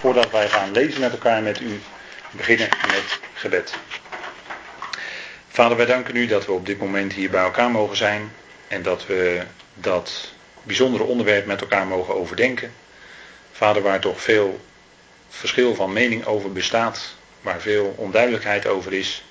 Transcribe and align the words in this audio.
voordat 0.00 0.30
wij 0.30 0.48
gaan 0.48 0.72
lezen 0.72 1.00
met 1.00 1.12
elkaar 1.12 1.42
met 1.42 1.60
u, 1.60 1.80
beginnen 2.30 2.68
met 2.86 3.18
gebed. 3.34 3.74
Vader, 5.48 5.76
wij 5.76 5.86
danken 5.86 6.16
u 6.16 6.26
dat 6.26 6.46
we 6.46 6.52
op 6.52 6.66
dit 6.66 6.78
moment 6.78 7.12
hier 7.12 7.30
bij 7.30 7.42
elkaar 7.42 7.70
mogen 7.70 7.96
zijn 7.96 8.32
en 8.68 8.82
dat 8.82 9.06
we 9.06 9.42
dat 9.74 10.32
bijzondere 10.62 11.04
onderwerp 11.04 11.46
met 11.46 11.60
elkaar 11.60 11.86
mogen 11.86 12.14
overdenken. 12.14 12.72
Vader, 13.52 13.82
waar 13.82 14.00
toch 14.00 14.22
veel 14.22 14.60
verschil 15.28 15.74
van 15.74 15.92
mening 15.92 16.24
over 16.24 16.52
bestaat, 16.52 17.14
waar 17.40 17.60
veel 17.60 17.94
onduidelijkheid 17.96 18.66
over 18.66 18.92
is. 18.92 19.24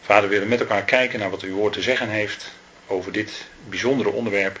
Vader, 0.00 0.28
we 0.28 0.34
willen 0.34 0.48
met 0.48 0.60
elkaar 0.60 0.84
kijken 0.84 1.18
naar 1.18 1.30
wat 1.30 1.42
uw 1.42 1.54
woord 1.54 1.72
te 1.72 1.82
zeggen 1.82 2.08
heeft 2.08 2.52
over 2.86 3.12
dit 3.12 3.46
bijzondere 3.68 4.10
onderwerp. 4.10 4.60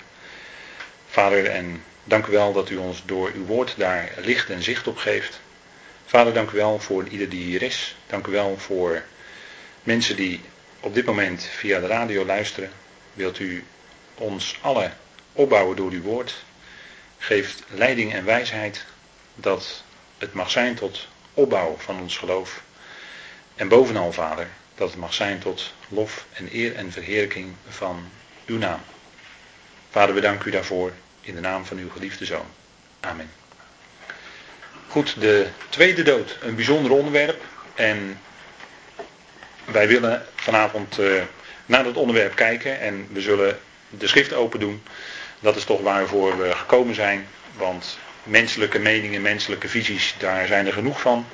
Vader, 1.06 1.46
en 1.46 1.82
dank 2.06 2.26
u 2.26 2.32
wel 2.32 2.52
dat 2.52 2.70
u 2.70 2.76
ons 2.76 3.02
door 3.06 3.30
uw 3.34 3.44
woord 3.44 3.74
daar 3.76 4.12
licht 4.16 4.50
en 4.50 4.62
zicht 4.62 4.86
op 4.86 4.96
geeft. 4.96 5.40
Vader, 6.06 6.32
dank 6.32 6.50
u 6.50 6.56
wel 6.56 6.78
voor 6.78 7.06
ieder 7.08 7.28
die 7.28 7.44
hier 7.44 7.62
is. 7.62 7.96
Dank 8.06 8.26
u 8.26 8.30
wel 8.30 8.58
voor 8.58 9.02
mensen 9.82 10.16
die 10.16 10.40
op 10.80 10.94
dit 10.94 11.04
moment 11.04 11.44
via 11.44 11.80
de 11.80 11.86
radio 11.86 12.24
luisteren. 12.24 12.70
Wilt 13.12 13.38
u 13.38 13.64
ons 14.14 14.58
alle 14.60 14.90
opbouwen 15.32 15.76
door 15.76 15.90
uw 15.90 16.02
woord. 16.02 16.44
Geeft 17.18 17.62
leiding 17.68 18.12
en 18.12 18.24
wijsheid 18.24 18.84
dat 19.34 19.84
het 20.18 20.32
mag 20.32 20.50
zijn 20.50 20.74
tot 20.74 21.08
opbouw 21.34 21.76
van 21.78 22.00
ons 22.00 22.16
geloof. 22.16 22.62
En 23.54 23.68
bovenal, 23.68 24.12
Vader, 24.12 24.48
dat 24.74 24.88
het 24.90 24.98
mag 24.98 25.14
zijn 25.14 25.38
tot 25.38 25.72
lof 25.88 26.26
en 26.32 26.48
eer 26.52 26.74
en 26.74 26.92
verheerlijking 26.92 27.54
van 27.68 28.08
uw 28.46 28.58
naam. 28.58 28.80
Vader, 29.90 30.14
we 30.14 30.20
danken 30.20 30.48
u 30.48 30.50
daarvoor 30.50 30.92
in 31.26 31.34
de 31.34 31.40
naam 31.40 31.64
van 31.64 31.78
uw 31.78 31.90
geliefde 31.90 32.24
zoon. 32.24 32.46
Amen. 33.00 33.30
Goed, 34.88 35.20
de 35.20 35.46
tweede 35.68 36.02
dood, 36.02 36.38
een 36.40 36.54
bijzonder 36.54 36.92
onderwerp. 36.92 37.42
En 37.74 38.20
wij 39.64 39.88
willen 39.88 40.26
vanavond 40.34 40.98
uh, 40.98 41.22
naar 41.66 41.84
dat 41.84 41.96
onderwerp 41.96 42.34
kijken 42.34 42.80
en 42.80 43.08
we 43.12 43.20
zullen 43.20 43.58
de 43.88 44.06
schrift 44.06 44.32
open 44.32 44.60
doen. 44.60 44.82
Dat 45.40 45.56
is 45.56 45.64
toch 45.64 45.80
waarvoor 45.80 46.38
we 46.38 46.52
gekomen 46.52 46.94
zijn, 46.94 47.26
want 47.56 47.98
menselijke 48.22 48.78
meningen, 48.78 49.22
menselijke 49.22 49.68
visies, 49.68 50.14
daar 50.18 50.46
zijn 50.46 50.66
er 50.66 50.72
genoeg 50.72 51.00
van. 51.00 51.26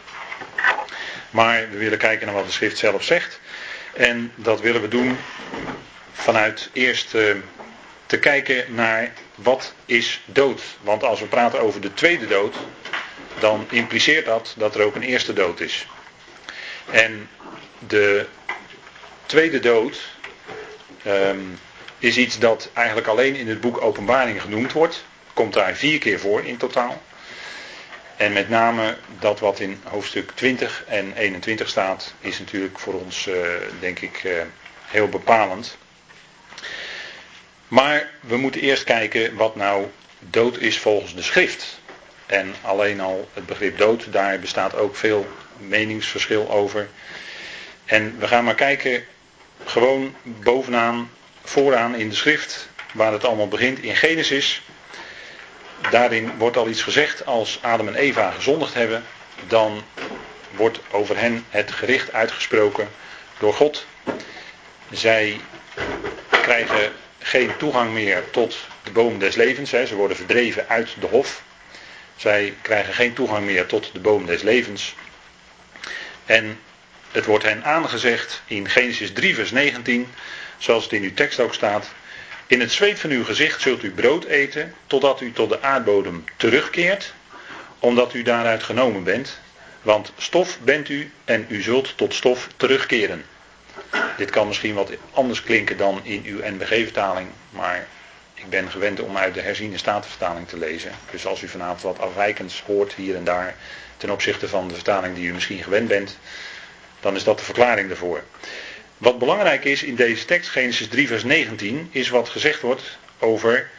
Maar 1.31 1.71
we 1.71 1.77
willen 1.77 1.99
kijken 1.99 2.27
naar 2.27 2.35
wat 2.35 2.47
de 2.47 2.53
schrift 2.53 2.79
zelf 2.79 3.03
zegt. 3.03 3.41
En 3.95 4.33
dat 4.35 4.61
willen 4.61 4.81
we 4.81 4.89
doen 4.89 5.17
vanuit 6.13 6.71
eerst 6.73 7.15
uh, 7.15 7.35
te 8.13 8.19
kijken 8.19 8.75
naar 8.75 9.13
wat 9.35 9.75
is 9.87 10.23
dood. 10.27 10.63
Want 10.81 11.05
als 11.05 11.21
we 11.21 11.27
praten 11.27 11.61
over 11.61 11.81
de 11.81 11.95
tweede 11.95 12.27
dood, 12.27 12.57
dan 13.39 13.67
impliceert 13.71 14.27
dat 14.27 14.55
dat 14.57 14.75
er 14.75 14.85
ook 14.85 14.95
een 14.95 15.03
eerste 15.03 15.33
dood 15.33 15.61
is. 15.61 15.87
En 16.91 17.29
de 17.79 18.27
tweede 19.27 19.61
dood 19.61 20.01
um, 21.07 21.59
is 21.99 22.17
iets 22.17 22.39
dat 22.39 22.71
eigenlijk 22.73 23.07
alleen 23.07 23.35
in 23.35 23.49
het 23.49 23.61
boek 23.61 23.83
Openbaring 23.83 24.41
genoemd 24.43 24.73
wordt. 24.73 25.05
Komt 25.33 25.53
daar 25.53 25.75
vier 25.75 25.99
keer 25.99 26.19
voor 26.19 26.45
in 26.45 26.57
totaal. 26.57 27.03
En 28.17 28.33
met 28.33 28.49
name 28.49 28.97
dat 29.19 29.41
wat 29.41 29.61
in 29.61 29.81
hoofdstuk 29.85 30.31
20 30.35 30.85
en 30.87 31.13
21 31.17 31.69
staat, 31.69 32.15
is 32.21 32.39
natuurlijk 32.39 32.79
voor 32.79 32.95
ons, 32.95 33.27
uh, 33.27 33.35
denk 33.81 33.99
ik, 33.99 34.25
uh, 34.25 34.43
heel 34.87 35.09
bepalend. 35.09 35.77
Maar 37.73 38.11
we 38.21 38.37
moeten 38.37 38.61
eerst 38.61 38.85
kijken 38.85 39.35
wat 39.35 39.57
nou 39.57 39.87
dood 40.19 40.59
is 40.59 40.79
volgens 40.79 41.15
de 41.15 41.23
schrift. 41.23 41.81
En 42.27 42.55
alleen 42.63 43.01
al 43.01 43.29
het 43.35 43.47
begrip 43.47 43.79
dood, 43.79 44.13
daar 44.13 44.39
bestaat 44.39 44.75
ook 44.77 44.97
veel 44.97 45.27
meningsverschil 45.57 46.51
over. 46.51 46.89
En 47.85 48.19
we 48.19 48.27
gaan 48.27 48.45
maar 48.45 48.55
kijken, 48.55 49.05
gewoon 49.65 50.15
bovenaan, 50.23 51.11
vooraan 51.43 51.95
in 51.95 52.09
de 52.09 52.15
schrift, 52.15 52.69
waar 52.93 53.13
het 53.13 53.25
allemaal 53.25 53.49
begint, 53.49 53.79
in 53.79 53.97
Genesis. 53.97 54.63
Daarin 55.91 56.37
wordt 56.39 56.57
al 56.57 56.69
iets 56.69 56.83
gezegd, 56.83 57.27
als 57.27 57.59
Adam 57.63 57.89
en 57.89 57.95
Eva 57.95 58.31
gezondigd 58.31 58.75
hebben, 58.75 59.05
dan 59.47 59.83
wordt 60.51 60.81
over 60.91 61.19
hen 61.19 61.45
het 61.51 61.73
gericht 61.73 62.13
uitgesproken 62.13 62.89
door 63.39 63.55
God. 63.55 63.87
Zij 64.91 65.41
krijgen 66.31 66.93
geen 67.23 67.57
toegang 67.57 67.93
meer 67.93 68.31
tot 68.31 68.57
de 68.83 68.91
boom 68.91 69.19
des 69.19 69.35
levens. 69.35 69.71
Hè. 69.71 69.87
Ze 69.87 69.95
worden 69.95 70.17
verdreven 70.17 70.69
uit 70.69 70.95
de 71.01 71.07
hof. 71.07 71.43
Zij 72.17 72.55
krijgen 72.63 72.95
geen 72.95 73.13
toegang 73.13 73.45
meer 73.45 73.67
tot 73.67 73.91
de 73.93 74.01
boom 74.01 74.27
des 74.27 74.43
levens. 74.43 74.95
En 76.27 76.59
het 77.11 77.25
wordt 77.25 77.45
hen 77.45 77.65
aangezegd 77.65 78.43
in 78.47 78.69
Genesis 78.69 79.13
3, 79.13 79.35
vers 79.35 79.51
19, 79.51 80.09
zoals 80.59 80.83
het 80.83 80.93
in 80.93 81.03
uw 81.03 81.15
tekst 81.15 81.41
ook 81.41 81.55
staat. 81.55 81.93
In 82.47 82.61
het 82.61 82.73
zweet 82.73 82.99
van 82.99 83.11
uw 83.11 83.25
gezicht 83.25 83.61
zult 83.61 83.83
u 83.83 83.91
brood 83.91 84.25
eten, 84.25 84.75
totdat 84.87 85.21
u 85.21 85.33
tot 85.33 85.49
de 85.49 85.63
aardbodem 85.63 86.25
terugkeert, 86.37 87.15
omdat 87.79 88.15
u 88.15 88.23
daaruit 88.23 88.63
genomen 88.63 89.05
bent. 89.05 89.41
Want 89.83 90.13
stof 90.19 90.59
bent 90.61 90.89
u 90.89 91.11
en 91.25 91.47
u 91.49 91.63
zult 91.63 91.97
tot 91.97 92.15
stof 92.15 92.49
terugkeren. 92.57 93.25
Dit 94.17 94.31
kan 94.31 94.47
misschien 94.47 94.75
wat 94.75 94.91
anders 95.11 95.43
klinken 95.43 95.77
dan 95.77 96.01
in 96.03 96.23
uw 96.25 96.41
NBG-vertaling, 96.43 97.29
maar 97.51 97.87
ik 98.35 98.49
ben 98.49 98.71
gewend 98.71 99.01
om 99.01 99.17
uit 99.17 99.35
de 99.35 99.41
herziene 99.41 99.79
statenvertaling 99.79 100.49
te 100.49 100.59
lezen. 100.59 100.93
Dus 101.11 101.27
als 101.27 101.43
u 101.43 101.49
vanavond 101.49 101.83
wat 101.83 101.99
afwijkends 101.99 102.63
hoort 102.67 102.93
hier 102.95 103.17
en 103.17 103.25
daar 103.25 103.55
ten 103.97 104.11
opzichte 104.11 104.49
van 104.49 104.69
de 104.69 104.75
vertaling 104.75 105.15
die 105.15 105.29
u 105.29 105.33
misschien 105.33 105.63
gewend 105.63 105.89
bent, 105.89 106.19
dan 107.01 107.17
is 107.17 107.25
dat 107.25 107.39
de 107.39 107.45
verklaring 107.45 107.89
daarvoor. 107.89 108.23
Wat 108.99 109.19
belangrijk 109.19 109.65
is 109.65 109.83
in 109.83 109.95
deze 109.95 110.25
tekst, 110.25 110.51
Genesis 110.51 110.89
3, 110.89 111.07
vers 111.07 111.25
19, 111.25 111.89
is 111.91 112.09
wat 112.09 112.29
gezegd 112.29 112.61
wordt 112.61 112.99
over 113.19 113.71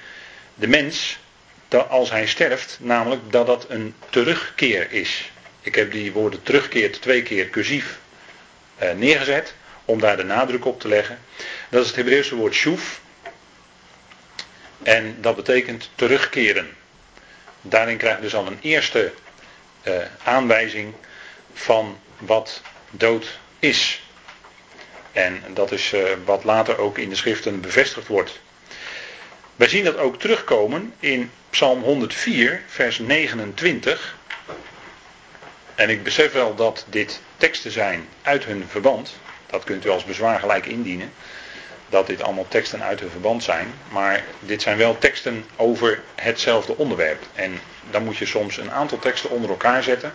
de 0.55 0.67
mens 0.67 1.19
dat 1.67 1.89
als 1.89 2.09
hij 2.09 2.27
sterft, 2.27 2.77
namelijk 2.81 3.21
dat 3.31 3.45
dat 3.45 3.65
een 3.69 3.95
terugkeer 4.09 4.91
is. 4.91 5.31
Ik 5.61 5.75
heb 5.75 5.91
die 5.91 6.11
woorden 6.11 6.43
terugkeer 6.43 6.99
twee 6.99 7.23
keer 7.23 7.49
cursief 7.49 7.99
eh, 8.75 8.91
neergezet 8.91 9.53
om 9.85 9.99
daar 9.99 10.17
de 10.17 10.23
nadruk 10.23 10.65
op 10.65 10.79
te 10.79 10.87
leggen. 10.87 11.19
Dat 11.69 11.81
is 11.81 11.87
het 11.87 11.95
Hebreeuwse 11.95 12.35
woord 12.35 12.53
shuv. 12.53 12.97
En 14.83 15.17
dat 15.21 15.35
betekent 15.35 15.89
terugkeren. 15.95 16.75
Daarin 17.61 17.97
krijg 17.97 18.15
je 18.15 18.21
dus 18.21 18.35
al 18.35 18.47
een 18.47 18.59
eerste 18.61 19.13
uh, 19.83 19.93
aanwijzing 20.23 20.93
van 21.53 21.99
wat 22.17 22.61
dood 22.89 23.39
is. 23.59 24.03
En 25.11 25.43
dat 25.53 25.71
is 25.71 25.93
uh, 25.93 26.03
wat 26.25 26.43
later 26.43 26.77
ook 26.77 26.97
in 26.97 27.09
de 27.09 27.15
schriften 27.15 27.61
bevestigd 27.61 28.07
wordt. 28.07 28.41
Wij 29.55 29.67
zien 29.67 29.83
dat 29.83 29.97
ook 29.97 30.19
terugkomen 30.19 30.93
in 30.99 31.31
Psalm 31.49 31.81
104, 31.81 32.61
vers 32.67 32.99
29. 32.99 34.15
En 35.75 35.89
ik 35.89 36.03
besef 36.03 36.31
wel 36.31 36.55
dat 36.55 36.85
dit 36.89 37.21
teksten 37.37 37.71
zijn 37.71 38.07
uit 38.21 38.45
hun 38.45 38.65
verband. 38.69 39.15
Dat 39.53 39.63
kunt 39.63 39.85
u 39.85 39.89
als 39.89 40.03
bezwaar 40.03 40.39
gelijk 40.39 40.65
indienen. 40.65 41.13
Dat 41.89 42.07
dit 42.07 42.21
allemaal 42.21 42.47
teksten 42.47 42.83
uit 42.83 42.99
hun 42.99 43.09
verband 43.09 43.43
zijn. 43.43 43.73
Maar 43.89 44.23
dit 44.39 44.61
zijn 44.61 44.77
wel 44.77 44.97
teksten 44.97 45.45
over 45.55 46.01
hetzelfde 46.15 46.77
onderwerp. 46.77 47.23
En 47.33 47.59
dan 47.89 48.03
moet 48.03 48.17
je 48.17 48.25
soms 48.25 48.57
een 48.57 48.71
aantal 48.71 48.99
teksten 48.99 49.29
onder 49.29 49.49
elkaar 49.49 49.83
zetten. 49.83 50.13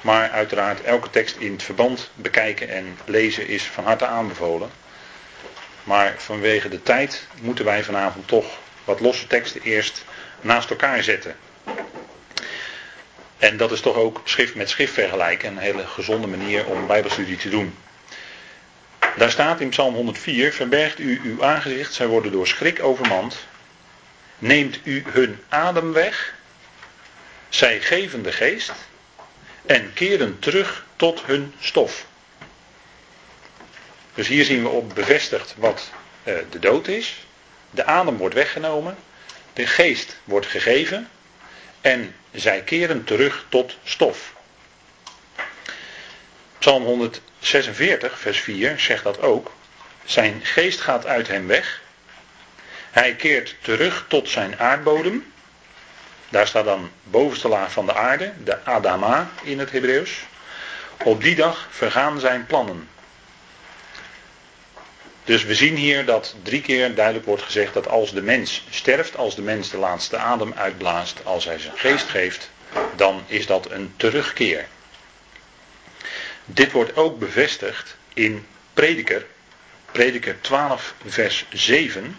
Maar 0.00 0.30
uiteraard 0.30 0.82
elke 0.82 1.10
tekst 1.10 1.36
in 1.36 1.52
het 1.52 1.62
verband 1.62 2.10
bekijken 2.14 2.68
en 2.68 2.98
lezen 3.04 3.48
is 3.48 3.64
van 3.64 3.84
harte 3.84 4.06
aanbevolen. 4.06 4.70
Maar 5.84 6.14
vanwege 6.16 6.68
de 6.68 6.82
tijd 6.82 7.26
moeten 7.40 7.64
wij 7.64 7.84
vanavond 7.84 8.28
toch 8.28 8.46
wat 8.84 9.00
losse 9.00 9.26
teksten 9.26 9.62
eerst 9.62 10.04
naast 10.40 10.70
elkaar 10.70 11.02
zetten. 11.02 11.36
En 13.38 13.56
dat 13.56 13.72
is 13.72 13.80
toch 13.80 13.96
ook 13.96 14.20
schrift 14.24 14.54
met 14.54 14.68
schrift 14.68 14.92
vergelijken. 14.92 15.48
Een 15.48 15.58
hele 15.58 15.86
gezonde 15.86 16.26
manier 16.26 16.66
om 16.66 16.86
bijbelstudie 16.86 17.36
te 17.36 17.48
doen. 17.48 17.74
Daar 19.16 19.30
staat 19.30 19.60
in 19.60 19.68
Psalm 19.68 19.94
104, 19.94 20.52
verbergt 20.52 20.98
u 20.98 21.20
uw 21.24 21.44
aangezicht, 21.44 21.94
zij 21.94 22.06
worden 22.06 22.32
door 22.32 22.46
schrik 22.46 22.82
overmand. 22.82 23.46
Neemt 24.38 24.78
u 24.84 25.02
hun 25.06 25.38
adem 25.48 25.92
weg, 25.92 26.34
zij 27.48 27.80
geven 27.80 28.22
de 28.22 28.32
geest 28.32 28.72
en 29.66 29.92
keren 29.92 30.38
terug 30.38 30.86
tot 30.96 31.22
hun 31.24 31.54
stof. 31.60 32.06
Dus 34.14 34.28
hier 34.28 34.44
zien 34.44 34.62
we 34.62 34.68
op 34.68 34.94
bevestigd 34.94 35.54
wat 35.56 35.90
uh, 36.24 36.34
de 36.50 36.58
dood 36.58 36.88
is. 36.88 37.26
De 37.70 37.84
adem 37.84 38.16
wordt 38.16 38.34
weggenomen, 38.34 38.96
de 39.52 39.66
geest 39.66 40.16
wordt 40.24 40.46
gegeven 40.46 41.08
en 41.80 42.14
zij 42.32 42.62
keren 42.62 43.04
terug 43.04 43.46
tot 43.48 43.76
stof. 43.84 44.31
Psalm 46.62 46.84
146, 46.84 48.18
vers 48.18 48.40
4 48.40 48.80
zegt 48.80 49.04
dat 49.04 49.20
ook. 49.20 49.52
Zijn 50.04 50.40
geest 50.42 50.80
gaat 50.80 51.06
uit 51.06 51.28
hem 51.28 51.46
weg. 51.46 51.80
Hij 52.90 53.14
keert 53.14 53.54
terug 53.60 54.04
tot 54.08 54.28
zijn 54.28 54.58
aardbodem. 54.58 55.32
Daar 56.28 56.46
staat 56.46 56.64
dan 56.64 56.90
bovenste 57.02 57.48
laag 57.48 57.72
van 57.72 57.86
de 57.86 57.94
aarde, 57.94 58.32
de 58.44 58.64
Adama 58.64 59.30
in 59.42 59.58
het 59.58 59.70
Hebreeuws. 59.70 60.10
Op 61.04 61.22
die 61.22 61.34
dag 61.34 61.68
vergaan 61.70 62.20
zijn 62.20 62.46
plannen. 62.46 62.88
Dus 65.24 65.44
we 65.44 65.54
zien 65.54 65.76
hier 65.76 66.04
dat 66.04 66.34
drie 66.42 66.60
keer 66.60 66.94
duidelijk 66.94 67.26
wordt 67.26 67.42
gezegd 67.42 67.74
dat 67.74 67.88
als 67.88 68.12
de 68.12 68.22
mens 68.22 68.64
sterft, 68.70 69.16
als 69.16 69.34
de 69.34 69.42
mens 69.42 69.70
de 69.70 69.78
laatste 69.78 70.16
adem 70.16 70.52
uitblaast, 70.56 71.24
als 71.24 71.44
hij 71.44 71.58
zijn 71.58 71.78
geest 71.78 72.08
geeft, 72.08 72.50
dan 72.96 73.22
is 73.26 73.46
dat 73.46 73.70
een 73.70 73.94
terugkeer. 73.96 74.66
Dit 76.44 76.72
wordt 76.72 76.96
ook 76.96 77.18
bevestigd 77.18 77.96
in 78.14 78.46
Prediker, 78.74 79.26
Prediker 79.92 80.40
12, 80.40 80.94
vers 81.06 81.46
7. 81.52 82.16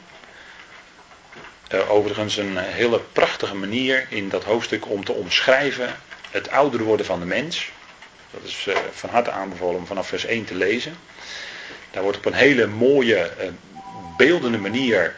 Uh, 1.74 1.92
overigens 1.92 2.38
een 2.38 2.58
hele 2.58 3.00
prachtige 3.00 3.56
manier 3.56 4.06
in 4.10 4.30
dat 4.30 4.44
hoofdstuk 4.44 4.90
om 4.90 5.04
te 5.04 5.14
omschrijven 5.14 5.96
het 6.32 6.50
ouder 6.50 6.84
worden 6.84 7.06
van 7.06 7.20
de 7.20 7.26
mens. 7.26 7.72
Dat 8.32 8.44
is 8.44 8.66
uh, 8.70 8.76
van 8.92 9.10
harte 9.10 9.32
aanbevolen 9.32 9.80
om 9.80 9.86
vanaf 9.86 10.08
vers 10.08 10.26
1 10.26 10.46
te 10.46 10.56
lezen. 10.56 10.98
Daar 11.92 12.04
wordt 12.04 12.18
op 12.18 12.26
een 12.26 12.34
hele 12.34 12.68
mooie, 12.68 13.32
beeldende 14.18 14.58
manier 14.58 15.16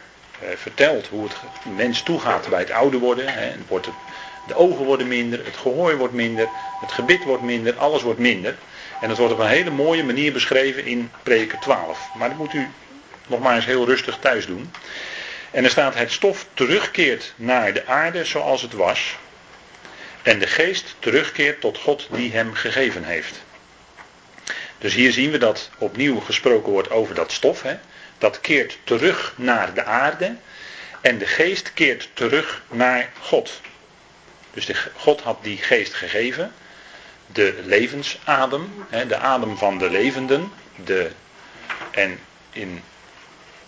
verteld 0.56 1.06
hoe 1.06 1.24
het 1.24 1.36
mens 1.76 2.02
toegaat 2.02 2.48
bij 2.48 2.58
het 2.58 2.70
ouder 2.70 3.00
worden. 3.00 3.34
Wordt 3.68 3.88
de 4.46 4.54
ogen 4.54 4.84
worden 4.84 5.08
minder, 5.08 5.44
het 5.44 5.56
gehoor 5.56 5.96
wordt 5.96 6.14
minder, 6.14 6.48
het 6.80 6.92
gebit 6.92 7.24
wordt 7.24 7.42
minder, 7.42 7.76
alles 7.76 8.02
wordt 8.02 8.18
minder. 8.18 8.56
En 8.98 9.08
dat 9.08 9.18
wordt 9.18 9.32
op 9.32 9.38
een 9.38 9.46
hele 9.46 9.70
mooie 9.70 10.04
manier 10.04 10.32
beschreven 10.32 10.84
in 10.84 11.10
Prediker 11.22 11.58
12. 11.58 12.08
Maar 12.12 12.28
dat 12.28 12.38
moet 12.38 12.52
u 12.52 12.68
nog 13.26 13.40
maar 13.40 13.54
eens 13.54 13.64
heel 13.64 13.86
rustig 13.86 14.18
thuis 14.18 14.46
doen. 14.46 14.72
En 15.50 15.64
er 15.64 15.70
staat: 15.70 15.94
Het 15.94 16.12
stof 16.12 16.46
terugkeert 16.54 17.32
naar 17.36 17.72
de 17.72 17.86
aarde 17.86 18.24
zoals 18.24 18.62
het 18.62 18.72
was. 18.72 19.16
En 20.22 20.38
de 20.38 20.46
geest 20.46 20.94
terugkeert 20.98 21.60
tot 21.60 21.78
God 21.78 22.08
die 22.10 22.32
hem 22.32 22.54
gegeven 22.54 23.04
heeft. 23.04 23.44
Dus 24.78 24.94
hier 24.94 25.12
zien 25.12 25.30
we 25.30 25.38
dat 25.38 25.70
opnieuw 25.78 26.20
gesproken 26.20 26.72
wordt 26.72 26.90
over 26.90 27.14
dat 27.14 27.32
stof. 27.32 27.62
Hè? 27.62 27.76
Dat 28.18 28.40
keert 28.40 28.78
terug 28.84 29.34
naar 29.36 29.74
de 29.74 29.84
aarde. 29.84 30.36
En 31.00 31.18
de 31.18 31.26
geest 31.26 31.72
keert 31.74 32.08
terug 32.14 32.62
naar 32.68 33.10
God. 33.20 33.60
Dus 34.54 34.70
God 34.96 35.20
had 35.20 35.38
die 35.42 35.58
geest 35.58 35.94
gegeven 35.94 36.52
de 37.26 37.60
levensadem, 37.64 38.86
de 39.08 39.16
adem 39.16 39.56
van 39.56 39.78
de 39.78 39.90
levenden. 39.90 40.52
De, 40.84 41.10
en 41.90 42.18
in 42.52 42.82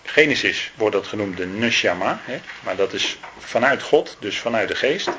Genesis 0.03 0.71
wordt 0.75 0.95
dat 0.95 1.07
genoemd 1.07 1.37
de 1.37 1.47
neshama, 1.47 2.21
maar 2.61 2.77
dat 2.77 2.93
is 2.93 3.19
vanuit 3.39 3.83
God, 3.83 4.17
dus 4.21 4.39
vanuit 4.39 4.69
de 4.69 4.75
geest. 4.75 5.11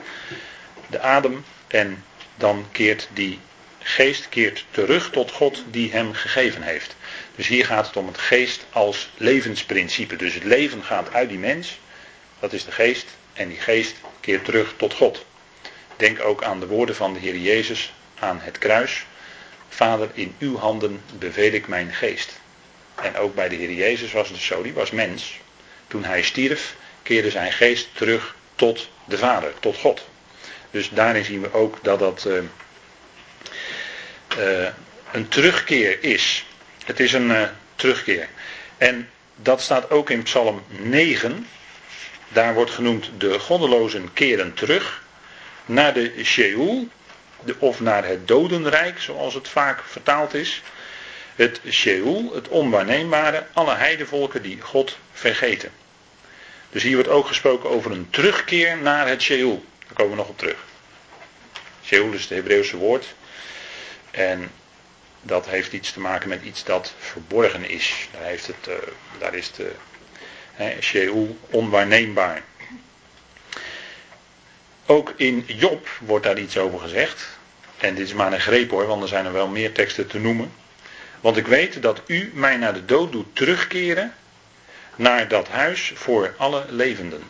De 0.87 0.99
adem 0.99 1.45
en 1.67 2.03
dan 2.35 2.65
keert 2.71 3.09
die 3.13 3.39
geest 3.79 4.29
keert 4.29 4.65
terug 4.71 5.09
tot 5.09 5.31
God 5.31 5.63
die 5.67 5.91
hem 5.91 6.13
gegeven 6.13 6.61
heeft. 6.61 6.95
Dus 7.35 7.47
hier 7.47 7.65
gaat 7.65 7.87
het 7.87 7.97
om 7.97 8.07
het 8.07 8.17
geest 8.17 8.65
als 8.69 9.09
levensprincipe. 9.17 10.15
Dus 10.15 10.33
het 10.33 10.43
leven 10.43 10.83
gaat 10.83 11.13
uit 11.13 11.29
die 11.29 11.37
mens, 11.37 11.79
dat 12.39 12.53
is 12.53 12.65
de 12.65 12.71
geest, 12.71 13.07
en 13.33 13.47
die 13.47 13.59
geest 13.59 13.95
keert 14.19 14.45
terug 14.45 14.73
tot 14.77 14.93
God. 14.93 15.25
Denk 15.97 16.23
ook 16.23 16.43
aan 16.43 16.59
de 16.59 16.67
woorden 16.67 16.95
van 16.95 17.13
de 17.13 17.19
Heer 17.19 17.37
Jezus 17.37 17.93
aan 18.19 18.39
het 18.41 18.57
kruis. 18.57 19.05
Vader, 19.69 20.09
in 20.13 20.35
uw 20.39 20.57
handen 20.57 21.01
beveel 21.17 21.51
ik 21.51 21.67
mijn 21.67 21.93
geest. 21.93 22.39
En 22.95 23.17
ook 23.17 23.35
bij 23.35 23.49
de 23.49 23.55
Heer 23.55 23.73
Jezus 23.73 24.11
was 24.11 24.29
het 24.29 24.37
zo, 24.37 24.61
die 24.61 24.73
was 24.73 24.91
mens. 24.91 25.39
Toen 25.87 26.03
hij 26.03 26.21
stierf, 26.21 26.75
keerde 27.03 27.29
zijn 27.29 27.51
geest 27.51 27.87
terug 27.93 28.35
tot 28.55 28.89
de 29.05 29.17
Vader, 29.17 29.53
tot 29.59 29.77
God. 29.77 30.07
Dus 30.71 30.89
daarin 30.89 31.25
zien 31.25 31.41
we 31.41 31.53
ook 31.53 31.77
dat 31.81 31.99
dat 31.99 32.25
uh, 32.27 32.33
uh, 34.37 34.67
een 35.11 35.27
terugkeer 35.27 36.03
is. 36.03 36.45
Het 36.85 36.99
is 36.99 37.13
een 37.13 37.29
uh, 37.29 37.43
terugkeer. 37.75 38.27
En 38.77 39.09
dat 39.35 39.61
staat 39.61 39.91
ook 39.91 40.09
in 40.09 40.23
Psalm 40.23 40.63
9. 40.67 41.47
Daar 42.27 42.53
wordt 42.53 42.71
genoemd 42.71 43.09
de 43.17 43.39
goddelozen 43.39 44.13
keren 44.13 44.53
terug 44.53 45.03
naar 45.65 45.93
de 45.93 46.13
Sheol, 46.23 46.87
of 47.57 47.79
naar 47.79 48.05
het 48.05 48.27
dodenrijk, 48.27 49.01
zoals 49.01 49.33
het 49.33 49.47
vaak 49.47 49.83
vertaald 49.83 50.33
is. 50.33 50.61
Het 51.35 51.61
Sheol, 51.69 52.33
het 52.33 52.47
onwaarneembare, 52.47 53.45
alle 53.53 53.75
heidevolken 53.75 54.41
die 54.41 54.61
God 54.61 54.97
vergeten. 55.11 55.71
Dus 56.69 56.83
hier 56.83 56.93
wordt 56.95 57.09
ook 57.09 57.27
gesproken 57.27 57.69
over 57.69 57.91
een 57.91 58.09
terugkeer 58.09 58.77
naar 58.77 59.07
het 59.07 59.21
Sheol. 59.21 59.65
Daar 59.79 59.93
komen 59.93 60.11
we 60.11 60.17
nog 60.17 60.27
op 60.29 60.37
terug. 60.37 60.57
Sheol 61.83 62.11
is 62.11 62.21
het 62.21 62.29
Hebreeuwse 62.29 62.77
woord. 62.77 63.05
En 64.11 64.51
dat 65.21 65.47
heeft 65.47 65.73
iets 65.73 65.91
te 65.91 65.99
maken 65.99 66.29
met 66.29 66.43
iets 66.43 66.63
dat 66.63 66.93
verborgen 66.99 67.69
is. 67.69 68.07
Daar, 68.11 68.23
heeft 68.23 68.47
het, 68.47 68.67
uh, 68.67 68.75
daar 69.19 69.33
is 69.33 69.47
het 69.47 69.59
uh, 70.59 70.67
Sheol 70.81 71.37
onwaarneembaar. 71.49 72.43
Ook 74.91 75.13
in 75.15 75.43
Job 75.47 75.87
wordt 75.99 76.25
daar 76.25 76.39
iets 76.39 76.57
over 76.57 76.79
gezegd. 76.79 77.27
En 77.77 77.95
dit 77.95 78.05
is 78.07 78.13
maar 78.13 78.33
een 78.33 78.41
greep 78.41 78.69
hoor, 78.69 78.87
want 78.87 79.01
er 79.01 79.07
zijn 79.07 79.25
er 79.25 79.33
wel 79.33 79.47
meer 79.47 79.71
teksten 79.71 80.07
te 80.07 80.19
noemen. 80.19 80.51
Want 81.21 81.37
ik 81.37 81.47
weet 81.47 81.81
dat 81.81 82.01
u 82.05 82.31
mij 82.33 82.57
naar 82.57 82.73
de 82.73 82.85
dood 82.85 83.11
doet 83.11 83.35
terugkeren 83.35 84.13
naar 84.95 85.27
dat 85.27 85.47
huis 85.47 85.91
voor 85.95 86.33
alle 86.37 86.65
levenden. 86.69 87.23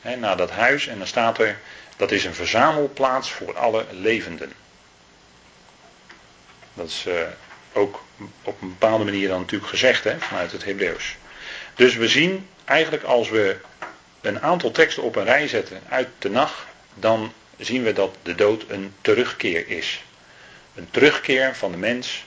He, 0.00 0.16
naar 0.16 0.36
dat 0.36 0.50
huis 0.50 0.86
en 0.86 0.98
dan 0.98 1.06
staat 1.06 1.38
er, 1.38 1.58
dat 1.96 2.10
is 2.10 2.24
een 2.24 2.34
verzamelplaats 2.34 3.32
voor 3.32 3.58
alle 3.58 3.84
levenden. 3.90 4.52
Dat 6.74 6.86
is 6.86 7.04
uh, 7.08 7.14
ook 7.72 8.04
op 8.42 8.62
een 8.62 8.68
bepaalde 8.68 9.04
manier 9.04 9.28
dan 9.28 9.40
natuurlijk 9.40 9.70
gezegd 9.70 10.04
hè, 10.04 10.18
vanuit 10.18 10.52
het 10.52 10.64
Hebreeuws. 10.64 11.16
Dus 11.74 11.94
we 11.94 12.08
zien 12.08 12.48
eigenlijk 12.64 13.02
als 13.02 13.28
we 13.28 13.56
een 14.20 14.42
aantal 14.42 14.70
teksten 14.70 15.02
op 15.02 15.16
een 15.16 15.24
rij 15.24 15.48
zetten 15.48 15.80
uit 15.88 16.08
de 16.18 16.30
nacht, 16.30 16.74
dan 16.98 17.32
zien 17.56 17.82
we 17.82 17.92
dat 17.92 18.16
de 18.22 18.34
dood 18.34 18.64
een 18.68 18.94
terugkeer 19.00 19.68
is. 19.68 20.04
Een 20.74 20.88
terugkeer 20.90 21.54
van 21.54 21.70
de 21.70 21.78
mens. 21.78 22.24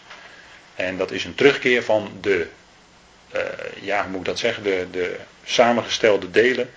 En 0.76 0.98
dat 0.98 1.12
is 1.12 1.24
een 1.24 1.36
terugkeer 1.36 1.84
van 1.84 2.18
de, 2.22 2.48
uh, 3.36 3.42
ja, 3.82 4.02
hoe 4.02 4.10
moet 4.10 4.20
ik 4.20 4.26
dat 4.26 4.40
zeggen, 4.40 4.64
de, 4.64 4.88
de 4.92 5.16
samengestelde 5.44 6.32
delen. 6.32 6.70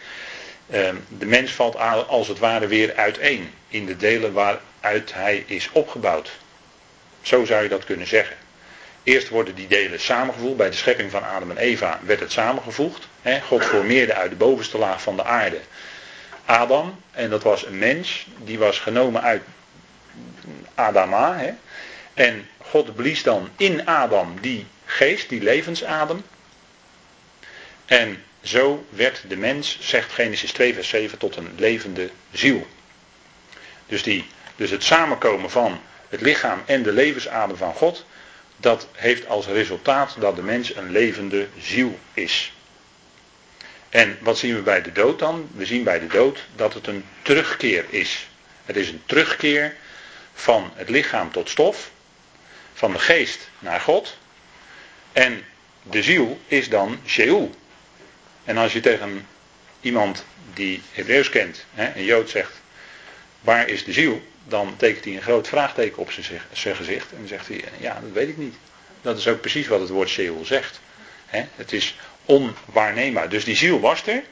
Uh, 0.71 0.89
de 1.19 1.27
mens 1.27 1.53
valt 1.53 1.77
als 2.09 2.29
het 2.29 2.39
ware 2.39 2.67
weer 2.67 2.94
uiteen 2.97 3.50
in 3.69 3.87
de 3.87 3.97
delen 3.97 4.33
waaruit 4.33 5.15
hij 5.15 5.45
is 5.47 5.69
opgebouwd. 5.73 6.31
Zo 7.23 7.45
zou 7.45 7.62
je 7.62 7.69
dat 7.69 7.85
kunnen 7.85 8.06
zeggen. 8.06 8.37
Eerst 9.02 9.28
worden 9.28 9.55
die 9.55 9.66
delen 9.66 10.00
samengevoegd. 10.00 10.57
Bij 10.57 10.71
de 10.71 10.76
schepping 10.76 11.11
van 11.11 11.25
Adam 11.25 11.50
en 11.50 11.57
Eva 11.57 12.00
werd 12.05 12.21
het 12.21 12.33
samengevoegd. 12.33 13.09
God 13.47 13.64
formeerde 13.64 14.14
uit 14.14 14.31
de 14.31 14.37
bovenste 14.37 14.78
laag 14.78 15.02
van 15.02 15.16
de 15.16 15.25
aarde 15.25 15.61
Adam. 16.52 17.00
En 17.11 17.30
dat 17.30 17.42
was 17.42 17.66
een 17.66 17.78
mens. 17.78 18.26
Die 18.44 18.59
was 18.59 18.78
genomen 18.78 19.23
uit 19.23 19.42
Adama. 20.75 21.37
Hè? 21.37 21.52
En 22.14 22.49
God 22.59 22.94
blies 22.94 23.23
dan 23.23 23.49
in 23.56 23.87
Adam 23.87 24.40
die 24.40 24.66
geest, 24.85 25.28
die 25.28 25.42
levensadem. 25.42 26.25
En 27.85 28.23
zo 28.42 28.87
werd 28.88 29.25
de 29.28 29.37
mens, 29.37 29.78
zegt 29.80 30.12
Genesis 30.12 30.52
2, 30.52 30.75
vers 30.75 30.88
7, 30.88 31.18
tot 31.18 31.37
een 31.37 31.50
levende 31.56 32.11
ziel. 32.32 32.66
Dus, 33.87 34.02
die, 34.02 34.26
dus 34.56 34.71
het 34.71 34.85
samenkomen 34.85 35.50
van 35.50 35.80
het 36.09 36.21
lichaam 36.21 36.62
en 36.66 36.82
de 36.82 36.92
levensadem 36.92 37.56
van 37.56 37.75
God, 37.75 38.04
dat 38.56 38.88
heeft 38.92 39.28
als 39.28 39.47
resultaat 39.47 40.16
dat 40.18 40.37
de 40.37 40.42
mens 40.42 40.75
een 40.75 40.90
levende 40.90 41.49
ziel 41.59 41.99
is. 42.14 42.52
En 43.92 44.18
wat 44.20 44.38
zien 44.38 44.54
we 44.54 44.62
bij 44.62 44.82
de 44.82 44.92
dood 44.92 45.18
dan? 45.18 45.49
We 45.54 45.66
zien 45.66 45.84
bij 45.84 45.99
de 45.99 46.06
dood 46.06 46.44
dat 46.56 46.75
het 46.75 46.87
een 46.87 47.04
terugkeer 47.22 47.84
is. 47.88 48.28
Het 48.64 48.76
is 48.76 48.88
een 48.88 49.02
terugkeer 49.06 49.76
van 50.34 50.70
het 50.75 50.88
lichaam 50.88 51.32
tot 51.32 51.49
stof, 51.49 51.90
van 52.72 52.92
de 52.92 52.99
geest 52.99 53.50
naar 53.58 53.80
God. 53.80 54.18
En 55.12 55.44
de 55.82 56.02
ziel 56.02 56.40
is 56.46 56.68
dan 56.68 57.00
Sheol. 57.06 57.54
En 58.44 58.56
als 58.56 58.72
je 58.72 58.80
tegen 58.80 59.26
iemand 59.80 60.25
die 60.54 60.82
Hebreeuws 60.92 61.28
kent, 61.28 61.64
een 61.75 62.04
Jood 62.04 62.30
zegt, 62.30 62.61
waar 63.40 63.68
is 63.68 63.84
de 63.84 63.92
ziel? 63.92 64.22
Dan 64.44 64.76
tekent 64.76 65.04
hij 65.04 65.14
een 65.14 65.22
groot 65.22 65.49
vraagteken 65.49 65.99
op 65.99 66.11
zijn 66.52 66.76
gezicht. 66.76 67.12
En 67.12 67.28
zegt 67.28 67.49
hij, 67.49 67.64
ja, 67.78 68.00
dat 68.00 68.12
weet 68.12 68.28
ik 68.28 68.37
niet. 68.37 68.54
Dat 69.02 69.18
is 69.18 69.28
ook 69.28 69.40
precies 69.40 69.66
wat 69.66 69.80
het 69.80 69.88
woord 69.88 70.08
Sheol 70.08 70.44
zegt. 70.44 70.80
Het 71.56 71.72
is 71.72 71.96
onwaarneembaar. 72.25 73.29
Dus 73.29 73.45
die 73.45 73.57
ziel 73.57 73.81
was 73.81 74.07
er. 74.07 74.23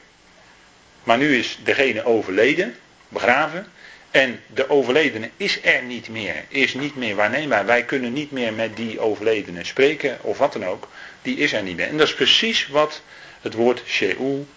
Maar 1.03 1.17
nu 1.17 1.37
is 1.37 1.59
degene 1.63 2.05
overleden, 2.05 2.75
begraven. 3.07 3.71
En 4.11 4.39
de 4.47 4.69
overledene 4.69 5.29
is 5.37 5.59
er 5.63 5.83
niet 5.83 6.09
meer. 6.09 6.45
Is 6.47 6.73
niet 6.73 6.95
meer 6.95 7.15
waarneembaar. 7.15 7.65
Wij 7.65 7.83
kunnen 7.85 8.13
niet 8.13 8.31
meer 8.31 8.53
met 8.53 8.75
die 8.75 8.99
overledene 8.99 9.63
spreken 9.63 10.17
of 10.21 10.37
wat 10.37 10.53
dan 10.53 10.65
ook. 10.65 10.87
Die 11.21 11.37
is 11.37 11.53
er 11.53 11.63
niet 11.63 11.75
meer. 11.75 11.87
En 11.87 11.97
dat 11.97 12.07
is 12.07 12.13
precies 12.13 12.67
wat 12.67 13.01
het 13.41 13.53
woord 13.53 13.83
Sheol 13.85 14.47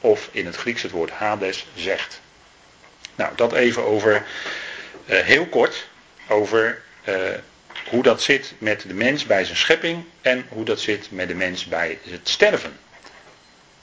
of 0.00 0.28
in 0.32 0.46
het 0.46 0.56
Grieks 0.56 0.82
het 0.82 0.90
woord 0.90 1.10
Hades 1.10 1.66
zegt. 1.74 2.20
Nou, 3.14 3.32
dat 3.36 3.52
even 3.52 3.84
over, 3.84 4.24
uh, 5.06 5.18
heel 5.20 5.46
kort, 5.46 5.88
over 6.28 6.82
uh, 7.08 7.14
hoe 7.88 8.02
dat 8.02 8.22
zit 8.22 8.54
met 8.58 8.84
de 8.86 8.94
mens 8.94 9.26
bij 9.26 9.44
zijn 9.44 9.56
schepping 9.56 10.04
en 10.20 10.46
hoe 10.48 10.64
dat 10.64 10.80
zit 10.80 11.10
met 11.10 11.28
de 11.28 11.34
mens 11.34 11.64
bij 11.64 11.98
het 12.02 12.28
sterven. 12.28 12.78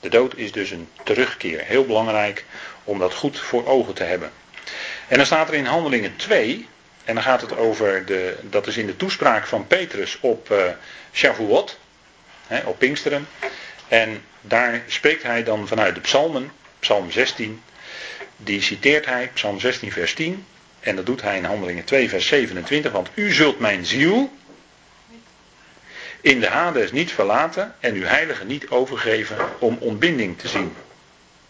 De 0.00 0.08
dood 0.08 0.36
is 0.36 0.52
dus 0.52 0.70
een 0.70 0.88
terugkeer. 1.04 1.64
Heel 1.64 1.86
belangrijk 1.86 2.44
om 2.84 2.98
dat 2.98 3.14
goed 3.14 3.38
voor 3.38 3.66
ogen 3.66 3.94
te 3.94 4.04
hebben. 4.04 4.30
En 5.08 5.16
dan 5.16 5.26
staat 5.26 5.48
er 5.48 5.54
in 5.54 5.64
Handelingen 5.64 6.16
2, 6.16 6.66
en 7.04 7.14
dan 7.14 7.24
gaat 7.24 7.40
het 7.40 7.56
over, 7.56 8.06
de, 8.06 8.36
dat 8.42 8.66
is 8.66 8.76
in 8.76 8.86
de 8.86 8.96
toespraak 8.96 9.46
van 9.46 9.66
Petrus 9.66 10.18
op 10.20 10.50
uh, 10.50 10.58
Shavuot, 11.12 11.78
hè, 12.46 12.60
op 12.66 12.78
Pinksteren. 12.78 13.28
En 13.88 14.24
daar 14.40 14.82
spreekt 14.86 15.22
hij 15.22 15.42
dan 15.44 15.68
vanuit 15.68 15.94
de 15.94 16.00
psalmen, 16.00 16.52
psalm 16.78 17.10
16, 17.10 17.62
die 18.36 18.62
citeert 18.62 19.06
hij, 19.06 19.30
psalm 19.34 19.60
16 19.60 19.92
vers 19.92 20.14
10. 20.14 20.46
En 20.80 20.96
dat 20.96 21.06
doet 21.06 21.22
hij 21.22 21.36
in 21.36 21.44
Handelingen 21.44 21.84
2 21.84 22.08
vers 22.08 22.26
27, 22.26 22.92
want 22.92 23.08
u 23.14 23.32
zult 23.32 23.58
mijn 23.58 23.86
ziel 23.86 24.32
in 26.20 26.40
de 26.40 26.48
Hades 26.48 26.92
niet 26.92 27.12
verlaten 27.12 27.74
en 27.80 27.94
uw 27.94 28.04
heilige 28.04 28.44
niet 28.44 28.68
overgeven 28.68 29.36
om 29.58 29.76
ontbinding 29.80 30.38
te 30.38 30.48
zien. 30.48 30.74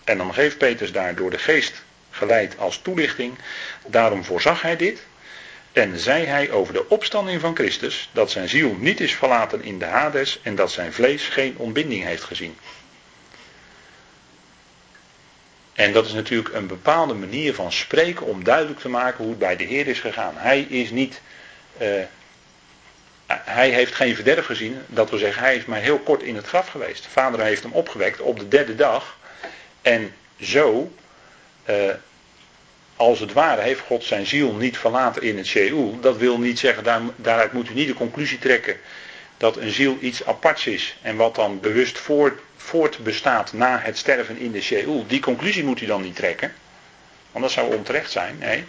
En 0.05 0.19
dan 0.19 0.35
geeft 0.35 0.59
Petrus 0.59 0.93
daar 0.93 1.15
door 1.15 1.31
de 1.31 1.39
geest 1.39 1.83
geleid 2.11 2.59
als 2.59 2.79
toelichting. 2.83 3.39
Daarom 3.87 4.25
voorzag 4.25 4.63
hij 4.63 4.77
dit. 4.77 5.03
En 5.73 5.99
zei 5.99 6.25
hij 6.25 6.51
over 6.51 6.73
de 6.73 6.89
opstanding 6.89 7.41
van 7.41 7.55
Christus 7.55 8.11
dat 8.13 8.31
zijn 8.31 8.49
ziel 8.49 8.77
niet 8.79 9.01
is 9.01 9.15
verlaten 9.15 9.63
in 9.63 9.79
de 9.79 9.85
Hades 9.85 10.41
en 10.43 10.55
dat 10.55 10.73
zijn 10.73 10.93
vlees 10.93 11.29
geen 11.29 11.55
ontbinding 11.57 12.05
heeft 12.05 12.23
gezien. 12.23 12.57
En 15.73 15.93
dat 15.93 16.07
is 16.07 16.13
natuurlijk 16.13 16.55
een 16.55 16.67
bepaalde 16.67 17.15
manier 17.15 17.55
van 17.55 17.73
spreken 17.73 18.27
om 18.27 18.45
duidelijk 18.45 18.81
te 18.81 18.89
maken 18.89 19.19
hoe 19.19 19.29
het 19.29 19.39
bij 19.39 19.57
de 19.57 19.65
Heer 19.65 19.87
is 19.87 20.01
gegaan. 20.01 20.35
Hij 20.37 20.61
is 20.61 20.91
niet. 20.91 21.21
Uh, 21.81 21.89
hij 23.45 23.71
heeft 23.71 23.95
geen 23.95 24.15
verderf 24.15 24.47
gezien. 24.47 24.79
Dat 24.87 25.11
wil 25.11 25.19
zeggen, 25.19 25.43
hij 25.43 25.57
is 25.57 25.65
maar 25.65 25.81
heel 25.81 25.99
kort 25.99 26.23
in 26.23 26.37
het 26.37 26.47
graf 26.47 26.69
geweest. 26.69 27.07
Vader 27.07 27.41
heeft 27.41 27.63
hem 27.63 27.73
opgewekt 27.73 28.21
op 28.21 28.39
de 28.39 28.49
derde 28.49 28.75
dag. 28.75 29.19
En 29.83 30.15
zo, 30.41 30.93
uh, 31.71 31.77
als 32.97 33.21
het 33.21 33.33
ware, 33.33 33.61
heeft 33.61 33.81
God 33.81 34.05
zijn 34.05 34.27
ziel 34.27 34.53
niet 34.53 34.79
verlaten 34.79 35.23
in 35.23 35.37
het 35.37 35.47
Sheol. 35.47 36.01
Dat 36.01 36.17
wil 36.17 36.39
niet 36.39 36.59
zeggen, 36.59 36.85
daar, 36.85 37.01
daaruit 37.17 37.53
moet 37.53 37.71
u 37.71 37.75
niet 37.75 37.89
de 37.89 37.95
conclusie 37.95 38.39
trekken 38.39 38.77
dat 39.37 39.57
een 39.57 39.71
ziel 39.71 39.97
iets 40.01 40.27
aparts 40.27 40.67
is. 40.67 40.97
En 41.03 41.17
wat 41.17 41.35
dan 41.35 41.61
bewust 41.61 41.99
voort, 41.99 42.41
voortbestaat 42.57 43.53
na 43.53 43.79
het 43.83 43.99
sterven 43.99 44.39
in 44.39 44.53
de 44.53 44.61
Sheol. 44.61 45.05
Die 45.07 45.21
conclusie 45.21 45.65
moet 45.65 45.81
u 45.81 45.87
dan 45.87 46.03
niet 46.03 46.17
trekken. 46.17 46.55
Want 47.31 47.45
dat 47.45 47.53
zou 47.53 47.75
onterecht 47.77 48.11
zijn. 48.11 48.39
Nee, 48.39 48.65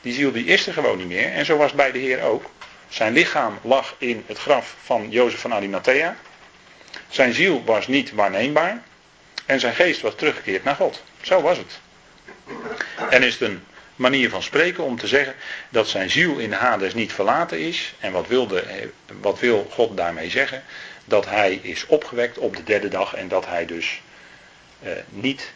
die 0.00 0.12
ziel 0.12 0.32
die 0.32 0.44
is 0.44 0.66
er 0.66 0.72
gewoon 0.72 0.98
niet 0.98 1.06
meer. 1.06 1.32
En 1.32 1.44
zo 1.44 1.56
was 1.56 1.72
bij 1.72 1.92
de 1.92 1.98
Heer 1.98 2.22
ook. 2.22 2.50
Zijn 2.92 3.12
lichaam 3.12 3.58
lag 3.62 3.94
in 3.98 4.24
het 4.26 4.38
graf 4.38 4.76
van 4.82 5.10
Jozef 5.10 5.40
van 5.40 5.52
Arimathea. 5.52 6.16
Zijn 7.08 7.32
ziel 7.32 7.64
was 7.64 7.86
niet 7.86 8.12
waarneembaar. 8.12 8.82
En 9.46 9.60
zijn 9.60 9.74
geest 9.74 10.00
was 10.00 10.14
teruggekeerd 10.14 10.64
naar 10.64 10.74
God. 10.74 11.02
Zo 11.20 11.40
was 11.40 11.58
het. 11.58 11.80
En 13.10 13.22
is 13.22 13.32
het 13.32 13.48
een 13.48 13.64
manier 13.96 14.30
van 14.30 14.42
spreken 14.42 14.84
om 14.84 14.98
te 14.98 15.06
zeggen 15.06 15.34
dat 15.68 15.88
zijn 15.88 16.10
ziel 16.10 16.38
in 16.38 16.52
Hades 16.52 16.94
niet 16.94 17.12
verlaten 17.12 17.60
is. 17.60 17.94
En 17.98 18.12
wat, 18.12 18.26
wilde, 18.26 18.90
wat 19.20 19.38
wil 19.38 19.66
God 19.70 19.96
daarmee 19.96 20.30
zeggen? 20.30 20.64
Dat 21.04 21.24
hij 21.24 21.54
is 21.62 21.86
opgewekt 21.86 22.38
op 22.38 22.56
de 22.56 22.64
derde 22.64 22.88
dag 22.88 23.14
en 23.14 23.28
dat 23.28 23.46
hij 23.46 23.66
dus 23.66 24.00
eh, 24.82 24.92
niet 25.08 25.52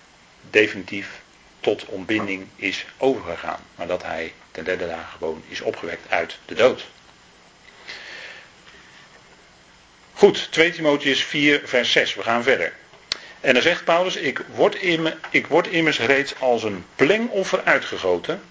definitief 0.51 1.21
tot 1.61 1.85
ontbinding 1.85 2.47
is 2.57 2.87
overgegaan. 2.99 3.61
Maar 3.75 3.87
dat 3.87 4.03
hij 4.03 4.33
ten 4.51 4.65
derde 4.65 4.87
dag 4.87 5.11
gewoon 5.11 5.43
is 5.49 5.61
opgewekt 5.61 6.11
uit 6.11 6.39
de 6.45 6.55
dood. 6.55 6.87
Goed, 10.19 10.49
2 10.51 10.71
Timotheus 10.71 11.23
4, 11.25 11.61
vers 11.65 11.93
6. 11.93 12.15
We 12.15 12.23
gaan 12.23 12.43
verder. 12.43 12.73
En 13.41 13.55
dan 13.55 13.63
zegt 13.63 13.85
Paulus: 13.85 14.17
ik 14.17 15.47
word, 15.49 15.67
immers 15.69 15.99
reeds 15.99 16.35
als 16.41 16.63
een 16.63 16.85
plengoffer 16.95 17.63
uitgegoten. 17.65 18.43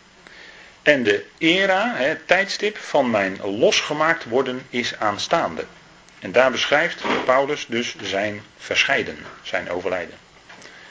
En 0.82 1.04
de 1.04 1.26
era, 1.38 1.96
het 1.96 2.28
tijdstip 2.28 2.78
van 2.78 3.10
mijn 3.10 3.40
losgemaakt 3.44 4.24
worden 4.24 4.66
is 4.70 4.98
aanstaande. 4.98 5.66
En 6.20 6.32
daar 6.32 6.52
beschrijft 6.52 7.02
Paulus 7.26 7.66
dus 7.68 7.96
zijn 8.02 8.42
verscheiden, 8.58 9.18
zijn 9.42 9.70
overlijden. 9.70 10.18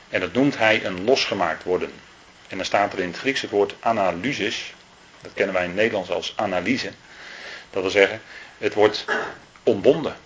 En 0.08 0.20
dat 0.20 0.32
noemt 0.32 0.58
hij 0.58 0.84
een 0.84 1.04
losgemaakt 1.04 1.62
worden. 1.62 1.92
En 2.48 2.56
dan 2.56 2.66
staat 2.66 2.92
er 2.92 2.98
in 2.98 3.08
het 3.08 3.18
Grieks 3.18 3.40
het 3.40 3.50
woord 3.50 3.74
analysis. 3.80 4.74
Dat 5.20 5.32
kennen 5.34 5.54
wij 5.54 5.64
in 5.64 5.70
het 5.70 5.78
Nederlands 5.78 6.10
als 6.10 6.32
analyse. 6.36 6.90
Dat 7.70 7.82
wil 7.82 7.90
zeggen, 7.90 8.20
het 8.58 8.74
wordt 8.74 9.04
ontbonden. 9.62 10.23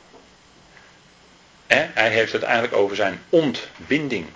Hij 1.69 2.11
heeft 2.11 2.33
het 2.33 2.43
eigenlijk 2.43 2.75
over 2.75 2.97
zijn 2.97 3.21
ontbinding. 3.29 4.27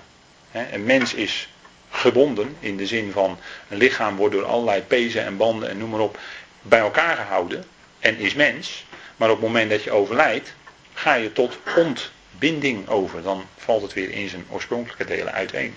Een 0.52 0.84
mens 0.84 1.14
is 1.14 1.48
gebonden 1.90 2.56
in 2.60 2.76
de 2.76 2.86
zin 2.86 3.12
van 3.12 3.38
een 3.68 3.76
lichaam 3.76 4.16
wordt 4.16 4.34
door 4.34 4.44
allerlei 4.44 4.82
pezen 4.82 5.24
en 5.24 5.36
banden 5.36 5.68
en 5.68 5.78
noem 5.78 5.90
maar 5.90 6.00
op 6.00 6.18
bij 6.62 6.78
elkaar 6.78 7.16
gehouden 7.16 7.64
en 7.98 8.18
is 8.18 8.34
mens. 8.34 8.84
Maar 9.16 9.30
op 9.30 9.36
het 9.36 9.46
moment 9.46 9.70
dat 9.70 9.84
je 9.84 9.90
overlijdt, 9.90 10.54
ga 10.94 11.14
je 11.14 11.32
tot 11.32 11.58
ontbinding 11.76 12.88
over. 12.88 13.22
Dan 13.22 13.46
valt 13.56 13.82
het 13.82 13.92
weer 13.92 14.10
in 14.10 14.28
zijn 14.28 14.46
oorspronkelijke 14.48 15.04
delen 15.04 15.32
uiteen. 15.32 15.74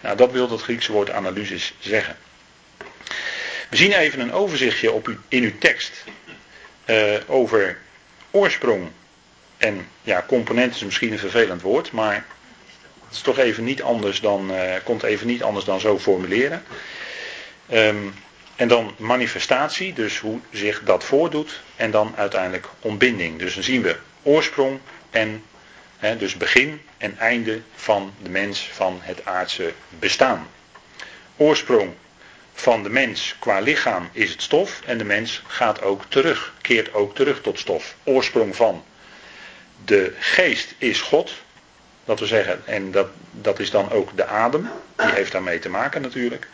Nou, 0.00 0.16
dat 0.16 0.32
wil 0.32 0.48
dat 0.48 0.62
Griekse 0.62 0.92
woord 0.92 1.10
analysis 1.10 1.74
zeggen. 1.78 2.16
We 3.68 3.76
zien 3.76 3.92
even 3.92 4.20
een 4.20 4.32
overzichtje 4.32 4.92
op 4.92 5.08
in 5.28 5.42
uw 5.42 5.58
tekst 5.58 6.04
uh, 6.86 7.14
over 7.26 7.78
oorsprong 8.30 8.88
en 9.58 9.86
ja, 10.02 10.24
component 10.26 10.74
is 10.74 10.84
misschien 10.84 11.12
een 11.12 11.18
vervelend 11.18 11.62
woord, 11.62 11.92
maar 11.92 12.14
het 13.04 13.16
is 13.16 13.20
toch 13.20 13.38
even 13.38 13.64
niet 13.64 13.82
anders 13.82 14.20
dan, 14.20 14.50
uh, 14.50 14.74
komt 14.84 15.02
even 15.02 15.26
niet 15.26 15.42
anders 15.42 15.64
dan 15.64 15.80
zo 15.80 15.98
formuleren. 15.98 16.62
Um, 17.72 18.14
en 18.58 18.68
dan 18.68 18.94
manifestatie, 18.96 19.92
dus 19.92 20.18
hoe 20.18 20.38
zich 20.50 20.82
dat 20.84 21.04
voordoet. 21.04 21.60
En 21.76 21.90
dan 21.90 22.14
uiteindelijk 22.16 22.66
ontbinding. 22.80 23.38
Dus 23.38 23.54
dan 23.54 23.62
zien 23.62 23.82
we 23.82 23.96
oorsprong 24.22 24.78
en 25.10 25.44
dus 26.18 26.36
begin 26.36 26.80
en 26.96 27.18
einde 27.18 27.60
van 27.74 28.14
de 28.22 28.28
mens, 28.28 28.68
van 28.72 28.98
het 29.02 29.24
aardse 29.24 29.72
bestaan. 29.88 30.48
Oorsprong 31.36 31.94
van 32.52 32.82
de 32.82 32.88
mens 32.88 33.36
qua 33.38 33.60
lichaam 33.60 34.08
is 34.12 34.30
het 34.30 34.42
stof 34.42 34.80
en 34.84 34.98
de 34.98 35.04
mens 35.04 35.42
gaat 35.46 35.82
ook 35.82 36.04
terug, 36.08 36.54
keert 36.60 36.94
ook 36.94 37.14
terug 37.14 37.40
tot 37.40 37.58
stof. 37.58 37.94
Oorsprong 38.04 38.56
van 38.56 38.84
de 39.84 40.14
geest 40.18 40.74
is 40.78 41.00
God. 41.00 41.32
Dat 42.04 42.20
we 42.20 42.26
zeggen, 42.26 42.62
en 42.66 42.90
dat, 42.90 43.08
dat 43.30 43.58
is 43.58 43.70
dan 43.70 43.90
ook 43.90 44.16
de 44.16 44.26
adem. 44.26 44.70
Die 44.96 45.12
heeft 45.12 45.32
daarmee 45.32 45.58
te 45.58 45.68
maken 45.68 46.02
natuurlijk. 46.02 46.48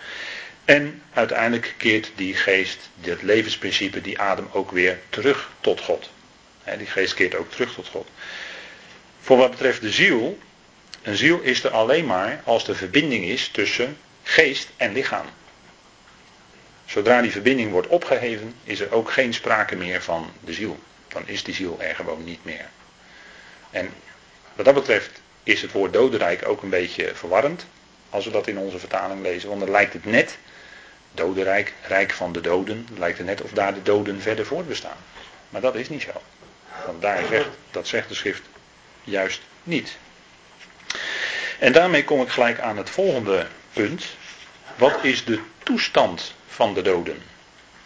En 0.64 1.02
uiteindelijk 1.12 1.74
keert 1.76 2.10
die 2.14 2.34
geest, 2.34 2.88
het 3.00 3.22
levensprincipe, 3.22 4.00
die 4.00 4.20
adem 4.20 4.48
ook 4.52 4.70
weer 4.70 4.98
terug 5.08 5.50
tot 5.60 5.80
God. 5.80 6.10
die 6.78 6.86
geest 6.86 7.14
keert 7.14 7.34
ook 7.34 7.50
terug 7.50 7.74
tot 7.74 7.88
God. 7.88 8.08
Voor 9.20 9.36
wat 9.36 9.50
betreft 9.50 9.80
de 9.80 9.90
ziel, 9.90 10.38
een 11.02 11.16
ziel 11.16 11.40
is 11.40 11.64
er 11.64 11.70
alleen 11.70 12.06
maar 12.06 12.40
als 12.44 12.64
de 12.64 12.74
verbinding 12.74 13.24
is 13.24 13.48
tussen 13.48 13.96
geest 14.22 14.68
en 14.76 14.92
lichaam. 14.92 15.26
Zodra 16.84 17.22
die 17.22 17.30
verbinding 17.30 17.70
wordt 17.70 17.88
opgeheven, 17.88 18.54
is 18.64 18.80
er 18.80 18.92
ook 18.92 19.10
geen 19.10 19.34
sprake 19.34 19.76
meer 19.76 20.02
van 20.02 20.32
de 20.40 20.52
ziel. 20.52 20.78
Dan 21.08 21.28
is 21.28 21.42
die 21.42 21.54
ziel 21.54 21.76
er 21.80 21.94
gewoon 21.94 22.24
niet 22.24 22.44
meer. 22.44 22.68
En 23.74 23.92
wat 24.54 24.64
dat 24.64 24.74
betreft 24.74 25.20
is 25.42 25.62
het 25.62 25.72
woord 25.72 25.92
dodenrijk 25.92 26.48
ook 26.48 26.62
een 26.62 26.68
beetje 26.68 27.14
verwarrend. 27.14 27.66
Als 28.10 28.24
we 28.24 28.30
dat 28.30 28.46
in 28.46 28.58
onze 28.58 28.78
vertaling 28.78 29.22
lezen. 29.22 29.48
Want 29.48 29.60
dan 29.60 29.70
lijkt 29.70 29.92
het 29.92 30.04
net, 30.04 30.38
dodenrijk, 31.12 31.72
rijk 31.82 32.12
van 32.12 32.32
de 32.32 32.40
doden, 32.40 32.88
lijkt 32.96 33.18
het 33.18 33.26
net 33.26 33.42
of 33.42 33.50
daar 33.50 33.74
de 33.74 33.82
doden 33.82 34.20
verder 34.20 34.46
voortbestaan. 34.46 34.96
Maar 35.48 35.60
dat 35.60 35.74
is 35.74 35.88
niet 35.88 36.02
zo. 36.02 36.22
Want 36.86 37.02
daar 37.02 37.24
zegt, 37.28 37.48
dat 37.70 37.86
zegt 37.86 38.08
de 38.08 38.14
schrift 38.14 38.42
juist 39.04 39.40
niet. 39.62 39.96
En 41.58 41.72
daarmee 41.72 42.04
kom 42.04 42.20
ik 42.20 42.28
gelijk 42.28 42.60
aan 42.60 42.76
het 42.76 42.90
volgende 42.90 43.46
punt. 43.72 44.04
Wat 44.76 45.04
is 45.04 45.24
de 45.24 45.40
toestand 45.62 46.34
van 46.46 46.74
de 46.74 46.82
doden? 46.82 47.22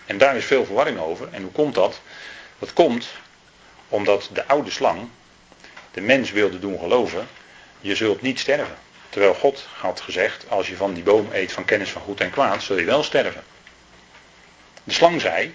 En 0.06 0.18
daar 0.18 0.36
is 0.36 0.44
veel 0.44 0.64
verwarring 0.64 0.98
over. 0.98 1.28
En 1.30 1.42
hoe 1.42 1.52
komt 1.52 1.74
dat? 1.74 2.00
Dat 2.58 2.72
komt 2.72 3.08
omdat 3.88 4.30
de 4.32 4.46
oude 4.46 4.70
slang 4.70 5.08
de 5.98 6.04
mens 6.04 6.30
wilde 6.30 6.58
doen 6.58 6.78
geloven, 6.78 7.28
je 7.80 7.94
zult 7.94 8.22
niet 8.22 8.38
sterven. 8.38 8.76
Terwijl 9.08 9.34
God 9.34 9.66
had 9.72 10.00
gezegd, 10.00 10.44
als 10.48 10.68
je 10.68 10.76
van 10.76 10.94
die 10.94 11.02
boom 11.02 11.28
eet 11.32 11.52
van 11.52 11.64
kennis 11.64 11.90
van 11.90 12.02
goed 12.02 12.20
en 12.20 12.30
kwaad, 12.30 12.62
zul 12.62 12.78
je 12.78 12.84
wel 12.84 13.02
sterven. 13.02 13.42
De 14.84 14.92
slang 14.92 15.20
zei, 15.20 15.54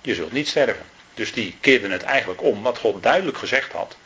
je 0.00 0.14
zult 0.14 0.32
niet 0.32 0.48
sterven. 0.48 0.84
Dus 1.14 1.32
die 1.32 1.56
keerde 1.60 1.88
het 1.88 2.02
eigenlijk 2.02 2.42
om, 2.42 2.62
wat 2.62 2.78
God 2.78 3.02
duidelijk 3.02 3.38
gezegd 3.38 3.72
had. 3.72 3.96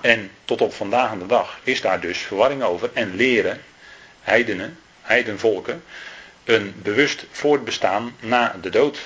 En 0.00 0.30
tot 0.44 0.60
op 0.60 0.74
vandaag 0.74 1.18
de 1.18 1.26
dag 1.26 1.58
is 1.62 1.80
daar 1.80 2.00
dus 2.00 2.18
verwarring 2.18 2.62
over. 2.62 2.90
En 2.92 3.14
leren 3.14 3.62
heidenen, 4.20 4.78
heidenvolken, 5.02 5.84
een 6.44 6.74
bewust 6.82 7.26
voortbestaan 7.30 8.16
na 8.20 8.56
de 8.60 8.70
dood. 8.70 8.98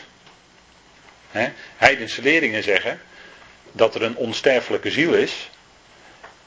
He, 1.30 1.48
heidense 1.76 2.22
leerlingen 2.22 2.62
zeggen 2.62 3.00
dat 3.72 3.94
er 3.94 4.02
een 4.02 4.16
onsterfelijke 4.16 4.90
ziel 4.90 5.14
is. 5.14 5.50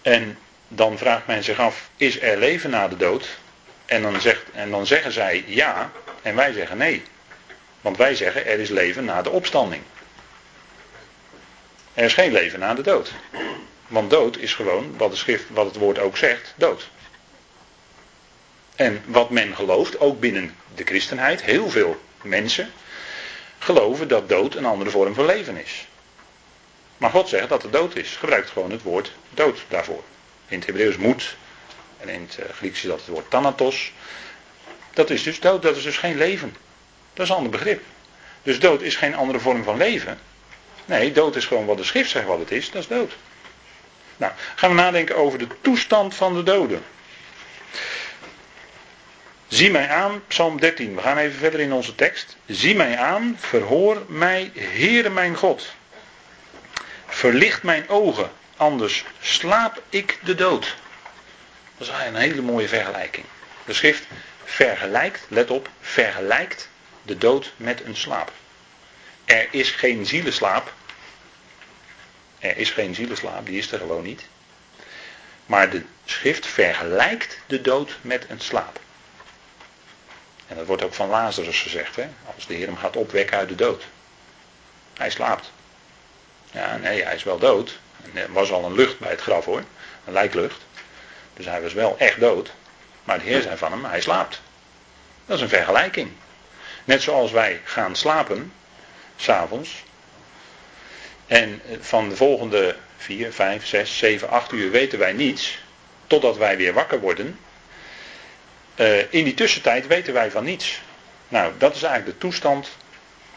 En 0.02 0.38
dan 0.68 0.98
vraagt 0.98 1.28
men 1.28 1.44
zich 1.44 1.60
af, 1.60 1.90
is 1.98 2.22
er 2.22 2.38
leven 2.38 2.70
na 2.70 2.88
de 2.88 2.98
dood? 2.98 3.28
En 3.86 4.02
dan, 4.02 4.22
zegt, 4.22 4.44
en 4.54 4.70
dan 4.72 4.88
zeggen 4.88 5.12
zij 5.12 5.44
ja, 5.48 5.92
en 6.22 6.36
wij 6.36 6.54
zeggen 6.54 6.78
nee. 6.78 7.04
Want 7.82 7.98
wij 7.98 8.16
zeggen 8.16 8.46
er 8.46 8.60
is 8.60 8.70
leven 8.70 9.06
na 9.06 9.22
de 9.22 9.30
opstanding. 9.30 9.84
Er 11.94 12.04
is 12.04 12.14
geen 12.14 12.32
leven 12.32 12.60
na 12.60 12.74
de 12.74 12.82
dood. 12.82 13.12
Want 13.88 14.10
dood 14.10 14.38
is 14.38 14.54
gewoon, 14.54 14.98
wat, 14.98 15.12
de 15.12 15.18
schrift, 15.18 15.44
wat 15.50 15.66
het 15.66 15.76
woord 15.76 16.00
ook 16.00 16.18
zegt, 16.18 16.54
dood. 16.56 16.90
En 18.76 19.04
wat 19.06 19.30
men 19.30 19.56
gelooft, 19.56 20.00
ook 20.00 20.20
binnen 20.20 20.56
de 20.76 20.84
christenheid, 20.84 21.42
heel 21.44 21.70
veel 21.70 22.02
mensen 22.22 22.72
geloven 23.60 24.08
dat 24.08 24.30
dood 24.30 24.56
een 24.56 24.66
andere 24.66 24.90
vorm 24.90 25.14
van 25.14 25.26
leven 25.26 25.58
is. 25.58 25.88
Maar 27.02 27.10
God 27.10 27.30
zegt 27.30 27.50
dat 27.50 27.62
het 27.62 27.72
dood 27.72 27.96
is. 27.96 28.16
Gebruikt 28.16 28.50
gewoon 28.50 28.72
het 28.72 28.82
woord 28.82 29.12
dood 29.30 29.66
daarvoor. 29.68 30.04
In 30.48 30.58
het 30.58 30.66
Hebreeuws 30.66 30.98
moet. 30.98 31.36
En 31.98 32.10
in 32.10 32.22
het 32.22 32.38
eh, 32.38 32.54
Grieks 32.54 32.84
is 32.84 32.90
dat 32.90 33.00
het 33.00 33.08
woord 33.08 33.30
thanatos. 33.30 33.92
Dat 34.94 35.10
is 35.10 35.24
dus 35.24 35.40
dood, 35.40 35.62
dat 35.62 35.76
is 35.76 35.84
dus 35.84 35.98
geen 35.98 36.18
leven. 36.18 36.56
Dat 37.14 37.24
is 37.24 37.30
een 37.32 37.36
ander 37.36 37.52
begrip. 37.52 37.84
Dus 38.44 38.60
dood 38.60 38.82
is 38.82 38.96
geen 38.96 39.16
andere 39.16 39.40
vorm 39.40 39.64
van 39.64 39.78
leven. 39.78 40.20
Nee, 40.86 41.12
dood 41.12 41.36
is 41.36 41.46
gewoon 41.46 41.66
wat 41.66 41.78
de 41.78 41.84
schrift 41.84 42.10
zegt 42.10 42.26
wat 42.26 42.40
het 42.40 42.52
is, 42.52 42.72
dat 42.72 42.82
is 42.82 42.88
dood. 42.88 43.18
Nou, 44.18 44.32
gaan 44.56 44.70
we 44.70 44.76
nadenken 44.76 45.16
over 45.16 45.40
de 45.40 45.48
toestand 45.62 46.16
van 46.16 46.34
de 46.34 46.44
doden. 46.44 46.84
Zie 49.48 49.72
mij 49.72 49.90
aan, 49.90 50.24
Psalm 50.28 50.60
13. 50.60 50.96
We 50.96 51.02
gaan 51.02 51.18
even 51.18 51.40
verder 51.40 51.60
in 51.60 51.74
onze 51.74 51.96
tekst. 51.96 52.38
Zie 52.46 52.76
mij 52.76 52.98
aan, 52.98 53.38
verhoor 53.40 54.06
mij, 54.08 54.52
Heere 54.56 55.10
mijn 55.10 55.36
God. 55.36 55.80
Verlicht 57.22 57.64
mijn 57.64 57.90
ogen, 57.90 58.32
anders 58.58 59.06
slaap 59.20 59.82
ik 59.90 60.20
de 60.24 60.36
dood. 60.36 60.76
Dat 61.78 61.88
is 61.88 61.94
een 62.06 62.16
hele 62.16 62.42
mooie 62.42 62.68
vergelijking. 62.68 63.26
De 63.66 63.74
schrift 63.74 64.04
vergelijkt, 64.44 65.26
let 65.28 65.52
op, 65.52 65.70
vergelijkt 65.82 66.70
de 67.02 67.18
dood 67.18 67.54
met 67.58 67.84
een 67.84 67.96
slaap. 67.96 68.32
Er 69.26 69.48
is 69.52 69.72
geen 69.72 70.06
zielenslaap. 70.06 70.74
Er 72.40 72.58
is 72.58 72.70
geen 72.70 72.96
zielenslaap, 72.96 73.46
die 73.46 73.58
is 73.58 73.72
er 73.72 73.80
gewoon 73.80 74.04
niet. 74.04 74.24
Maar 75.46 75.70
de 75.70 75.84
schrift 76.06 76.48
vergelijkt 76.48 77.40
de 77.46 77.62
dood 77.62 77.98
met 78.02 78.26
een 78.30 78.42
slaap. 78.42 78.80
En 80.48 80.56
dat 80.56 80.66
wordt 80.66 80.84
ook 80.84 80.94
van 80.94 81.10
Lazarus 81.10 81.62
gezegd, 81.62 81.96
hè? 81.96 82.10
als 82.36 82.48
de 82.48 82.54
Heer 82.54 82.68
hem 82.68 82.78
gaat 82.78 82.96
opwekken 82.96 83.38
uit 83.38 83.50
de 83.50 83.56
dood. 83.56 83.84
Hij 84.94 85.10
slaapt. 85.10 85.52
Ja, 86.52 86.78
nee, 86.78 87.04
hij 87.04 87.16
is 87.16 87.24
wel 87.24 87.38
dood. 87.38 87.80
Er 88.14 88.34
was 88.34 88.52
al 88.52 88.66
een 88.66 88.76
lucht 88.76 89.00
bij 89.00 89.10
het 89.10 89.22
graf 89.22 89.46
hoor, 89.46 89.64
een 90.06 90.14
lijklucht. 90.14 90.62
Dus 91.34 91.46
hij 91.46 91.62
was 91.62 91.74
wel 91.74 91.96
echt 91.98 92.20
dood. 92.20 92.52
Maar 93.04 93.20
de 93.20 93.26
Heer 93.26 93.42
zei 93.42 93.58
van 93.58 93.72
hem, 93.72 93.86
hij 93.86 94.02
slaapt. 94.02 94.42
Dat 95.26 95.36
is 95.36 95.42
een 95.42 95.50
vergelijking. 95.50 96.12
Net 96.84 97.02
zoals 97.02 97.32
wij 97.32 97.62
gaan 97.64 97.96
slapen, 97.96 98.54
s'avonds. 99.16 99.84
En 101.28 101.62
van 101.80 102.10
de 102.10 102.16
volgende 102.16 102.76
4, 102.98 103.34
5, 103.34 103.66
6, 103.66 103.98
7, 103.98 104.30
8 104.30 104.52
uur 104.52 104.72
weten 104.72 105.00
wij 105.00 105.14
niets. 105.14 105.60
Totdat 106.08 106.38
wij 106.38 106.58
weer 106.58 106.74
wakker 106.74 107.00
worden. 107.00 107.40
Uh, 108.76 109.14
in 109.14 109.24
die 109.24 109.34
tussentijd 109.34 109.88
weten 109.88 110.14
wij 110.14 110.32
van 110.32 110.44
niets. 110.44 110.82
Nou, 111.28 111.54
dat 111.58 111.76
is 111.76 111.84
eigenlijk 111.84 112.20
de 112.20 112.26
toestand 112.28 112.70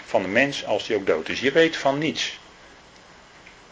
van 0.05 0.23
de 0.23 0.29
mens 0.29 0.65
als 0.65 0.87
die 0.87 0.97
ook 0.97 1.07
dood 1.07 1.29
is. 1.29 1.41
Je 1.41 1.53
weet 1.53 1.77
van 1.77 1.99
niets. 1.99 2.39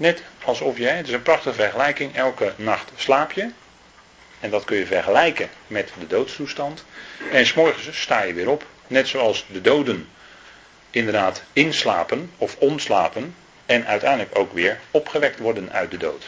Net 0.03 0.23
alsof 0.45 0.79
je, 0.79 0.87
het 0.87 1.07
is 1.07 1.13
een 1.13 1.23
prachtige 1.23 1.55
vergelijking, 1.55 2.17
elke 2.17 2.53
nacht 2.57 2.91
slaap 2.97 3.33
je. 3.33 3.51
En 4.41 4.51
dat 4.51 4.65
kun 4.65 4.77
je 4.77 4.87
vergelijken 4.87 5.49
met 5.67 5.93
de 5.99 6.07
doodstoestand. 6.07 6.85
En 7.33 7.47
s'morgens 7.47 8.01
sta 8.01 8.23
je 8.23 8.35
weer 8.35 8.49
op. 8.49 8.67
Net 8.87 9.09
zoals 9.09 9.47
de 9.49 9.61
doden 9.61 10.09
inderdaad 10.91 11.43
inslapen 11.53 12.31
of 12.39 12.57
ontslapen. 12.59 13.35
En 13.67 13.87
uiteindelijk 13.87 14.39
ook 14.39 14.53
weer 14.53 14.81
opgewekt 14.91 15.39
worden 15.39 15.73
uit 15.73 15.91
de 15.91 15.97
dood. 15.97 16.25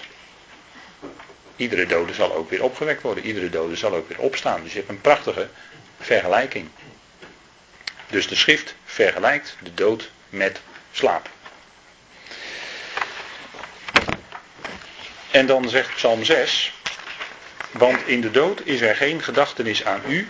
Iedere 1.57 1.87
dode 1.87 2.15
zal 2.15 2.35
ook 2.35 2.51
weer 2.51 2.63
opgewekt 2.63 3.03
worden. 3.03 3.25
Iedere 3.25 3.51
dode 3.51 3.77
zal 3.77 3.95
ook 3.95 4.09
weer 4.09 4.21
opstaan. 4.21 4.63
Dus 4.63 4.73
je 4.73 4.79
hebt 4.79 4.91
een 4.91 5.01
prachtige 5.01 5.49
vergelijking. 6.01 6.69
Dus 8.07 8.29
de 8.29 8.37
schrift 8.37 8.75
vergelijkt 8.85 9.57
de 9.63 9.75
dood 9.75 10.11
met 10.29 10.61
slaap. 10.93 11.29
En 15.35 15.47
dan 15.47 15.69
zegt 15.69 15.95
Psalm 15.95 16.25
6. 16.25 16.73
Want 17.71 18.07
in 18.07 18.21
de 18.21 18.31
dood 18.31 18.61
is 18.65 18.81
er 18.81 18.97
geen 18.97 19.23
gedachtenis 19.23 19.85
aan 19.85 20.01
u. 20.07 20.29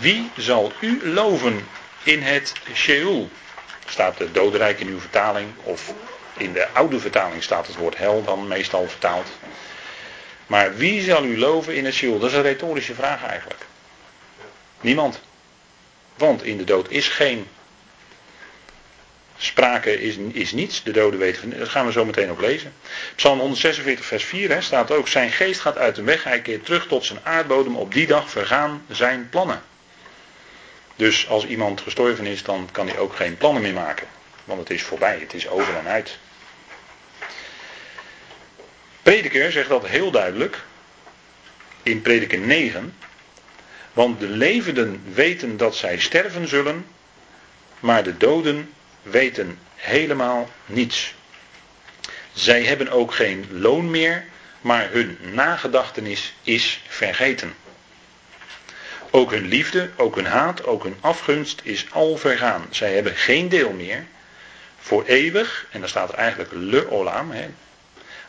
Wie 0.00 0.30
zal 0.36 0.72
u 0.80 1.08
loven 1.12 1.68
in 2.02 2.22
het 2.22 2.52
Sheol? 2.74 3.28
Staat 3.86 4.18
de 4.18 4.32
dodenrijk 4.32 4.80
in 4.80 4.86
uw 4.86 5.00
vertaling. 5.00 5.48
Of 5.62 5.92
in 6.36 6.52
de 6.52 6.68
oude 6.72 7.00
vertaling 7.00 7.42
staat 7.42 7.66
het 7.66 7.76
woord 7.76 7.96
hel 7.96 8.24
dan 8.24 8.48
meestal 8.48 8.88
vertaald. 8.88 9.28
Maar 10.46 10.76
wie 10.76 11.02
zal 11.02 11.24
u 11.24 11.38
loven 11.38 11.74
in 11.74 11.84
het 11.84 11.94
Sheol? 11.94 12.18
Dat 12.18 12.30
is 12.30 12.36
een 12.36 12.42
retorische 12.42 12.94
vraag 12.94 13.24
eigenlijk. 13.24 13.66
Niemand. 14.80 15.20
Want 16.14 16.42
in 16.42 16.56
de 16.56 16.64
dood 16.64 16.90
is 16.90 17.08
geen 17.08 17.48
sprake 19.48 20.00
is, 20.00 20.16
is 20.32 20.52
niets. 20.52 20.82
De 20.82 20.90
doden 20.90 21.18
weten 21.18 21.40
van 21.40 21.58
Dat 21.58 21.68
gaan 21.68 21.86
we 21.86 21.92
zo 21.92 22.04
meteen 22.04 22.30
ook 22.30 22.40
lezen. 22.40 22.72
Psalm 23.16 23.38
146 23.38 24.04
vers 24.04 24.24
4 24.24 24.50
hè, 24.50 24.60
staat 24.60 24.90
ook. 24.90 25.08
Zijn 25.08 25.32
geest 25.32 25.60
gaat 25.60 25.78
uit 25.78 25.94
de 25.94 26.02
weg. 26.02 26.24
Hij 26.24 26.40
keert 26.40 26.64
terug 26.64 26.86
tot 26.86 27.04
zijn 27.04 27.18
aardbodem. 27.22 27.76
Op 27.76 27.94
die 27.94 28.06
dag 28.06 28.30
vergaan 28.30 28.84
zijn 28.88 29.28
plannen. 29.28 29.62
Dus 30.96 31.28
als 31.28 31.46
iemand 31.46 31.80
gestorven 31.80 32.26
is, 32.26 32.42
dan 32.42 32.68
kan 32.72 32.88
hij 32.88 32.98
ook 32.98 33.16
geen 33.16 33.36
plannen 33.36 33.62
meer 33.62 33.72
maken. 33.72 34.06
Want 34.44 34.60
het 34.60 34.70
is 34.70 34.82
voorbij. 34.82 35.18
Het 35.20 35.34
is 35.34 35.48
over 35.48 35.76
en 35.76 35.86
uit. 35.86 36.18
Prediker 39.02 39.52
zegt 39.52 39.68
dat 39.68 39.86
heel 39.86 40.10
duidelijk. 40.10 40.62
In 41.82 42.02
prediker 42.02 42.38
9. 42.38 42.96
Want 43.92 44.20
de 44.20 44.28
levenden 44.28 45.02
weten 45.14 45.56
dat 45.56 45.76
zij 45.76 45.98
sterven 45.98 46.48
zullen. 46.48 46.86
Maar 47.80 48.02
de 48.02 48.16
doden 48.16 48.72
weten 49.10 49.58
helemaal 49.74 50.48
niets. 50.66 51.14
Zij 52.32 52.62
hebben 52.62 52.88
ook 52.88 53.14
geen 53.14 53.46
loon 53.50 53.90
meer, 53.90 54.24
maar 54.60 54.90
hun 54.90 55.18
nagedachtenis 55.20 56.34
is 56.42 56.82
vergeten. 56.86 57.54
Ook 59.10 59.30
hun 59.30 59.46
liefde, 59.46 59.90
ook 59.96 60.14
hun 60.14 60.26
haat, 60.26 60.64
ook 60.64 60.82
hun 60.82 60.96
afgunst 61.00 61.60
is 61.64 61.86
al 61.92 62.16
vergaan. 62.16 62.66
Zij 62.70 62.94
hebben 62.94 63.16
geen 63.16 63.48
deel 63.48 63.72
meer 63.72 64.06
voor 64.78 65.04
eeuwig, 65.04 65.66
en 65.70 65.80
dan 65.80 65.88
staat 65.88 66.12
er 66.12 66.18
eigenlijk 66.18 66.50
le 66.52 66.90
olam, 66.90 67.32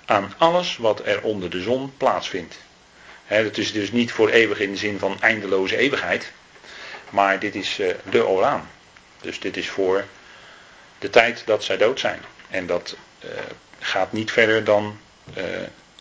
aan 0.05 0.33
alles 0.37 0.77
wat 0.77 1.05
er 1.05 1.21
onder 1.21 1.49
de 1.49 1.61
zon 1.61 1.93
plaatsvindt. 1.97 2.59
Het 3.25 3.57
is 3.57 3.71
dus 3.71 3.91
niet 3.91 4.11
voor 4.11 4.29
eeuwig 4.29 4.59
in 4.59 4.71
de 4.71 4.77
zin 4.77 4.99
van 4.99 5.21
eindeloze 5.21 5.77
eeuwigheid, 5.77 6.31
maar 7.09 7.39
dit 7.39 7.55
is 7.55 7.79
uh, 7.79 7.93
de 8.09 8.27
olam. 8.27 8.67
Dus 9.21 9.39
dit 9.39 9.57
is 9.57 9.69
voor 9.69 10.05
de 10.99 11.09
tijd 11.09 11.41
dat 11.45 11.63
zij 11.63 11.77
dood 11.77 11.99
zijn. 11.99 12.19
En 12.49 12.65
dat 12.65 12.97
uh, 13.23 13.29
gaat 13.79 14.11
niet 14.11 14.31
verder 14.31 14.63
dan 14.63 14.99
uh, 15.37 15.43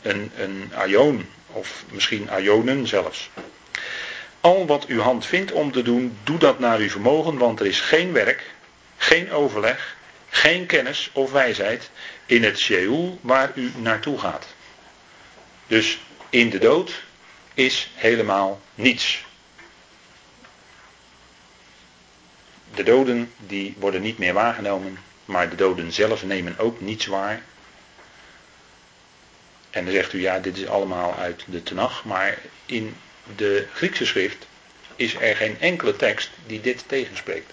een, 0.03 0.31
een 0.37 0.73
aion, 0.75 1.29
of 1.47 1.85
misschien 1.91 2.31
aionen 2.31 2.87
zelfs. 2.87 3.31
Al 4.41 4.67
wat 4.67 4.87
uw 4.87 5.01
hand 5.01 5.27
vindt 5.27 5.53
om 5.53 5.73
te 5.73 5.83
doen, 5.83 6.19
doe 6.25 6.39
dat 6.39 6.59
naar 6.59 6.79
uw 6.79 6.91
vermogen, 6.91 7.39
want 7.39 7.61
er 7.61 7.67
is 7.67 7.81
geen 7.81 8.13
werk, 8.13 8.43
geen 8.97 9.31
overleg, 9.31 9.97
geen 10.29 10.67
kennis 10.67 11.11
of 11.13 11.33
wijsheid 11.33 11.91
in 12.27 12.45
het 12.45 12.59
Sheol 12.59 13.19
waar 13.21 13.53
u 13.55 13.73
naartoe 13.77 14.19
gaat. 14.19 14.47
Dus 15.67 15.99
in 16.31 16.51
de 16.51 16.59
dood 16.59 17.03
is 17.55 17.91
helemaal 17.95 18.61
niets. 18.75 19.27
De 22.79 22.85
doden 22.85 23.33
die 23.39 23.75
worden 23.79 24.03
niet 24.03 24.19
meer 24.19 24.33
waargenomen, 24.33 24.99
maar 25.25 25.51
de 25.51 25.57
doden 25.57 25.93
zelf 25.93 26.25
nemen 26.25 26.59
ook 26.59 26.81
niets 26.81 27.07
waar. 27.07 27.43
En 29.71 29.85
dan 29.85 29.95
zegt 29.95 30.13
u 30.13 30.21
ja, 30.21 30.39
dit 30.39 30.57
is 30.57 30.67
allemaal 30.67 31.15
uit 31.15 31.45
de 31.47 31.63
Tenach, 31.63 32.05
maar 32.05 32.39
in 32.67 32.97
de 33.37 33.67
Griekse 33.73 34.07
schrift 34.07 34.47
is 34.97 35.15
er 35.15 35.37
geen 35.37 35.61
enkele 35.61 35.97
tekst 35.97 36.31
die 36.47 36.61
dit 36.61 36.85
tegenspreekt. 36.87 37.53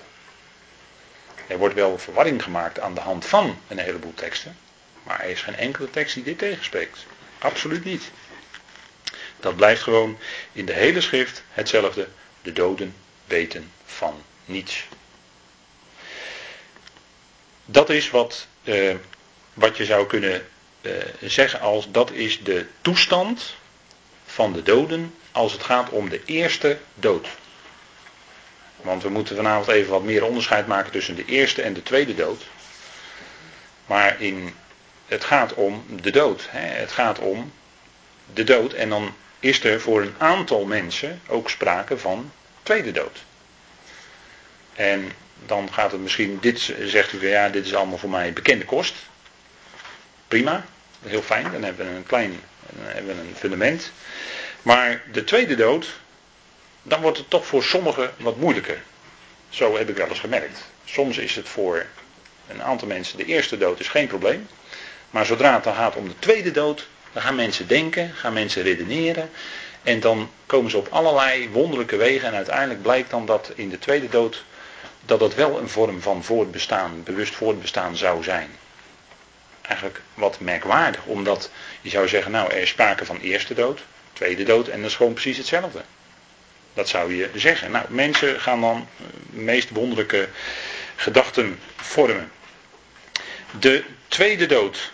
Er 1.48 1.58
wordt 1.58 1.76
wel 1.76 1.98
verwarring 1.98 2.44
gemaakt 2.44 2.80
aan 2.80 2.94
de 2.94 3.02
hand 3.02 3.26
van 3.26 3.60
een 3.68 3.80
heleboel 3.80 4.14
teksten, 4.14 4.58
maar 5.04 5.20
er 5.20 5.30
is 5.30 5.42
geen 5.42 5.58
enkele 5.58 5.90
tekst 5.90 6.14
die 6.14 6.24
dit 6.24 6.38
tegenspreekt. 6.38 7.06
Absoluut 7.38 7.84
niet. 7.84 8.12
Dat 9.40 9.56
blijft 9.56 9.84
gewoon 9.84 10.18
in 10.52 10.66
de 10.66 10.74
hele 10.74 11.02
schrift 11.02 11.44
hetzelfde. 11.52 12.08
De 12.42 12.54
doden 12.54 12.96
weten 13.26 13.72
van 13.86 14.22
niets. 14.46 14.88
Dat 17.66 17.90
is 17.90 18.10
wat, 18.10 18.48
uh, 18.64 18.96
wat 19.54 19.78
je 19.78 19.86
zou 19.86 20.08
kunnen 20.08 20.48
uh, 20.82 20.94
zeggen 21.22 21.60
als 21.60 21.92
dat 21.92 22.12
is 22.12 22.44
de 22.44 22.66
toestand 22.82 23.56
van 24.26 24.54
de 24.54 24.64
doden 24.64 25.14
als 25.32 25.52
het 25.52 25.64
gaat 25.64 25.90
om 25.90 26.10
de 26.10 26.22
eerste 26.26 26.78
dood. 26.94 27.28
Want 28.82 29.04
we 29.04 29.10
moeten 29.10 29.36
vanavond 29.36 29.68
even 29.68 29.92
wat 29.92 30.04
meer 30.04 30.24
onderscheid 30.24 30.68
maken 30.68 30.92
tussen 30.92 31.16
de 31.16 31.26
eerste 31.26 31.62
en 31.62 31.74
de 31.74 31.84
tweede 31.84 32.16
dood. 32.16 32.44
Maar 33.86 34.22
in, 34.22 34.54
het 35.06 35.24
gaat 35.24 35.54
om 35.54 35.86
de 36.02 36.12
dood. 36.12 36.48
Hè? 36.50 36.68
Het 36.68 36.92
gaat 36.92 37.20
om 37.20 37.52
de 38.34 38.44
dood. 38.44 38.74
En 38.74 38.90
dan 38.90 39.14
is 39.40 39.64
er 39.64 39.82
voor 39.82 40.02
een 40.02 40.16
aantal 40.18 40.66
mensen 40.66 41.22
ook 41.28 41.50
sprake 41.50 41.98
van 41.98 42.32
tweede 42.64 42.92
dood. 42.92 43.24
En 44.74 45.12
dan 45.46 45.74
gaat 45.74 45.92
het 45.92 46.02
misschien, 46.02 46.38
dit 46.42 46.74
zegt 46.82 47.14
u 47.14 47.30
ja, 47.30 47.50
dit 47.50 47.66
is 47.66 47.76
allemaal 47.76 47.98
voor 47.98 48.10
mij 48.10 48.34
bekende 48.34 48.66
kost. 48.66 48.94
Prima, 50.28 50.66
heel 51.06 51.22
fijn, 51.22 51.52
dan 51.52 51.64
hebben 51.64 51.90
we 51.90 51.96
een 51.96 52.06
klein 52.06 52.40
dan 52.70 52.86
hebben 52.86 53.16
we 53.16 53.22
een 53.22 53.36
fundament. 53.36 53.92
Maar 54.62 55.02
de 55.12 55.24
tweede 55.24 55.56
dood, 55.56 56.00
dan 56.84 57.02
wordt 57.02 57.18
het 57.18 57.30
toch 57.30 57.46
voor 57.46 57.64
sommigen 57.64 58.14
wat 58.18 58.38
moeilijker. 58.38 58.82
Zo 59.50 59.78
heb 59.78 59.90
ik 59.90 59.98
wel 59.98 60.08
eens 60.08 60.20
gemerkt. 60.20 60.60
Soms 60.86 61.18
is 61.18 61.36
het 61.36 61.50
voor 61.50 61.86
een 62.48 62.64
aantal 62.64 62.88
mensen 62.88 63.18
de 63.18 63.26
eerste 63.26 63.58
dood 63.58 63.80
is 63.80 63.88
geen 63.88 64.08
probleem. 64.08 64.48
Maar 65.10 65.26
zodra 65.26 65.54
het 65.54 65.64
dan 65.64 65.76
gaat 65.76 65.96
om 65.96 66.08
de 66.08 66.20
tweede 66.20 66.52
dood, 66.52 66.88
dan 67.14 67.22
gaan 67.22 67.36
mensen 67.36 67.68
denken, 67.68 68.12
gaan 68.16 68.34
mensen 68.34 68.64
redeneren. 68.64 69.30
En 69.84 70.00
dan 70.00 70.32
komen 70.46 70.72
ze 70.72 70.78
op 70.78 70.88
allerlei 70.88 71.50
wonderlijke 71.50 71.96
wegen. 71.96 72.28
En 72.28 72.36
uiteindelijk 72.36 72.82
blijkt 72.82 73.10
dan 73.10 73.26
dat 73.26 73.52
in 73.56 73.70
de 73.70 73.80
tweede 73.80 74.10
dood 74.10 74.44
dat 75.06 75.20
dat 75.20 75.36
wel 75.36 75.60
een 75.60 75.70
vorm 75.70 76.02
van 76.02 76.24
voortbestaan, 76.24 77.04
bewust 77.04 77.36
voortbestaan 77.36 77.98
zou 77.98 78.24
zijn. 78.24 78.50
Eigenlijk 79.62 80.02
wat 80.14 80.40
merkwaardig, 80.40 81.06
omdat 81.06 81.50
je 81.82 81.90
zou 81.90 82.08
zeggen, 82.08 82.32
nou 82.32 82.52
er 82.52 82.58
is 82.58 82.70
sprake 82.70 83.06
van 83.06 83.20
eerste 83.20 83.54
dood, 83.54 83.84
tweede 84.14 84.44
dood 84.44 84.68
en 84.68 84.82
dat 84.82 84.90
is 84.90 84.96
gewoon 84.96 85.14
precies 85.14 85.38
hetzelfde. 85.38 85.82
Dat 86.74 86.90
zou 86.90 87.16
je 87.16 87.30
zeggen. 87.36 87.72
Nou, 87.72 87.86
mensen 87.90 88.42
gaan 88.42 88.62
dan 88.62 88.88
de 89.30 89.40
meest 89.40 89.70
wonderlijke 89.70 90.30
gedachten 90.96 91.60
vormen. 91.76 92.32
De 93.60 93.84
tweede 94.08 94.46
dood. 94.46 94.92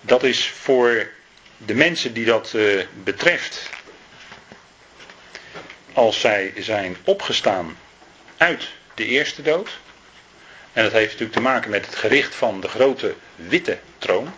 Dat 0.00 0.22
is 0.22 0.48
voor 0.48 1.10
de 1.56 1.74
mensen 1.74 2.12
die 2.12 2.24
dat 2.24 2.52
uh, 2.56 2.84
betreft. 3.04 3.70
Als 5.92 6.20
zij 6.20 6.52
zijn 6.56 6.96
opgestaan 7.04 7.76
uit 8.38 8.68
de 8.94 9.04
eerste 9.04 9.42
dood. 9.42 9.78
En 10.72 10.82
dat 10.82 10.92
heeft 10.92 11.06
natuurlijk 11.06 11.32
te 11.32 11.40
maken 11.40 11.70
met 11.70 11.86
het 11.86 11.94
gericht 11.94 12.34
van 12.34 12.60
de 12.60 12.68
grote 12.68 13.14
witte 13.34 13.78
troon. 13.98 14.34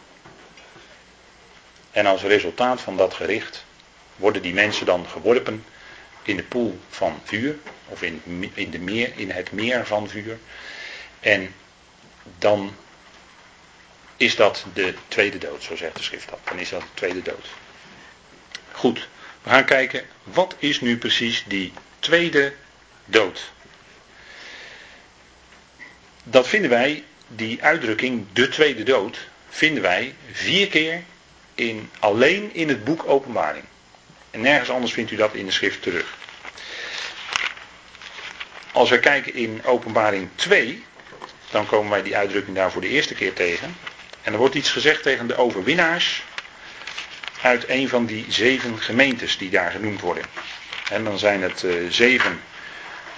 En 1.90 2.06
als 2.06 2.22
resultaat 2.22 2.80
van 2.80 2.96
dat 2.96 3.14
gericht 3.14 3.64
worden 4.16 4.42
die 4.42 4.54
mensen 4.54 4.86
dan 4.86 5.06
geworpen 5.06 5.64
in 6.22 6.36
de 6.36 6.42
poel 6.42 6.80
van 6.88 7.20
vuur. 7.24 7.56
Of 7.86 8.02
in, 8.02 8.22
in, 8.54 8.70
de 8.70 8.78
meer, 8.78 9.12
in 9.16 9.30
het 9.30 9.52
meer 9.52 9.86
van 9.86 10.08
vuur. 10.08 10.38
En 11.20 11.54
dan 12.38 12.76
is 14.16 14.36
dat 14.36 14.64
de 14.74 14.94
tweede 15.08 15.38
dood, 15.38 15.62
zo 15.62 15.76
zegt 15.76 15.96
de 15.96 16.02
schrift 16.02 16.28
dat. 16.28 16.38
Dan 16.44 16.58
is 16.58 16.68
dat 16.68 16.80
de 16.80 16.86
tweede 16.94 17.22
dood. 17.22 17.46
Goed, 18.72 19.08
we 19.42 19.50
gaan 19.50 19.64
kijken, 19.64 20.04
wat 20.22 20.54
is 20.58 20.80
nu 20.80 20.98
precies 20.98 21.44
die 21.46 21.72
tweede 21.98 22.52
dood? 23.04 23.52
Dat 26.31 26.49
vinden 26.49 26.71
wij, 26.71 27.05
die 27.29 27.62
uitdrukking, 27.62 28.27
de 28.33 28.49
tweede 28.49 28.83
dood, 28.83 29.29
vinden 29.49 29.83
wij 29.83 30.14
vier 30.33 30.69
keer 30.69 31.03
in, 31.55 31.90
alleen 31.99 32.55
in 32.55 32.69
het 32.69 32.85
boek 32.85 33.03
Openbaring. 33.07 33.64
En 34.31 34.40
nergens 34.40 34.71
anders 34.71 34.93
vindt 34.93 35.11
u 35.11 35.16
dat 35.16 35.35
in 35.35 35.47
de 35.47 35.53
schrift 35.53 35.83
terug. 35.83 36.19
Als 38.73 38.90
we 38.90 38.99
kijken 38.99 39.35
in 39.35 39.61
Openbaring 39.64 40.29
2, 40.35 40.85
dan 41.51 41.66
komen 41.66 41.90
wij 41.90 42.03
die 42.03 42.16
uitdrukking 42.16 42.57
daar 42.57 42.73
voor 42.73 42.81
de 42.81 42.88
eerste 42.88 43.14
keer 43.14 43.33
tegen. 43.33 43.77
En 44.23 44.33
er 44.33 44.38
wordt 44.38 44.55
iets 44.55 44.71
gezegd 44.71 45.03
tegen 45.03 45.27
de 45.27 45.37
overwinnaars 45.37 46.25
uit 47.43 47.69
een 47.69 47.88
van 47.88 48.07
die 48.07 48.25
zeven 48.29 48.79
gemeentes 48.79 49.38
die 49.38 49.51
daar 49.51 49.71
genoemd 49.71 50.01
worden. 50.01 50.25
En 50.90 51.05
dan 51.05 51.19
zijn 51.19 51.43
het 51.43 51.62
uh, 51.62 51.90
zeven 51.90 52.40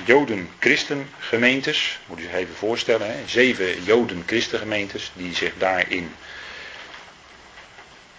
Joden-Christen-gemeentes. 0.04 1.98
Moet 2.06 2.18
u 2.18 2.22
zich 2.22 2.32
even 2.32 2.54
voorstellen. 2.54 3.06
Hè? 3.06 3.14
Zeven 3.26 3.82
Joden-Christen-gemeentes 3.82 5.12
die 5.14 5.34
zich 5.34 5.52
daar 5.58 5.90
in 5.90 6.14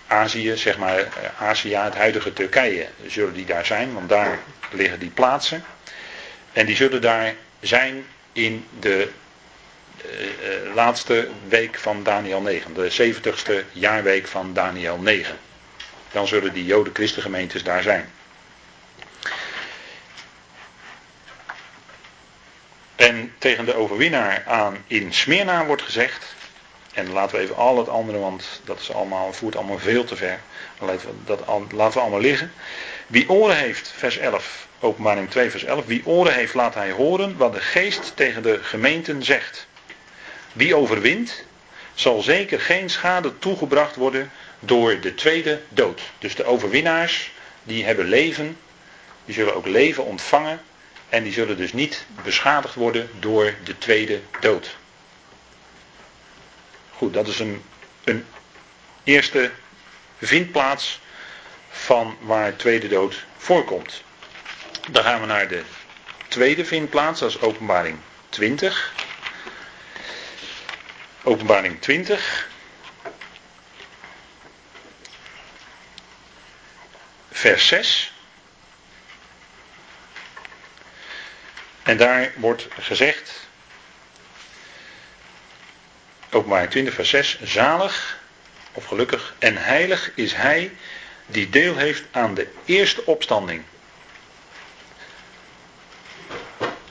Azië, 0.07 0.57
zeg 0.57 0.77
maar 0.77 0.97
eh, 0.97 1.07
Azië, 1.37 1.75
het 1.75 1.95
huidige 1.95 2.33
Turkije, 2.33 2.87
zullen 3.07 3.33
die 3.33 3.45
daar 3.45 3.65
zijn. 3.65 3.93
Want 3.93 4.09
daar 4.09 4.39
liggen 4.71 4.99
die 4.99 5.09
plaatsen. 5.09 5.63
En 6.53 6.65
die 6.65 6.75
zullen 6.75 7.01
daar 7.01 7.35
zijn 7.59 8.05
in 8.31 8.65
de 8.79 9.09
uh, 10.05 10.75
laatste 10.75 11.27
week 11.47 11.79
van 11.79 12.03
Daniel 12.03 12.41
9. 12.41 12.73
De 12.73 13.13
70ste 13.13 13.71
jaarweek 13.71 14.27
van 14.27 14.53
Daniel 14.53 14.97
9. 14.97 15.37
Dan 16.11 16.27
zullen 16.27 16.53
die 16.53 16.65
Joden-Christengemeentes 16.65 17.63
daar 17.63 17.81
zijn. 17.81 18.09
En 22.95 23.33
tegen 23.37 23.65
de 23.65 23.75
overwinnaar 23.75 24.43
aan 24.47 24.77
in 24.87 25.13
Smyrna 25.13 25.65
wordt 25.65 25.81
gezegd. 25.81 26.35
En 26.93 27.11
laten 27.11 27.35
we 27.35 27.41
even 27.41 27.55
al 27.55 27.77
het 27.77 27.89
andere, 27.89 28.17
want 28.17 28.61
dat 28.63 28.79
is 28.79 28.93
allemaal, 28.93 29.33
voert 29.33 29.55
allemaal 29.55 29.79
veel 29.79 30.03
te 30.03 30.15
ver. 30.15 30.39
Laten 30.79 31.07
we, 31.07 31.13
dat, 31.25 31.39
laten 31.71 31.93
we 31.93 31.99
allemaal 31.99 32.19
liggen. 32.19 32.51
Wie 33.07 33.29
oren 33.29 33.57
heeft, 33.57 33.93
vers 33.95 34.17
11, 34.17 34.67
openbaring 34.79 35.29
2, 35.29 35.49
vers 35.49 35.63
11. 35.63 35.85
Wie 35.85 36.05
oren 36.05 36.33
heeft, 36.33 36.53
laat 36.53 36.73
hij 36.73 36.91
horen 36.91 37.37
wat 37.37 37.53
de 37.53 37.61
geest 37.61 38.11
tegen 38.15 38.43
de 38.43 38.59
gemeenten 38.61 39.23
zegt. 39.23 39.67
Wie 40.53 40.75
overwint, 40.75 41.43
zal 41.93 42.21
zeker 42.21 42.59
geen 42.59 42.89
schade 42.89 43.39
toegebracht 43.39 43.95
worden 43.95 44.31
door 44.59 44.99
de 44.99 45.15
tweede 45.15 45.61
dood. 45.69 46.01
Dus 46.19 46.35
de 46.35 46.43
overwinnaars, 46.43 47.31
die 47.63 47.85
hebben 47.85 48.05
leven, 48.05 48.57
die 49.25 49.33
zullen 49.33 49.55
ook 49.55 49.67
leven 49.67 50.05
ontvangen 50.05 50.61
en 51.13 51.23
die 51.23 51.33
zullen 51.33 51.57
dus 51.57 51.73
niet 51.73 52.05
beschadigd 52.23 52.75
worden 52.75 53.09
door 53.19 53.53
de 53.63 53.77
tweede 53.77 54.21
dood. 54.39 54.75
Goed, 56.91 57.13
dat 57.13 57.27
is 57.27 57.39
een, 57.39 57.63
een 58.03 58.25
eerste 59.03 59.51
vindplaats 60.17 60.99
van 61.69 62.17
waar 62.21 62.55
tweede 62.55 62.87
dood 62.87 63.25
voorkomt. 63.37 64.03
Dan 64.91 65.03
gaan 65.03 65.19
we 65.19 65.25
naar 65.25 65.47
de 65.47 65.63
tweede 66.27 66.65
vindplaats, 66.65 67.19
dat 67.19 67.29
is 67.29 67.41
openbaring 67.41 67.97
20. 68.29 68.93
Openbaring 71.23 71.81
20. 71.81 72.49
Vers 77.31 77.67
6. 77.67 78.12
En 81.83 81.97
daar 81.97 82.31
wordt 82.35 82.67
gezegd, 82.79 83.47
openbaring 86.31 86.69
20 86.69 86.93
vers 86.93 87.09
6, 87.09 87.39
zalig 87.43 88.19
of 88.73 88.85
gelukkig 88.85 89.35
en 89.39 89.57
heilig 89.57 90.11
is 90.15 90.33
hij 90.33 90.71
die 91.25 91.49
deel 91.49 91.75
heeft 91.75 92.03
aan 92.11 92.33
de 92.33 92.47
eerste 92.65 93.05
opstanding. 93.05 93.63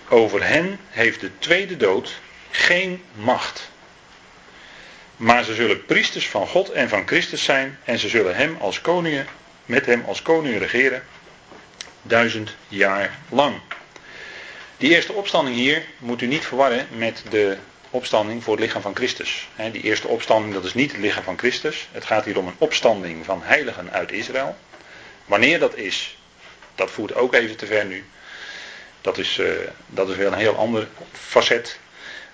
Over 0.09 0.47
hen 0.47 0.79
heeft 0.89 1.21
de 1.21 1.39
tweede 1.39 1.77
dood 1.77 2.21
geen 2.51 3.05
macht. 3.15 3.71
Maar 5.17 5.45
ze 5.45 5.55
zullen 5.55 5.85
priesters 5.85 6.29
van 6.29 6.47
God 6.47 6.71
en 6.71 6.89
van 6.89 7.07
Christus 7.07 7.45
zijn 7.45 7.79
en 7.85 7.99
ze 7.99 8.09
zullen 8.09 8.37
hem 8.37 8.57
als 8.61 8.81
koningen, 8.81 9.27
met 9.67 9.87
hem 9.87 10.05
als 10.07 10.23
koning 10.23 10.59
regeren 10.59 11.05
duizend 12.03 12.55
jaar 12.69 13.19
lang. 13.29 13.61
Die 14.83 14.91
eerste 14.91 15.13
opstanding 15.13 15.57
hier 15.57 15.85
moet 15.99 16.23
u 16.23 16.27
niet 16.27 16.45
verwarren 16.45 16.87
met 16.91 17.23
de 17.31 17.57
opstanding 17.91 18.43
voor 18.43 18.55
het 18.55 18.65
lichaam 18.65 18.83
van 18.83 18.95
Christus. 18.95 19.49
Die 19.73 19.83
eerste 19.83 20.09
opstanding 20.09 20.55
dat 20.55 20.65
is 20.65 20.75
niet 20.75 20.93
het 20.93 21.01
lichaam 21.01 21.23
van 21.23 21.39
Christus. 21.39 21.89
Het 21.93 22.05
gaat 22.05 22.25
hier 22.25 22.39
om 22.39 22.47
een 22.47 22.55
opstanding 22.59 23.25
van 23.25 23.43
heiligen 23.43 23.93
uit 23.93 24.13
Israël. 24.13 24.57
Wanneer 25.25 25.59
dat 25.59 25.77
is, 25.77 26.19
dat 26.75 26.91
voert 26.91 27.15
ook 27.15 27.35
even 27.35 27.57
te 27.57 27.67
ver 27.67 27.85
nu. 27.85 28.05
Dat 29.01 29.19
is, 29.19 29.39
uh, 29.39 29.51
dat 29.87 30.09
is 30.09 30.17
weer 30.17 30.27
een 30.27 30.35
heel 30.35 30.57
ander 30.57 30.89
facet. 31.13 31.79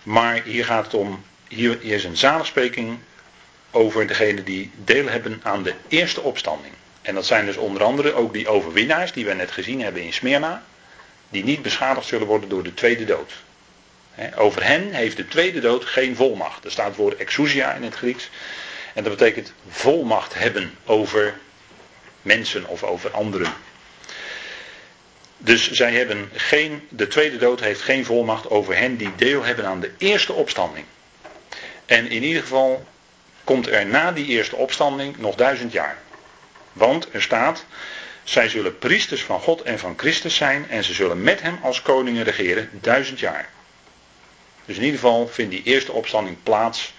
Maar 0.03 0.43
hier 0.43 0.65
gaat 0.65 0.85
het 0.85 0.95
om 0.95 1.25
hier 1.49 1.83
is 1.83 2.05
een 2.05 2.17
zaligspreking 2.17 2.99
over 3.71 4.07
degene 4.07 4.43
die 4.43 4.71
deel 4.85 5.09
hebben 5.09 5.41
aan 5.43 5.63
de 5.63 5.75
eerste 5.89 6.21
opstanding. 6.21 6.75
En 7.03 7.15
dat 7.15 7.27
zijn 7.27 7.47
dus 7.47 7.57
onder 7.57 7.83
andere 7.83 8.13
ook 8.13 8.33
die 8.33 8.49
overwinnaars 8.49 9.13
die 9.13 9.25
we 9.25 9.35
net 9.35 9.51
gezien 9.51 9.83
hebben 9.83 10.03
in 10.03 10.13
Smyrna. 10.13 10.65
Die 11.29 11.45
niet 11.45 11.63
beschadigd 11.63 12.07
zullen 12.07 12.27
worden 12.27 12.49
door 12.49 12.63
de 12.63 12.75
tweede 12.75 13.05
dood. 13.05 13.33
over 14.37 14.65
hen 14.65 14.93
heeft 14.93 15.17
de 15.17 15.29
tweede 15.29 15.61
dood 15.61 15.85
geen 15.85 16.17
volmacht. 16.17 16.65
Er 16.65 16.71
staat 16.71 16.87
het 16.87 16.97
woord 16.97 17.17
exousia 17.17 17.73
in 17.73 17.83
het 17.83 17.95
Grieks. 17.95 18.31
En 18.95 19.05
dat 19.05 19.17
betekent 19.17 19.53
volmacht 19.69 20.35
hebben 20.35 20.75
over 20.85 21.39
mensen 22.23 22.67
of 22.67 22.83
over 22.83 23.11
anderen. 23.11 23.53
Dus 25.39 25.71
zij 25.71 25.93
hebben 25.93 26.31
geen, 26.35 26.87
de 26.89 27.09
tweede 27.09 27.37
dood 27.37 27.61
heeft 27.61 27.81
geen 27.81 28.05
volmacht 28.05 28.51
over 28.51 28.77
hen 28.77 28.97
die 28.97 29.15
deel 29.17 29.45
hebben 29.45 29.67
aan 29.67 29.81
de 29.81 29.91
eerste 29.99 30.33
opstanding. 30.33 30.85
En 31.87 32.11
in 32.11 32.23
ieder 32.23 32.43
geval 32.43 32.87
komt 33.45 33.67
er 33.67 33.87
na 33.87 34.13
die 34.13 34.27
eerste 34.27 34.57
opstanding 34.57 35.19
nog 35.19 35.35
duizend 35.35 35.73
jaar. 35.73 35.99
Want 36.73 37.09
er 37.13 37.23
staat, 37.23 37.65
zij 38.29 38.49
zullen 38.49 38.79
priesters 38.79 39.23
van 39.23 39.41
God 39.41 39.63
en 39.63 39.79
van 39.79 39.95
Christus 39.97 40.37
zijn 40.37 40.71
en 40.71 40.85
ze 40.85 40.95
zullen 40.95 41.23
met 41.23 41.43
hem 41.43 41.59
als 41.63 41.83
koningen 41.83 42.25
regeren 42.25 42.69
duizend 42.73 43.21
jaar. 43.21 43.49
Dus 44.65 44.77
in 44.77 44.83
ieder 44.83 44.99
geval 44.99 45.29
vindt 45.29 45.51
die 45.51 45.63
eerste 45.63 45.93
opstanding 45.93 46.37
plaats 46.43 46.95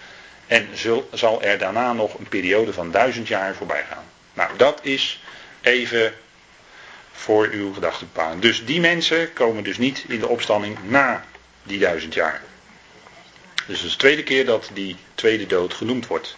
en 0.47 0.67
zal 1.13 1.41
er 1.41 1.57
daarna 1.57 1.93
nog 1.93 2.19
een 2.19 2.27
periode 2.27 2.73
van 2.73 2.91
duizend 2.91 3.27
jaar 3.27 3.55
voorbij 3.55 3.85
gaan. 3.89 4.03
Nou, 4.33 4.57
dat 4.57 4.79
is 4.83 5.23
even 5.61 6.13
voor 7.11 7.47
uw 7.51 7.73
gedachtenbepaling. 7.73 8.41
Dus 8.41 8.65
die 8.65 8.79
mensen 8.79 9.33
komen 9.33 9.63
dus 9.63 9.77
niet 9.77 10.05
in 10.07 10.19
de 10.19 10.27
opstanding 10.27 10.77
na 10.83 11.25
die 11.63 11.79
duizend 11.79 12.13
jaar. 12.13 12.41
Dus 13.67 13.77
het 13.77 13.85
is 13.85 13.91
de 13.91 13.97
tweede 13.97 14.23
keer 14.23 14.45
dat 14.45 14.69
die 14.73 14.95
tweede 15.15 15.45
dood 15.45 15.73
genoemd 15.73 16.07
wordt. 16.07 16.37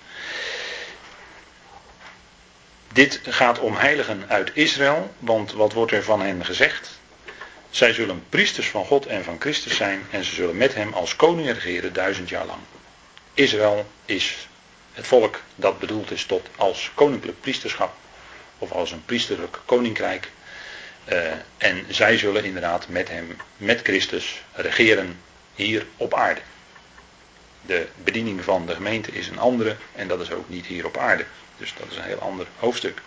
Dit 2.94 3.20
gaat 3.24 3.60
om 3.60 3.76
heiligen 3.76 4.26
uit 4.28 4.52
Israël, 4.54 5.14
want 5.20 5.52
wat 5.52 5.74
wordt 5.74 5.92
er 5.92 6.04
van 6.04 6.22
hen 6.22 6.46
gezegd? 6.46 7.00
Zij 7.70 7.94
zullen 7.94 8.24
priesters 8.30 8.68
van 8.68 8.86
God 8.86 9.06
en 9.06 9.24
van 9.24 9.40
Christus 9.40 9.76
zijn 9.76 10.02
en 10.10 10.24
ze 10.24 10.36
zullen 10.36 10.58
met 10.58 10.74
hem 10.76 10.94
als 10.94 11.16
koningen 11.16 11.54
regeren 11.54 11.94
duizend 11.94 12.30
jaar 12.30 12.46
lang. 12.46 12.60
Israël 13.34 13.86
is 14.06 14.48
het 14.94 15.08
volk 15.08 15.42
dat 15.56 15.80
bedoeld 15.80 16.12
is 16.12 16.26
tot 16.26 16.50
als 16.56 16.92
koninklijk 16.94 17.42
priesterschap 17.42 17.94
of 18.58 18.72
als 18.72 18.92
een 18.92 19.06
priesterlijk 19.06 19.60
koninkrijk. 19.66 20.32
Uh, 21.10 21.32
en 21.58 21.86
zij 21.90 22.18
zullen 22.18 22.44
inderdaad 22.44 22.88
met 22.88 23.10
hem, 23.10 23.38
met 23.58 23.82
Christus, 23.82 24.44
regeren 24.54 25.20
hier 25.56 25.86
op 25.98 26.14
aarde. 26.14 26.42
De 27.66 27.88
bediening 28.04 28.44
van 28.44 28.66
de 28.66 28.74
gemeente 28.74 29.12
is 29.12 29.28
een 29.28 29.40
andere 29.40 29.76
en 29.96 30.08
dat 30.08 30.22
is 30.22 30.32
ook 30.32 30.50
niet 30.50 30.66
hier 30.66 30.86
op 30.86 30.98
aarde. 30.98 31.26
Dus 31.58 31.74
dat 31.78 31.92
is 31.92 31.98
een 31.98 32.04
heel 32.04 32.20
ander 32.20 32.48
hoofdstuk. 32.60 33.02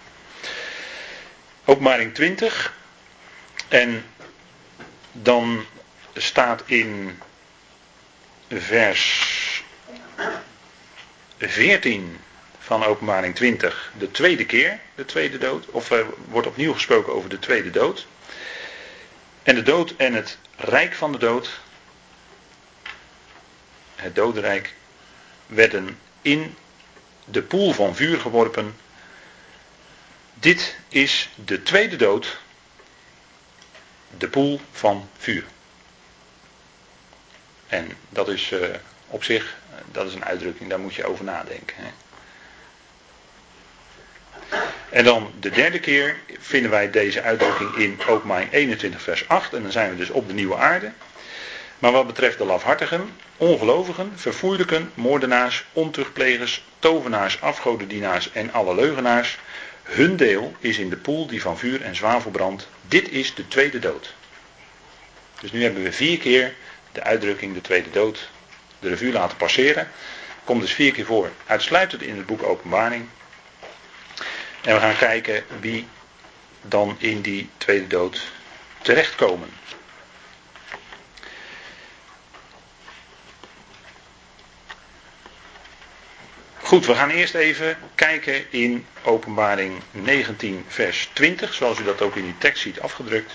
Openbaring 1.65 2.15
20. 2.15 2.75
En 3.69 4.05
dan 5.13 5.65
staat 6.15 6.63
in 6.67 7.19
vers 8.49 9.63
14 11.39 12.19
van 12.59 12.85
Openbaring 12.85 13.35
20 13.35 13.93
de 13.99 14.11
tweede 14.11 14.47
keer, 14.47 14.79
de 14.95 15.05
tweede 15.05 15.39
dood. 15.39 15.67
Of 15.67 15.91
er 15.91 16.07
wordt 16.29 16.47
opnieuw 16.47 16.73
gesproken 16.73 17.15
over 17.15 17.29
de 17.29 17.39
tweede 17.39 17.71
dood. 17.71 18.07
En 19.43 19.55
de 19.55 19.63
dood 19.63 19.95
en 19.97 20.15
het 20.15 20.39
rijk 20.57 20.95
van 20.95 21.13
de 21.13 21.19
dood, 21.19 21.61
het 24.05 24.15
dodenrijk, 24.15 24.75
werden 25.47 25.99
in 26.23 26.55
de 27.25 27.43
poel 27.43 27.73
van 27.73 27.97
vuur 27.97 28.21
geworpen. 28.21 28.77
Dit 30.35 30.77
is 30.89 31.31
de 31.45 31.63
tweede 31.63 31.97
dood, 31.97 32.39
de 34.19 34.29
poel 34.29 34.61
van 34.73 35.09
vuur. 35.19 35.45
En 37.67 37.97
dat 38.09 38.29
is 38.29 38.51
uh, 38.51 38.69
op 39.07 39.25
zich, 39.25 39.57
dat 39.93 40.07
is 40.07 40.15
een 40.15 40.25
uitdrukking, 40.25 40.71
daar 40.71 40.81
moet 40.81 40.95
je 40.95 41.05
over 41.05 41.25
nadenken. 41.25 41.77
Hè. 41.77 41.91
En 44.91 45.05
dan 45.05 45.33
de 45.41 45.51
derde 45.51 45.81
keer 45.81 46.17
vinden 46.39 46.71
wij 46.71 46.91
deze 46.91 47.23
uitdrukking 47.23 47.75
in 47.75 48.01
Openbaring 48.07 48.53
21 48.53 49.03
vers 49.03 49.29
8. 49.29 49.53
En 49.53 49.63
dan 49.63 49.73
zijn 49.73 49.91
we 49.91 49.97
dus 49.97 50.11
op 50.11 50.29
de 50.29 50.35
nieuwe 50.35 50.57
aarde. 50.57 50.93
Maar 51.85 51.93
wat 51.93 52.07
betreft 52.07 52.39
de 52.39 52.45
lafhartigen, 52.45 53.17
ongelovigen, 53.37 54.13
verfoeilijken, 54.15 54.91
moordenaars, 54.95 55.65
ontuchtplegers, 55.73 56.65
tovenaars, 56.79 57.41
afgodendienaars 57.41 58.33
en 58.33 58.53
alle 58.53 58.75
leugenaars, 58.75 59.39
hun 59.83 60.17
deel 60.17 60.55
is 60.59 60.79
in 60.79 60.91
de 60.91 60.97
poel 60.97 61.27
die 61.27 61.43
van 61.43 61.59
vuur 61.59 61.83
en 61.83 61.97
zwavel 61.97 62.31
brandt. 62.31 62.69
Dit 62.89 63.11
is 63.11 63.35
de 63.35 63.49
tweede 63.49 63.79
dood. 63.79 64.15
Dus 65.41 65.53
nu 65.53 65.63
hebben 65.63 65.83
we 65.83 65.93
vier 65.93 66.19
keer 66.19 66.55
de 66.93 67.03
uitdrukking 67.03 67.55
de 67.55 67.61
tweede 67.61 67.91
dood 67.91 68.31
de 68.79 68.89
revue 68.89 69.13
laten 69.13 69.37
passeren. 69.37 69.89
Komt 70.45 70.61
dus 70.61 70.73
vier 70.73 70.93
keer 70.93 71.07
voor, 71.07 71.31
uitsluitend 71.47 72.03
in 72.03 72.17
het 72.17 72.27
boek 72.27 72.43
Openbaring. 72.43 73.09
En 74.63 74.75
we 74.75 74.81
gaan 74.81 74.97
kijken 74.97 75.45
wie 75.61 75.87
dan 76.63 76.97
in 76.99 77.21
die 77.21 77.49
tweede 77.57 77.87
dood 77.87 78.31
terechtkomen. 78.83 79.49
Goed, 86.65 86.87
we 86.87 86.95
gaan 86.95 87.11
eerst 87.11 87.35
even 87.35 87.79
kijken 87.95 88.53
in 88.53 88.87
Openbaring 89.03 89.83
19, 89.91 90.65
vers 90.69 91.11
20, 91.13 91.55
zoals 91.55 91.79
u 91.79 91.85
dat 91.85 92.03
ook 92.03 92.17
in 92.17 92.25
die 92.25 92.39
tekst 92.39 92.63
ziet 92.63 92.81
afgedrukt. 92.81 93.33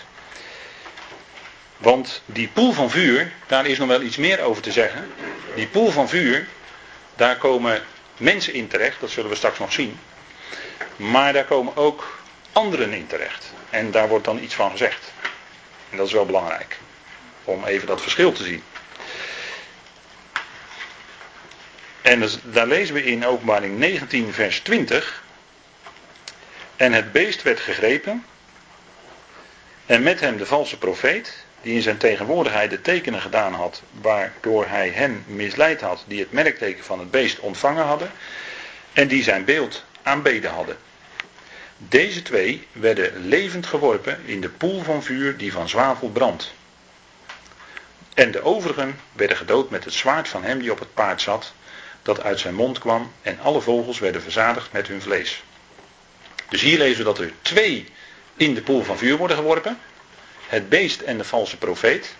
Want 1.77 2.21
die 2.25 2.47
poel 2.47 2.71
van 2.71 2.89
vuur, 2.89 3.31
daar 3.47 3.65
is 3.65 3.77
nog 3.77 3.87
wel 3.87 4.01
iets 4.01 4.17
meer 4.17 4.41
over 4.41 4.61
te 4.61 4.71
zeggen. 4.71 5.11
Die 5.55 5.67
poel 5.67 5.91
van 5.91 6.09
vuur, 6.09 6.47
daar 7.15 7.37
komen 7.37 7.81
mensen 8.17 8.53
in 8.53 8.67
terecht, 8.67 8.99
dat 8.99 9.09
zullen 9.09 9.29
we 9.29 9.35
straks 9.35 9.59
nog 9.59 9.73
zien. 9.73 9.99
Maar 10.95 11.33
daar 11.33 11.45
komen 11.45 11.75
ook 11.75 12.19
anderen 12.51 12.93
in 12.93 13.07
terecht. 13.07 13.53
En 13.69 13.91
daar 13.91 14.07
wordt 14.07 14.25
dan 14.25 14.43
iets 14.43 14.55
van 14.55 14.71
gezegd. 14.71 15.11
En 15.89 15.97
dat 15.97 16.07
is 16.07 16.13
wel 16.13 16.25
belangrijk. 16.25 16.77
Om 17.43 17.65
even 17.65 17.87
dat 17.87 18.01
verschil 18.01 18.31
te 18.31 18.43
zien. 18.43 18.63
En 22.01 22.19
dus, 22.19 22.37
daar 22.43 22.67
lezen 22.67 22.95
we 22.95 23.03
in 23.03 23.25
openbaring 23.25 23.77
19 23.77 24.33
vers 24.33 24.59
20. 24.59 25.23
En 26.75 26.93
het 26.93 27.11
beest 27.11 27.41
werd 27.41 27.59
gegrepen. 27.59 28.25
En 29.85 30.03
met 30.03 30.19
hem 30.19 30.37
de 30.37 30.45
valse 30.45 30.77
profeet. 30.77 31.47
Die 31.61 31.73
in 31.73 31.81
zijn 31.81 31.97
tegenwoordigheid 31.97 32.69
de 32.69 32.81
tekenen 32.81 33.21
gedaan 33.21 33.53
had. 33.53 33.81
Waardoor 34.01 34.67
hij 34.67 34.89
hen 34.89 35.23
misleid 35.27 35.81
had. 35.81 36.03
Die 36.07 36.19
het 36.19 36.31
merkteken 36.31 36.83
van 36.83 36.99
het 36.99 37.11
beest 37.11 37.39
ontvangen 37.39 37.85
hadden. 37.85 38.11
En 38.93 39.07
die 39.07 39.23
zijn 39.23 39.45
beeld 39.45 39.83
aanbeden 40.01 40.51
hadden. 40.51 40.77
Deze 41.77 42.21
twee 42.21 42.67
werden 42.71 43.27
levend 43.27 43.65
geworpen 43.65 44.19
in 44.25 44.41
de 44.41 44.49
poel 44.49 44.83
van 44.83 45.03
vuur 45.03 45.37
die 45.37 45.51
van 45.51 45.69
zwavel 45.69 46.09
brandt. 46.09 46.53
En 48.13 48.31
de 48.31 48.43
overigen 48.43 48.99
werden 49.11 49.37
gedood 49.37 49.69
met 49.69 49.83
het 49.83 49.93
zwaard 49.93 50.27
van 50.27 50.43
hem 50.43 50.59
die 50.59 50.71
op 50.71 50.79
het 50.79 50.93
paard 50.93 51.21
zat, 51.21 51.53
dat 52.01 52.23
uit 52.23 52.39
zijn 52.39 52.55
mond 52.55 52.79
kwam, 52.79 53.11
en 53.21 53.39
alle 53.39 53.61
vogels 53.61 53.99
werden 53.99 54.21
verzadigd 54.21 54.71
met 54.71 54.87
hun 54.87 55.01
vlees. 55.01 55.43
Dus 56.49 56.61
hier 56.61 56.77
lezen 56.77 56.97
we 56.97 57.03
dat 57.03 57.19
er 57.19 57.31
twee 57.41 57.85
in 58.37 58.53
de 58.53 58.61
poel 58.61 58.83
van 58.83 58.97
vuur 58.97 59.17
worden 59.17 59.37
geworpen: 59.37 59.79
het 60.47 60.69
beest 60.69 61.01
en 61.01 61.17
de 61.17 61.23
valse 61.23 61.57
profeet. 61.57 62.15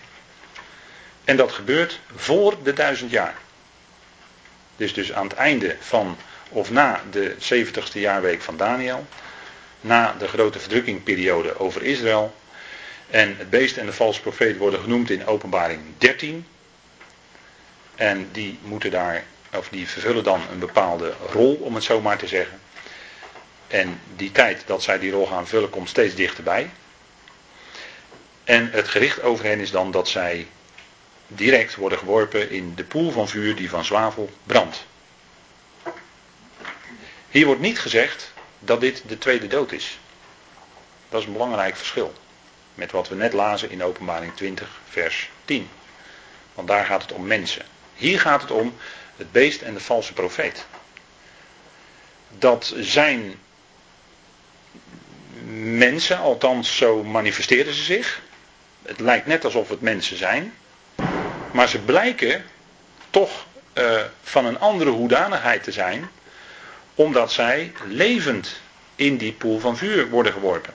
En 1.24 1.36
dat 1.36 1.52
gebeurt 1.52 2.00
voor 2.16 2.62
de 2.62 2.72
duizend 2.72 3.10
jaar. 3.10 3.34
Dus 4.76 4.94
dus 4.94 5.12
aan 5.12 5.26
het 5.26 5.34
einde 5.36 5.76
van 5.80 6.16
of 6.48 6.70
na 6.70 7.02
de 7.10 7.36
70ste 7.40 7.92
jaarweek 7.92 8.42
van 8.42 8.56
Daniel 8.56 9.06
na 9.80 10.14
de 10.18 10.28
grote 10.28 10.58
verdrukkingperiode 10.58 11.58
over 11.58 11.82
Israël. 11.82 12.34
En 13.10 13.36
het 13.38 13.50
beest 13.50 13.76
en 13.76 13.86
de 13.86 13.92
valse 13.92 14.20
profeet 14.20 14.56
worden 14.56 14.80
genoemd 14.80 15.10
in 15.10 15.26
openbaring 15.26 15.80
13. 15.98 16.46
En 17.94 18.28
die 18.32 18.58
moeten 18.62 18.90
daar, 18.90 19.24
of 19.54 19.68
die 19.68 19.88
vervullen 19.88 20.24
dan 20.24 20.42
een 20.50 20.58
bepaalde 20.58 21.14
rol, 21.32 21.54
om 21.54 21.74
het 21.74 21.84
zo 21.84 22.00
maar 22.00 22.18
te 22.18 22.26
zeggen. 22.26 22.60
En 23.66 24.00
die 24.16 24.32
tijd 24.32 24.62
dat 24.66 24.82
zij 24.82 24.98
die 24.98 25.10
rol 25.10 25.26
gaan 25.26 25.46
vullen 25.46 25.70
komt 25.70 25.88
steeds 25.88 26.14
dichterbij. 26.14 26.70
En 28.44 28.70
het 28.70 28.88
gericht 28.88 29.22
over 29.22 29.44
hen 29.44 29.60
is 29.60 29.70
dan 29.70 29.90
dat 29.90 30.08
zij 30.08 30.46
direct 31.26 31.74
worden 31.74 31.98
geworpen 31.98 32.50
in 32.50 32.74
de 32.74 32.84
poel 32.84 33.10
van 33.10 33.28
vuur 33.28 33.56
die 33.56 33.70
van 33.70 33.84
zwavel 33.84 34.30
brandt. 34.44 34.84
Hier 37.30 37.46
wordt 37.46 37.60
niet 37.60 37.78
gezegd 37.78 38.32
dat 38.58 38.80
dit 38.80 39.02
de 39.06 39.18
tweede 39.18 39.46
dood 39.46 39.72
is. 39.72 39.98
Dat 41.08 41.20
is 41.20 41.26
een 41.26 41.32
belangrijk 41.32 41.76
verschil 41.76 42.12
met 42.74 42.92
wat 42.92 43.08
we 43.08 43.14
net 43.14 43.32
lazen 43.32 43.70
in 43.70 43.84
Openbaring 43.84 44.36
20, 44.36 44.80
vers 44.88 45.30
10. 45.44 45.68
Want 46.54 46.68
daar 46.68 46.84
gaat 46.84 47.02
het 47.02 47.12
om 47.12 47.26
mensen. 47.26 47.62
Hier 47.94 48.20
gaat 48.20 48.42
het 48.42 48.50
om 48.50 48.74
het 49.20 49.32
beest 49.32 49.62
en 49.62 49.74
de 49.74 49.80
valse 49.80 50.12
profeet. 50.12 50.66
Dat 52.38 52.74
zijn 52.76 53.34
mensen, 55.76 56.18
althans 56.18 56.76
zo 56.76 57.04
manifesteren 57.04 57.74
ze 57.74 57.82
zich. 57.82 58.20
Het 58.82 59.00
lijkt 59.00 59.26
net 59.26 59.44
alsof 59.44 59.68
het 59.68 59.80
mensen 59.80 60.16
zijn. 60.16 60.54
Maar 61.52 61.68
ze 61.68 61.78
blijken 61.78 62.44
toch 63.10 63.46
uh, 63.74 64.00
van 64.22 64.46
een 64.46 64.58
andere 64.58 64.90
hoedanigheid 64.90 65.62
te 65.62 65.72
zijn. 65.72 66.10
Omdat 66.94 67.32
zij 67.32 67.72
levend 67.86 68.60
in 68.96 69.16
die 69.16 69.32
poel 69.32 69.58
van 69.58 69.76
vuur 69.76 70.08
worden 70.08 70.32
geworpen. 70.32 70.74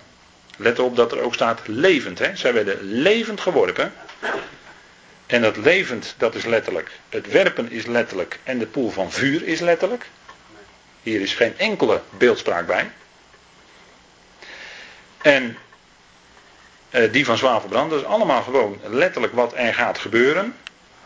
Let 0.57 0.79
op 0.79 0.95
dat 0.95 1.11
er 1.11 1.21
ook 1.21 1.33
staat 1.33 1.59
levend. 1.65 2.19
Hè? 2.19 2.35
Zij 2.35 2.53
werden 2.53 2.77
levend 2.81 3.41
geworpen. 3.41 3.93
En 5.27 5.41
dat 5.41 5.57
levend, 5.57 6.15
dat 6.17 6.35
is 6.35 6.45
letterlijk. 6.45 6.91
Het 7.09 7.27
werpen 7.27 7.71
is 7.71 7.85
letterlijk. 7.85 8.39
En 8.43 8.59
de 8.59 8.67
poel 8.67 8.89
van 8.89 9.11
vuur 9.11 9.47
is 9.47 9.59
letterlijk. 9.59 10.05
Hier 11.01 11.21
is 11.21 11.33
geen 11.33 11.57
enkele 11.57 12.01
beeldspraak 12.17 12.67
bij. 12.67 12.91
En 15.21 15.57
uh, 16.91 17.11
die 17.11 17.25
van 17.25 17.37
zwavelbrand, 17.37 17.89
dat 17.89 17.99
is 17.99 18.05
allemaal 18.05 18.43
gewoon 18.43 18.79
letterlijk 18.83 19.33
wat 19.33 19.53
er 19.55 19.73
gaat 19.73 19.97
gebeuren. 19.97 20.55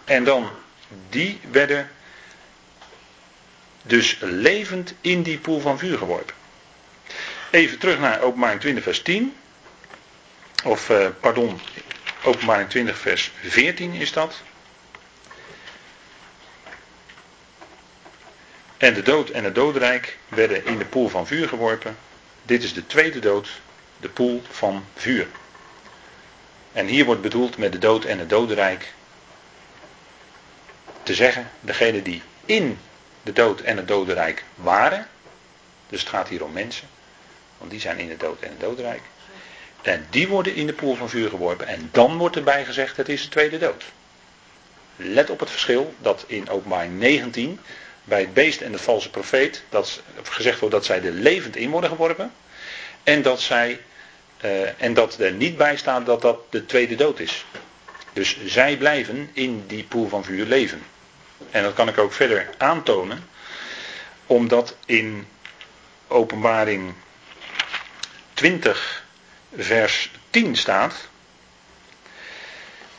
En 0.05 0.23
dan, 0.23 0.49
die 1.10 1.39
werden 1.51 1.89
dus 3.82 4.17
levend 4.19 4.93
in 5.01 5.21
die 5.21 5.38
poel 5.38 5.60
van 5.60 5.79
vuur 5.79 5.97
geworpen. 5.97 6.36
Even 7.51 7.77
terug 7.77 7.99
naar 7.99 8.21
openbaring 8.21 8.60
20 8.60 8.84
vers 8.84 9.01
10. 9.01 9.36
Of, 10.63 10.89
uh, 10.89 11.08
pardon, 11.19 11.60
openbaring 12.23 12.69
20 12.69 12.97
vers 12.97 13.32
14 13.41 13.93
is 13.93 14.12
dat. 14.12 14.41
En 18.77 18.93
de 18.93 19.01
dood 19.01 19.29
en 19.29 19.43
het 19.43 19.55
dodenrijk 19.55 20.17
werden 20.27 20.65
in 20.65 20.77
de 20.77 20.86
poel 20.86 21.10
van 21.10 21.27
vuur 21.27 21.47
geworpen. 21.47 21.97
Dit 22.43 22.63
is 22.63 22.73
de 22.73 22.88
tweede 22.88 23.19
dood, 23.19 23.49
de 23.97 24.10
poel 24.10 24.43
van 24.51 24.86
vuur. 24.95 25.27
En 26.71 26.88
hier 26.88 27.05
wordt 27.05 27.21
bedoeld 27.21 27.58
met 27.58 27.71
de 27.71 27.77
dood 27.77 28.05
en 28.05 28.19
het 28.19 28.29
dodenrijk 28.29 28.93
te 31.03 31.13
zeggen, 31.13 31.49
degene 31.60 32.01
die 32.01 32.21
in 32.45 32.79
de 33.23 33.34
dood 33.34 33.62
en 33.62 33.77
het 33.77 33.88
dodenrijk 33.88 34.43
waren, 34.55 35.08
dus 35.89 35.99
het 35.99 36.10
gaat 36.10 36.27
hier 36.27 36.43
om 36.43 36.51
mensen, 36.51 36.88
want 37.58 37.71
die 37.71 37.79
zijn 37.79 37.97
in 37.97 38.08
de 38.08 38.17
dood 38.17 38.41
en 38.41 38.49
het 38.49 38.60
dodenrijk, 38.60 39.01
en 39.81 40.07
die 40.09 40.27
worden 40.27 40.55
in 40.55 40.67
de 40.67 40.73
poel 40.73 40.95
van 40.95 41.09
vuur 41.09 41.29
geworpen 41.29 41.67
en 41.67 41.89
dan 41.91 42.17
wordt 42.17 42.35
erbij 42.35 42.65
gezegd 42.65 42.97
het 42.97 43.09
is 43.09 43.23
de 43.23 43.29
tweede 43.29 43.57
dood. 43.57 43.83
Let 44.95 45.29
op 45.29 45.39
het 45.39 45.49
verschil 45.49 45.93
dat 45.99 46.23
in 46.27 46.49
openbaring 46.49 46.99
19 46.99 47.59
bij 48.03 48.19
het 48.19 48.33
beest 48.33 48.61
en 48.61 48.71
de 48.71 48.77
valse 48.77 49.09
profeet 49.09 49.63
dat 49.69 50.01
gezegd 50.23 50.59
wordt 50.59 50.75
dat 50.75 50.85
zij 50.85 51.03
er 51.03 51.11
levend 51.11 51.55
in 51.55 51.69
worden 51.69 51.89
geworpen 51.89 52.31
en 53.03 53.21
dat 53.21 53.41
zij 53.41 53.79
uh, 54.45 54.81
en 54.81 54.93
dat 54.93 55.19
er 55.19 55.31
niet 55.31 55.57
bij 55.57 55.77
staat 55.77 56.05
dat 56.05 56.21
dat 56.21 56.39
de 56.49 56.65
tweede 56.65 56.95
dood 56.95 57.19
is. 57.19 57.45
Dus 58.13 58.37
zij 58.45 58.77
blijven 58.77 59.29
in 59.33 59.63
die 59.67 59.83
poel 59.83 60.07
van 60.07 60.23
vuur 60.23 60.45
leven. 60.45 60.81
En 61.51 61.63
dat 61.63 61.73
kan 61.73 61.87
ik 61.87 61.97
ook 61.97 62.13
verder 62.13 62.49
aantonen, 62.57 63.27
omdat 64.25 64.75
in 64.85 65.27
Openbaring 66.07 66.93
20, 68.33 68.98
vers 69.55 70.12
10 70.29 70.55
staat. 70.55 71.09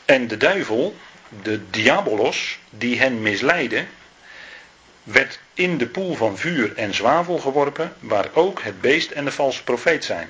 En 0.04 0.28
de 0.28 0.36
duivel, 0.36 0.96
de 1.42 1.70
diabolos, 1.70 2.58
die 2.70 2.98
hen 2.98 3.22
misleidde, 3.22 3.86
werd 5.02 5.38
in 5.54 5.78
de 5.78 5.86
poel 5.86 6.14
van 6.14 6.38
vuur 6.38 6.76
en 6.76 6.94
zwavel 6.94 7.38
geworpen, 7.38 7.94
waar 7.98 8.28
ook 8.32 8.62
het 8.62 8.80
beest 8.80 9.10
en 9.10 9.24
de 9.24 9.32
valse 9.32 9.64
profeet 9.64 10.04
zijn. 10.04 10.28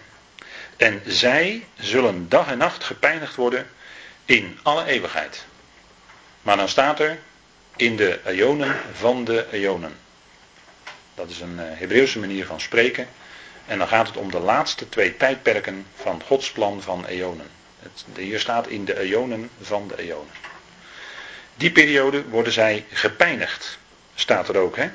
En 0.76 1.02
zij 1.06 1.66
zullen 1.78 2.28
dag 2.28 2.50
en 2.50 2.58
nacht 2.58 2.84
gepeinigd 2.84 3.34
worden 3.34 3.66
in 4.24 4.58
alle 4.62 4.84
eeuwigheid. 4.84 5.44
Maar 6.42 6.56
dan 6.56 6.68
staat 6.68 7.00
er 7.00 7.18
in 7.76 7.96
de 7.96 8.20
eonen 8.24 8.76
van 8.92 9.24
de 9.24 9.46
eonen. 9.50 9.96
Dat 11.14 11.30
is 11.30 11.40
een 11.40 11.54
uh, 11.54 11.62
Hebreeuwse 11.66 12.18
manier 12.18 12.46
van 12.46 12.60
spreken. 12.60 13.08
En 13.66 13.78
dan 13.78 13.88
gaat 13.88 14.06
het 14.06 14.16
om 14.16 14.30
de 14.30 14.38
laatste 14.38 14.88
twee 14.88 15.16
tijdperken 15.16 15.86
van 15.94 16.22
Gods 16.26 16.52
plan 16.52 16.82
van 16.82 17.06
eonen. 17.06 17.46
Het, 17.78 18.04
hier 18.16 18.40
staat 18.40 18.66
in 18.66 18.84
de 18.84 18.98
eonen 18.98 19.50
van 19.60 19.88
de 19.88 20.02
eonen. 20.02 20.32
Die 21.54 21.72
periode 21.72 22.28
worden 22.28 22.52
zij 22.52 22.84
gepeinigd. 22.90 23.78
Staat 24.14 24.48
er 24.48 24.56
ook, 24.56 24.76
hè? 24.76 24.90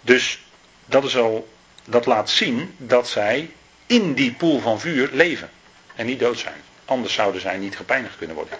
Dus 0.00 0.44
dat 0.86 1.04
is 1.04 1.16
al, 1.16 1.48
dat 1.84 2.06
laat 2.06 2.30
zien 2.30 2.74
dat 2.76 3.08
zij 3.08 3.50
in 3.86 4.14
die 4.14 4.32
poel 4.32 4.60
van 4.60 4.80
vuur 4.80 5.08
leven 5.12 5.50
en 5.94 6.06
niet 6.06 6.18
dood 6.18 6.38
zijn. 6.38 6.62
Anders 6.84 7.14
zouden 7.14 7.40
zij 7.40 7.58
niet 7.58 7.76
gepeinigd 7.76 8.16
kunnen 8.16 8.36
worden. 8.36 8.58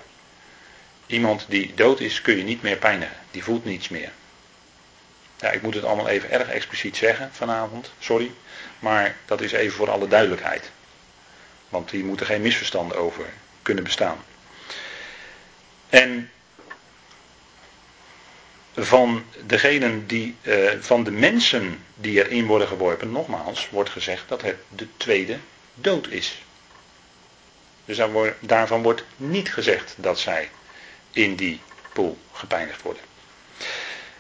Iemand 1.07 1.47
die 1.49 1.75
dood 1.75 2.01
is 2.01 2.21
kun 2.21 2.37
je 2.37 2.43
niet 2.43 2.63
meer 2.63 2.77
pijnigen. 2.77 3.17
Die 3.31 3.45
voelt 3.45 3.65
niets 3.65 3.89
meer. 3.89 4.13
Ja, 5.37 5.51
ik 5.51 5.63
moet 5.63 5.75
het 5.75 5.85
allemaal 5.85 6.09
even 6.09 6.31
erg 6.31 6.49
expliciet 6.49 6.97
zeggen 6.97 7.31
vanavond, 7.33 7.93
sorry. 7.99 8.31
Maar 8.79 9.17
dat 9.25 9.41
is 9.41 9.53
even 9.53 9.77
voor 9.77 9.91
alle 9.91 10.09
duidelijkheid. 10.09 10.71
Want 11.69 11.91
hier 11.91 12.05
moeten 12.05 12.27
geen 12.27 12.43
misverstanden 12.43 12.97
over 12.97 13.25
kunnen 13.63 13.85
bestaan. 13.85 14.25
En 15.89 16.31
van 18.75 19.25
degenen 19.47 20.07
die, 20.07 20.37
uh, 20.43 20.71
van 20.81 21.05
de 21.05 21.11
mensen 21.11 21.85
die 21.95 22.25
erin 22.25 22.47
worden 22.47 22.69
geworpen, 22.69 23.11
nogmaals, 23.11 23.71
wordt 23.71 23.91
gezegd 23.91 24.29
dat 24.29 24.43
het 24.43 24.57
de 24.69 24.87
tweede 24.97 25.39
dood 25.75 26.09
is. 26.09 26.43
Dus 27.85 28.01
daarvan 28.41 28.83
wordt 28.83 29.05
niet 29.17 29.53
gezegd 29.53 29.95
dat 29.97 30.19
zij 30.19 30.51
in 31.13 31.37
die 31.37 31.61
pool 31.93 32.19
gepeinigd 32.33 32.83
worden. 32.83 33.03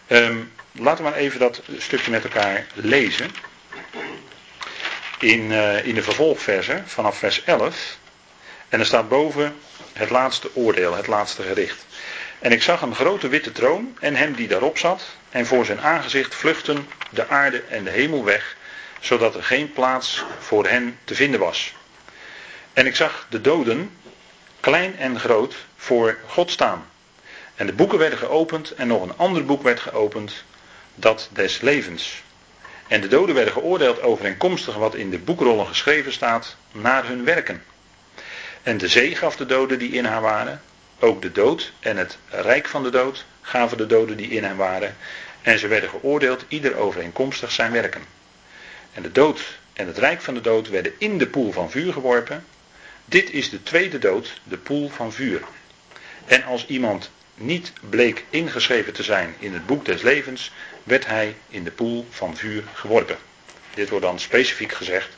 Um, 0.08 0.52
laten 0.72 1.04
we 1.04 1.10
maar 1.10 1.18
even 1.18 1.40
dat 1.40 1.62
stukje 1.78 2.10
met 2.10 2.24
elkaar 2.24 2.66
lezen. 2.74 3.30
In, 5.18 5.50
uh, 5.50 5.86
in 5.86 5.94
de 5.94 6.02
vervolgversen 6.02 6.88
vanaf 6.88 7.18
vers 7.18 7.44
11. 7.44 7.98
En 8.68 8.80
er 8.80 8.86
staat 8.86 9.08
boven 9.08 9.56
het 9.92 10.10
laatste 10.10 10.50
oordeel, 10.54 10.94
het 10.94 11.06
laatste 11.06 11.42
gericht. 11.42 11.86
En 12.38 12.52
ik 12.52 12.62
zag 12.62 12.82
een 12.82 12.94
grote 12.94 13.28
witte 13.28 13.52
troon 13.52 13.96
en 14.00 14.16
hem 14.16 14.34
die 14.34 14.48
daarop 14.48 14.78
zat. 14.78 15.02
En 15.30 15.46
voor 15.46 15.64
zijn 15.64 15.80
aangezicht 15.80 16.34
vluchten 16.34 16.88
de 17.10 17.28
aarde 17.28 17.62
en 17.68 17.84
de 17.84 17.90
hemel 17.90 18.24
weg, 18.24 18.56
zodat 19.00 19.34
er 19.34 19.42
geen 19.42 19.72
plaats 19.72 20.24
voor 20.38 20.66
hen 20.66 20.98
te 21.04 21.14
vinden 21.14 21.40
was. 21.40 21.74
En 22.72 22.86
ik 22.86 22.96
zag 22.96 23.26
de 23.30 23.40
doden, 23.40 23.90
klein 24.60 24.98
en 24.98 25.20
groot, 25.20 25.54
voor 25.76 26.18
God 26.26 26.50
staan. 26.50 26.86
En 27.54 27.66
de 27.66 27.72
boeken 27.72 27.98
werden 27.98 28.18
geopend 28.18 28.70
en 28.70 28.86
nog 28.86 29.02
een 29.02 29.16
ander 29.16 29.44
boek 29.44 29.62
werd 29.62 29.80
geopend, 29.80 30.44
dat 30.94 31.28
des 31.32 31.60
levens. 31.60 32.22
En 32.88 33.00
de 33.00 33.08
doden 33.08 33.34
werden 33.34 33.52
geoordeeld 33.52 34.02
overeenkomstig 34.02 34.74
wat 34.74 34.94
in 34.94 35.10
de 35.10 35.18
boekrollen 35.18 35.66
geschreven 35.66 36.12
staat, 36.12 36.56
naar 36.72 37.06
hun 37.06 37.24
werken. 37.24 37.62
En 38.62 38.78
de 38.78 38.88
zee 38.88 39.16
gaf 39.16 39.36
de 39.36 39.46
doden 39.46 39.78
die 39.78 39.92
in 39.92 40.04
haar 40.04 40.20
waren, 40.20 40.62
ook 40.98 41.22
de 41.22 41.32
dood 41.32 41.72
en 41.80 41.96
het 41.96 42.18
rijk 42.28 42.66
van 42.66 42.82
de 42.82 42.90
dood 42.90 43.24
gaven 43.40 43.76
de 43.76 43.86
doden 43.86 44.16
die 44.16 44.28
in 44.28 44.44
hen 44.44 44.56
waren. 44.56 44.96
En 45.42 45.58
ze 45.58 45.66
werden 45.66 45.90
geoordeeld, 45.90 46.44
ieder 46.48 46.76
overeenkomstig 46.76 47.52
zijn 47.52 47.72
werken. 47.72 48.02
En 48.92 49.02
de 49.02 49.12
dood 49.12 49.58
en 49.72 49.86
het 49.86 49.98
rijk 49.98 50.20
van 50.20 50.34
de 50.34 50.40
dood 50.40 50.68
werden 50.68 50.92
in 50.98 51.18
de 51.18 51.26
poel 51.26 51.52
van 51.52 51.70
vuur 51.70 51.92
geworpen. 51.92 52.44
Dit 53.04 53.30
is 53.30 53.50
de 53.50 53.62
tweede 53.62 53.98
dood, 53.98 54.40
de 54.44 54.56
poel 54.56 54.88
van 54.88 55.12
vuur. 55.12 55.42
En 56.26 56.44
als 56.44 56.66
iemand 56.66 57.10
niet 57.36 57.72
bleek 57.90 58.24
ingeschreven 58.30 58.92
te 58.92 59.02
zijn 59.02 59.34
in 59.38 59.52
het 59.52 59.66
boek 59.66 59.84
des 59.84 60.02
levens, 60.02 60.52
werd 60.82 61.06
hij 61.06 61.36
in 61.48 61.64
de 61.64 61.70
poel 61.70 62.06
van 62.10 62.36
vuur 62.36 62.64
geworpen. 62.74 63.16
Dit 63.74 63.88
wordt 63.88 64.04
dan 64.04 64.20
specifiek 64.20 64.72
gezegd 64.72 65.16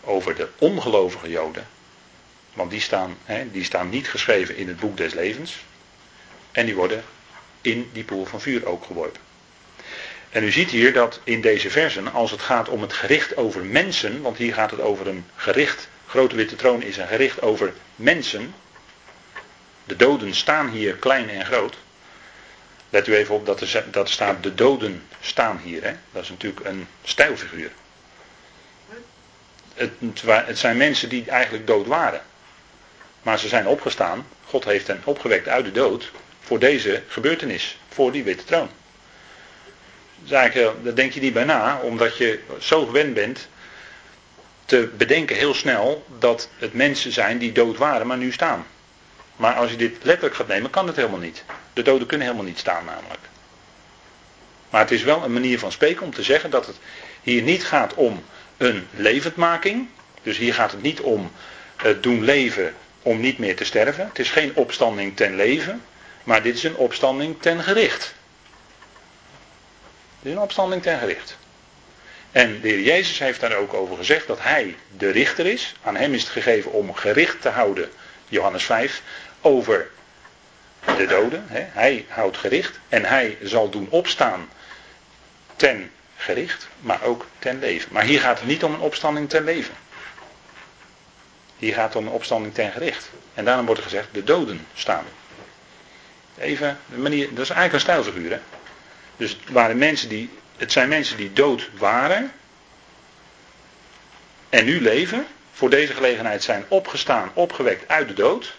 over 0.00 0.34
de 0.34 0.48
ongelovige 0.58 1.28
Joden. 1.28 1.66
Want 2.52 2.70
die 2.70 2.80
staan, 2.80 3.16
hè, 3.24 3.50
die 3.50 3.64
staan 3.64 3.88
niet 3.88 4.08
geschreven 4.08 4.56
in 4.56 4.68
het 4.68 4.80
boek 4.80 4.96
des 4.96 5.14
levens. 5.14 5.64
En 6.52 6.66
die 6.66 6.74
worden 6.74 7.04
in 7.60 7.90
die 7.92 8.04
poel 8.04 8.24
van 8.24 8.40
vuur 8.40 8.66
ook 8.66 8.84
geworpen. 8.84 9.20
En 10.30 10.44
u 10.44 10.50
ziet 10.50 10.70
hier 10.70 10.92
dat 10.92 11.20
in 11.24 11.40
deze 11.40 11.70
versen, 11.70 12.12
als 12.12 12.30
het 12.30 12.40
gaat 12.40 12.68
om 12.68 12.82
het 12.82 12.92
gericht 12.92 13.36
over 13.36 13.64
mensen, 13.64 14.22
want 14.22 14.36
hier 14.36 14.54
gaat 14.54 14.70
het 14.70 14.80
over 14.80 15.06
een 15.06 15.24
gericht, 15.36 15.88
grote 16.06 16.36
witte 16.36 16.56
troon 16.56 16.82
is 16.82 16.96
een 16.96 17.06
gericht 17.06 17.42
over 17.42 17.72
mensen. 17.96 18.54
De 19.88 19.96
doden 19.96 20.34
staan 20.34 20.68
hier 20.68 20.94
klein 20.94 21.30
en 21.30 21.46
groot. 21.46 21.76
Let 22.90 23.06
u 23.06 23.14
even 23.14 23.34
op 23.34 23.46
dat 23.46 23.60
er, 23.60 23.84
dat 23.90 24.10
staat 24.10 24.42
de 24.42 24.54
doden 24.54 25.02
staan 25.20 25.60
hier. 25.64 25.82
Hè? 25.84 25.92
Dat 26.12 26.22
is 26.22 26.28
natuurlijk 26.28 26.66
een 26.66 26.86
stijlfiguur. 27.02 27.70
Het, 29.74 29.90
het 30.24 30.58
zijn 30.58 30.76
mensen 30.76 31.08
die 31.08 31.30
eigenlijk 31.30 31.66
dood 31.66 31.86
waren. 31.86 32.22
Maar 33.22 33.38
ze 33.38 33.48
zijn 33.48 33.66
opgestaan. 33.66 34.26
God 34.44 34.64
heeft 34.64 34.86
hen 34.86 35.00
opgewekt 35.04 35.48
uit 35.48 35.64
de 35.64 35.72
dood. 35.72 36.12
Voor 36.40 36.58
deze 36.58 37.02
gebeurtenis. 37.08 37.78
Voor 37.88 38.12
die 38.12 38.24
witte 38.24 38.44
troon. 38.44 38.70
Daar 40.18 40.52
denk 40.94 41.12
je 41.12 41.20
niet 41.20 41.32
bij 41.32 41.44
na. 41.44 41.80
Omdat 41.82 42.16
je 42.16 42.40
zo 42.60 42.86
gewend 42.86 43.14
bent. 43.14 43.48
Te 44.64 44.90
bedenken 44.96 45.36
heel 45.36 45.54
snel 45.54 46.04
dat 46.18 46.48
het 46.58 46.72
mensen 46.74 47.12
zijn 47.12 47.38
die 47.38 47.52
dood 47.52 47.76
waren, 47.76 48.06
maar 48.06 48.16
nu 48.16 48.32
staan. 48.32 48.66
Maar 49.38 49.54
als 49.54 49.70
je 49.70 49.76
dit 49.76 49.96
letterlijk 50.02 50.34
gaat 50.34 50.48
nemen, 50.48 50.70
kan 50.70 50.86
het 50.86 50.96
helemaal 50.96 51.18
niet. 51.18 51.44
De 51.72 51.82
doden 51.82 52.06
kunnen 52.06 52.26
helemaal 52.26 52.48
niet 52.48 52.58
staan 52.58 52.84
namelijk. 52.84 53.20
Maar 54.70 54.80
het 54.80 54.90
is 54.90 55.02
wel 55.02 55.24
een 55.24 55.32
manier 55.32 55.58
van 55.58 55.72
spreken 55.72 56.04
om 56.04 56.14
te 56.14 56.22
zeggen 56.22 56.50
dat 56.50 56.66
het 56.66 56.76
hier 57.22 57.42
niet 57.42 57.64
gaat 57.64 57.94
om 57.94 58.24
een 58.56 58.86
levendmaking. 58.90 59.88
Dus 60.22 60.36
hier 60.36 60.54
gaat 60.54 60.70
het 60.70 60.82
niet 60.82 61.00
om 61.00 61.30
het 61.76 62.02
doen 62.02 62.24
leven 62.24 62.74
om 63.02 63.20
niet 63.20 63.38
meer 63.38 63.56
te 63.56 63.64
sterven. 63.64 64.06
Het 64.06 64.18
is 64.18 64.30
geen 64.30 64.54
opstanding 64.54 65.16
ten 65.16 65.36
leven, 65.36 65.84
maar 66.24 66.42
dit 66.42 66.54
is 66.54 66.62
een 66.62 66.76
opstanding 66.76 67.40
ten 67.40 67.62
gericht. 67.62 68.14
Dit 70.20 70.32
is 70.32 70.32
een 70.32 70.42
opstanding 70.42 70.82
ten 70.82 70.98
gericht. 70.98 71.36
En 72.32 72.60
de 72.60 72.68
heer 72.68 72.80
Jezus 72.80 73.18
heeft 73.18 73.40
daar 73.40 73.56
ook 73.56 73.74
over 73.74 73.96
gezegd 73.96 74.26
dat 74.26 74.42
hij 74.42 74.76
de 74.96 75.10
richter 75.10 75.46
is. 75.46 75.74
Aan 75.82 75.96
hem 75.96 76.14
is 76.14 76.22
het 76.22 76.30
gegeven 76.30 76.72
om 76.72 76.94
gericht 76.94 77.40
te 77.40 77.48
houden, 77.48 77.90
Johannes 78.28 78.64
5, 78.64 79.02
over 79.40 79.90
de 80.96 81.06
doden. 81.06 81.44
Hij 81.48 82.06
houdt 82.08 82.36
gericht 82.36 82.78
en 82.88 83.04
hij 83.04 83.38
zal 83.42 83.68
doen 83.70 83.86
opstaan 83.90 84.48
ten 85.56 85.90
gericht, 86.16 86.68
maar 86.80 87.02
ook 87.02 87.26
ten 87.38 87.58
leven. 87.58 87.92
Maar 87.92 88.04
hier 88.04 88.20
gaat 88.20 88.38
het 88.38 88.48
niet 88.48 88.64
om 88.64 88.74
een 88.74 88.80
opstanding 88.80 89.28
ten 89.28 89.44
leven. 89.44 89.74
Hier 91.58 91.74
gaat 91.74 91.86
het 91.86 91.96
om 91.96 92.06
een 92.06 92.12
opstanding 92.12 92.54
ten 92.54 92.72
gericht. 92.72 93.10
En 93.34 93.44
daarom 93.44 93.66
wordt 93.66 93.80
er 93.80 93.86
gezegd, 93.86 94.08
de 94.12 94.24
doden 94.24 94.66
staan. 94.74 95.04
Even, 96.38 96.78
de 96.86 96.96
manier, 96.96 97.28
dat 97.34 97.44
is 97.44 97.50
eigenlijk 97.50 97.72
een 97.72 97.80
stijlfiguur. 97.80 98.30
Hè? 98.30 98.38
Dus 99.16 99.30
het, 99.30 99.40
waren 99.48 99.78
mensen 99.78 100.08
die, 100.08 100.30
het 100.56 100.72
zijn 100.72 100.88
mensen 100.88 101.16
die 101.16 101.32
dood 101.32 101.70
waren. 101.78 102.32
En 104.48 104.64
nu 104.64 104.80
leven. 104.80 105.26
Voor 105.52 105.70
deze 105.70 105.92
gelegenheid 105.92 106.42
zijn 106.42 106.64
opgestaan, 106.68 107.30
opgewekt 107.34 107.88
uit 107.88 108.08
de 108.08 108.14
dood. 108.14 108.54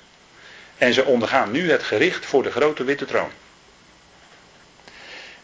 En 0.80 0.94
ze 0.94 1.06
ondergaan 1.06 1.52
nu 1.52 1.72
het 1.72 1.84
gericht 1.84 2.26
voor 2.26 2.44
de 2.44 2.52
grote 2.52 2.84
witte 2.84 3.06
troon. 3.06 3.32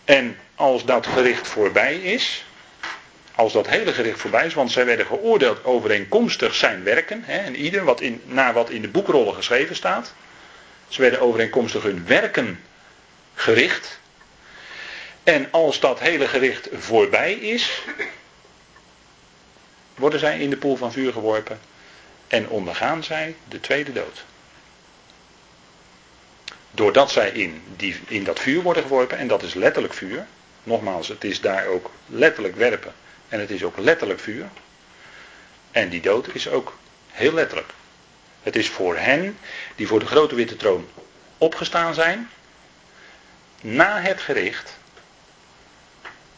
En 0.06 0.38
als 0.56 0.86
dat 0.86 1.08
gericht 1.08 1.48
voorbij 1.48 1.96
is, 1.96 2.46
als 3.36 3.54
dat 3.54 3.68
hele 3.68 3.94
gericht 3.94 4.20
voorbij 4.20 4.46
is, 4.46 4.54
want 4.54 4.72
zij 4.72 4.86
werden 4.86 5.06
geoordeeld 5.06 5.64
overeenkomstig 5.64 6.56
zijn 6.56 6.84
werken, 6.84 7.24
hè, 7.24 7.38
en 7.38 7.56
ieder 7.56 7.84
wat 7.84 8.02
in, 8.02 8.22
naar 8.26 8.54
wat 8.54 8.70
in 8.70 8.82
de 8.82 8.88
boekrollen 8.88 9.34
geschreven 9.36 9.76
staat. 9.76 10.14
Ze 10.88 11.02
werden 11.02 11.20
overeenkomstig 11.20 11.84
hun 11.84 12.06
werken 12.08 12.60
gericht. 13.34 14.00
En 15.24 15.48
als 15.52 15.80
dat 15.80 16.00
hele 16.00 16.28
gericht 16.28 16.70
voorbij 16.74 17.34
is, 17.34 17.82
worden 19.96 20.20
zij 20.20 20.40
in 20.40 20.50
de 20.50 20.58
poel 20.58 20.76
van 20.76 20.92
vuur 20.92 21.12
geworpen 21.12 21.60
en 22.28 22.50
ondergaan 22.50 23.04
zij 23.04 23.36
de 23.48 23.60
tweede 23.60 23.94
dood. 23.94 24.26
Doordat 26.76 27.11
zij 27.11 27.30
in, 27.30 27.63
die, 27.76 27.99
in 28.07 28.23
dat 28.23 28.39
vuur 28.39 28.61
worden 28.61 28.84
geworpen, 28.84 29.17
en 29.17 29.28
dat 29.28 29.43
is 29.43 29.53
letterlijk 29.53 29.93
vuur. 29.93 30.26
Nogmaals, 30.63 31.07
het 31.07 31.23
is 31.23 31.41
daar 31.41 31.65
ook 31.65 31.91
letterlijk 32.05 32.55
werpen. 32.55 32.93
En 33.30 33.39
het 33.39 33.49
is 33.49 33.63
ook 33.63 33.78
letterlijk 33.78 34.19
vuur. 34.19 34.49
En 35.71 35.89
die 35.89 36.01
dood 36.01 36.28
is 36.36 36.49
ook 36.49 36.78
heel 37.11 37.34
letterlijk. 37.34 37.69
Het 38.43 38.55
is 38.55 38.69
voor 38.69 38.97
hen 38.97 39.38
die 39.76 39.88
voor 39.88 39.99
de 39.99 40.05
grote 40.05 40.36
witte 40.36 40.55
troon 40.55 40.88
opgestaan 41.38 41.93
zijn. 41.93 42.30
Na 43.61 44.01
het 44.01 44.21
gericht. 44.21 44.78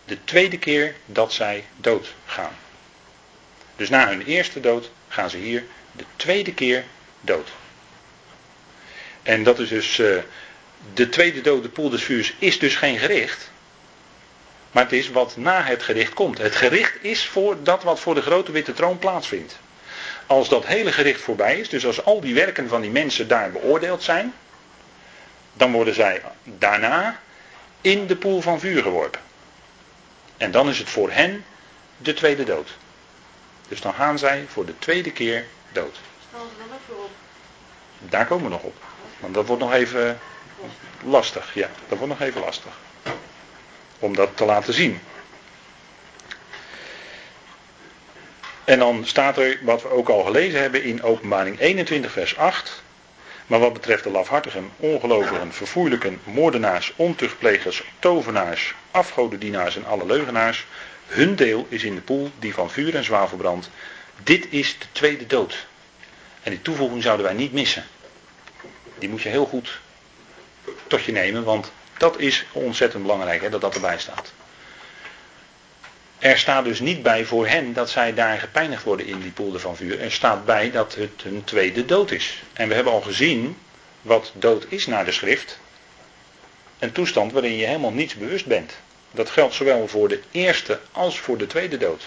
De 0.05 0.23
tweede 0.23 0.57
keer 0.57 0.95
dat 1.05 1.33
zij 1.33 1.65
dood 1.75 2.13
gaan. 2.25 2.55
Dus 3.75 3.89
na 3.89 4.07
hun 4.07 4.25
eerste 4.25 4.59
dood 4.59 4.91
gaan 5.07 5.29
ze 5.29 5.37
hier 5.37 5.63
de 5.91 6.03
tweede 6.15 6.53
keer 6.53 6.83
dood. 7.21 7.49
En 9.27 9.43
dat 9.43 9.59
is 9.59 9.69
dus. 9.69 9.97
Uh, 9.97 10.17
de 10.93 11.09
tweede 11.09 11.41
dode 11.41 11.69
poel 11.69 11.89
des 11.89 12.03
vuurs 12.03 12.33
is 12.39 12.59
dus 12.59 12.75
geen 12.75 12.97
gericht. 12.97 13.51
Maar 14.71 14.83
het 14.83 14.93
is 14.93 15.09
wat 15.09 15.37
na 15.37 15.63
het 15.63 15.83
gericht 15.83 16.13
komt. 16.13 16.37
Het 16.37 16.55
gericht 16.55 16.93
is 17.01 17.25
voor 17.25 17.63
dat 17.63 17.83
wat 17.83 17.99
voor 17.99 18.15
de 18.15 18.21
grote 18.21 18.51
witte 18.51 18.73
troon 18.73 18.97
plaatsvindt. 18.97 19.59
Als 20.25 20.49
dat 20.49 20.65
hele 20.65 20.91
gericht 20.91 21.21
voorbij 21.21 21.59
is, 21.59 21.69
dus 21.69 21.85
als 21.85 22.05
al 22.05 22.21
die 22.21 22.33
werken 22.33 22.67
van 22.67 22.81
die 22.81 22.89
mensen 22.89 23.27
daar 23.27 23.51
beoordeeld 23.51 24.03
zijn, 24.03 24.33
dan 25.53 25.71
worden 25.71 25.93
zij 25.93 26.21
daarna 26.43 27.19
in 27.81 28.07
de 28.07 28.15
poel 28.15 28.41
van 28.41 28.59
vuur 28.59 28.81
geworpen. 28.81 29.21
En 30.37 30.51
dan 30.51 30.69
is 30.69 30.77
het 30.77 30.89
voor 30.89 31.11
hen 31.11 31.45
de 31.97 32.13
tweede 32.13 32.43
dood. 32.43 32.69
Dus 33.67 33.81
dan 33.81 33.93
gaan 33.93 34.19
zij 34.19 34.45
voor 34.47 34.65
de 34.65 34.79
tweede 34.79 35.11
keer 35.11 35.45
dood. 35.71 35.99
Daar 37.99 38.25
komen 38.25 38.43
we 38.43 38.49
nog 38.49 38.63
op. 38.63 38.86
Want 39.19 39.33
dat 39.33 39.47
wordt 39.47 39.61
nog 39.61 39.73
even 39.73 40.19
lastig. 41.03 41.53
Ja, 41.53 41.69
dat 41.87 41.97
wordt 41.97 42.19
nog 42.19 42.27
even 42.27 42.41
lastig. 42.41 42.71
Om 43.99 44.15
dat 44.15 44.29
te 44.37 44.45
laten 44.45 44.73
zien. 44.73 44.99
En 48.63 48.79
dan 48.79 49.05
staat 49.05 49.37
er 49.37 49.59
wat 49.61 49.81
we 49.81 49.89
ook 49.89 50.09
al 50.09 50.23
gelezen 50.23 50.61
hebben 50.61 50.83
in 50.83 51.03
Openbaring 51.03 51.59
21, 51.59 52.11
vers 52.11 52.37
8. 52.37 52.83
Maar 53.47 53.59
wat 53.59 53.73
betreft 53.73 54.03
de 54.03 54.09
lafhartigen, 54.09 54.71
ongelovigen, 54.77 55.53
verfoeilijken, 55.53 56.19
moordenaars, 56.23 56.93
ontuchtplegers, 56.95 57.83
tovenaars, 57.99 58.73
afgodendienaars 58.91 59.75
en 59.75 59.85
alle 59.85 60.05
leugenaars, 60.05 60.65
hun 61.07 61.35
deel 61.35 61.65
is 61.69 61.83
in 61.83 61.95
de 61.95 62.01
poel 62.01 62.31
die 62.39 62.53
van 62.53 62.69
vuur 62.69 62.95
en 62.95 63.03
zwavel 63.03 63.37
brandt. 63.37 63.69
Dit 64.23 64.47
is 64.49 64.79
de 64.79 64.85
tweede 64.91 65.27
dood. 65.27 65.67
En 66.43 66.51
die 66.51 66.61
toevoeging 66.61 67.03
zouden 67.03 67.25
wij 67.25 67.35
niet 67.35 67.53
missen. 67.53 67.85
Die 68.99 69.09
moet 69.09 69.21
je 69.21 69.29
heel 69.29 69.45
goed 69.45 69.79
tot 70.87 71.03
je 71.03 71.11
nemen, 71.11 71.43
want 71.43 71.71
dat 71.97 72.19
is 72.19 72.45
ontzettend 72.51 73.01
belangrijk 73.01 73.41
hè, 73.41 73.49
dat 73.49 73.61
dat 73.61 73.75
erbij 73.75 73.99
staat. 73.99 74.33
Er 76.19 76.37
staat 76.37 76.63
dus 76.63 76.79
niet 76.79 77.03
bij 77.03 77.25
voor 77.25 77.47
hen 77.47 77.73
dat 77.73 77.89
zij 77.89 78.13
daar 78.13 78.39
gepeinigd 78.39 78.83
worden 78.83 79.05
in 79.05 79.21
die 79.21 79.31
poelde 79.31 79.59
van 79.59 79.75
vuur. 79.75 79.99
Er 80.01 80.11
staat 80.11 80.45
bij 80.45 80.71
dat 80.71 80.95
het 80.95 81.23
hun 81.23 81.43
tweede 81.43 81.85
dood 81.85 82.11
is. 82.11 82.43
En 82.53 82.67
we 82.67 82.73
hebben 82.73 82.93
al 82.93 83.01
gezien 83.01 83.57
wat 84.01 84.31
dood 84.35 84.65
is 84.69 84.85
naar 84.85 85.05
de 85.05 85.11
schrift. 85.11 85.59
Een 86.79 86.91
toestand 86.91 87.31
waarin 87.31 87.55
je 87.55 87.65
helemaal 87.65 87.91
niets 87.91 88.15
bewust 88.15 88.45
bent. 88.45 88.73
Dat 89.11 89.29
geldt 89.29 89.53
zowel 89.53 89.87
voor 89.87 90.07
de 90.07 90.21
eerste 90.31 90.79
als 90.91 91.19
voor 91.19 91.37
de 91.37 91.47
tweede 91.47 91.77
dood. 91.77 92.03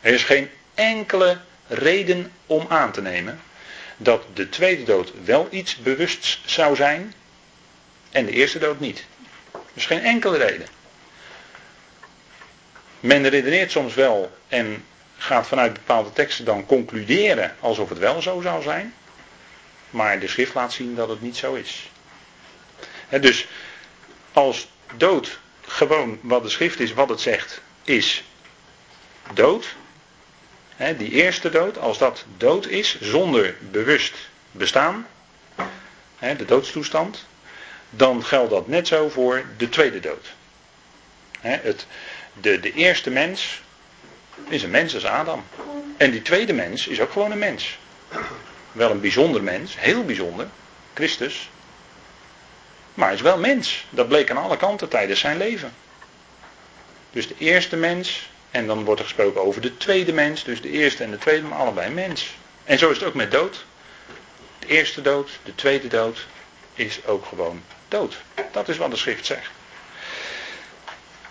Er 0.00 0.12
is 0.12 0.24
geen 0.24 0.50
enkele 0.74 1.38
reden 1.66 2.32
om 2.46 2.66
aan 2.68 2.92
te 2.92 3.02
nemen 3.02 3.40
dat 3.96 4.24
de 4.34 4.48
tweede 4.48 4.82
dood 4.82 5.12
wel 5.24 5.48
iets 5.50 5.76
bewust 5.76 6.38
zou 6.44 6.76
zijn 6.76 7.14
en 8.10 8.26
de 8.26 8.32
eerste 8.32 8.58
dood 8.58 8.80
niet. 8.80 9.04
Is 9.74 9.86
geen 9.86 10.02
enkele 10.02 10.36
reden. 10.36 10.66
Men 13.00 13.28
redeneert 13.28 13.70
soms 13.70 13.94
wel 13.94 14.36
en 14.48 14.84
gaat 15.16 15.46
vanuit 15.46 15.72
bepaalde 15.72 16.12
teksten 16.12 16.44
dan 16.44 16.66
concluderen 16.66 17.56
alsof 17.60 17.88
het 17.88 17.98
wel 17.98 18.22
zo 18.22 18.40
zou 18.40 18.62
zijn. 18.62 18.94
Maar 19.90 20.20
de 20.20 20.28
schrift 20.28 20.54
laat 20.54 20.72
zien 20.72 20.94
dat 20.94 21.08
het 21.08 21.20
niet 21.20 21.36
zo 21.36 21.54
is. 21.54 21.90
dus 23.20 23.46
als 24.32 24.68
dood 24.96 25.38
gewoon 25.60 26.18
wat 26.22 26.42
de 26.42 26.48
schrift 26.48 26.80
is, 26.80 26.92
wat 26.92 27.08
het 27.08 27.20
zegt, 27.20 27.62
is 27.84 28.24
dood. 29.34 29.74
Die 30.76 31.10
eerste 31.10 31.50
dood, 31.50 31.78
als 31.78 31.98
dat 31.98 32.24
dood 32.36 32.66
is, 32.66 33.00
zonder 33.00 33.54
bewust 33.70 34.14
bestaan, 34.50 35.06
de 36.18 36.44
doodstoestand, 36.44 37.26
dan 37.90 38.24
geldt 38.24 38.50
dat 38.50 38.68
net 38.68 38.88
zo 38.88 39.08
voor 39.08 39.44
de 39.56 39.68
tweede 39.68 40.00
dood. 40.00 40.32
het, 41.40 41.86
de, 42.40 42.60
de 42.60 42.72
eerste 42.72 43.10
mens 43.10 43.62
is 44.48 44.62
een 44.62 44.70
mens 44.70 44.94
als 44.94 45.04
Adam. 45.04 45.44
En 45.96 46.10
die 46.10 46.22
tweede 46.22 46.52
mens 46.52 46.86
is 46.86 47.00
ook 47.00 47.12
gewoon 47.12 47.30
een 47.30 47.38
mens. 47.38 47.78
Wel 48.72 48.90
een 48.90 49.00
bijzonder 49.00 49.42
mens, 49.42 49.78
heel 49.78 50.04
bijzonder, 50.04 50.48
Christus. 50.94 51.50
Maar 52.94 53.06
hij 53.06 53.16
is 53.16 53.22
wel 53.22 53.38
mens. 53.38 53.86
Dat 53.90 54.08
bleek 54.08 54.30
aan 54.30 54.36
alle 54.36 54.56
kanten 54.56 54.88
tijdens 54.88 55.20
zijn 55.20 55.36
leven. 55.36 55.74
Dus 57.10 57.28
de 57.28 57.34
eerste 57.38 57.76
mens, 57.76 58.30
en 58.54 58.66
dan 58.66 58.84
wordt 58.84 59.00
er 59.00 59.06
gesproken 59.06 59.40
over 59.40 59.60
de 59.60 59.76
tweede 59.76 60.12
mens. 60.12 60.44
Dus 60.44 60.60
de 60.60 60.70
eerste 60.70 61.04
en 61.04 61.10
de 61.10 61.18
tweede, 61.18 61.46
maar 61.46 61.58
allebei 61.58 61.90
mens. 61.90 62.36
En 62.64 62.78
zo 62.78 62.90
is 62.90 62.98
het 62.98 63.06
ook 63.06 63.14
met 63.14 63.30
dood. 63.30 63.64
De 64.58 64.66
eerste 64.66 65.02
dood, 65.02 65.30
de 65.44 65.54
tweede 65.54 65.88
dood, 65.88 66.26
is 66.74 67.06
ook 67.06 67.26
gewoon 67.26 67.62
dood. 67.88 68.16
Dat 68.52 68.68
is 68.68 68.76
wat 68.76 68.90
de 68.90 68.96
schrift 68.96 69.26
zegt. 69.26 69.50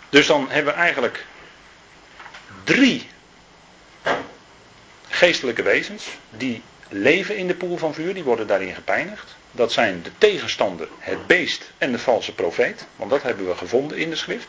Dus 0.10 0.28
dan 0.28 0.50
hebben 0.50 0.74
we 0.74 0.80
eigenlijk 0.80 1.26
drie 2.64 3.10
geestelijke 5.10 5.62
wezens 5.62 6.08
die 6.30 6.62
leven 6.90 7.38
in 7.38 7.48
de 7.48 7.56
poel 7.56 7.78
van 7.78 7.94
vuur, 7.94 8.14
die 8.14 8.24
worden 8.24 8.48
daarin 8.48 8.76
gepeinigd. 8.76 9.36
Dat 9.52 9.72
zijn 9.72 10.02
de 10.02 10.12
tegenstander, 10.18 10.88
het 11.00 11.28
beest 11.28 11.72
en 11.78 11.92
de 11.92 12.00
valse 12.00 12.34
profeet, 12.34 12.86
want 12.96 13.10
dat 13.10 13.22
hebben 13.22 13.48
we 13.48 13.56
gevonden 13.56 13.98
in 13.98 14.10
de 14.10 14.16
schrift. 14.16 14.48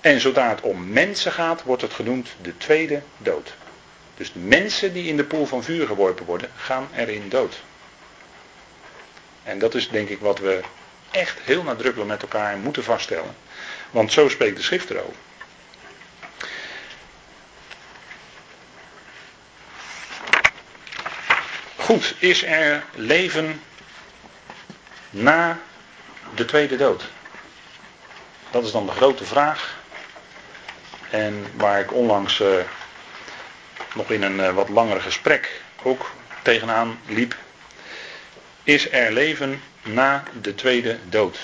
En 0.00 0.20
zodra 0.20 0.48
het 0.48 0.60
om 0.60 0.88
mensen 0.88 1.32
gaat, 1.32 1.62
wordt 1.62 1.82
het 1.82 1.92
genoemd 1.92 2.28
de 2.42 2.56
tweede 2.56 3.02
dood. 3.18 3.54
Dus 4.16 4.32
mensen 4.34 4.92
die 4.92 5.08
in 5.08 5.16
de 5.16 5.24
poel 5.24 5.46
van 5.46 5.62
vuur 5.62 5.86
geworpen 5.86 6.26
worden, 6.26 6.50
gaan 6.56 6.88
erin 6.96 7.28
dood. 7.28 7.62
En 9.42 9.58
dat 9.58 9.74
is 9.74 9.88
denk 9.88 10.08
ik 10.08 10.20
wat 10.20 10.38
we 10.38 10.60
echt 11.10 11.38
heel 11.40 11.62
nadrukkelijk 11.62 12.10
met 12.10 12.22
elkaar 12.22 12.56
moeten 12.56 12.84
vaststellen. 12.84 13.36
Want 13.90 14.12
zo 14.12 14.28
spreekt 14.28 14.56
de 14.56 14.62
schrift 14.62 14.90
erover. 14.90 15.14
Goed, 21.76 22.14
is 22.18 22.44
er 22.44 22.84
leven 22.94 23.62
na 25.10 25.58
de 26.34 26.44
tweede 26.44 26.76
dood? 26.76 27.08
Dat 28.50 28.64
is 28.64 28.70
dan 28.72 28.86
de 28.86 28.92
grote 28.92 29.24
vraag. 29.24 29.79
En 31.10 31.46
waar 31.54 31.80
ik 31.80 31.92
onlangs 31.92 32.40
uh, 32.40 32.48
nog 33.94 34.10
in 34.10 34.22
een 34.22 34.38
uh, 34.38 34.54
wat 34.54 34.68
langer 34.68 35.00
gesprek 35.00 35.60
ook 35.82 36.10
tegenaan 36.42 36.98
liep. 37.06 37.36
Is 38.62 38.90
er 38.90 39.12
leven 39.12 39.62
na 39.82 40.22
de 40.40 40.54
tweede 40.54 40.98
dood? 41.08 41.38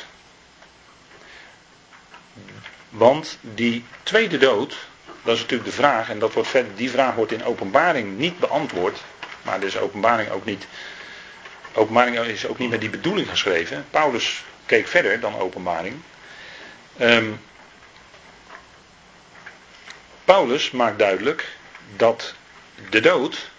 Want 2.89 3.39
die 3.41 3.85
tweede 4.03 4.39
dood, 4.39 4.77
dat 5.23 5.35
is 5.35 5.41
natuurlijk 5.41 5.71
de 5.71 5.77
vraag, 5.77 6.11
en 6.11 6.19
dat 6.19 6.33
wordt 6.33 6.49
verder, 6.49 6.77
die 6.77 6.91
vraag 6.91 7.14
wordt 7.14 7.33
in 7.33 7.45
openbaring 7.45 8.19
niet 8.19 8.39
beantwoord. 8.39 9.03
Maar 9.43 9.61
dus 9.61 9.79
openbaring 9.79 10.31
ook 10.31 10.45
niet. 10.45 10.67
Openbaring 11.73 12.19
is 12.19 12.47
ook 12.47 12.59
niet 12.59 12.71
met 12.71 12.81
die 12.81 12.91
bedoeling 12.91 13.29
geschreven. 13.29 13.85
Paulus 13.91 14.45
keek 14.67 14.87
verder 14.87 15.21
dan 15.21 15.39
openbaring. 15.39 15.97
Um, 17.01 17.41
Paulus 20.27 20.70
maakt 20.70 20.99
duidelijk 20.99 21.49
dat 21.97 22.35
de 22.91 23.01
dood, 23.01 23.51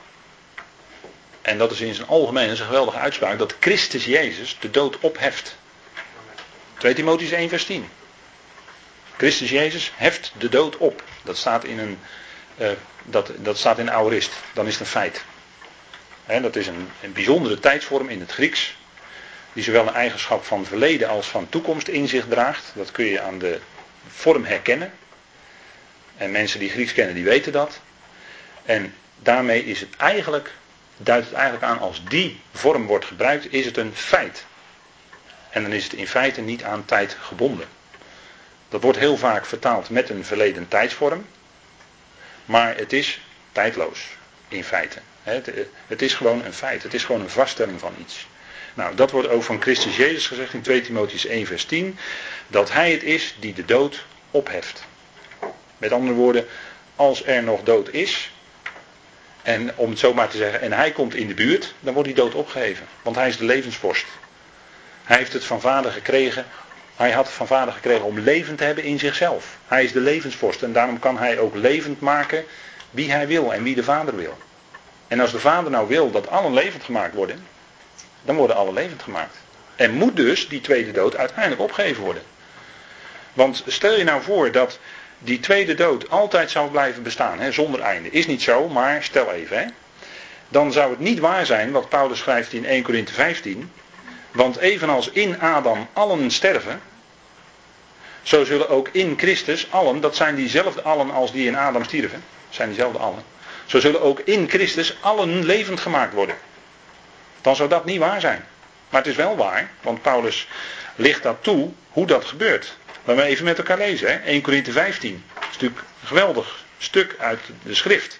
en 1.42 1.58
dat 1.58 1.72
is 1.72 1.82
in 1.82 1.94
zijn 1.94 2.08
algemeen 2.08 2.50
een 2.50 2.58
geweldige 2.58 2.98
uitspraak, 2.98 3.38
dat 3.38 3.56
Christus 3.60 4.06
Jezus 4.06 4.58
de 4.60 4.72
dood 4.72 5.00
opheft. 5.00 5.58
2 6.78 6.94
Timotheüs 6.94 7.32
1 7.34 7.50
vers 7.50 7.66
10. 7.66 7.90
Christus 9.18 9.50
Jezus 9.50 9.92
heft 9.96 10.32
de 10.38 10.50
dood 10.50 10.78
op. 10.78 11.04
Dat 11.24 11.38
staat 11.38 11.64
in 11.64 11.80
een, 11.80 12.00
uh, 12.58 12.70
dat, 13.04 13.32
dat 13.38 13.58
staat 13.58 13.80
in 13.80 13.92
aorist. 13.92 14.32
Dan 14.54 14.68
is 14.68 14.72
het 14.72 14.82
een 14.82 14.88
feit. 14.88 15.24
Dat 16.26 16.56
is 16.56 16.68
een, 16.68 16.90
een 17.02 17.14
bijzondere 17.14 17.60
tijdsvorm 17.60 18.10
in 18.10 18.20
het 18.20 18.32
Grieks. 18.32 18.76
Die 19.54 19.64
zowel 19.64 19.88
een 19.88 19.94
eigenschap 19.94 20.46
van 20.46 20.66
verleden 20.66 21.10
als 21.10 21.28
van 21.28 21.50
toekomst 21.50 21.88
in 21.88 22.08
zich 22.08 22.28
draagt. 22.28 22.72
Dat 22.76 22.92
kun 22.92 23.06
je 23.06 23.22
aan 23.22 23.40
de 23.40 23.60
vorm 24.08 24.46
herkennen. 24.46 24.94
En 26.18 26.32
mensen 26.32 26.60
die 26.60 26.70
Grieks 26.70 26.94
kennen, 26.94 27.16
die 27.16 27.24
weten 27.24 27.52
dat. 27.52 27.80
En 28.66 28.94
daarmee 29.20 29.66
is 29.66 29.80
het 29.80 29.96
eigenlijk, 29.98 30.52
duidt 30.98 31.26
het 31.26 31.36
eigenlijk 31.36 31.66
aan 31.66 31.80
als 31.80 32.04
die 32.10 32.42
vorm 32.54 32.86
wordt 32.86 33.06
gebruikt, 33.06 33.54
is 33.54 33.66
het 33.66 33.78
een 33.78 33.96
feit. 33.96 34.46
En 35.50 35.64
dan 35.64 35.72
is 35.72 35.84
het 35.84 35.94
in 35.94 36.08
feite 36.08 36.42
niet 36.42 36.64
aan 36.64 36.86
tijd 36.86 37.18
gebonden. 37.20 37.68
Dat 38.70 38.82
wordt 38.82 38.98
heel 38.98 39.18
vaak 39.18 39.46
vertaald 39.46 39.90
met 39.90 40.10
een 40.10 40.26
verleden 40.26 40.68
tijdsvorm. 40.68 41.26
Maar 42.46 42.78
het 42.78 42.94
is 42.94 43.22
tijdloos, 43.52 44.08
in 44.48 44.64
feite. 44.64 45.00
Het, 45.88 46.02
is 46.02 46.14
gewoon 46.14 46.46
een 46.46 46.54
feit. 46.54 46.84
Het 46.84 46.94
is 46.94 47.04
gewoon 47.04 47.22
een 47.22 47.30
vaststelling 47.30 47.80
van 47.80 47.96
iets. 48.00 48.28
Nou, 48.74 48.96
dat 48.96 49.12
wordt 49.12 49.30
ook 49.30 49.44
van 49.44 49.62
Christus 49.62 49.96
Jezus 49.96 50.28
gezegd 50.28 50.54
in 50.54 50.62
2 50.62 50.82
Timotheus 50.82 51.26
1 51.26 51.46
vers 51.46 51.66
10. 51.66 51.98
Dat 52.48 52.72
hij 52.72 52.92
het 52.92 53.04
is 53.04 53.36
die 53.40 53.54
de 53.54 53.66
dood 53.66 54.06
opheft. 54.32 54.88
Met 55.78 55.92
andere 55.92 56.14
woorden, 56.14 56.46
als 56.96 57.26
er 57.26 57.44
nog 57.44 57.64
dood 57.64 57.90
is, 57.90 58.32
en 59.42 59.72
om 59.76 59.90
het 59.90 60.00
zo 60.00 60.14
maar 60.14 60.28
te 60.28 60.38
zeggen, 60.38 60.62
en 60.62 60.74
hij 60.74 60.92
komt 60.92 61.16
in 61.16 61.28
de 61.28 61.34
buurt, 61.34 61.74
dan 61.80 61.94
wordt 61.94 62.08
die 62.08 62.18
dood 62.18 62.34
opgeheven. 62.34 62.86
Want 63.02 63.16
hij 63.16 63.28
is 63.28 63.38
de 63.38 63.46
levensvorst. 63.46 64.06
Hij 65.04 65.18
heeft 65.18 65.34
het 65.34 65.46
van 65.46 65.62
vader 65.62 65.92
gekregen. 65.92 66.46
Hij 66.96 67.12
had 67.12 67.26
het 67.26 67.36
van 67.36 67.48
vader 67.48 67.74
gekregen 67.74 68.06
om 68.06 68.20
levend 68.20 68.58
te 68.58 68.64
hebben 68.64 68.84
in 68.84 69.00
zichzelf. 69.00 69.58
Hij 69.68 69.84
is 69.84 69.92
de 69.92 70.00
levensvorst 70.00 70.64
en 70.64 70.74
daarom 70.74 71.00
kan 71.00 71.18
hij 71.18 71.40
ook 71.40 71.56
levend 71.56 72.00
maken 72.00 72.46
wie 72.92 73.12
hij 73.12 73.28
wil 73.28 73.54
en 73.54 73.64
wie 73.64 73.76
de 73.76 73.84
vader 73.84 74.16
wil. 74.16 74.38
En 75.08 75.20
als 75.20 75.32
de 75.32 75.40
vader 75.40 75.72
nou 75.72 75.88
wil 75.88 76.12
dat 76.12 76.30
allen 76.30 76.54
levend 76.54 76.84
gemaakt 76.84 77.14
worden, 77.14 77.46
dan 78.24 78.36
worden 78.36 78.56
alle 78.56 78.74
levend 78.74 79.04
gemaakt. 79.04 79.38
En 79.76 79.92
moet 79.92 80.16
dus 80.16 80.48
die 80.48 80.62
tweede 80.62 80.92
dood 80.92 81.16
uiteindelijk 81.16 81.62
opgegeven 81.62 82.04
worden. 82.04 82.24
Want 83.34 83.64
stel 83.68 83.98
je 83.98 84.04
nou 84.04 84.22
voor 84.22 84.52
dat 84.52 84.80
die 85.20 85.40
tweede 85.40 85.74
dood 85.74 86.10
altijd 86.10 86.52
zou 86.52 86.70
blijven 86.70 87.04
bestaan, 87.04 87.40
hè, 87.40 87.52
zonder 87.52 87.82
einde. 87.82 88.10
Is 88.10 88.28
niet 88.28 88.42
zo, 88.42 88.68
maar 88.68 89.04
stel 89.04 89.32
even. 89.32 89.58
Hè, 89.58 89.66
dan 90.50 90.72
zou 90.72 90.90
het 90.90 91.00
niet 91.00 91.20
waar 91.20 91.46
zijn 91.46 91.72
wat 91.72 91.90
Paulus 91.90 92.20
schrijft 92.20 92.54
in 92.54 92.66
1 92.66 92.84
Korinthe 92.84 93.14
15. 93.14 93.72
Want 94.32 94.58
evenals 94.58 95.10
in 95.10 95.42
Adam 95.42 95.88
allen 95.94 96.32
sterven, 96.32 96.82
zo 98.22 98.44
zullen 98.44 98.70
ook 98.70 98.90
in 98.92 99.14
Christus 99.18 99.68
allen, 99.72 100.02
dat 100.02 100.16
zijn 100.16 100.36
diezelfde 100.36 100.82
allen 100.82 101.12
als 101.12 101.32
die 101.32 101.48
in 101.48 101.56
Adam 101.56 101.84
stierven, 101.84 102.24
zijn 102.50 102.70
diezelfde 102.70 103.00
allen. 103.00 103.24
Zo 103.66 103.80
zullen 103.80 104.02
ook 104.02 104.20
in 104.20 104.50
Christus 104.50 104.98
allen 105.00 105.46
levend 105.46 105.80
gemaakt 105.80 106.14
worden. 106.14 106.36
Dan 107.42 107.56
zou 107.56 107.70
dat 107.70 107.86
niet 107.86 108.00
waar 108.00 108.22
zijn. 108.22 108.46
Maar 108.90 109.02
het 109.02 109.10
is 109.10 109.18
wel 109.18 109.36
waar, 109.36 109.72
want 109.82 110.02
Paulus 110.02 110.48
ligt 110.98 111.24
dat 111.24 111.38
toe 111.42 111.72
hoe 111.90 112.08
dat 112.08 112.26
gebeurt. 112.26 112.78
Laten 113.04 113.24
we 113.24 113.30
even 113.30 113.46
met 113.46 113.58
elkaar 113.58 113.78
lezen. 113.78 114.08
Hè? 114.08 114.16
1 114.16 114.42
Korinthe 114.42 114.72
15. 114.72 115.24
Dat 115.34 115.44
is 115.44 115.48
natuurlijk 115.52 115.82
een 115.82 116.08
geweldig 116.08 116.66
stuk 116.78 117.16
uit 117.20 117.40
de 117.64 117.76
schrift. 117.76 118.20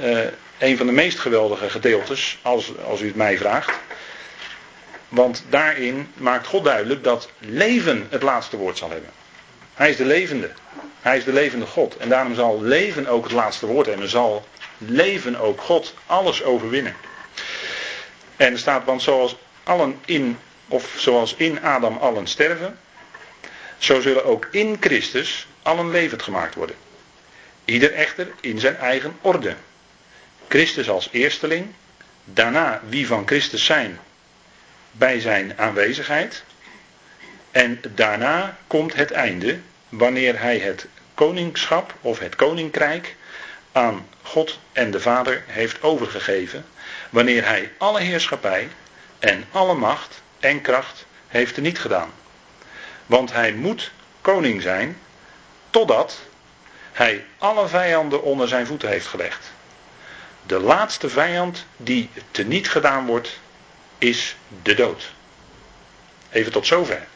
Uh, 0.00 0.18
een 0.58 0.76
van 0.76 0.86
de 0.86 0.92
meest 0.92 1.18
geweldige 1.18 1.70
gedeeltes, 1.70 2.38
als, 2.42 2.72
als 2.78 3.00
u 3.00 3.06
het 3.06 3.16
mij 3.16 3.38
vraagt. 3.38 3.72
Want 5.08 5.44
daarin 5.48 6.12
maakt 6.14 6.46
God 6.46 6.64
duidelijk 6.64 7.04
dat 7.04 7.30
leven 7.38 8.06
het 8.10 8.22
laatste 8.22 8.56
woord 8.56 8.78
zal 8.78 8.90
hebben. 8.90 9.10
Hij 9.74 9.90
is 9.90 9.96
de 9.96 10.04
levende. 10.04 10.50
Hij 11.00 11.16
is 11.16 11.24
de 11.24 11.32
levende 11.32 11.66
God. 11.66 11.96
En 11.96 12.08
daarom 12.08 12.34
zal 12.34 12.62
leven 12.62 13.06
ook 13.06 13.24
het 13.24 13.32
laatste 13.32 13.66
woord 13.66 13.86
hebben. 13.86 14.04
En 14.04 14.10
zal 14.10 14.46
leven 14.78 15.36
ook 15.36 15.60
God 15.60 15.94
alles 16.06 16.42
overwinnen. 16.42 16.96
En 18.36 18.52
er 18.52 18.58
staat, 18.58 18.84
want 18.84 19.02
zoals 19.02 19.36
allen 19.62 19.98
in, 20.04 20.38
of 20.74 20.94
zoals 20.96 21.34
in 21.34 21.62
Adam 21.62 21.96
allen 21.96 22.26
sterven, 22.26 22.78
zo 23.78 24.00
zullen 24.00 24.24
ook 24.24 24.48
in 24.50 24.76
Christus 24.80 25.46
allen 25.62 25.90
levend 25.90 26.22
gemaakt 26.22 26.54
worden. 26.54 26.76
Ieder 27.64 27.92
echter 27.92 28.28
in 28.40 28.58
zijn 28.58 28.76
eigen 28.76 29.16
orde. 29.20 29.54
Christus 30.48 30.88
als 30.88 31.08
eersteling, 31.12 31.66
daarna 32.24 32.80
wie 32.88 33.06
van 33.06 33.26
Christus 33.26 33.64
zijn 33.64 33.98
bij 34.90 35.20
zijn 35.20 35.58
aanwezigheid. 35.58 36.44
En 37.50 37.80
daarna 37.94 38.56
komt 38.66 38.94
het 38.94 39.10
einde, 39.10 39.58
wanneer 39.88 40.40
hij 40.40 40.58
het 40.58 40.86
koningschap 41.14 41.94
of 42.00 42.18
het 42.18 42.36
koninkrijk 42.36 43.16
aan 43.72 44.08
God 44.22 44.58
en 44.72 44.90
de 44.90 45.00
Vader 45.00 45.44
heeft 45.46 45.82
overgegeven, 45.82 46.64
wanneer 47.10 47.44
hij 47.46 47.72
alle 47.78 48.00
heerschappij 48.00 48.68
en 49.18 49.44
alle 49.50 49.74
macht 49.74 50.22
en 50.44 50.60
kracht 50.60 51.06
heeft 51.28 51.56
er 51.56 51.62
niet 51.62 51.78
gedaan. 51.78 52.12
Want 53.06 53.32
hij 53.32 53.52
moet 53.52 53.90
koning 54.20 54.62
zijn 54.62 54.98
totdat 55.70 56.20
hij 56.92 57.24
alle 57.38 57.68
vijanden 57.68 58.22
onder 58.22 58.48
zijn 58.48 58.66
voeten 58.66 58.88
heeft 58.88 59.06
gelegd. 59.06 59.52
De 60.46 60.60
laatste 60.60 61.08
vijand 61.08 61.66
die 61.76 62.10
teniet 62.30 62.68
gedaan 62.68 63.06
wordt, 63.06 63.40
is 63.98 64.36
de 64.62 64.74
dood. 64.74 65.12
Even 66.30 66.52
tot 66.52 66.66
zover. 66.66 67.06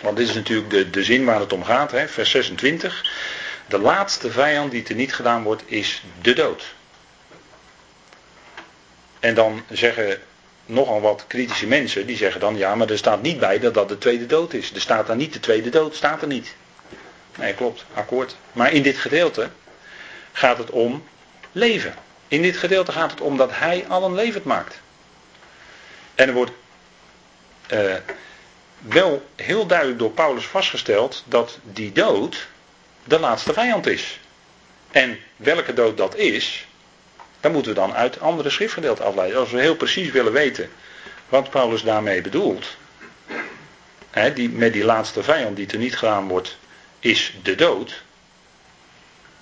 Want 0.00 0.16
dit 0.16 0.28
is 0.28 0.34
natuurlijk 0.34 0.70
de, 0.70 0.90
de 0.90 1.04
zin 1.04 1.24
waar 1.24 1.40
het 1.40 1.52
om 1.52 1.64
gaat, 1.64 1.90
hè? 1.90 2.08
vers 2.08 2.30
26. 2.30 3.04
De 3.66 3.78
laatste 3.78 4.30
vijand 4.30 4.70
die 4.70 4.82
teniet 4.82 5.14
gedaan 5.14 5.42
wordt, 5.42 5.62
is 5.66 6.02
de 6.20 6.32
dood. 6.32 6.74
En 9.20 9.34
dan 9.34 9.64
zeggen 9.68 10.20
nogal 10.66 11.00
wat 11.00 11.24
kritische 11.26 11.66
mensen, 11.66 12.06
die 12.06 12.16
zeggen 12.16 12.40
dan, 12.40 12.56
ja, 12.56 12.74
maar 12.74 12.90
er 12.90 12.98
staat 12.98 13.22
niet 13.22 13.38
bij 13.38 13.58
dat 13.58 13.74
dat 13.74 13.88
de 13.88 13.98
tweede 13.98 14.26
dood 14.26 14.52
is. 14.52 14.74
Er 14.74 14.80
staat 14.80 15.06
daar 15.06 15.16
niet 15.16 15.32
de 15.32 15.40
tweede 15.40 15.70
dood, 15.70 15.94
staat 15.96 16.22
er 16.22 16.28
niet. 16.28 16.54
Nee, 17.38 17.54
klopt, 17.54 17.84
akkoord. 17.94 18.36
Maar 18.52 18.72
in 18.72 18.82
dit 18.82 18.96
gedeelte 18.96 19.50
gaat 20.32 20.58
het 20.58 20.70
om 20.70 21.04
leven. 21.52 21.94
In 22.28 22.42
dit 22.42 22.56
gedeelte 22.56 22.92
gaat 22.92 23.10
het 23.10 23.20
om 23.20 23.36
dat 23.36 23.50
hij 23.52 23.84
allen 23.88 24.14
levend 24.14 24.44
maakt. 24.44 24.80
En 26.14 26.28
er 26.28 26.34
wordt 26.34 26.52
uh, 27.72 27.94
wel 28.78 29.26
heel 29.36 29.66
duidelijk 29.66 29.98
door 29.98 30.10
Paulus 30.10 30.44
vastgesteld 30.44 31.24
dat 31.26 31.58
die 31.62 31.92
dood 31.92 32.46
de 33.04 33.18
laatste 33.18 33.52
vijand 33.52 33.86
is. 33.86 34.20
En 34.90 35.18
welke 35.36 35.74
dood 35.74 35.96
dat 35.96 36.16
is, 36.16 36.66
dan 37.42 37.52
moeten 37.52 37.74
we 37.74 37.80
dan 37.80 37.94
uit 37.94 38.20
andere 38.20 38.50
schriftgedeelten 38.50 39.04
afleiden. 39.04 39.38
Als 39.38 39.50
we 39.50 39.60
heel 39.60 39.76
precies 39.76 40.10
willen 40.10 40.32
weten 40.32 40.70
wat 41.28 41.50
Paulus 41.50 41.82
daarmee 41.82 42.20
bedoelt. 42.20 42.76
Hè, 44.10 44.32
die, 44.32 44.48
met 44.48 44.72
die 44.72 44.84
laatste 44.84 45.22
vijand 45.22 45.56
die 45.56 45.66
er 45.66 45.78
niet 45.78 45.96
gedaan 45.96 46.28
wordt, 46.28 46.58
is 46.98 47.34
de 47.42 47.54
dood. 47.54 48.02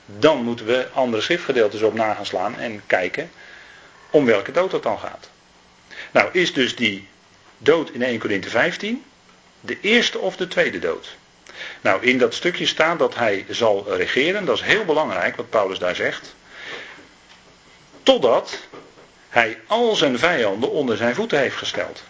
Dan 0.07 0.43
moeten 0.43 0.67
we 0.67 0.89
andere 0.93 1.23
schriftgedeeltes 1.23 1.83
op 1.83 1.95
na 1.95 2.15
gaan 2.15 2.27
slaan 2.27 2.59
en 2.59 2.83
kijken 2.87 3.31
om 4.11 4.25
welke 4.25 4.53
dood 4.53 4.73
het 4.73 4.83
dan 4.83 4.99
gaat. 4.99 5.31
Nou, 6.11 6.29
is 6.33 6.53
dus 6.53 6.77
die 6.77 7.09
dood 7.59 7.91
in 7.91 8.03
1 8.03 8.19
Corinthië 8.19 8.49
15? 8.49 9.05
De 9.61 9.81
eerste 9.81 10.19
of 10.19 10.37
de 10.37 10.49
tweede 10.49 10.79
dood? 10.79 11.17
Nou, 11.81 12.03
in 12.03 12.19
dat 12.19 12.35
stukje 12.35 12.67
staat 12.67 12.99
dat 12.99 13.15
hij 13.15 13.45
zal 13.49 13.97
regeren. 13.97 14.45
Dat 14.45 14.57
is 14.57 14.63
heel 14.63 14.85
belangrijk 14.85 15.37
wat 15.37 15.51
Paulus 15.51 15.79
daar 15.79 15.97
zegt. 15.97 16.35
Totdat 18.03 18.59
hij 19.29 19.61
al 19.67 19.95
zijn 19.97 20.19
vijanden 20.19 20.71
onder 20.71 20.97
zijn 20.97 21.15
voeten 21.15 21.39
heeft 21.39 21.57
gesteld. 21.57 22.03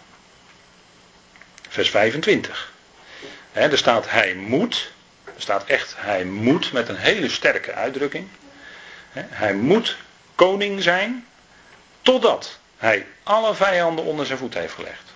Vers 1.69 1.89
25. 1.89 2.73
er 3.51 3.77
staat 3.77 4.09
hij 4.09 4.33
moet. 4.33 4.91
Er 5.25 5.41
staat 5.41 5.65
echt 5.65 5.93
hij 5.97 6.23
moet 6.23 6.71
met 6.71 6.89
een 6.89 6.97
hele 6.97 7.29
sterke 7.29 7.73
uitdrukking. 7.73 8.27
hij 9.13 9.53
moet 9.53 9.97
koning 10.35 10.83
zijn 10.83 11.25
totdat 12.01 12.59
hij 12.77 13.05
alle 13.23 13.55
vijanden 13.55 14.05
onder 14.05 14.25
zijn 14.25 14.37
voet 14.37 14.53
heeft 14.53 14.73
gelegd. 14.73 15.11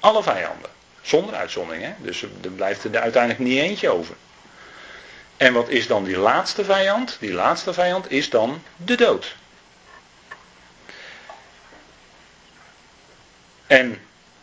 Alle 0.00 0.22
vijanden. 0.22 0.70
Zonder 1.02 1.34
uitzondering. 1.34 1.84
Hè? 1.84 1.92
Dus 1.98 2.22
er 2.22 2.50
blijft 2.56 2.84
er 2.84 2.98
uiteindelijk 2.98 3.42
niet 3.42 3.58
eentje 3.58 3.88
over. 3.88 4.14
En 5.36 5.52
wat 5.52 5.68
is 5.68 5.86
dan 5.86 6.04
die 6.04 6.18
laatste 6.18 6.64
vijand? 6.64 7.16
Die 7.20 7.32
laatste 7.32 7.72
vijand 7.72 8.10
is 8.10 8.30
dan 8.30 8.62
de 8.76 8.94
dood. 8.94 9.34
En 13.66 13.98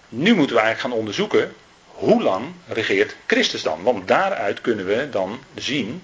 nu 0.10 0.34
moeten 0.34 0.56
we 0.56 0.62
eigenlijk 0.62 0.80
gaan 0.80 1.00
onderzoeken 1.00 1.56
hoe 1.86 2.22
lang 2.24 2.54
regeert 2.68 3.16
Christus 3.26 3.62
dan? 3.62 3.84
Want 3.84 4.08
daaruit 4.08 4.62
kunnen 4.62 4.86
we 4.86 5.10
dan 5.10 5.44
zien 5.56 6.04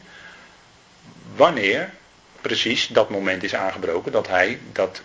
wanneer 1.35 1.93
precies 2.41 2.87
dat 2.87 3.09
moment 3.09 3.43
is 3.43 3.55
aangebroken 3.55 4.11
dat 4.11 4.27
hij 4.27 4.59
dat 4.71 5.01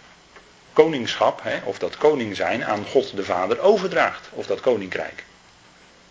koningschap, 0.73 1.41
hè, 1.43 1.59
of 1.65 1.79
dat 1.79 1.97
koning 1.97 2.37
zijn, 2.37 2.65
aan 2.65 2.87
God 2.87 3.17
de 3.17 3.25
Vader 3.25 3.61
overdraagt. 3.61 4.29
Of 4.31 4.47
dat 4.47 4.61
koninkrijk. 4.61 5.25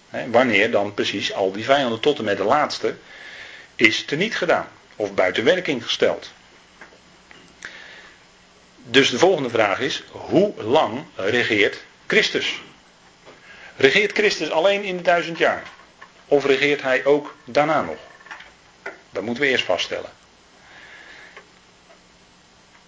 Hè, 0.10 0.30
wanneer 0.30 0.72
dan 0.72 0.94
precies 0.94 1.34
al 1.34 1.52
die 1.52 1.64
vijanden 1.64 2.00
tot 2.00 2.18
en 2.18 2.24
met 2.24 2.38
de 2.38 2.44
laatste 2.44 2.96
is 3.76 4.06
teniet 4.06 4.36
gedaan. 4.36 4.68
Of 4.96 5.14
buiten 5.14 5.44
werking 5.44 5.84
gesteld. 5.84 6.32
Dus 8.84 9.10
de 9.10 9.18
volgende 9.18 9.50
vraag 9.50 9.80
is, 9.80 10.04
hoe 10.12 10.64
lang 10.64 11.04
regeert 11.16 11.84
Christus? 12.12 12.62
Regeert 13.76 14.12
Christus 14.12 14.52
alleen 14.52 14.84
in 14.84 14.98
de 14.98 15.04
duizend 15.04 15.38
jaar? 15.38 15.64
Of 16.26 16.46
regeert 16.46 16.82
hij 16.82 17.06
ook 17.06 17.36
daarna 17.46 17.82
nog? 17.82 17.98
Dat 19.10 19.24
moeten 19.24 19.44
we 19.44 19.50
eerst 19.50 19.66
vaststellen. 19.66 20.10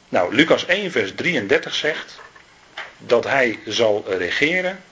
Nou, 0.10 0.36
Lucas 0.36 0.66
1, 0.66 0.92
vers 0.92 1.16
33 1.16 1.76
zegt 1.76 2.20
dat 2.98 3.24
hij 3.24 3.60
zal 3.66 4.04
regeren 4.08 4.84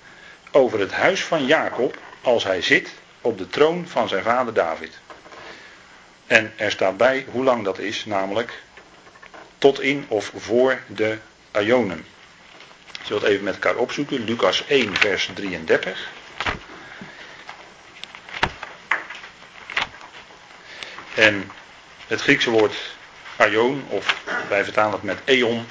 over 0.52 0.80
het 0.80 0.92
huis 0.92 1.24
van 1.24 1.46
Jacob 1.46 1.98
als 2.22 2.44
hij 2.44 2.62
zit 2.62 2.90
op 3.22 3.38
de 3.38 3.48
troon 3.48 3.88
van 3.88 4.08
zijn 4.08 4.24
vader 4.24 4.54
David. 4.54 5.00
En 6.28 6.54
er 6.56 6.72
staat 6.72 6.98
bij 6.98 7.26
hoe 7.32 7.44
lang 7.44 7.64
dat 7.64 7.80
is, 7.80 8.06
namelijk 8.06 8.62
tot 9.58 9.82
in 9.82 10.06
of 10.08 10.32
voor 10.36 10.80
de 10.88 11.18
Ionen. 11.52 12.06
Zullen 13.04 13.22
we 13.22 13.30
even 13.30 13.44
met 13.44 13.54
elkaar 13.54 13.76
opzoeken. 13.76 14.24
Lucas 14.24 14.68
1, 14.68 14.96
vers 14.96 15.30
33. 15.34 16.10
En 21.16 21.52
het 22.08 22.22
Griekse 22.22 22.50
woord 22.50 22.76
aion, 23.36 23.86
of 23.88 24.24
wij 24.50 24.64
vertalen 24.64 24.92
het 24.92 25.04
met 25.04 25.20
eon, 25.26 25.66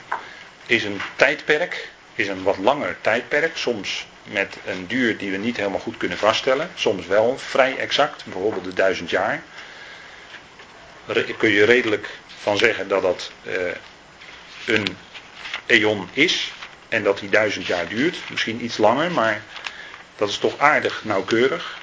is 0.67 0.85
een 0.85 1.01
tijdperk, 1.17 1.89
is 2.15 2.29
een 2.29 2.43
wat 2.43 2.57
langer 2.57 2.97
tijdperk, 3.01 3.57
soms 3.57 4.07
met 4.23 4.57
een 4.67 4.87
duur 4.87 5.17
die 5.17 5.31
we 5.31 5.37
niet 5.37 5.57
helemaal 5.57 5.81
goed 5.81 5.97
kunnen 5.97 6.19
vaststellen, 6.19 6.71
soms 6.75 7.07
wel 7.07 7.39
vrij 7.39 7.77
exact, 7.77 8.25
bijvoorbeeld 8.25 8.65
de 8.65 8.75
duizend 8.75 9.11
jaar. 9.11 9.43
Kun 11.37 11.51
je 11.51 11.65
redelijk 11.65 12.09
van 12.27 12.57
zeggen 12.57 12.89
dat 12.89 13.03
dat 13.03 13.33
uh, 13.43 13.55
een 14.67 14.97
eon 15.67 16.09
is 16.13 16.53
en 16.91 17.03
dat 17.03 17.19
die 17.19 17.29
duizend 17.29 17.67
jaar 17.67 17.89
duurt, 17.89 18.19
misschien 18.31 18.65
iets 18.65 18.77
langer, 18.77 19.11
maar 19.11 19.43
dat 20.17 20.29
is 20.29 20.39
toch 20.39 20.59
aardig 20.59 21.05
nauwkeurig. 21.05 21.79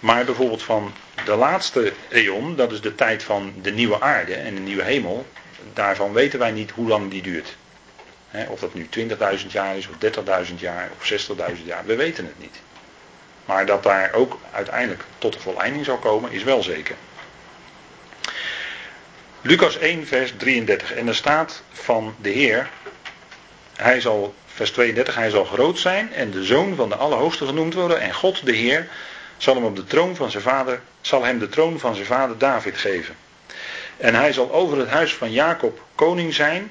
Maar 0.00 0.24
bijvoorbeeld 0.24 0.62
van 0.62 0.94
de 1.24 1.34
laatste 1.34 1.92
eon, 2.08 2.56
dat 2.56 2.72
is 2.72 2.80
de 2.80 2.94
tijd 2.94 3.22
van 3.22 3.54
de 3.62 3.72
nieuwe 3.72 4.00
aarde 4.00 4.34
en 4.34 4.54
de 4.54 4.60
nieuwe 4.60 4.82
hemel, 4.82 5.26
daarvan 5.72 6.12
weten 6.12 6.38
wij 6.38 6.50
niet 6.50 6.70
hoe 6.70 6.88
lang 6.88 7.10
die 7.10 7.22
duurt. 7.22 7.56
of 8.48 8.60
dat 8.60 8.74
nu 8.74 8.88
20.000 8.98 9.46
jaar 9.48 9.76
is, 9.76 9.88
of 9.88 9.94
30.000 10.48 10.54
jaar, 10.56 10.90
of 10.98 11.10
60.000 11.10 11.64
jaar, 11.64 11.84
we 11.86 11.96
weten 11.96 12.24
het 12.24 12.38
niet. 12.38 12.60
Maar 13.44 13.66
dat 13.66 13.82
daar 13.82 14.12
ook 14.12 14.38
uiteindelijk 14.52 15.02
tot 15.18 15.32
de 15.32 15.40
volleinding 15.40 15.84
zal 15.84 15.98
komen, 15.98 16.32
is 16.32 16.42
wel 16.42 16.62
zeker. 16.62 16.96
Lucas 19.40 19.78
1, 19.78 20.06
vers 20.06 20.32
33. 20.36 20.92
En 20.92 21.08
er 21.08 21.14
staat 21.14 21.62
van 21.72 22.14
de 22.20 22.30
Heer, 22.30 22.70
hij 23.82 24.00
zal, 24.00 24.34
vers 24.46 24.70
32, 24.70 25.14
hij 25.14 25.30
zal 25.30 25.44
groot 25.44 25.78
zijn 25.78 26.12
en 26.12 26.30
de 26.30 26.44
zoon 26.44 26.74
van 26.74 26.88
de 26.88 26.94
Allerhoogste 26.94 27.46
genoemd 27.46 27.74
worden. 27.74 28.00
En 28.00 28.14
God, 28.14 28.46
de 28.46 28.52
Heer, 28.52 28.88
zal 29.36 29.54
hem 29.54 29.64
op 29.64 29.76
de 29.76 29.84
troon 29.84 30.16
van 30.16 30.30
zijn 30.30 30.42
vader, 30.42 30.80
zal 31.00 31.24
hem 31.24 31.38
de 31.38 31.48
troon 31.48 31.78
van 31.78 31.94
zijn 31.94 32.06
vader 32.06 32.38
David 32.38 32.78
geven. 32.78 33.14
En 33.96 34.14
hij 34.14 34.32
zal 34.32 34.52
over 34.52 34.78
het 34.78 34.88
huis 34.88 35.14
van 35.14 35.32
Jacob 35.32 35.82
koning 35.94 36.34
zijn 36.34 36.70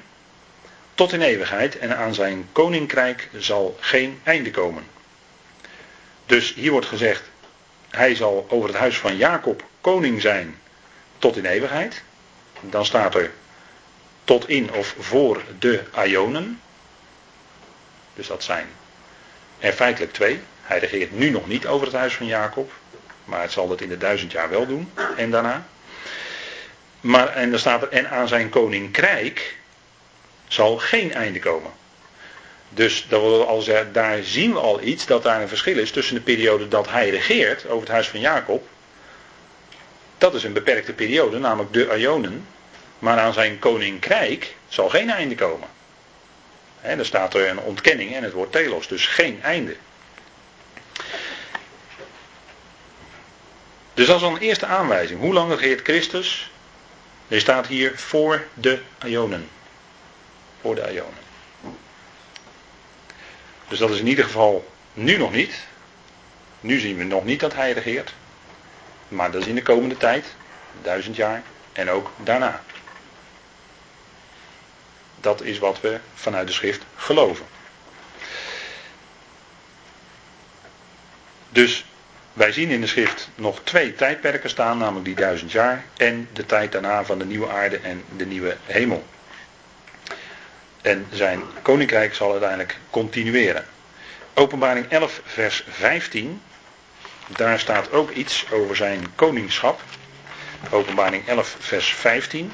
tot 0.94 1.12
in 1.12 1.22
eeuwigheid 1.22 1.78
en 1.78 1.96
aan 1.96 2.14
zijn 2.14 2.48
koninkrijk 2.52 3.28
zal 3.38 3.76
geen 3.80 4.20
einde 4.22 4.50
komen. 4.50 4.84
Dus 6.26 6.54
hier 6.54 6.70
wordt 6.70 6.86
gezegd, 6.86 7.22
hij 7.90 8.14
zal 8.14 8.46
over 8.48 8.68
het 8.68 8.78
huis 8.78 8.98
van 8.98 9.16
Jacob 9.16 9.64
koning 9.80 10.20
zijn 10.20 10.58
tot 11.18 11.36
in 11.36 11.44
eeuwigheid. 11.44 12.02
Dan 12.60 12.84
staat 12.84 13.14
er 13.14 13.30
tot 14.24 14.48
in 14.48 14.72
of 14.72 14.94
voor 14.98 15.42
de 15.58 15.82
Ionen. 16.06 16.60
Dus 18.14 18.26
dat 18.26 18.42
zijn 18.42 18.66
er 19.58 19.72
feitelijk 19.72 20.12
twee. 20.12 20.40
Hij 20.62 20.78
regeert 20.78 21.12
nu 21.12 21.30
nog 21.30 21.46
niet 21.46 21.66
over 21.66 21.86
het 21.86 21.96
huis 21.96 22.14
van 22.14 22.26
Jacob. 22.26 22.72
Maar 23.24 23.42
het 23.42 23.52
zal 23.52 23.68
dat 23.68 23.80
in 23.80 23.88
de 23.88 23.98
duizend 23.98 24.32
jaar 24.32 24.50
wel 24.50 24.66
doen. 24.66 24.92
En 25.16 25.30
daarna. 25.30 25.66
Maar, 27.00 27.28
en 27.28 27.50
dan 27.50 27.58
staat 27.58 27.82
er, 27.82 27.88
en 27.88 28.10
aan 28.10 28.28
zijn 28.28 28.48
koninkrijk 28.48 29.56
zal 30.48 30.78
geen 30.78 31.12
einde 31.12 31.38
komen. 31.38 31.70
Dus 32.68 33.06
dat 33.08 33.46
al 33.46 33.64
daar 33.92 34.22
zien 34.22 34.52
we 34.52 34.58
al 34.58 34.82
iets, 34.82 35.06
dat 35.06 35.22
daar 35.22 35.40
een 35.40 35.48
verschil 35.48 35.78
is 35.78 35.90
tussen 35.90 36.14
de 36.14 36.20
periode 36.20 36.68
dat 36.68 36.88
hij 36.88 37.10
regeert 37.10 37.66
over 37.66 37.80
het 37.80 37.88
huis 37.88 38.08
van 38.08 38.20
Jacob. 38.20 38.68
Dat 40.18 40.34
is 40.34 40.44
een 40.44 40.52
beperkte 40.52 40.92
periode, 40.92 41.38
namelijk 41.38 41.72
de 41.72 41.96
Ionen. 41.98 42.46
Maar 42.98 43.18
aan 43.18 43.32
zijn 43.32 43.58
koninkrijk 43.58 44.54
zal 44.68 44.88
geen 44.88 45.10
einde 45.10 45.34
komen. 45.34 45.68
En 46.82 46.96
dan 46.96 47.06
staat 47.06 47.34
er 47.34 47.48
een 47.48 47.60
ontkenning 47.60 48.14
en 48.14 48.22
het 48.22 48.32
woord 48.32 48.52
telos, 48.52 48.88
dus 48.88 49.06
geen 49.06 49.42
einde. 49.42 49.76
Dus 53.94 54.06
dat 54.06 54.16
is 54.16 54.22
al 54.22 54.34
een 54.34 54.38
eerste 54.38 54.66
aanwijzing. 54.66 55.20
Hoe 55.20 55.32
lang 55.32 55.50
regeert 55.50 55.80
Christus? 55.80 56.50
Er 57.28 57.40
staat 57.40 57.66
hier 57.66 57.98
voor 57.98 58.46
de 58.54 58.78
Ionen. 59.04 59.48
Voor 60.60 60.74
de 60.74 60.92
Ionen. 60.92 61.30
Dus 63.68 63.78
dat 63.78 63.90
is 63.90 63.98
in 63.98 64.06
ieder 64.06 64.24
geval 64.24 64.72
nu 64.92 65.16
nog 65.16 65.32
niet. 65.32 65.66
Nu 66.60 66.78
zien 66.78 66.96
we 66.96 67.04
nog 67.04 67.24
niet 67.24 67.40
dat 67.40 67.54
hij 67.54 67.72
regeert. 67.72 68.14
Maar 69.08 69.30
dat 69.30 69.40
is 69.40 69.46
in 69.46 69.54
de 69.54 69.62
komende 69.62 69.96
tijd, 69.96 70.24
duizend 70.82 71.16
jaar 71.16 71.42
en 71.72 71.90
ook 71.90 72.10
daarna. 72.16 72.62
Dat 75.22 75.42
is 75.42 75.58
wat 75.58 75.80
we 75.80 75.98
vanuit 76.14 76.46
de 76.46 76.52
schrift 76.52 76.82
geloven. 76.96 77.46
Dus 81.48 81.84
wij 82.32 82.52
zien 82.52 82.70
in 82.70 82.80
de 82.80 82.86
schrift 82.86 83.28
nog 83.34 83.60
twee 83.64 83.94
tijdperken 83.94 84.50
staan, 84.50 84.78
namelijk 84.78 85.04
die 85.04 85.14
duizend 85.14 85.52
jaar 85.52 85.84
en 85.96 86.28
de 86.32 86.46
tijd 86.46 86.72
daarna 86.72 87.04
van 87.04 87.18
de 87.18 87.24
nieuwe 87.24 87.48
aarde 87.48 87.78
en 87.78 88.04
de 88.16 88.26
nieuwe 88.26 88.56
hemel. 88.66 89.04
En 90.82 91.06
zijn 91.10 91.42
koninkrijk 91.62 92.14
zal 92.14 92.30
uiteindelijk 92.30 92.78
continueren. 92.90 93.66
Openbaring 94.34 94.88
11, 94.88 95.20
vers 95.24 95.64
15. 95.68 96.42
Daar 97.26 97.60
staat 97.60 97.92
ook 97.92 98.10
iets 98.10 98.46
over 98.50 98.76
zijn 98.76 99.06
koningschap. 99.14 99.80
Openbaring 100.70 101.28
11, 101.28 101.56
vers 101.58 101.94
15. 101.94 102.52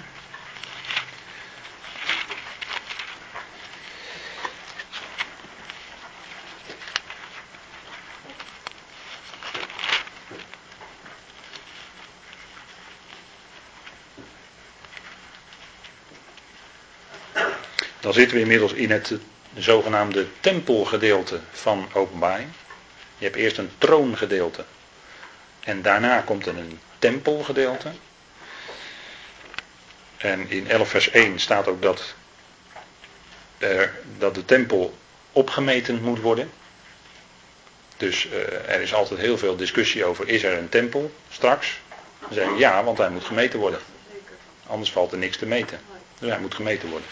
Zitten 18.18 18.36
we 18.36 18.42
inmiddels 18.42 18.72
in 18.72 18.90
het 18.90 19.12
zogenaamde 19.56 20.26
tempelgedeelte 20.40 21.40
van 21.50 21.88
openbaring. 21.92 22.48
Je 23.18 23.24
hebt 23.24 23.36
eerst 23.36 23.58
een 23.58 23.70
troongedeelte. 23.78 24.64
En 25.60 25.82
daarna 25.82 26.20
komt 26.20 26.46
er 26.46 26.58
een 26.58 26.80
tempelgedeelte. 26.98 27.90
En 30.16 30.50
in 30.50 30.70
11 30.70 30.88
vers 30.88 31.10
1 31.10 31.38
staat 31.38 31.66
ook 31.66 31.82
dat, 31.82 32.14
er, 33.58 33.94
dat 34.18 34.34
de 34.34 34.44
tempel 34.44 34.98
opgemeten 35.32 36.02
moet 36.02 36.20
worden. 36.20 36.50
Dus 37.96 38.26
uh, 38.26 38.34
er 38.68 38.80
is 38.80 38.94
altijd 38.94 39.20
heel 39.20 39.38
veel 39.38 39.56
discussie 39.56 40.04
over, 40.04 40.28
is 40.28 40.42
er 40.42 40.58
een 40.58 40.68
tempel 40.68 41.14
straks? 41.30 41.80
Dan 42.18 42.32
zeggen 42.32 42.52
we 42.52 42.58
ja, 42.58 42.84
want 42.84 42.98
hij 42.98 43.10
moet 43.10 43.24
gemeten 43.24 43.58
worden. 43.58 43.80
Anders 44.66 44.92
valt 44.92 45.12
er 45.12 45.18
niks 45.18 45.36
te 45.36 45.46
meten. 45.46 45.80
Dus 46.18 46.30
hij 46.30 46.40
moet 46.40 46.54
gemeten 46.54 46.88
worden. 46.88 47.08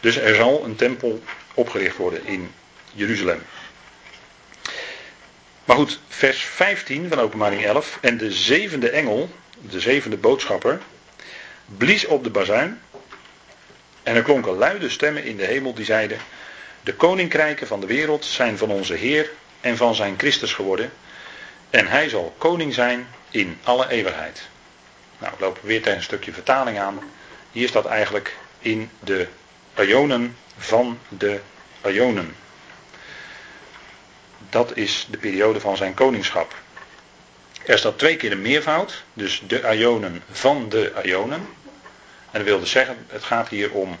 Dus 0.00 0.16
er 0.16 0.34
zal 0.34 0.64
een 0.64 0.76
tempel 0.76 1.22
opgericht 1.54 1.96
worden 1.96 2.26
in 2.26 2.54
Jeruzalem. 2.92 3.42
Maar 5.64 5.76
goed, 5.76 6.00
vers 6.08 6.42
15 6.42 7.08
van 7.08 7.20
openbaring 7.20 7.64
11. 7.64 7.98
En 8.00 8.16
de 8.16 8.32
zevende 8.32 8.90
engel, 8.90 9.30
de 9.60 9.80
zevende 9.80 10.16
boodschapper, 10.16 10.80
blies 11.64 12.06
op 12.06 12.24
de 12.24 12.30
bazuin. 12.30 12.80
En 14.02 14.14
er 14.14 14.22
klonken 14.22 14.52
luide 14.52 14.88
stemmen 14.88 15.24
in 15.24 15.36
de 15.36 15.44
hemel 15.44 15.74
die 15.74 15.84
zeiden: 15.84 16.18
De 16.80 16.94
koninkrijken 16.94 17.66
van 17.66 17.80
de 17.80 17.86
wereld 17.86 18.24
zijn 18.24 18.58
van 18.58 18.70
onze 18.70 18.94
Heer 18.94 19.30
en 19.60 19.76
van 19.76 19.94
zijn 19.94 20.14
Christus 20.18 20.52
geworden. 20.52 20.92
En 21.70 21.86
hij 21.86 22.08
zal 22.08 22.34
koning 22.38 22.74
zijn 22.74 23.08
in 23.30 23.58
alle 23.62 23.88
eeuwigheid. 23.88 24.48
Nou, 25.18 25.32
we 25.38 25.44
lopen 25.44 25.66
weer 25.66 25.82
tegen 25.82 25.96
een 25.96 26.04
stukje 26.04 26.32
vertaling 26.32 26.78
aan. 26.78 26.98
Hier 27.52 27.68
staat 27.68 27.86
eigenlijk 27.86 28.36
in 28.58 28.90
de 29.00 29.26
Ionen 29.78 30.36
van 30.56 30.98
de 31.08 31.40
Ionen. 31.86 32.34
Dat 34.50 34.76
is 34.76 35.06
de 35.10 35.18
periode 35.18 35.60
van 35.60 35.76
zijn 35.76 35.94
koningschap. 35.94 36.54
Er 37.64 37.78
staat 37.78 37.98
twee 37.98 38.16
keer 38.16 38.30
de 38.30 38.36
meervoud, 38.36 39.04
dus 39.12 39.42
de 39.46 39.76
Ionen 39.76 40.22
van 40.30 40.68
de 40.68 40.92
Ionen. 41.02 41.48
En 42.30 42.38
dat 42.38 42.42
wil 42.42 42.60
dus 42.60 42.70
zeggen, 42.70 43.06
het 43.06 43.24
gaat 43.24 43.48
hier 43.48 43.72
om 43.72 43.96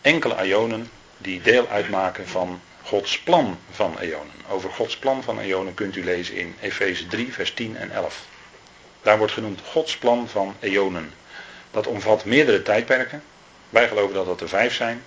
enkele 0.00 0.46
Ionen 0.46 0.90
die 1.18 1.42
deel 1.42 1.68
uitmaken 1.68 2.28
van 2.28 2.60
Gods 2.82 3.18
plan 3.18 3.58
van 3.70 3.96
Ionen. 4.00 4.34
Over 4.48 4.70
Gods 4.70 4.96
plan 4.96 5.22
van 5.22 5.40
Ionen 5.40 5.74
kunt 5.74 5.96
u 5.96 6.04
lezen 6.04 6.36
in 6.36 6.56
Efeze 6.60 7.06
3, 7.06 7.32
vers 7.32 7.54
10 7.54 7.76
en 7.76 7.90
11. 7.90 8.24
Daar 9.02 9.18
wordt 9.18 9.32
genoemd 9.32 9.60
Gods 9.64 9.96
plan 9.96 10.28
van 10.28 10.56
Ionen. 10.60 11.12
Dat 11.70 11.86
omvat 11.86 12.24
meerdere 12.24 12.62
tijdperken. 12.62 13.22
Wij 13.70 13.88
geloven 13.88 14.14
dat 14.14 14.26
dat 14.26 14.40
er 14.40 14.48
vijf 14.48 14.74
zijn. 14.74 15.02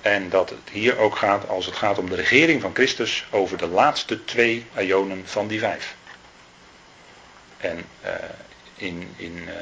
En 0.00 0.28
dat 0.28 0.50
het 0.50 0.70
hier 0.70 0.98
ook 0.98 1.16
gaat, 1.16 1.48
als 1.48 1.66
het 1.66 1.76
gaat 1.76 1.98
om 1.98 2.08
de 2.08 2.14
regering 2.14 2.60
van 2.60 2.74
Christus, 2.74 3.26
over 3.30 3.58
de 3.58 3.66
laatste 3.66 4.24
twee 4.24 4.66
Ionen 4.78 5.22
van 5.24 5.46
die 5.46 5.58
vijf. 5.58 5.94
En 7.56 7.86
uh, 8.04 8.10
in, 8.74 9.14
in 9.16 9.36
uh, 9.36 9.54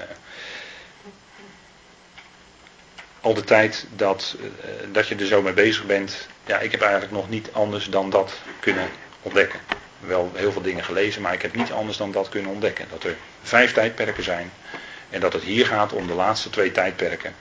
al 3.20 3.34
de 3.34 3.44
tijd 3.44 3.86
dat, 3.96 4.36
uh, 4.40 4.46
dat 4.92 5.08
je 5.08 5.14
er 5.14 5.26
zo 5.26 5.42
mee 5.42 5.52
bezig 5.52 5.86
bent, 5.86 6.28
ja, 6.46 6.58
ik 6.58 6.70
heb 6.70 6.80
eigenlijk 6.80 7.12
nog 7.12 7.28
niet 7.28 7.48
anders 7.52 7.84
dan 7.84 8.10
dat 8.10 8.34
kunnen 8.60 8.88
ontdekken. 9.22 9.60
Wel 10.00 10.32
heel 10.34 10.52
veel 10.52 10.62
dingen 10.62 10.84
gelezen, 10.84 11.22
maar 11.22 11.32
ik 11.32 11.42
heb 11.42 11.54
niet 11.54 11.72
anders 11.72 11.96
dan 11.96 12.12
dat 12.12 12.28
kunnen 12.28 12.50
ontdekken. 12.50 12.86
Dat 12.90 13.04
er 13.04 13.16
vijf 13.42 13.72
tijdperken 13.72 14.24
zijn 14.24 14.52
en 15.10 15.20
dat 15.20 15.32
het 15.32 15.42
hier 15.42 15.66
gaat 15.66 15.92
om 15.92 16.06
de 16.06 16.14
laatste 16.14 16.50
twee 16.50 16.72
tijdperken. 16.72 17.34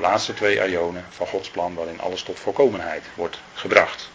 Laatste 0.00 0.34
twee 0.34 0.68
ionen 0.68 1.04
van 1.10 1.26
Gods 1.26 1.50
plan 1.50 1.74
waarin 1.74 2.00
alles 2.00 2.22
tot 2.22 2.40
volkomenheid 2.40 3.04
wordt 3.14 3.40
gebracht. 3.54 4.10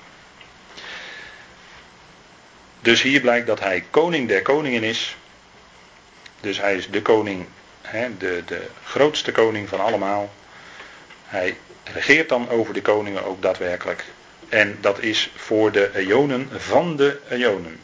Dus 2.81 3.01
hier 3.01 3.21
blijkt 3.21 3.47
dat 3.47 3.59
hij 3.59 3.83
koning 3.89 4.27
der 4.27 4.41
koningen 4.41 4.83
is. 4.83 5.15
Dus 6.39 6.57
hij 6.57 6.75
is 6.75 6.89
de 6.89 7.01
koning, 7.01 7.45
hè, 7.81 8.17
de, 8.17 8.43
de 8.45 8.67
grootste 8.83 9.31
koning 9.31 9.69
van 9.69 9.79
allemaal. 9.79 10.33
Hij 11.25 11.57
regeert 11.83 12.29
dan 12.29 12.49
over 12.49 12.73
de 12.73 12.81
koningen 12.81 13.23
ook 13.23 13.41
daadwerkelijk. 13.41 14.05
En 14.49 14.77
dat 14.81 14.99
is 14.99 15.31
voor 15.35 15.71
de 15.71 15.95
eonen 15.95 16.49
van 16.57 16.95
de 16.95 17.19
eonen. 17.29 17.79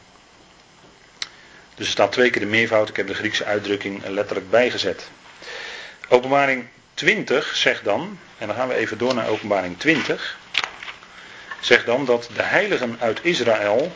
Dus 1.75 1.85
er 1.85 1.91
staat 1.91 2.11
twee 2.11 2.29
keer 2.29 2.41
de 2.41 2.47
meervoud. 2.47 2.89
Ik 2.89 2.95
heb 2.95 3.07
de 3.07 3.13
Griekse 3.13 3.45
uitdrukking 3.45 4.07
letterlijk 4.07 4.49
bijgezet. 4.49 5.09
Openbaring 6.09 6.67
20 6.97 7.55
zegt 7.55 7.83
dan, 7.83 8.19
en 8.37 8.47
dan 8.47 8.55
gaan 8.55 8.67
we 8.67 8.73
even 8.73 8.97
door 8.97 9.13
naar 9.13 9.27
openbaring 9.27 9.79
20. 9.79 10.37
Zegt 11.59 11.85
dan 11.85 12.05
dat 12.05 12.29
de 12.35 12.41
heiligen 12.41 12.97
uit 12.99 13.19
Israël 13.21 13.91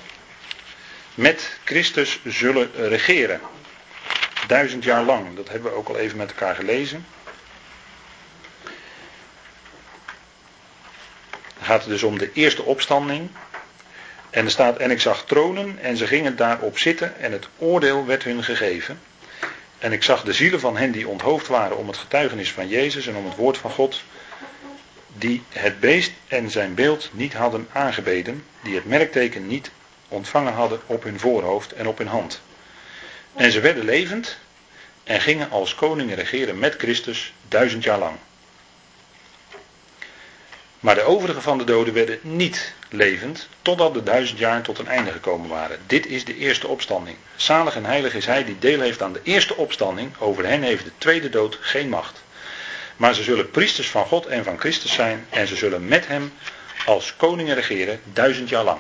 met 1.16 1.58
Christus 1.64 2.20
zullen 2.26 2.72
regeren. 2.74 3.42
Duizend 4.48 4.84
jaar 4.84 5.04
lang. 5.04 5.36
Dat 5.36 5.50
hebben 5.50 5.72
we 5.72 5.78
ook 5.78 5.88
al 5.88 5.98
even 5.98 6.18
met 6.18 6.30
elkaar 6.30 6.56
gelezen. 6.56 7.06
Dan 11.58 11.66
gaat 11.66 11.82
het 11.82 11.90
dus 11.90 12.04
om 12.04 12.18
de 12.18 12.32
eerste 12.34 12.64
opstanding. 12.64 13.30
En 14.30 14.46
er 14.46 14.52
staat, 14.52 14.78
en 14.78 14.92
ik 14.92 15.02
zag 15.02 15.26
tronen 15.26 15.80
en 15.80 15.98
ze 15.98 16.08
gingen 16.08 16.36
daarop 16.36 16.78
zitten 16.78 17.20
en 17.20 17.32
het 17.32 17.48
oordeel 17.58 18.06
werd 18.06 18.24
hun 18.24 18.44
gegeven. 18.44 19.02
En 19.82 19.92
ik 19.92 20.04
zag 20.04 20.24
de 20.24 20.34
zielen 20.34 20.60
van 20.60 20.78
hen 20.78 20.92
die 20.92 21.08
onthoofd 21.08 21.48
waren 21.48 21.78
om 21.78 21.88
het 21.88 21.98
getuigenis 21.98 22.52
van 22.52 22.68
Jezus 22.68 23.08
en 23.08 23.16
om 23.16 23.26
het 23.26 23.36
woord 23.36 23.58
van 23.58 23.72
God, 23.72 24.02
die 25.08 25.44
het 25.50 25.80
beest 25.80 26.12
en 26.28 26.50
zijn 26.50 26.74
beeld 26.74 27.10
niet 27.14 27.34
hadden 27.34 27.68
aangebeden, 27.72 28.46
die 28.64 28.76
het 28.76 28.86
merkteken 28.86 29.48
niet 29.48 29.72
ontvangen 30.08 30.54
hadden 30.54 30.80
op 30.86 31.04
hun 31.04 31.20
voorhoofd 31.20 31.72
en 31.72 31.88
op 31.88 31.98
hun 31.98 32.08
hand. 32.08 32.42
En 33.36 33.52
ze 33.52 33.60
werden 33.60 33.86
levend 33.86 34.38
en 35.04 35.22
gingen 35.22 35.50
als 35.50 35.76
koningen 35.76 36.16
regeren 36.16 36.60
met 36.60 36.76
Christus 36.76 37.34
duizend 37.48 37.84
jaar 37.84 38.00
lang. 38.00 38.16
Maar 40.82 40.96
de 40.96 41.04
overige 41.04 41.42
van 41.42 41.58
de 41.58 41.64
doden 41.64 41.94
werden 41.94 42.20
niet 42.22 42.74
levend, 42.90 43.48
totdat 43.62 43.94
de 43.94 44.04
duizend 44.04 44.40
jaar 44.40 44.62
tot 44.62 44.80
een 44.80 44.88
einde 44.88 45.12
gekomen 45.12 45.50
waren. 45.50 45.80
Dit 45.88 46.06
is 46.06 46.26
de 46.26 46.38
eerste 46.38 46.68
opstanding. 46.68 47.18
Zalig 47.36 47.76
en 47.76 47.86
heilig 47.86 48.14
is 48.14 48.26
hij 48.26 48.46
die 48.46 48.60
deel 48.60 48.80
heeft 48.80 49.02
aan 49.02 49.14
de 49.14 49.20
eerste 49.24 49.56
opstanding. 49.56 50.18
Over 50.18 50.46
hen 50.46 50.62
heeft 50.62 50.84
de 50.84 50.92
tweede 50.98 51.30
dood 51.30 51.58
geen 51.62 51.90
macht. 51.90 52.24
Maar 52.96 53.14
ze 53.14 53.24
zullen 53.24 53.52
priesters 53.52 53.90
van 53.90 54.06
God 54.06 54.26
en 54.26 54.44
van 54.44 54.60
Christus 54.60 54.94
zijn. 54.94 55.26
En 55.30 55.48
ze 55.48 55.56
zullen 55.56 55.88
met 55.88 56.08
hem 56.08 56.34
als 56.86 57.16
koningen 57.16 57.56
regeren 57.56 58.00
duizend 58.14 58.50
jaar 58.50 58.64
lang. 58.64 58.80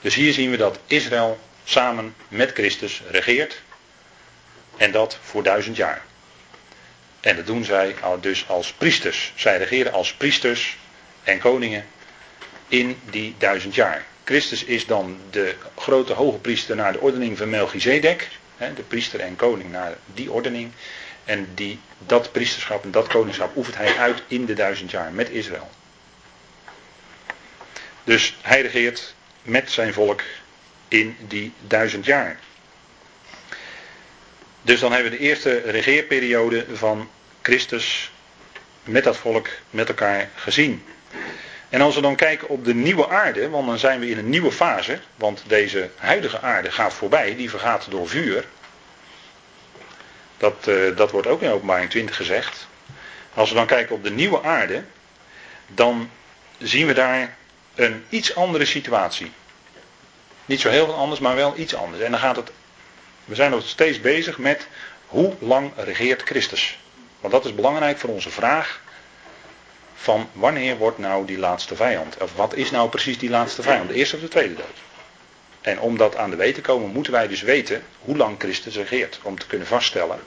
Dus 0.00 0.14
hier 0.14 0.32
zien 0.32 0.50
we 0.50 0.56
dat 0.56 0.78
Israël 0.86 1.38
samen 1.64 2.14
met 2.28 2.52
Christus 2.52 3.02
regeert. 3.10 3.60
En 4.76 4.92
dat 4.92 5.18
voor 5.22 5.42
duizend 5.42 5.76
jaar. 5.76 6.02
En 7.20 7.36
dat 7.36 7.46
doen 7.46 7.64
zij 7.64 7.94
dus 8.20 8.48
als 8.48 8.72
priesters. 8.72 9.32
Zij 9.34 9.58
regeren 9.58 9.92
als 9.92 10.12
priesters 10.14 10.78
en 11.22 11.38
koningen 11.38 11.84
in 12.68 12.98
die 13.10 13.34
duizend 13.38 13.74
jaar. 13.74 14.04
Christus 14.24 14.64
is 14.64 14.86
dan 14.86 15.18
de 15.30 15.54
grote 15.76 16.12
hoge 16.12 16.38
priester 16.38 16.76
naar 16.76 16.92
de 16.92 17.00
ordening 17.00 17.38
van 17.38 17.50
Melchizedek. 17.50 18.28
De 18.56 18.82
priester 18.88 19.20
en 19.20 19.36
koning 19.36 19.70
naar 19.70 19.96
die 20.14 20.30
ordening. 20.30 20.72
En 21.24 21.48
die, 21.54 21.80
dat 21.98 22.32
priesterschap 22.32 22.84
en 22.84 22.90
dat 22.90 23.06
koningschap 23.06 23.56
oefent 23.56 23.76
hij 23.76 23.96
uit 23.96 24.22
in 24.26 24.44
de 24.46 24.54
duizend 24.54 24.90
jaar 24.90 25.12
met 25.12 25.30
Israël. 25.30 25.70
Dus 28.04 28.36
hij 28.42 28.60
regeert 28.62 29.14
met 29.42 29.70
zijn 29.70 29.92
volk 29.92 30.22
in 30.88 31.16
die 31.28 31.52
duizend 31.66 32.04
jaar. 32.04 32.38
Dus 34.62 34.80
dan 34.80 34.92
hebben 34.92 35.10
we 35.10 35.18
de 35.18 35.24
eerste 35.24 35.58
regeerperiode 35.58 36.66
van 36.72 37.10
Christus 37.42 38.10
met 38.84 39.04
dat 39.04 39.16
volk 39.16 39.48
met 39.70 39.88
elkaar 39.88 40.30
gezien. 40.34 40.84
En 41.70 41.80
als 41.80 41.94
we 41.94 42.00
dan 42.00 42.16
kijken 42.16 42.48
op 42.48 42.64
de 42.64 42.74
nieuwe 42.74 43.08
aarde, 43.08 43.48
want 43.48 43.66
dan 43.66 43.78
zijn 43.78 44.00
we 44.00 44.08
in 44.08 44.18
een 44.18 44.28
nieuwe 44.28 44.52
fase, 44.52 45.00
want 45.16 45.42
deze 45.46 45.90
huidige 45.96 46.40
aarde 46.40 46.70
gaat 46.70 46.92
voorbij, 46.92 47.36
die 47.36 47.50
vergaat 47.50 47.90
door 47.90 48.08
vuur. 48.08 48.44
Dat, 50.36 50.66
uh, 50.68 50.96
dat 50.96 51.10
wordt 51.10 51.26
ook 51.26 51.42
in 51.42 51.50
openbaring 51.50 51.90
20 51.90 52.16
gezegd. 52.16 52.66
Als 53.34 53.48
we 53.48 53.54
dan 53.54 53.66
kijken 53.66 53.94
op 53.94 54.04
de 54.04 54.10
nieuwe 54.10 54.42
aarde, 54.42 54.84
dan 55.66 56.10
zien 56.58 56.86
we 56.86 56.92
daar 56.92 57.36
een 57.74 58.04
iets 58.08 58.34
andere 58.34 58.64
situatie. 58.64 59.32
Niet 60.46 60.60
zo 60.60 60.68
heel 60.68 60.84
veel 60.84 60.94
anders, 60.94 61.20
maar 61.20 61.36
wel 61.36 61.56
iets 61.56 61.74
anders. 61.74 62.02
En 62.02 62.10
dan 62.10 62.20
gaat 62.20 62.36
het, 62.36 62.50
we 63.24 63.34
zijn 63.34 63.50
nog 63.50 63.68
steeds 63.68 64.00
bezig 64.00 64.38
met 64.38 64.66
hoe 65.06 65.34
lang 65.38 65.72
regeert 65.76 66.22
Christus. 66.22 66.78
Want 67.20 67.32
dat 67.32 67.44
is 67.44 67.54
belangrijk 67.54 67.98
voor 67.98 68.10
onze 68.10 68.30
vraag 68.30 68.80
van 70.02 70.28
wanneer 70.32 70.76
wordt 70.76 70.98
nou 70.98 71.26
die 71.26 71.38
laatste 71.38 71.76
vijand? 71.76 72.16
Of 72.22 72.34
wat 72.34 72.54
is 72.54 72.70
nou 72.70 72.88
precies 72.88 73.18
die 73.18 73.30
laatste 73.30 73.62
vijand? 73.62 73.88
De 73.88 73.94
eerste 73.94 74.16
of 74.16 74.22
de 74.22 74.28
tweede 74.28 74.54
dood? 74.54 74.78
En 75.60 75.80
om 75.80 75.96
dat 75.96 76.16
aan 76.16 76.30
de 76.30 76.36
weet 76.36 76.54
te 76.54 76.60
komen, 76.60 76.90
moeten 76.90 77.12
wij 77.12 77.28
dus 77.28 77.42
weten 77.42 77.82
hoe 77.98 78.16
lang 78.16 78.34
Christus 78.38 78.76
regeert. 78.76 79.20
Om 79.22 79.38
te 79.38 79.46
kunnen 79.46 79.66
vaststellen 79.66 80.20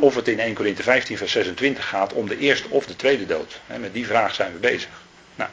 of 0.00 0.14
het 0.14 0.28
in 0.28 0.40
1 0.40 0.54
Corinthië 0.54 0.82
15, 0.82 1.16
vers 1.16 1.32
26 1.32 1.88
gaat 1.88 2.12
om 2.12 2.28
de 2.28 2.38
eerste 2.38 2.68
of 2.68 2.86
de 2.86 2.96
tweede 2.96 3.26
dood. 3.26 3.60
Met 3.66 3.94
die 3.94 4.06
vraag 4.06 4.34
zijn 4.34 4.52
we 4.52 4.58
bezig. 4.58 4.90
Nou, 5.34 5.50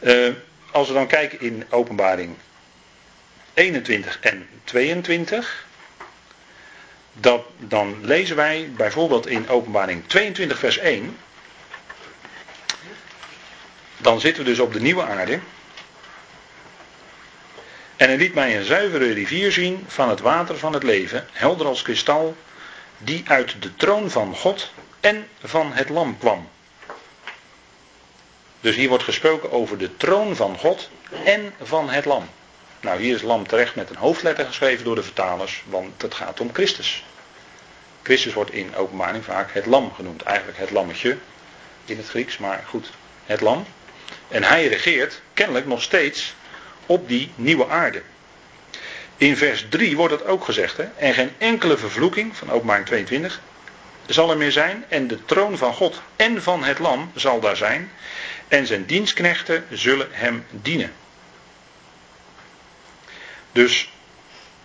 Uh, 0.00 0.32
als 0.70 0.88
we 0.88 0.94
dan 0.94 1.06
kijken 1.06 1.40
in 1.40 1.64
openbaring 1.70 2.36
21 3.54 4.18
en 4.20 4.48
22. 4.64 5.66
Dat, 7.12 7.44
dan 7.58 7.98
lezen 8.02 8.36
wij 8.36 8.70
bijvoorbeeld 8.76 9.26
in 9.26 9.48
openbaring 9.48 10.02
22 10.06 10.58
vers 10.58 10.78
1. 10.78 11.16
Dan 13.96 14.20
zitten 14.20 14.44
we 14.44 14.50
dus 14.50 14.58
op 14.58 14.72
de 14.72 14.80
nieuwe 14.80 15.02
aarde. 15.02 15.40
En 17.96 18.08
hij 18.08 18.16
liet 18.16 18.34
mij 18.34 18.56
een 18.56 18.64
zuivere 18.64 19.12
rivier 19.12 19.52
zien 19.52 19.84
van 19.86 20.08
het 20.08 20.20
water 20.20 20.58
van 20.58 20.72
het 20.72 20.82
leven, 20.82 21.26
helder 21.32 21.66
als 21.66 21.82
kristal, 21.82 22.36
die 22.98 23.22
uit 23.26 23.62
de 23.62 23.76
troon 23.76 24.10
van 24.10 24.36
God 24.36 24.72
en 25.00 25.28
van 25.42 25.72
het 25.72 25.88
lam 25.88 26.18
kwam. 26.18 26.48
Dus 28.60 28.76
hier 28.76 28.88
wordt 28.88 29.04
gesproken 29.04 29.52
over 29.52 29.78
de 29.78 29.96
troon 29.96 30.36
van 30.36 30.58
God 30.58 30.90
en 31.24 31.54
van 31.62 31.90
het 31.90 32.04
lam. 32.04 32.28
Nou, 32.80 33.00
hier 33.00 33.14
is 33.14 33.22
lam 33.22 33.46
terecht 33.46 33.74
met 33.74 33.90
een 33.90 33.96
hoofdletter 33.96 34.46
geschreven 34.46 34.84
door 34.84 34.94
de 34.94 35.02
vertalers, 35.02 35.62
want 35.66 36.02
het 36.02 36.14
gaat 36.14 36.40
om 36.40 36.50
Christus. 36.52 37.04
Christus 38.02 38.32
wordt 38.32 38.52
in 38.52 38.76
openbaring 38.76 39.24
vaak 39.24 39.52
het 39.52 39.66
lam 39.66 39.92
genoemd. 39.92 40.22
Eigenlijk 40.22 40.58
het 40.58 40.70
lammetje 40.70 41.16
in 41.84 41.96
het 41.96 42.08
Grieks, 42.08 42.38
maar 42.38 42.64
goed, 42.68 42.90
het 43.24 43.40
lam. 43.40 43.66
En 44.28 44.44
hij 44.44 44.66
regeert 44.66 45.20
kennelijk 45.34 45.66
nog 45.66 45.82
steeds 45.82 46.34
op 46.86 47.08
die 47.08 47.30
nieuwe 47.34 47.68
aarde. 47.68 48.02
In 49.16 49.36
vers 49.36 49.66
3 49.68 49.96
wordt 49.96 50.12
het 50.12 50.26
ook 50.26 50.44
gezegd, 50.44 50.76
hè? 50.76 50.84
en 50.96 51.14
geen 51.14 51.32
enkele 51.38 51.76
vervloeking, 51.76 52.36
van 52.36 52.50
openbaring 52.50 52.86
22, 52.86 53.40
zal 54.06 54.30
er 54.30 54.36
meer 54.36 54.52
zijn. 54.52 54.84
En 54.88 55.06
de 55.06 55.24
troon 55.24 55.56
van 55.58 55.74
God 55.74 56.00
en 56.16 56.42
van 56.42 56.64
het 56.64 56.78
lam 56.78 57.10
zal 57.14 57.40
daar 57.40 57.56
zijn. 57.56 57.90
En 58.48 58.66
zijn 58.66 58.86
dienstknechten 58.86 59.66
zullen 59.70 60.08
hem 60.10 60.46
dienen. 60.50 60.92
Dus 63.52 63.90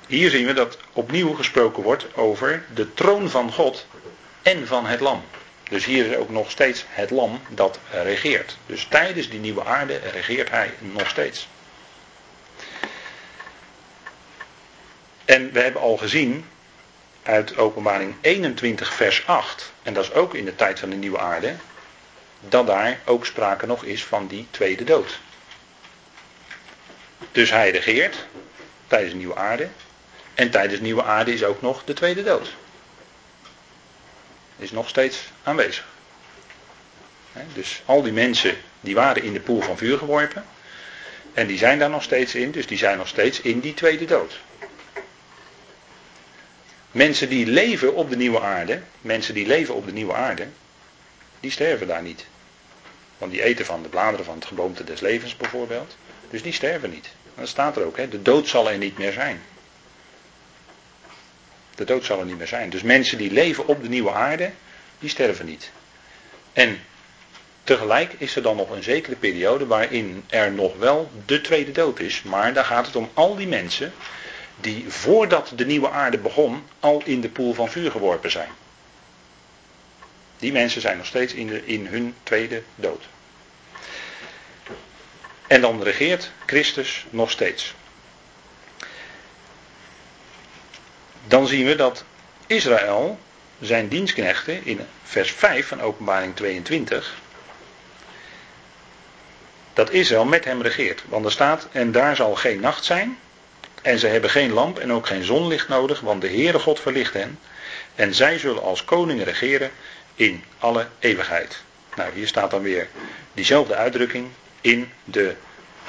hier 0.08 0.30
zien 0.30 0.46
we 0.46 0.54
dat 0.54 0.78
opnieuw 0.94 1.34
gesproken 1.34 1.84
wordt 1.84 2.16
over 2.16 2.64
de 2.74 2.94
troon 2.94 3.30
van 3.30 3.52
God 3.52 3.86
en 4.42 4.68
van 4.68 4.86
het 4.86 5.00
lam. 5.00 5.24
Dus 5.72 5.86
hier 5.86 6.06
is 6.06 6.16
ook 6.16 6.30
nog 6.30 6.52
steeds 6.52 6.86
het 6.88 7.10
lam 7.10 7.42
dat 7.50 7.80
regeert. 7.92 8.58
Dus 8.66 8.86
tijdens 8.90 9.30
die 9.30 9.40
nieuwe 9.40 9.64
aarde 9.64 9.98
regeert 9.98 10.50
hij 10.50 10.74
nog 10.80 11.10
steeds. 11.10 11.48
En 15.26 15.52
we 15.52 15.60
hebben 15.60 15.82
al 15.82 15.98
gezien 15.98 16.46
uit 17.24 17.58
Openbaring 17.58 18.16
21, 18.22 18.94
vers 18.94 19.28
8, 19.28 19.74
en 19.84 19.94
dat 19.94 20.04
is 20.04 20.14
ook 20.14 20.34
in 20.34 20.46
de 20.46 20.56
tijd 20.56 20.80
van 20.80 20.90
de 20.90 20.96
nieuwe 20.96 21.20
aarde, 21.20 21.56
dat 22.40 22.68
daar 22.68 23.00
ook 23.06 23.26
sprake 23.26 23.66
nog 23.66 23.84
is 23.84 24.04
van 24.06 24.28
die 24.28 24.48
tweede 24.52 24.84
dood. 24.84 25.20
Dus 27.32 27.50
hij 27.50 27.72
regeert 27.72 28.26
tijdens 28.88 29.12
de 29.12 29.18
nieuwe 29.18 29.36
aarde, 29.36 29.70
en 30.34 30.50
tijdens 30.50 30.76
de 30.76 30.86
nieuwe 30.86 31.04
aarde 31.04 31.34
is 31.34 31.44
ook 31.44 31.62
nog 31.62 31.84
de 31.84 31.94
tweede 31.94 32.24
dood. 32.24 32.56
Is 34.62 34.72
nog 34.72 34.90
steeds 34.90 35.20
aanwezig. 35.44 35.86
Dus 37.54 37.82
al 37.86 38.02
die 38.02 38.12
mensen 38.12 38.58
die 38.82 38.96
waren 38.96 39.24
in 39.24 39.34
de 39.34 39.40
poel 39.40 39.62
van 39.62 39.78
vuur 39.78 39.98
geworpen. 39.98 40.46
En 41.34 41.48
die 41.48 41.58
zijn 41.58 41.80
daar 41.80 41.90
nog 41.90 42.04
steeds 42.04 42.36
in, 42.36 42.52
dus 42.52 42.68
die 42.68 42.78
zijn 42.78 42.98
nog 42.98 43.08
steeds 43.08 43.42
in 43.42 43.60
die 43.60 43.74
tweede 43.74 44.06
dood. 44.06 44.40
Mensen 46.92 47.30
die 47.30 47.46
leven 47.46 47.96
op 47.96 48.10
de 48.10 48.16
nieuwe 48.16 48.40
aarde, 48.40 48.82
mensen 49.02 49.34
die 49.34 49.48
leven 49.48 49.76
op 49.76 49.86
de 49.86 49.94
nieuwe 49.94 50.14
aarde, 50.14 50.48
die 51.40 51.52
sterven 51.52 51.88
daar 51.88 52.02
niet. 52.02 52.26
Want 53.18 53.32
die 53.32 53.44
eten 53.44 53.66
van 53.66 53.84
de 53.84 53.90
bladeren 53.90 54.26
van 54.26 54.36
het 54.36 54.46
geboomte 54.46 54.84
des 54.84 55.00
levens 55.00 55.38
bijvoorbeeld. 55.38 55.96
Dus 56.30 56.44
die 56.44 56.54
sterven 56.54 56.90
niet. 56.90 57.10
Dat 57.36 57.48
staat 57.48 57.78
er 57.78 57.86
ook, 57.86 57.98
hè? 57.98 58.10
de 58.10 58.22
dood 58.22 58.48
zal 58.48 58.70
er 58.70 58.78
niet 58.78 58.98
meer 58.98 59.12
zijn. 59.12 59.42
De 61.82 61.88
dood 61.88 62.06
zal 62.06 62.20
er 62.20 62.26
niet 62.26 62.38
meer 62.38 62.48
zijn. 62.48 62.70
Dus 62.70 62.82
mensen 62.82 63.18
die 63.18 63.32
leven 63.32 63.68
op 63.68 63.82
de 63.84 63.90
nieuwe 63.90 64.12
aarde, 64.12 64.52
die 65.00 65.10
sterven 65.10 65.46
niet. 65.46 65.72
En 66.54 66.80
tegelijk 67.64 68.14
is 68.18 68.36
er 68.36 68.42
dan 68.42 68.56
nog 68.56 68.70
een 68.70 68.84
zekere 68.84 69.16
periode 69.16 69.66
waarin 69.66 70.24
er 70.28 70.52
nog 70.52 70.78
wel 70.78 71.12
de 71.26 71.42
tweede 71.42 71.72
dood 71.72 72.00
is. 72.00 72.24
Maar 72.24 72.54
daar 72.54 72.66
gaat 72.66 72.86
het 72.86 72.96
om 72.96 73.10
al 73.14 73.36
die 73.36 73.48
mensen 73.48 73.94
die 74.60 74.86
voordat 74.88 75.52
de 75.56 75.66
nieuwe 75.66 75.90
aarde 75.90 76.18
begon 76.18 76.64
al 76.80 77.02
in 77.06 77.22
de 77.22 77.30
poel 77.30 77.54
van 77.54 77.70
vuur 77.70 77.92
geworpen 77.92 78.32
zijn. 78.32 78.50
Die 80.38 80.52
mensen 80.52 80.82
zijn 80.82 80.98
nog 80.98 81.06
steeds 81.06 81.34
in, 81.34 81.68
in 81.68 81.86
hun 81.88 82.16
tweede 82.24 82.64
dood. 82.76 83.04
En 85.48 85.62
dan 85.62 85.84
regeert 85.84 86.32
Christus 86.46 87.06
nog 87.10 87.32
steeds. 87.32 87.74
Dan 91.28 91.48
zien 91.48 91.66
we 91.66 91.76
dat 91.76 92.04
Israël 92.48 93.20
zijn 93.60 93.88
dienstknechten 93.88 94.66
in 94.66 94.80
vers 95.04 95.32
5 95.32 95.68
van 95.68 95.82
Openbaring 95.82 96.36
22 96.36 97.16
dat 99.74 99.92
Israël 99.92 100.26
met 100.26 100.46
hem 100.46 100.62
regeert. 100.62 101.04
Want 101.10 101.26
er 101.26 101.32
staat, 101.32 101.68
en 101.72 101.92
daar 101.92 102.16
zal 102.16 102.36
geen 102.36 102.60
nacht 102.60 102.86
zijn, 102.86 103.18
en 103.82 104.00
ze 104.00 104.08
hebben 104.08 104.30
geen 104.30 104.52
lamp 104.52 104.80
en 104.80 104.94
ook 104.94 105.08
geen 105.08 105.24
zonlicht 105.24 105.68
nodig, 105.68 106.00
want 106.00 106.22
de 106.22 106.28
Heere 106.28 106.60
God 106.60 106.80
verlicht 106.80 107.14
hen. 107.14 107.40
En 107.96 108.14
zij 108.14 108.38
zullen 108.38 108.62
als 108.64 108.86
koningen 108.86 109.26
regeren 109.26 109.72
in 110.16 110.44
alle 110.60 110.88
eeuwigheid. 111.00 111.64
Nou, 111.96 112.10
hier 112.14 112.28
staat 112.28 112.52
dan 112.52 112.62
weer 112.62 112.88
diezelfde 113.34 113.76
uitdrukking 113.76 114.28
in 114.62 114.92
de 115.04 115.36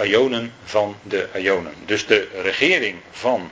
Ionen 0.03 0.53
van 0.65 0.97
de 1.03 1.29
Ionen. 1.37 1.75
Dus 1.87 2.07
de 2.07 2.29
regering 2.43 3.01
van 3.11 3.51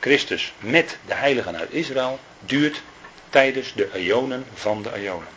Christus 0.00 0.52
met 0.58 0.98
de 1.06 1.14
heiligen 1.14 1.56
uit 1.56 1.72
Israël 1.72 2.20
duurt 2.40 2.82
tijdens 3.30 3.74
de 3.74 3.90
Ionen 3.94 4.46
van 4.54 4.82
de 4.82 4.90
Ionen. 5.02 5.36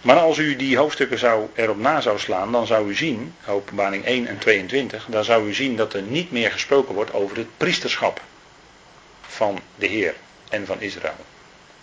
Maar 0.00 0.18
als 0.18 0.38
u 0.38 0.56
die 0.56 0.76
hoofdstukken 0.76 1.18
zou, 1.18 1.48
erop 1.54 1.78
na 1.78 2.00
zou 2.00 2.18
slaan, 2.18 2.52
dan 2.52 2.66
zou 2.66 2.88
u 2.88 2.94
zien, 2.94 3.34
openbaring 3.46 4.04
1 4.04 4.26
en 4.26 4.38
22, 4.38 5.06
dan 5.08 5.24
zou 5.24 5.48
u 5.48 5.54
zien 5.54 5.76
dat 5.76 5.94
er 5.94 6.02
niet 6.02 6.32
meer 6.32 6.52
gesproken 6.52 6.94
wordt 6.94 7.12
over 7.12 7.36
het 7.36 7.56
priesterschap 7.56 8.20
van 9.20 9.60
de 9.76 9.86
Heer 9.86 10.14
en 10.48 10.66
van 10.66 10.80
Israël. 10.80 11.24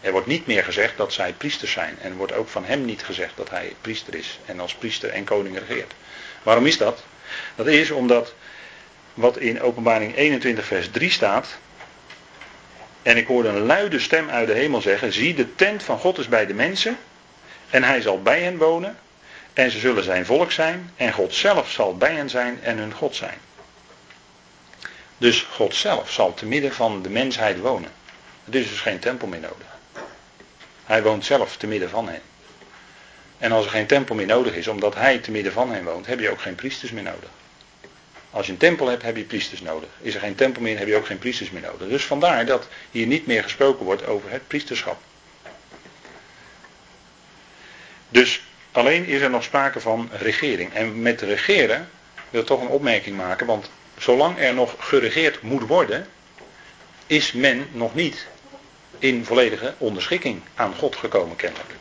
Er 0.02 0.12
wordt 0.12 0.28
niet 0.28 0.48
meer 0.48 0.64
gezegd 0.64 0.98
dat 0.98 1.14
zij 1.14 1.34
priesters 1.34 1.72
zijn. 1.72 1.98
En 2.02 2.16
wordt 2.16 2.34
ook 2.34 2.48
van 2.48 2.66
hem 2.66 2.86
niet 2.86 3.04
gezegd 3.04 3.38
dat 3.38 3.50
hij 3.50 3.76
priester 3.82 4.16
is. 4.16 4.40
En 4.46 4.60
als 4.60 4.76
priester 4.76 5.10
en 5.10 5.24
koning 5.24 5.60
regeert. 5.60 5.94
Waarom 6.44 6.66
is 6.66 6.78
dat? 6.78 7.04
Dat 7.56 7.68
is 7.68 7.92
omdat 7.92 8.34
wat 9.16 9.38
in 9.38 9.62
openbaring 9.62 10.16
21 10.16 10.66
vers 10.66 10.90
3 10.90 11.10
staat. 11.10 11.58
En 13.02 13.18
ik 13.18 13.28
hoorde 13.28 13.50
een 13.50 13.66
luide 13.66 14.00
stem 14.00 14.30
uit 14.30 14.48
de 14.48 14.54
hemel 14.54 14.82
zeggen. 14.82 15.14
Zie 15.14 15.34
de 15.34 15.56
tent 15.56 15.84
van 15.84 16.00
God 16.00 16.18
is 16.18 16.28
bij 16.28 16.46
de 16.46 16.54
mensen. 16.54 16.98
En 17.70 17.84
hij 17.84 18.02
zal 18.02 18.22
bij 18.22 18.42
hen 18.42 18.58
wonen. 18.58 18.98
En 19.54 19.72
ze 19.72 19.80
zullen 19.80 20.04
zijn 20.04 20.26
volk 20.26 20.52
zijn. 20.52 20.92
En 20.96 21.14
God 21.14 21.34
zelf 21.34 21.72
zal 21.72 21.98
bij 21.98 22.14
hen 22.14 22.30
zijn 22.30 22.60
en 22.64 22.78
hun 22.78 22.94
God 22.94 23.16
zijn. 23.16 23.38
Dus 25.18 25.42
God 25.42 25.76
zelf 25.76 26.12
zal 26.12 26.34
te 26.34 26.46
midden 26.46 26.74
van 26.74 27.02
de 27.02 27.10
mensheid 27.10 27.60
wonen. 27.60 27.92
Er 28.50 28.56
is 28.56 28.70
dus 28.70 28.82
geen 28.82 29.00
tempel 29.00 29.28
meer 29.28 29.40
nodig. 29.40 29.68
Hij 30.86 31.04
woont 31.04 31.26
zelf 31.26 31.58
te 31.58 31.68
midden 31.68 31.90
van 31.90 32.08
hen. 32.08 32.22
En 33.38 33.52
als 33.52 33.66
er 33.66 33.72
geen 33.72 33.88
tempel 33.88 34.16
meer 34.16 34.26
nodig 34.26 34.56
is, 34.56 34.68
omdat 34.68 34.96
hij 34.96 35.18
te 35.18 35.32
midden 35.32 35.52
van 35.52 35.72
hen 35.72 35.84
woont, 35.84 36.06
heb 36.06 36.20
je 36.20 36.30
ook 36.30 36.42
geen 36.42 36.56
priesters 36.56 36.92
meer 36.92 37.04
nodig. 37.04 37.30
Als 38.36 38.46
je 38.46 38.52
een 38.52 38.58
tempel 38.58 38.88
hebt, 38.88 39.04
heb 39.04 39.18
je 39.18 39.24
priesters 39.24 39.62
nodig. 39.62 39.90
Is 40.02 40.14
er 40.14 40.20
geen 40.20 40.36
tempel 40.36 40.62
meer, 40.62 40.78
heb 40.78 40.88
je 40.88 40.96
ook 40.96 41.06
geen 41.06 41.20
priesters 41.20 41.52
meer 41.52 41.62
nodig. 41.62 41.88
Dus 41.88 42.06
vandaar 42.06 42.46
dat 42.46 42.68
hier 42.92 43.08
niet 43.08 43.28
meer 43.28 43.44
gesproken 43.44 43.86
wordt 43.86 44.06
over 44.06 44.32
het 44.32 44.48
priesterschap. 44.48 45.02
Dus 48.10 48.42
alleen 48.72 49.06
is 49.06 49.22
er 49.22 49.30
nog 49.30 49.44
sprake 49.44 49.80
van 49.80 50.10
regering. 50.12 50.74
En 50.74 51.02
met 51.02 51.22
regeren 51.22 51.90
wil 52.30 52.42
ik 52.42 52.48
toch 52.48 52.62
een 52.62 52.68
opmerking 52.68 53.18
maken, 53.18 53.46
want 53.46 53.70
zolang 53.98 54.40
er 54.40 54.54
nog 54.54 54.76
geregeerd 54.78 55.42
moet 55.42 55.68
worden, 55.68 56.08
is 57.08 57.32
men 57.32 57.68
nog 57.72 57.96
niet 57.96 58.28
in 59.00 59.26
volledige 59.26 59.74
onderschikking 59.78 60.42
aan 60.56 60.76
God 60.76 60.96
gekomen 60.96 61.36
kennelijk. 61.36 61.74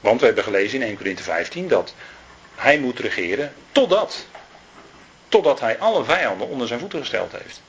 Want 0.00 0.20
we 0.20 0.26
hebben 0.26 0.44
gelezen 0.44 0.80
in 0.80 0.86
1 0.86 0.96
Corinthië 0.96 1.22
15 1.22 1.68
dat 1.68 1.94
hij 2.54 2.78
moet 2.78 2.98
regeren 2.98 3.52
totdat, 3.72 4.26
totdat 5.28 5.60
hij 5.60 5.78
alle 5.78 6.04
vijanden 6.04 6.48
onder 6.48 6.66
zijn 6.66 6.80
voeten 6.80 7.00
gesteld 7.00 7.32
heeft. 7.32 7.62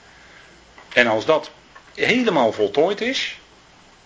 En 0.93 1.07
als 1.07 1.25
dat 1.25 1.51
helemaal 1.93 2.51
voltooid 2.51 3.01
is, 3.01 3.39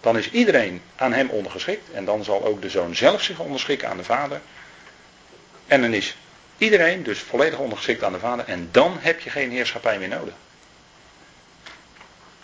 dan 0.02 0.18
is 0.18 0.32
iedereen 0.32 0.82
aan 0.96 1.14
hem 1.14 1.30
ondergeschikt. 1.30 1.92
En 1.94 2.06
dan 2.06 2.24
zal 2.24 2.46
ook 2.46 2.62
de 2.62 2.70
zoon 2.70 2.96
zelf 2.96 3.22
zich 3.22 3.40
onderschikken 3.40 3.90
aan 3.90 3.98
de 3.98 4.04
vader. 4.04 4.42
En 5.68 5.82
dan 5.82 5.94
is 5.94 6.16
iedereen 6.58 7.04
dus 7.04 7.20
volledig 7.20 7.60
ondergeschikt 7.60 8.04
aan 8.04 8.14
de 8.14 8.20
vader. 8.20 8.46
En 8.46 8.70
dan 8.72 8.98
heb 9.00 9.20
je 9.20 9.30
geen 9.30 9.52
heerschappij 9.52 10.00
meer 10.00 10.08
nodig. 10.08 10.34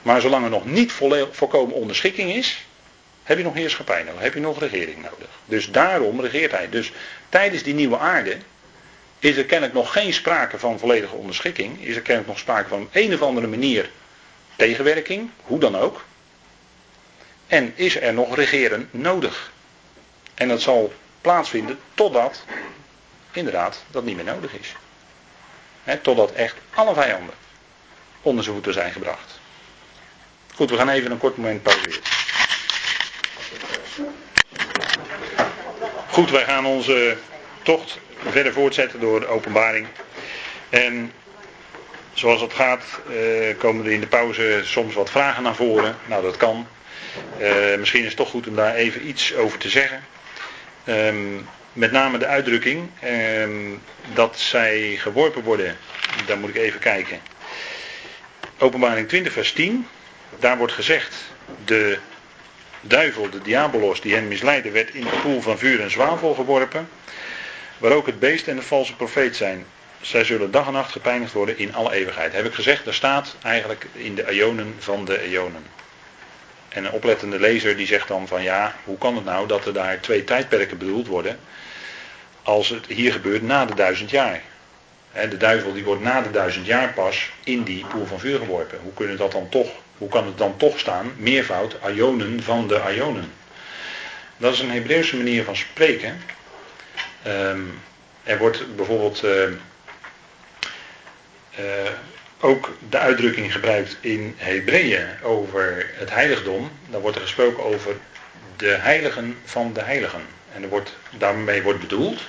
Maar 0.02 0.22
zolang 0.22 0.44
er 0.44 0.50
nog 0.50 0.66
niet 0.66 0.92
volkomen 1.32 1.76
onderschikking 1.76 2.34
is, 2.34 2.66
Heb 3.24 3.38
je 3.38 3.44
nog 3.44 3.54
heerschappij 3.54 4.04
nodig? 4.04 4.22
Heb 4.22 4.34
je 4.34 4.40
nog 4.40 4.60
regering 4.60 5.04
nodig? 5.04 5.28
Dus 5.46 5.72
daarom 5.72 6.22
regeert 6.22 6.52
hij. 6.52 6.70
Dus 6.70 6.92
tijdens 7.30 7.64
die 7.64 7.74
nieuwe 7.74 7.98
aarde 7.98 8.38
is 9.20 9.38
er 9.38 9.46
kennelijk 9.46 9.74
nog 9.74 9.92
geen 9.92 10.14
sprake 10.14 10.60
van 10.60 10.80
volledige 10.80 11.16
onderschikking. 11.16 11.82
Is 11.82 11.96
er 11.96 12.02
kennelijk 12.02 12.28
nog 12.28 12.40
sprake 12.40 12.68
van 12.68 12.90
een 12.92 13.14
of 13.14 13.22
andere 13.22 13.48
manier 13.48 13.90
tegenwerking, 14.56 15.30
hoe 15.42 15.60
dan 15.60 15.76
ook. 15.78 16.06
En 17.48 17.74
is 17.76 18.00
er 18.00 18.14
nog 18.14 18.36
regeren 18.36 18.90
nodig. 18.92 19.52
En 20.34 20.48
dat 20.48 20.62
zal 20.62 20.94
plaatsvinden 21.22 21.80
totdat, 21.94 22.44
inderdaad, 23.32 23.84
dat 23.92 24.04
niet 24.04 24.16
meer 24.16 24.26
nodig 24.26 24.54
is. 24.54 24.76
totdat 26.02 26.32
echt 26.32 26.56
alle 26.74 26.94
vijanden 26.94 27.34
onder 28.22 28.44
zijn 28.44 28.56
voeten 28.56 28.74
zijn 28.74 28.92
gebracht. 28.92 29.40
Goed, 30.56 30.70
we 30.70 30.76
gaan 30.76 30.90
even 30.90 31.12
een 31.12 31.18
kort 31.18 31.38
moment 31.38 31.64
pauzeren. 31.64 32.02
Goed, 36.10 36.30
wij 36.30 36.44
gaan 36.44 36.66
onze 36.66 37.18
tocht 37.64 38.00
verder 38.26 38.54
voortzetten 38.54 39.00
door 39.00 39.20
de 39.20 39.28
openbaring. 39.28 39.88
En 40.70 41.12
zoals 42.14 42.42
het 42.42 42.54
gaat, 42.54 42.84
eh, 43.10 43.58
komen 43.58 43.86
er 43.86 43.92
in 43.92 44.00
de 44.00 44.08
pauze 44.08 44.62
soms 44.64 44.94
wat 44.94 45.10
vragen 45.10 45.44
naar 45.44 45.56
voren. 45.56 45.96
Nou, 46.06 46.24
dat 46.24 46.38
kan. 46.38 46.68
Eh, 47.40 47.78
misschien 47.80 48.02
is 48.02 48.08
het 48.08 48.18
toch 48.18 48.30
goed 48.30 48.48
om 48.48 48.56
daar 48.56 48.76
even 48.76 49.08
iets 49.08 49.36
over 49.36 49.60
te 49.60 49.70
zeggen. 49.70 50.04
Ehm, 50.84 51.36
met 51.74 51.92
name 51.92 52.18
de 52.18 52.26
uitdrukking 52.26 52.90
ehm, 53.00 53.76
dat 54.14 54.40
zij 54.40 54.96
geworpen 54.98 55.44
worden, 55.44 55.78
daar 56.26 56.38
moet 56.38 56.50
ik 56.50 56.56
even 56.56 56.80
kijken. 56.80 57.20
Openbaring 58.58 59.08
20, 59.08 59.34
vers 59.34 59.52
10. 59.52 59.88
Daar 60.40 60.58
wordt 60.58 60.74
gezegd: 60.74 61.16
de 61.66 61.98
duivel, 62.82 63.30
de 63.30 63.42
diabolos 63.42 64.02
die 64.02 64.14
hen 64.14 64.28
misleidde, 64.28 64.72
werd 64.72 64.94
in 64.94 65.04
de 65.04 65.20
poel 65.22 65.42
van 65.42 65.58
vuur 65.58 65.82
en 65.82 65.92
zwavel 65.92 66.34
geworpen. 66.34 66.90
Waar 67.78 67.92
ook 67.92 68.06
het 68.06 68.20
beest 68.20 68.48
en 68.48 68.56
de 68.56 68.62
valse 68.62 68.96
profeet 68.96 69.36
zijn. 69.36 69.66
Zij 70.02 70.24
zullen 70.24 70.52
dag 70.52 70.68
en 70.68 70.74
nacht 70.74 70.92
gepeinigd 70.92 71.34
worden 71.34 71.58
in 71.58 71.76
alle 71.76 71.94
eeuwigheid. 71.94 72.34
Heb 72.34 72.46
ik 72.46 72.54
gezegd, 72.54 72.86
daar 72.86 72.94
staat 72.94 73.36
eigenlijk 73.44 73.86
in 73.94 74.16
de 74.16 74.30
eonen 74.30 74.76
van 74.80 75.06
de 75.06 75.22
eonen. 75.22 75.66
En 76.70 76.86
een 76.86 76.92
oplettende 76.92 77.40
lezer 77.40 77.78
die 77.78 77.88
zegt 77.88 78.08
dan 78.08 78.28
van 78.28 78.44
ja, 78.44 78.76
hoe 78.84 78.98
kan 78.98 79.16
het 79.16 79.26
nou 79.26 79.48
dat 79.48 79.66
er 79.66 79.74
daar 79.74 80.00
twee 80.00 80.24
tijdperken 80.24 80.78
bedoeld 80.78 81.08
worden 81.08 81.40
als 82.44 82.70
het 82.70 82.86
hier 82.86 83.12
gebeurt 83.12 83.42
na 83.42 83.66
de 83.66 83.76
duizend 83.76 84.10
jaar. 84.10 84.42
De 85.12 85.38
duivel 85.38 85.74
die 85.74 85.84
wordt 85.84 86.02
na 86.02 86.22
de 86.22 86.32
duizend 86.32 86.66
jaar 86.66 86.94
pas 86.94 87.32
in 87.44 87.64
die 87.64 87.86
poel 87.86 88.06
van 88.06 88.20
vuur 88.20 88.38
geworpen. 88.38 88.80
Hoe, 88.84 88.94
kunnen 88.94 89.18
dat 89.18 89.32
dan 89.32 89.50
toch, 89.50 89.70
hoe 89.98 90.10
kan 90.10 90.26
het 90.26 90.38
dan 90.38 90.58
toch 90.58 90.80
staan? 90.80 91.14
Meervoud, 91.18 91.78
ionen 91.96 92.44
van 92.44 92.68
de 92.68 92.82
ionen. 92.96 93.32
Dat 94.38 94.54
is 94.54 94.60
een 94.60 94.72
Hebreeuwse 94.72 95.18
manier 95.18 95.44
van 95.44 95.56
spreken. 95.56 96.22
Ehm, 97.24 97.62
er 98.24 98.38
wordt 98.38 98.76
bijvoorbeeld 98.76 99.24
uh, 99.24 99.50
ook 102.40 102.78
de 102.90 102.98
uitdrukking 102.98 103.52
gebruikt 103.52 103.98
in 104.00 104.36
Hebreeën 104.38 105.08
over 105.24 105.90
het 105.94 106.10
heiligdom. 106.10 106.72
Dan 106.90 107.02
wordt 107.02 107.16
er 107.16 107.22
gesproken 107.22 107.64
over 107.64 107.96
de 108.56 108.70
heiligen 108.70 109.38
van 109.44 109.74
de 109.74 109.82
heiligen. 109.82 110.22
En 110.54 110.64
er 110.64 110.70
wordt, 110.70 110.98
daarmee 111.18 111.62
wordt 111.62 111.80
bedoeld 111.80 112.22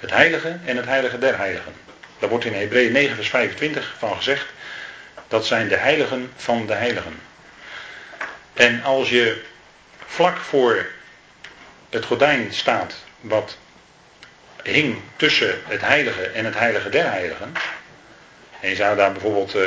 het 0.00 0.10
heilige 0.10 0.58
en 0.64 0.76
het 0.76 0.86
heilige 0.86 1.18
der 1.18 1.36
heiligen. 1.36 1.72
Daar 2.18 2.28
wordt 2.28 2.44
in 2.44 2.54
Hebreeën 2.54 2.92
9 2.92 3.14
vers 3.14 3.28
25 3.28 3.94
van 3.98 4.16
gezegd. 4.16 4.46
Dat 5.28 5.46
zijn 5.46 5.68
de 5.68 5.76
heiligen 5.76 6.32
van 6.36 6.66
de 6.66 6.74
heiligen. 6.74 7.20
En 8.52 8.82
als 8.82 9.10
je 9.10 9.42
vlak 10.06 10.36
voor 10.36 10.86
het 11.90 12.04
gordijn 12.04 12.52
staat 12.52 12.94
wat 13.20 13.56
hing 14.70 14.96
tussen 15.16 15.60
het 15.64 15.80
heilige 15.80 16.22
en 16.22 16.44
het 16.44 16.58
heilige 16.58 16.88
der 16.88 17.10
heiligen. 17.10 17.52
En 18.60 18.68
je 18.68 18.76
zou 18.76 18.96
daar 18.96 19.12
bijvoorbeeld 19.12 19.54
uh, 19.54 19.62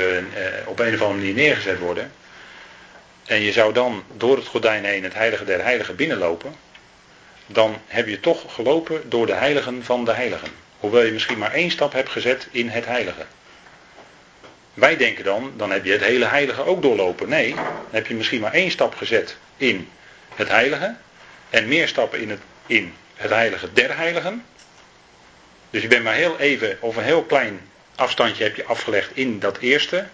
op 0.66 0.80
een 0.80 0.93
of 0.93 1.02
andere 1.02 1.20
manier 1.20 1.34
neergezet 1.34 1.80
worden. 1.80 2.12
En 3.26 3.41
je 3.41 3.52
zou 3.52 3.74
dan 3.74 4.04
door 4.18 4.36
het 4.36 4.47
gordijn 4.47 4.86
heen 4.86 5.04
het 5.04 5.14
heilige 5.14 5.45
der 5.45 5.64
heiligen 5.64 5.95
binnenlopen. 5.95 6.56
Dan 7.45 7.82
heb 7.88 8.08
je 8.08 8.20
toch 8.20 8.54
gelopen 8.54 9.10
door 9.10 9.26
de 9.26 9.34
heiligen 9.34 9.84
van 9.84 10.06
de 10.06 10.14
heiligen. 10.14 10.50
Hoewel 10.80 11.04
je 11.04 11.12
misschien 11.12 11.38
maar 11.38 11.54
één 11.54 11.72
stap 11.72 11.93
hebt 11.93 12.10
gezet 12.10 12.47
in 12.52 12.70
het 12.70 12.86
heilige. 12.86 13.26
Wij 14.74 14.97
denken 14.97 15.24
dan, 15.24 15.54
dan 15.58 15.72
heb 15.72 15.86
je 15.86 15.91
het 15.91 16.04
hele 16.04 16.26
heilige 16.26 16.66
ook 16.66 16.82
doorlopen. 16.82 17.30
Nee, 17.30 17.56
dan 17.56 17.66
heb 17.89 18.08
je 18.08 18.16
misschien 18.16 18.41
maar 18.41 18.54
één 18.54 18.72
stap 18.72 18.95
gezet 18.95 19.38
in 19.58 19.89
het 20.36 20.47
heilige. 20.47 20.95
En 21.50 21.68
meer 21.68 21.88
stappen 21.88 22.20
in 22.22 22.30
het, 22.30 22.41
in 22.66 22.93
het 23.16 23.30
heilige 23.30 23.74
der 23.74 23.97
heiligen. 23.97 24.45
Dus 25.70 25.82
je 25.82 25.88
bent 25.88 26.04
maar 26.04 26.14
heel 26.14 26.40
even, 26.40 26.78
of 26.80 26.96
een 26.96 27.04
heel 27.04 27.24
klein 27.24 27.60
afstandje 27.96 28.44
heb 28.44 28.56
je 28.56 28.66
afgelegd 28.66 29.10
in 29.14 29.40
dat 29.40 29.58
eerste, 29.58 30.08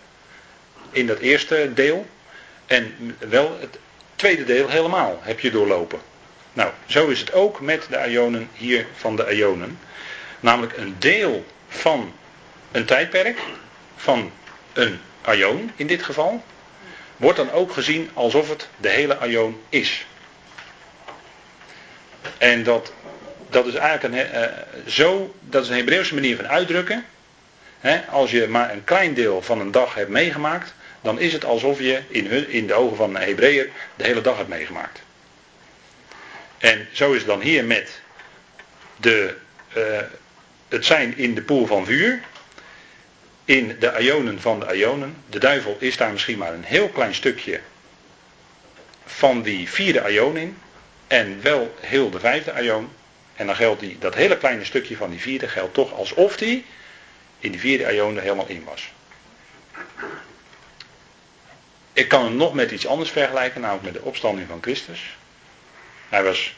in 0.91 1.07
dat 1.07 1.19
eerste 1.19 1.71
deel. 1.73 2.07
En 2.65 3.15
wel 3.19 3.57
het 3.59 3.77
tweede 4.15 4.43
deel 4.43 4.69
helemaal 4.69 5.19
heb 5.21 5.39
je 5.39 5.51
doorlopen. 5.51 5.99
Nou, 6.53 6.71
zo 6.85 7.07
is 7.07 7.19
het 7.19 7.33
ook 7.33 7.59
met 7.61 7.87
de 7.89 8.09
ionen 8.09 8.49
hier 8.53 8.85
van 8.95 9.15
de 9.15 9.35
ionen. 9.35 9.79
Namelijk 10.39 10.77
een 10.77 10.95
deel 10.99 11.45
van 11.67 12.13
een 12.71 12.85
tijdperk, 12.85 13.39
van 13.95 14.31
een 14.73 14.99
ion 15.31 15.71
in 15.75 15.87
dit 15.87 16.03
geval, 16.03 16.43
wordt 17.17 17.37
dan 17.37 17.51
ook 17.51 17.73
gezien 17.73 18.09
alsof 18.13 18.49
het 18.49 18.67
de 18.77 18.89
hele 18.89 19.17
ion 19.27 19.61
is. 19.69 20.05
En 22.37 22.63
dat, 22.63 22.93
dat 23.55 23.65
is 23.65 23.75
eigenlijk 23.75 24.13
een, 24.13 24.41
uh, 24.41 24.47
zo, 24.87 25.35
dat 25.41 25.63
is 25.63 25.69
een 25.69 25.75
Hebreeuwse 25.75 26.13
manier 26.13 26.35
van 26.35 26.47
uitdrukken 26.47 27.05
als 28.09 28.31
je 28.31 28.47
maar 28.47 28.71
een 28.71 28.83
klein 28.83 29.13
deel 29.13 29.41
van 29.41 29.59
een 29.59 29.71
dag 29.71 29.93
hebt 29.95 30.09
meegemaakt, 30.09 30.73
dan 31.01 31.19
is 31.19 31.33
het 31.33 31.45
alsof 31.45 31.79
je 31.79 32.01
in, 32.07 32.49
in 32.49 32.67
de 32.67 32.73
ogen 32.73 32.97
van 32.97 33.15
een 33.15 33.21
Hebreeër 33.21 33.69
de 33.95 34.03
hele 34.03 34.21
dag 34.21 34.37
hebt 34.37 34.49
meegemaakt. 34.49 35.01
En 36.57 36.87
zo 36.91 37.11
is 37.11 37.17
het 37.17 37.27
dan 37.27 37.41
hier 37.41 37.65
met 37.65 38.01
de, 38.97 39.35
uh, 39.77 39.83
het 40.67 40.85
zijn 40.85 41.17
in 41.17 41.35
de 41.35 41.41
poel 41.41 41.65
van 41.65 41.85
vuur. 41.85 42.21
In 43.45 43.75
de 43.79 43.95
ionen 43.99 44.41
van 44.41 44.59
de 44.59 44.75
ionen. 44.75 45.15
De 45.29 45.39
duivel 45.39 45.77
is 45.79 45.97
daar 45.97 46.11
misschien 46.11 46.37
maar 46.37 46.53
een 46.53 46.63
heel 46.63 46.89
klein 46.89 47.13
stukje 47.13 47.59
van 49.05 49.41
die 49.41 49.69
vierde 49.69 50.11
ion 50.11 50.37
in. 50.37 50.57
En 51.07 51.41
wel 51.41 51.75
heel 51.79 52.09
de 52.09 52.19
vijfde 52.19 52.53
ion. 52.61 52.89
En 53.35 53.45
dan 53.45 53.55
geldt 53.55 53.79
die, 53.79 53.97
dat 53.99 54.15
hele 54.15 54.37
kleine 54.37 54.65
stukje 54.65 54.97
van 54.97 55.09
die 55.09 55.19
vierde 55.19 55.47
geldt 55.47 55.73
toch 55.73 55.93
alsof 55.93 56.37
die 56.37 56.65
in 57.39 57.51
die 57.51 57.59
vierde 57.59 57.85
aion 57.85 58.19
helemaal 58.19 58.47
in 58.47 58.63
was. 58.63 58.91
Ik 61.93 62.07
kan 62.07 62.23
hem 62.23 62.35
nog 62.35 62.53
met 62.53 62.71
iets 62.71 62.87
anders 62.87 63.09
vergelijken, 63.09 63.61
namelijk 63.61 63.85
met 63.85 63.93
de 63.93 64.01
opstanding 64.01 64.47
van 64.47 64.61
Christus. 64.61 65.15
Hij 66.09 66.23
was, 66.23 66.55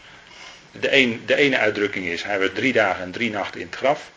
de, 0.71 1.19
de 1.25 1.35
ene 1.35 1.57
uitdrukking 1.57 2.05
is, 2.05 2.23
hij 2.23 2.39
was 2.39 2.49
drie 2.53 2.73
dagen 2.73 3.03
en 3.03 3.11
drie 3.11 3.29
nachten 3.29 3.59
in 3.59 3.65
het 3.65 3.75
graf. 3.75 4.11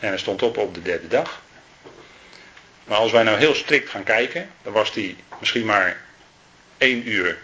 En 0.00 0.08
hij 0.08 0.18
stond 0.18 0.42
op 0.42 0.56
op 0.56 0.74
de 0.74 0.82
derde 0.82 1.08
dag. 1.08 1.42
Maar 2.84 2.98
als 2.98 3.12
wij 3.12 3.22
nou 3.22 3.38
heel 3.38 3.54
strikt 3.54 3.90
gaan 3.90 4.04
kijken, 4.04 4.50
dan 4.62 4.72
was 4.72 4.94
hij 4.94 5.16
misschien 5.38 5.64
maar 5.64 6.00
één 6.78 7.08
uur 7.08 7.38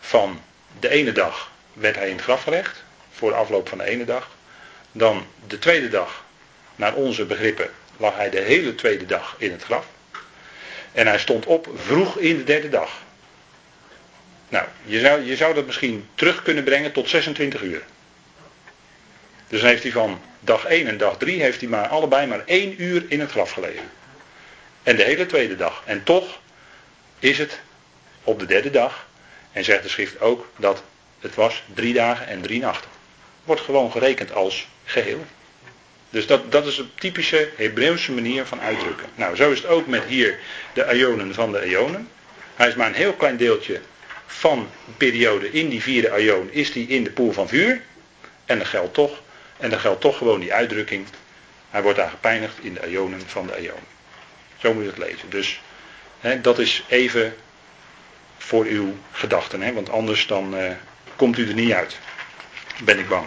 van 0.00 0.42
de 0.80 0.88
ene 0.88 1.12
dag 1.12 1.50
werd 1.72 1.96
hij 1.96 2.08
in 2.08 2.14
het 2.14 2.24
graf 2.24 2.42
gelegd. 2.42 2.84
Voor 3.16 3.30
de 3.30 3.36
afloop 3.36 3.68
van 3.68 3.78
de 3.78 3.84
ene 3.84 4.04
dag. 4.04 4.30
Dan 4.92 5.26
de 5.46 5.58
tweede 5.58 5.88
dag 5.88 6.24
naar 6.76 6.94
onze 6.94 7.24
begrippen 7.24 7.70
lag 7.96 8.16
hij 8.16 8.30
de 8.30 8.40
hele 8.40 8.74
tweede 8.74 9.06
dag 9.06 9.34
in 9.38 9.50
het 9.50 9.62
graf. 9.62 9.86
En 10.92 11.06
hij 11.06 11.18
stond 11.18 11.46
op 11.46 11.68
vroeg 11.74 12.18
in 12.18 12.36
de 12.36 12.44
derde 12.44 12.68
dag. 12.68 13.02
Nou, 14.48 14.66
je 14.84 15.00
zou, 15.00 15.24
je 15.24 15.36
zou 15.36 15.54
dat 15.54 15.66
misschien 15.66 16.08
terug 16.14 16.42
kunnen 16.42 16.64
brengen 16.64 16.92
tot 16.92 17.08
26 17.08 17.62
uur. 17.62 17.82
Dus 19.48 19.60
dan 19.60 19.68
heeft 19.68 19.82
hij 19.82 19.92
van 19.92 20.20
dag 20.40 20.64
1 20.64 20.86
en 20.86 20.98
dag 20.98 21.16
3 21.16 21.42
heeft 21.42 21.60
hij 21.60 21.68
maar 21.68 21.88
allebei 21.88 22.26
maar 22.26 22.42
één 22.44 22.82
uur 22.82 23.04
in 23.08 23.20
het 23.20 23.30
graf 23.30 23.50
gelegen. 23.50 23.90
En 24.82 24.96
de 24.96 25.02
hele 25.02 25.26
tweede 25.26 25.56
dag. 25.56 25.82
En 25.84 26.02
toch 26.02 26.40
is 27.18 27.38
het 27.38 27.60
op 28.24 28.38
de 28.38 28.46
derde 28.46 28.70
dag. 28.70 29.06
En 29.52 29.64
zegt 29.64 29.82
de 29.82 29.88
schrift 29.88 30.20
ook 30.20 30.48
dat 30.56 30.82
het 31.20 31.34
was 31.34 31.62
drie 31.74 31.94
dagen 31.94 32.26
en 32.26 32.42
drie 32.42 32.60
nachten. 32.60 32.90
Wordt 33.46 33.60
gewoon 33.60 33.90
gerekend 33.90 34.32
als 34.34 34.68
geheel. 34.84 35.24
Dus 36.10 36.26
dat, 36.26 36.52
dat 36.52 36.66
is 36.66 36.78
een 36.78 36.90
typische 36.94 37.48
Hebreeuwse 37.56 38.12
manier 38.12 38.46
van 38.46 38.60
uitdrukken. 38.60 39.06
Nou, 39.14 39.36
zo 39.36 39.50
is 39.50 39.58
het 39.58 39.70
ook 39.70 39.86
met 39.86 40.04
hier 40.04 40.38
de 40.72 40.94
ionen 40.94 41.34
van 41.34 41.52
de 41.52 41.68
ionen. 41.68 42.08
Hij 42.54 42.68
is 42.68 42.74
maar 42.74 42.86
een 42.86 42.94
heel 42.94 43.12
klein 43.12 43.36
deeltje 43.36 43.80
van 44.26 44.68
de 44.84 44.92
periode 44.92 45.52
in 45.52 45.68
die 45.68 45.82
vierde 45.82 46.22
ion 46.22 46.48
is 46.52 46.72
die 46.72 46.88
in 46.88 47.04
de 47.04 47.10
poel 47.10 47.32
van 47.32 47.48
vuur. 47.48 47.80
En 48.44 48.58
dan 48.58 48.66
geldt 48.66 48.94
toch, 48.94 49.22
en 49.56 49.70
dan 49.70 49.80
geldt 49.80 50.00
toch 50.00 50.18
gewoon 50.18 50.40
die 50.40 50.52
uitdrukking. 50.52 51.06
Hij 51.70 51.82
wordt 51.82 51.98
daar 51.98 52.10
gepeinigd 52.10 52.58
in 52.60 52.74
de 52.74 52.90
ionen 52.90 53.20
van 53.26 53.46
de 53.46 53.62
ionen. 53.62 53.94
Zo 54.56 54.74
moet 54.74 54.82
je 54.82 54.88
het 54.88 54.98
lezen. 54.98 55.30
Dus 55.30 55.60
hè, 56.20 56.40
dat 56.40 56.58
is 56.58 56.84
even 56.88 57.36
voor 58.38 58.64
uw 58.64 58.96
gedachten. 59.12 59.62
Hè? 59.62 59.72
Want 59.72 59.90
anders 59.90 60.26
dan 60.26 60.54
uh, 60.54 60.70
komt 61.16 61.38
u 61.38 61.48
er 61.48 61.54
niet 61.54 61.72
uit. 61.72 61.98
Ben 62.84 62.98
ik 62.98 63.08
bang. 63.08 63.26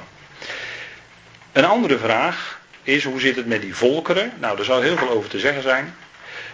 Een 1.52 1.66
andere 1.66 1.98
vraag 1.98 2.60
is 2.84 3.04
hoe 3.04 3.20
zit 3.20 3.36
het 3.36 3.46
met 3.46 3.62
die 3.62 3.76
volkeren? 3.76 4.34
Nou, 4.40 4.56
daar 4.56 4.66
zou 4.66 4.84
heel 4.84 4.98
veel 4.98 5.10
over 5.10 5.30
te 5.30 5.40
zeggen 5.40 5.62
zijn. 5.62 5.96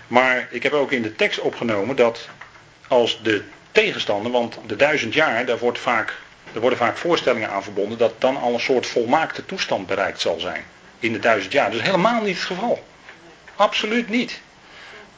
Maar 0.07 0.47
ik 0.51 0.63
heb 0.63 0.73
ook 0.73 0.91
in 0.91 1.01
de 1.01 1.15
tekst 1.15 1.39
opgenomen 1.39 1.95
dat 1.95 2.29
als 2.87 3.19
de 3.23 3.43
tegenstander, 3.71 4.31
want 4.31 4.57
de 4.65 4.75
duizend 4.75 5.13
jaar, 5.13 5.45
daar, 5.45 5.57
wordt 5.57 5.79
vaak, 5.79 6.13
er 6.53 6.59
worden 6.59 6.79
vaak 6.79 6.97
voorstellingen 6.97 7.49
aan 7.49 7.63
verbonden 7.63 7.97
dat 7.97 8.13
dan 8.21 8.37
al 8.37 8.53
een 8.53 8.59
soort 8.59 8.87
volmaakte 8.87 9.45
toestand 9.45 9.87
bereikt 9.87 10.21
zal 10.21 10.39
zijn. 10.39 10.63
In 10.99 11.13
de 11.13 11.19
duizend 11.19 11.53
jaar. 11.53 11.71
Dat 11.71 11.79
is 11.79 11.85
helemaal 11.85 12.21
niet 12.21 12.35
het 12.35 12.45
geval. 12.45 12.85
Absoluut 13.55 14.09
niet. 14.09 14.41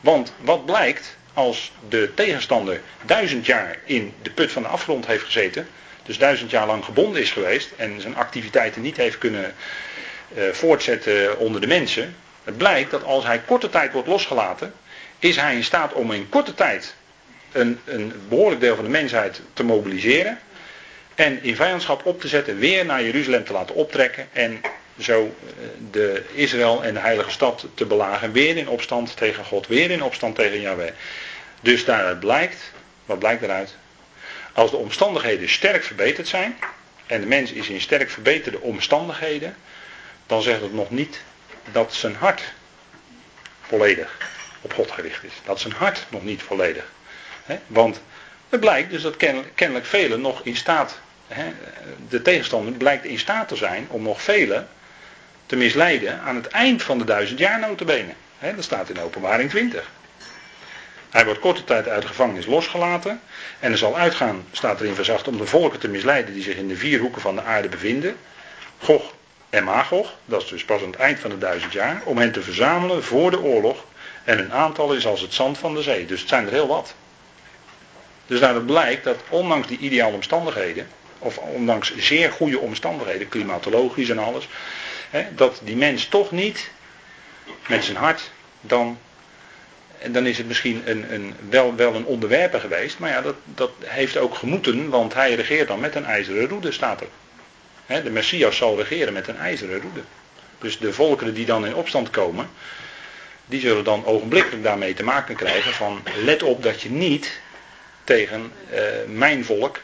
Want 0.01 0.33
wat 0.41 0.65
blijkt 0.65 1.17
als 1.33 1.71
de 1.89 2.11
tegenstander 2.13 2.81
duizend 3.05 3.45
jaar 3.45 3.77
in 3.85 4.13
de 4.21 4.29
put 4.29 4.51
van 4.51 4.61
de 4.61 4.67
afgrond 4.67 5.05
heeft 5.05 5.23
gezeten, 5.23 5.67
dus 6.07 6.17
duizend 6.17 6.51
jaar 6.51 6.67
lang 6.67 6.85
gebonden 6.85 7.21
is 7.21 7.31
geweest 7.31 7.71
en 7.75 8.01
zijn 8.01 8.15
activiteiten 8.15 8.81
niet 8.81 8.97
heeft 8.97 9.17
kunnen 9.17 9.55
uh, 10.37 10.43
voortzetten 10.51 11.39
onder 11.39 11.61
de 11.61 11.67
mensen. 11.67 12.15
Het 12.43 12.57
blijkt 12.57 12.91
dat 12.91 13.03
als 13.03 13.25
hij 13.25 13.39
korte 13.39 13.69
tijd 13.69 13.91
wordt 13.91 14.07
losgelaten, 14.07 14.73
is 15.19 15.35
hij 15.35 15.55
in 15.55 15.63
staat 15.63 15.93
om 15.93 16.11
in 16.11 16.29
korte 16.29 16.53
tijd 16.53 16.95
een, 17.51 17.79
een 17.85 18.13
behoorlijk 18.29 18.61
deel 18.61 18.75
van 18.75 18.83
de 18.83 18.89
mensheid 18.89 19.41
te 19.53 19.63
mobiliseren. 19.63 20.39
En 21.15 21.43
in 21.43 21.55
vijandschap 21.55 22.05
op 22.05 22.21
te 22.21 22.27
zetten, 22.27 22.57
weer 22.57 22.85
naar 22.85 23.03
Jeruzalem 23.03 23.43
te 23.43 23.53
laten 23.53 23.75
optrekken. 23.75 24.27
En 24.33 24.61
zo 24.99 25.23
eh, 25.23 25.65
de 25.91 26.23
Israël 26.33 26.83
en 26.83 26.93
de 26.93 26.99
heilige 26.99 27.31
stad 27.31 27.67
te 27.73 27.85
belagen. 27.85 28.31
Weer 28.31 28.57
in 28.57 28.69
opstand 28.69 29.17
tegen 29.17 29.45
God, 29.45 29.67
weer 29.67 29.91
in 29.91 30.03
opstand 30.03 30.35
tegen 30.35 30.61
Yahweh. 30.61 30.91
Dus 31.61 31.85
daaruit 31.85 32.19
blijkt, 32.19 32.71
wat 33.05 33.19
blijkt 33.19 33.41
eruit? 33.41 33.75
Als 34.57 34.71
de 34.71 34.77
omstandigheden 34.77 35.49
sterk 35.49 35.83
verbeterd 35.83 36.27
zijn. 36.27 36.57
En 37.05 37.21
de 37.21 37.27
mens 37.27 37.51
is 37.51 37.69
in 37.69 37.81
sterk 37.81 38.09
verbeterde 38.09 38.59
omstandigheden. 38.59 39.55
Dan 40.27 40.41
zegt 40.41 40.61
het 40.61 40.73
nog 40.73 40.89
niet 40.89 41.21
dat 41.71 41.93
zijn 41.93 42.15
hart 42.15 42.41
volledig 43.61 44.17
op 44.61 44.73
God 44.73 44.91
gericht 44.91 45.23
is. 45.23 45.33
Dat 45.45 45.59
zijn 45.59 45.73
hart 45.73 46.05
nog 46.09 46.23
niet 46.23 46.41
volledig 46.41 46.85
want 47.67 48.01
het 48.49 48.59
blijkt 48.59 48.89
dus 48.89 49.01
dat 49.01 49.17
kennelijk 49.55 49.85
velen 49.85 50.21
nog 50.21 50.41
in 50.43 50.55
staat, 50.55 50.99
de 52.09 52.21
tegenstander 52.21 52.73
blijkt 52.73 53.05
in 53.05 53.19
staat 53.19 53.47
te 53.47 53.55
zijn 53.55 53.85
om 53.89 54.01
nog 54.01 54.21
velen 54.21 54.67
te 55.45 55.55
misleiden 55.55 56.19
aan 56.19 56.35
het 56.35 56.47
eind 56.47 56.83
van 56.83 56.97
de 56.97 57.03
duizend 57.03 57.39
jaar 57.39 57.59
notabene. 57.59 58.13
dat 58.39 58.63
staat 58.63 58.89
in 58.89 58.99
openbaring 58.99 59.49
20. 59.49 59.89
Hij 61.09 61.25
wordt 61.25 61.39
korte 61.39 61.63
tijd 61.63 61.87
uit 61.87 62.01
de 62.01 62.07
gevangenis 62.07 62.45
losgelaten. 62.45 63.21
En 63.59 63.71
er 63.71 63.77
zal 63.77 63.97
uitgaan, 63.97 64.45
staat 64.51 64.79
er 64.79 64.85
in 64.85 64.95
vers 64.95 65.11
8, 65.11 65.27
om 65.27 65.37
de 65.37 65.45
volken 65.45 65.79
te 65.79 65.87
misleiden 65.87 66.33
die 66.33 66.43
zich 66.43 66.55
in 66.55 66.67
de 66.67 66.75
vier 66.75 66.99
hoeken 66.99 67.21
van 67.21 67.35
de 67.35 67.41
aarde 67.41 67.69
bevinden. 67.69 68.15
Gog 68.77 69.13
en 69.49 69.63
Magog, 69.63 70.13
dat 70.25 70.41
is 70.41 70.49
dus 70.49 70.65
pas 70.65 70.81
aan 70.81 70.91
het 70.91 70.99
eind 70.99 71.19
van 71.19 71.29
de 71.29 71.37
duizend 71.37 71.73
jaar. 71.73 72.01
Om 72.03 72.17
hen 72.17 72.31
te 72.31 72.41
verzamelen 72.41 73.03
voor 73.03 73.31
de 73.31 73.41
oorlog. 73.41 73.85
En 74.23 74.37
hun 74.37 74.53
aantal 74.53 74.93
is 74.93 75.05
als 75.05 75.21
het 75.21 75.33
zand 75.33 75.57
van 75.57 75.75
de 75.75 75.81
zee. 75.81 76.05
Dus 76.05 76.19
het 76.19 76.29
zijn 76.29 76.45
er 76.45 76.51
heel 76.51 76.67
wat. 76.67 76.93
Dus 78.25 78.39
daaruit 78.39 78.65
blijkt 78.65 79.03
dat 79.03 79.17
ondanks 79.29 79.67
die 79.67 79.77
ideale 79.77 80.15
omstandigheden, 80.15 80.87
of 81.19 81.37
ondanks 81.37 81.97
zeer 81.97 82.31
goede 82.31 82.59
omstandigheden, 82.59 83.29
klimatologisch 83.29 84.09
en 84.09 84.19
alles, 84.19 84.47
hè, 85.09 85.25
dat 85.35 85.59
die 85.63 85.75
mens 85.75 86.05
toch 86.05 86.31
niet 86.31 86.69
met 87.67 87.83
zijn 87.83 87.97
hart 87.97 88.31
dan. 88.61 88.97
En 89.99 90.11
dan 90.11 90.25
is 90.25 90.37
het 90.37 90.47
misschien 90.47 90.81
een, 90.85 91.13
een, 91.13 91.33
wel, 91.49 91.75
wel 91.75 91.95
een 91.95 92.05
onderwerper 92.05 92.59
geweest, 92.59 92.99
maar 92.99 93.09
ja, 93.09 93.21
dat, 93.21 93.35
dat 93.43 93.71
heeft 93.83 94.17
ook 94.17 94.35
gemoeten, 94.35 94.89
want 94.89 95.13
hij 95.13 95.35
regeert 95.35 95.67
dan 95.67 95.79
met 95.79 95.95
een 95.95 96.05
ijzeren 96.05 96.47
roede, 96.47 96.71
staat 96.71 97.01
er. 97.01 97.07
Hè, 97.85 98.03
de 98.03 98.09
Messias 98.09 98.57
zal 98.57 98.77
regeren 98.77 99.13
met 99.13 99.27
een 99.27 99.37
ijzeren 99.37 99.81
roede. 99.81 100.01
Dus 100.59 100.77
de 100.79 100.93
volkeren 100.93 101.33
die 101.33 101.45
dan 101.45 101.65
in 101.65 101.75
opstand 101.75 102.09
komen, 102.09 102.49
die 103.45 103.59
zullen 103.59 103.83
dan 103.83 104.05
ogenblikkelijk 104.05 104.63
daarmee 104.63 104.93
te 104.93 105.03
maken 105.03 105.35
krijgen 105.35 105.73
van 105.73 106.01
let 106.23 106.43
op 106.43 106.63
dat 106.63 106.81
je 106.81 106.89
niet 106.89 107.39
tegen 108.03 108.51
uh, 108.73 108.79
mijn 109.07 109.45
volk 109.45 109.79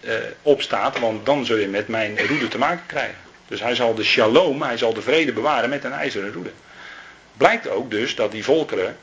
uh, 0.00 0.14
opstaat, 0.42 0.98
want 0.98 1.26
dan 1.26 1.46
zul 1.46 1.56
je 1.56 1.68
met 1.68 1.88
mijn 1.88 2.26
roede 2.26 2.48
te 2.48 2.58
maken 2.58 2.86
krijgen. 2.86 3.18
Dus 3.48 3.60
hij 3.60 3.74
zal 3.74 3.94
de 3.94 4.04
shalom, 4.04 4.62
hij 4.62 4.76
zal 4.76 4.94
de 4.94 5.02
vrede 5.02 5.32
bewaren 5.32 5.70
met 5.70 5.84
een 5.84 5.92
ijzeren 5.92 6.32
roede. 6.32 6.50
Blijkt 7.36 7.68
ook 7.68 7.90
dus 7.90 8.14
dat 8.14 8.32
die 8.32 8.44
volkeren 8.44 8.96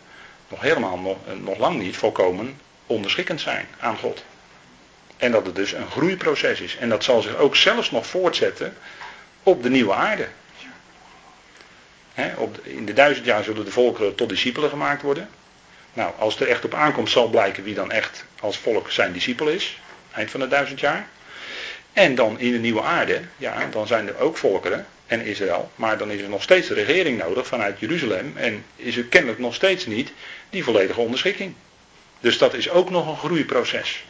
nog 0.47 0.61
helemaal 0.61 0.97
nog, 0.97 1.17
eh, 1.27 1.33
nog 1.33 1.57
lang 1.57 1.79
niet 1.79 1.97
volkomen 1.97 2.59
onderschikkend 2.85 3.41
zijn 3.41 3.67
aan 3.79 3.97
God. 3.97 4.23
En 5.17 5.31
dat 5.31 5.45
het 5.45 5.55
dus 5.55 5.71
een 5.71 5.91
groeiproces 5.91 6.61
is. 6.61 6.77
En 6.77 6.89
dat 6.89 7.03
zal 7.03 7.21
zich 7.21 7.35
ook 7.35 7.55
zelfs 7.55 7.91
nog 7.91 8.07
voortzetten 8.07 8.77
op 9.43 9.63
de 9.63 9.69
nieuwe 9.69 9.93
aarde. 9.93 10.27
op 12.35 12.59
in 12.63 12.85
de 12.85 12.93
duizend 12.93 13.25
jaar 13.25 13.43
zullen 13.43 13.65
de 13.65 13.71
volkeren 13.71 14.15
tot 14.15 14.29
discipelen 14.29 14.69
gemaakt 14.69 15.01
worden. 15.01 15.29
Nou, 15.93 16.13
als 16.17 16.39
er 16.39 16.47
echt 16.47 16.65
op 16.65 16.73
aankomt, 16.73 17.09
zal 17.09 17.27
blijken 17.27 17.63
wie 17.63 17.73
dan 17.73 17.91
echt 17.91 18.25
als 18.39 18.57
volk 18.57 18.91
zijn 18.91 19.13
discipel 19.13 19.47
is. 19.47 19.79
Eind 20.13 20.31
van 20.31 20.39
de 20.39 20.47
duizend 20.47 20.79
jaar. 20.79 21.07
En 21.93 22.15
dan 22.15 22.39
in 22.39 22.51
de 22.51 22.57
nieuwe 22.57 22.81
aarde, 22.81 23.21
ja, 23.37 23.67
dan 23.71 23.87
zijn 23.87 24.07
er 24.07 24.19
ook 24.19 24.37
volkeren 24.37 24.85
en 25.07 25.25
Israël. 25.25 25.71
Maar 25.75 25.97
dan 25.97 26.11
is 26.11 26.21
er 26.21 26.29
nog 26.29 26.43
steeds 26.43 26.67
de 26.67 26.73
regering 26.73 27.17
nodig 27.17 27.47
vanuit 27.47 27.79
Jeruzalem. 27.79 28.33
En 28.35 28.65
is 28.75 28.97
er 28.97 29.03
kennelijk 29.03 29.39
nog 29.39 29.55
steeds 29.55 29.85
niet 29.85 30.11
die 30.49 30.63
volledige 30.63 30.99
onderschikking. 30.99 31.53
Dus 32.19 32.37
dat 32.37 32.53
is 32.53 32.69
ook 32.69 32.89
nog 32.89 33.07
een 33.07 33.17
groeiproces. 33.17 34.05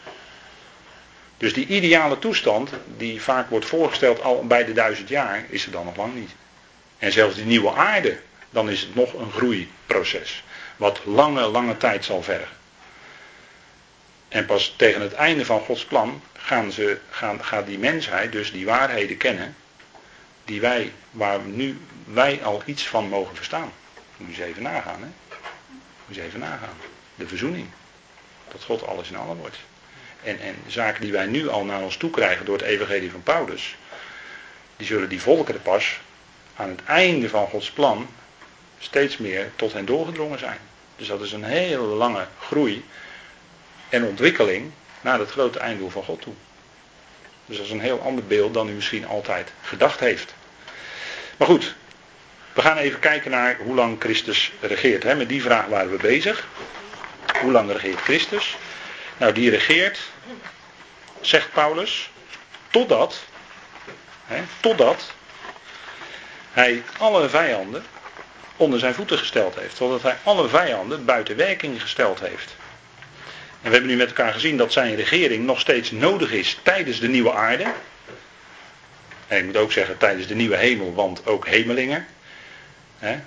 Dus 1.37 1.53
die 1.53 1.67
ideale 1.67 2.19
toestand, 2.19 2.69
die 2.97 3.21
vaak 3.21 3.49
wordt 3.49 3.65
voorgesteld 3.65 4.21
al 4.21 4.47
bij 4.47 4.65
de 4.65 4.73
duizend 4.73 5.09
jaar, 5.09 5.45
is 5.49 5.65
er 5.65 5.71
dan 5.71 5.85
nog 5.85 5.95
lang 5.95 6.15
niet. 6.15 6.31
En 6.97 7.11
zelfs 7.11 7.35
die 7.35 7.45
nieuwe 7.45 7.73
aarde, 7.73 8.19
dan 8.49 8.69
is 8.69 8.81
het 8.81 8.95
nog 8.95 9.13
een 9.13 9.31
groeiproces. 9.31 10.43
Wat 10.75 10.99
lange, 11.05 11.41
lange 11.41 11.77
tijd 11.77 12.05
zal 12.05 12.23
vergen. 12.23 12.55
En 14.27 14.45
pas 14.45 14.73
tegen 14.77 15.01
het 15.01 15.13
einde 15.13 15.45
van 15.45 15.59
Gods 15.59 15.85
plan 15.85 16.21
gaan 16.33 16.71
ze, 16.71 16.97
gaan, 17.09 17.43
gaat 17.43 17.65
die 17.65 17.79
mensheid 17.79 18.31
dus 18.31 18.51
die 18.51 18.65
waarheden 18.65 19.17
kennen. 19.17 19.55
Die 20.47 20.61
wij, 20.61 20.93
waar 21.11 21.39
nu 21.39 21.79
wij 22.03 22.43
al 22.43 22.61
iets 22.65 22.87
van 22.87 23.09
mogen 23.09 23.35
verstaan. 23.35 23.71
Moet 24.17 24.35
je 24.35 24.41
eens 24.41 24.51
even 24.51 24.63
nagaan, 24.63 24.99
hè? 25.01 25.07
Moet 26.05 26.15
je 26.15 26.21
eens 26.21 26.29
even 26.29 26.39
nagaan. 26.39 26.77
De 27.15 27.27
verzoening. 27.27 27.67
Dat 28.51 28.63
God 28.63 28.87
alles 28.87 29.09
in 29.09 29.17
allen 29.17 29.37
wordt. 29.37 29.57
En, 30.23 30.39
en 30.39 30.55
zaken 30.67 31.01
die 31.01 31.11
wij 31.11 31.25
nu 31.25 31.49
al 31.49 31.63
naar 31.63 31.81
ons 31.81 31.97
toe 31.97 32.09
krijgen 32.09 32.45
door 32.45 32.57
het 32.57 32.65
evangelie 32.65 33.11
van 33.11 33.23
Paulus. 33.23 33.75
Die 34.77 34.87
zullen 34.87 35.09
die 35.09 35.21
volkeren 35.21 35.61
pas 35.61 35.99
aan 36.55 36.69
het 36.69 36.83
einde 36.83 37.29
van 37.29 37.47
Gods 37.47 37.71
plan 37.71 38.07
steeds 38.79 39.17
meer 39.17 39.51
tot 39.55 39.73
hen 39.73 39.85
doorgedrongen 39.85 40.39
zijn. 40.39 40.57
Dus 40.95 41.07
dat 41.07 41.21
is 41.21 41.31
een 41.31 41.43
hele 41.43 41.81
lange 41.81 42.27
groei 42.39 42.85
en 43.89 44.05
ontwikkeling 44.05 44.71
naar 45.01 45.19
het 45.19 45.31
grote 45.31 45.59
einddoel 45.59 45.89
van 45.89 46.03
God 46.03 46.21
toe. 46.21 46.33
Dus 47.45 47.57
dat 47.57 47.65
is 47.65 47.71
een 47.71 47.79
heel 47.79 48.01
ander 48.01 48.25
beeld 48.25 48.53
dan 48.53 48.69
u 48.69 48.71
misschien 48.71 49.07
altijd 49.07 49.51
gedacht 49.61 49.99
heeft. 49.99 50.33
Maar 51.37 51.47
goed, 51.47 51.75
we 52.53 52.61
gaan 52.61 52.77
even 52.77 52.99
kijken 52.99 53.31
naar 53.31 53.57
hoe 53.57 53.75
lang 53.75 53.95
Christus 53.99 54.51
regeert. 54.61 55.03
Met 55.03 55.29
die 55.29 55.41
vraag 55.41 55.65
waren 55.65 55.91
we 55.91 55.97
bezig. 55.97 56.47
Hoe 57.41 57.51
lang 57.51 57.71
regeert 57.71 57.99
Christus? 57.99 58.57
Nou, 59.17 59.33
die 59.33 59.49
regeert, 59.49 59.99
zegt 61.21 61.51
Paulus, 61.51 62.09
totdat, 62.71 63.23
hè, 64.25 64.41
totdat 64.59 65.13
hij 66.51 66.83
alle 66.97 67.29
vijanden 67.29 67.83
onder 68.55 68.79
zijn 68.79 68.93
voeten 68.93 69.17
gesteld 69.17 69.55
heeft. 69.55 69.77
Totdat 69.77 70.01
hij 70.01 70.17
alle 70.23 70.47
vijanden 70.47 71.05
buiten 71.05 71.35
werking 71.35 71.81
gesteld 71.81 72.19
heeft. 72.19 72.55
En 73.61 73.63
we 73.63 73.69
hebben 73.69 73.89
nu 73.89 73.95
met 73.95 74.07
elkaar 74.07 74.33
gezien 74.33 74.57
dat 74.57 74.73
zijn 74.73 74.95
regering 74.95 75.45
nog 75.45 75.59
steeds 75.59 75.91
nodig 75.91 76.31
is 76.31 76.59
tijdens 76.63 76.99
de 76.99 77.07
nieuwe 77.07 77.33
aarde. 77.33 77.65
En 79.27 79.37
ik 79.37 79.45
moet 79.45 79.57
ook 79.57 79.71
zeggen 79.71 79.97
tijdens 79.97 80.27
de 80.27 80.35
nieuwe 80.35 80.57
hemel, 80.57 80.93
want 80.93 81.25
ook 81.25 81.47
hemelingen. 81.47 82.05
Hè, 82.97 83.19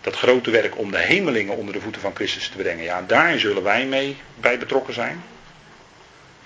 dat 0.00 0.16
grote 0.16 0.50
werk 0.50 0.78
om 0.78 0.90
de 0.90 0.98
hemelingen 0.98 1.56
onder 1.56 1.74
de 1.74 1.80
voeten 1.80 2.00
van 2.00 2.14
Christus 2.14 2.48
te 2.48 2.56
brengen. 2.56 2.84
Ja, 2.84 3.02
daar 3.02 3.38
zullen 3.38 3.62
wij 3.62 3.86
mee 3.86 4.16
bij 4.40 4.58
betrokken 4.58 4.94
zijn. 4.94 5.22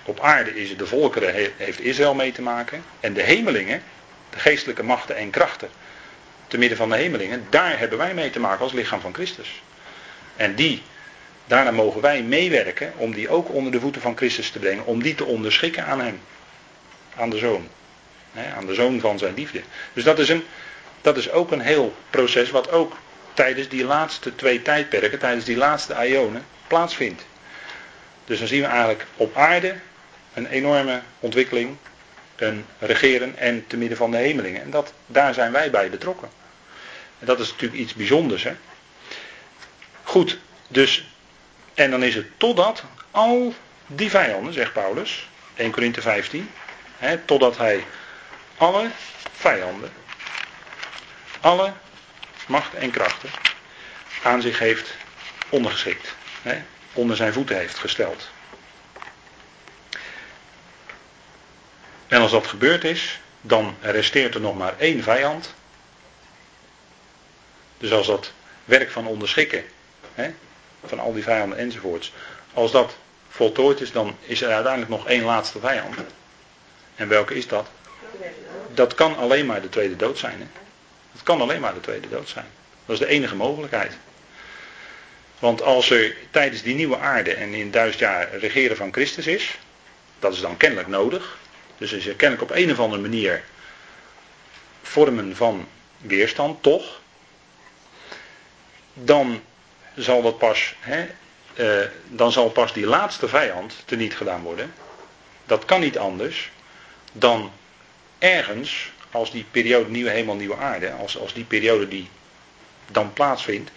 Op 0.05 0.21
aarde 0.21 0.61
is 0.61 0.69
het 0.69 0.79
de 0.79 0.87
volkeren, 0.87 1.53
heeft 1.57 1.81
Israël 1.81 2.15
mee 2.15 2.33
te 2.33 2.43
maken. 2.43 2.85
En 3.01 3.13
de 3.13 3.23
hemelingen, 3.23 3.83
de 4.31 4.39
geestelijke 4.39 4.83
machten 4.83 5.17
en 5.17 5.31
krachten, 5.31 5.69
te 6.47 6.59
midden 6.59 6.79
van 6.79 6.89
de 6.89 6.97
hemelingen, 6.97 7.47
daar 7.51 7.79
hebben 7.79 7.99
wij 7.99 8.15
mee 8.15 8.31
te 8.31 8.41
maken 8.41 8.61
als 8.61 8.73
lichaam 8.73 9.01
van 9.01 9.15
Christus. 9.15 9.63
En 10.37 10.55
die, 10.55 10.83
daarna 11.47 11.71
mogen 11.71 12.01
wij 12.01 12.23
meewerken 12.23 12.93
om 12.97 13.13
die 13.13 13.29
ook 13.29 13.51
onder 13.51 13.73
de 13.73 13.81
voeten 13.81 14.01
van 14.01 14.17
Christus 14.17 14.51
te 14.51 14.59
brengen, 14.59 14.87
om 14.87 15.03
die 15.03 15.15
te 15.15 15.25
onderschikken 15.25 15.85
aan 15.85 16.01
hem, 16.01 16.21
aan 17.17 17.31
de 17.31 17.39
zoon, 17.39 17.69
aan 18.57 18.67
de 18.67 18.75
zoon 18.75 19.01
van 19.01 19.19
zijn 19.19 19.35
liefde. 19.35 19.63
Dus 19.93 20.05
dat 20.05 20.19
is, 20.19 20.29
een, 20.29 20.45
dat 21.01 21.17
is 21.17 21.31
ook 21.31 21.51
een 21.51 21.61
heel 21.61 21.95
proces 22.11 22.51
wat 22.51 22.71
ook 22.71 22.97
tijdens 23.35 23.69
die 23.69 23.85
laatste 23.85 24.35
twee 24.35 24.63
tijdperken, 24.63 25.19
tijdens 25.19 25.45
die 25.45 25.57
laatste 25.57 26.07
ionen, 26.07 26.45
plaatsvindt. 26.67 27.27
Dus 28.25 28.39
dan 28.39 28.49
zien 28.49 28.61
we 28.61 28.67
eigenlijk 28.67 29.07
op 29.17 29.37
aarde 29.37 29.75
een 30.35 30.47
enorme 30.47 31.03
ontwikkeling, 31.21 31.77
een 32.37 32.65
regeren 32.79 33.39
en 33.39 33.65
te 33.67 33.77
midden 33.77 33.97
van 33.97 34.11
de 34.11 34.17
hemelingen. 34.17 34.63
En 34.63 34.71
dat, 34.71 34.93
daar 35.07 35.35
zijn 35.35 35.53
wij 35.53 35.71
bij 35.71 35.91
betrokken. 35.91 36.29
En 37.19 37.27
dat 37.27 37.41
is 37.41 37.51
natuurlijk 37.51 37.81
iets 37.81 37.95
bijzonders. 37.95 38.43
Hè? 38.43 38.53
Goed, 40.03 40.39
dus, 40.69 41.09
en 41.75 41.91
dan 41.91 42.03
is 42.03 42.15
het 42.15 42.27
totdat 42.37 42.85
al 43.11 43.55
die 43.87 44.11
vijanden, 44.11 44.53
zegt 44.53 44.73
Paulus, 44.73 45.29
1 45.55 45.71
Korinthe 45.71 46.01
15, 46.01 46.51
hè, 46.97 47.19
totdat 47.19 47.57
hij 47.57 47.85
alle 48.57 48.91
vijanden, 49.33 49.93
alle 51.41 51.73
machten 52.47 52.79
en 52.79 52.91
krachten 52.91 53.31
aan 54.23 54.43
zich 54.43 54.59
heeft 54.59 54.95
ondergeschikt. 55.49 56.15
Hè, 56.43 56.63
onder 56.93 57.17
zijn 57.17 57.33
voeten 57.33 57.57
heeft 57.57 57.79
gesteld. 57.79 58.29
En 62.09 62.21
als 62.21 62.31
dat 62.31 62.47
gebeurd 62.47 62.85
is, 62.85 63.21
dan 63.41 63.77
resteert 63.81 64.35
er 64.35 64.41
nog 64.41 64.57
maar 64.57 64.79
één 64.79 65.03
vijand. 65.03 65.55
Dus 67.79 67.93
als 67.93 68.07
dat 68.07 68.33
werk 68.65 68.91
van 68.91 69.07
onderschikken, 69.07 69.65
hè, 70.15 70.31
van 70.85 70.99
al 70.99 71.13
die 71.13 71.23
vijanden 71.23 71.59
enzovoorts, 71.59 72.13
als 72.53 72.73
dat 72.73 72.97
voltooid 73.29 73.81
is, 73.81 73.93
dan 73.93 74.17
is 74.21 74.43
er 74.43 74.53
uiteindelijk 74.53 74.93
nog 74.93 75.07
één 75.07 75.25
laatste 75.25 75.59
vijand. 75.59 75.97
En 76.97 77.09
welke 77.09 77.35
is 77.35 77.49
dat? 77.49 77.69
Dat 78.75 78.95
kan 78.95 79.17
alleen 79.17 79.47
maar 79.47 79.63
de 79.63 79.69
tweede 79.69 79.97
dood 79.97 80.19
zijn. 80.19 80.41
Hè? 80.41 80.47
Dat 81.13 81.23
kan 81.23 81.41
alleen 81.41 81.61
maar 81.61 81.75
de 81.75 81.81
tweede 81.81 82.09
dood 82.09 82.29
zijn. 82.29 82.47
Dat 82.87 82.95
is 82.95 83.07
de 83.07 83.13
enige 83.13 83.37
mogelijkheid. 83.37 83.97
Want 85.39 85.63
als 85.63 85.91
er 85.91 86.17
tijdens 86.31 86.63
die 86.63 86.75
nieuwe 86.75 86.99
aarde 86.99 87.35
en 87.35 87.55
in 87.55 87.71
duizend 87.71 88.01
jaar 88.01 88.37
regeren 88.37 88.77
van 88.77 88.93
Christus 88.93 89.27
is, 89.27 89.59
dat 90.19 90.33
is 90.33 90.41
dan 90.41 90.57
kennelijk 90.57 90.89
nodig. 90.89 91.39
Dus 91.79 91.93
is 91.93 92.07
er 92.07 92.15
kennelijk 92.15 92.51
op 92.51 92.57
een 92.57 92.71
of 92.71 92.79
andere 92.79 93.03
manier 93.03 93.43
vormen 94.83 95.37
van 95.37 95.69
weerstand, 95.99 96.63
toch? 96.63 97.01
Dan 98.95 99.43
zal 99.95 100.23
dat 100.23 100.39
pas, 100.39 100.75
hè, 100.81 101.07
eh, 101.55 101.89
dan 102.09 102.33
zal 102.33 102.51
pas 102.51 102.73
die 102.73 102.87
laatste 102.87 103.29
vijand 103.29 103.83
teniet 103.85 104.17
gedaan 104.17 104.43
worden. 104.43 104.75
Dat 105.47 105.65
kan 105.65 105.81
niet 105.81 105.99
anders 105.99 106.51
dan 107.13 107.53
ergens, 108.23 108.93
als 109.11 109.31
die 109.31 109.47
periode 109.51 109.91
nieuwe 109.91 110.11
hemel, 110.11 110.35
nieuwe 110.35 110.57
aarde, 110.57 110.93
als, 110.93 111.19
als 111.19 111.35
die 111.35 111.45
periode 111.45 111.89
die 111.89 112.09
dan 112.91 113.13
plaatsvindt, 113.13 113.71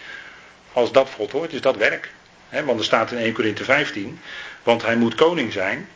als 0.74 0.92
dat 0.92 1.10
voltooid 1.10 1.54
is, 1.54 1.62
dat 1.62 1.76
werk. 1.76 2.12
want 2.50 2.80
er 2.80 2.86
staat 2.86 3.12
in 3.12 3.18
1 3.18 3.34
Korinthe 3.34 3.64
15, 3.64 4.20
want 4.64 4.82
hij 4.82 4.96
moet 4.96 5.16
koning 5.16 5.54
zijn, 5.54 5.90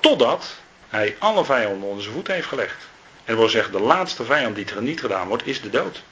totdat 0.00 0.54
hij 0.88 1.16
alle 1.18 1.44
vijanden 1.44 1.88
onder 1.88 2.02
zijn 2.02 2.14
voet 2.14 2.26
heeft 2.26 2.46
gelegd. 2.46 2.88
En 3.24 3.36
wil 3.36 3.48
zeggen, 3.48 3.72
de 3.72 3.80
laatste 3.80 4.24
vijand 4.24 4.56
die 4.56 4.80
niet 4.80 5.00
gedaan 5.00 5.28
wordt, 5.28 5.46
is 5.46 5.60
de 5.60 5.70
dood. 5.70 6.02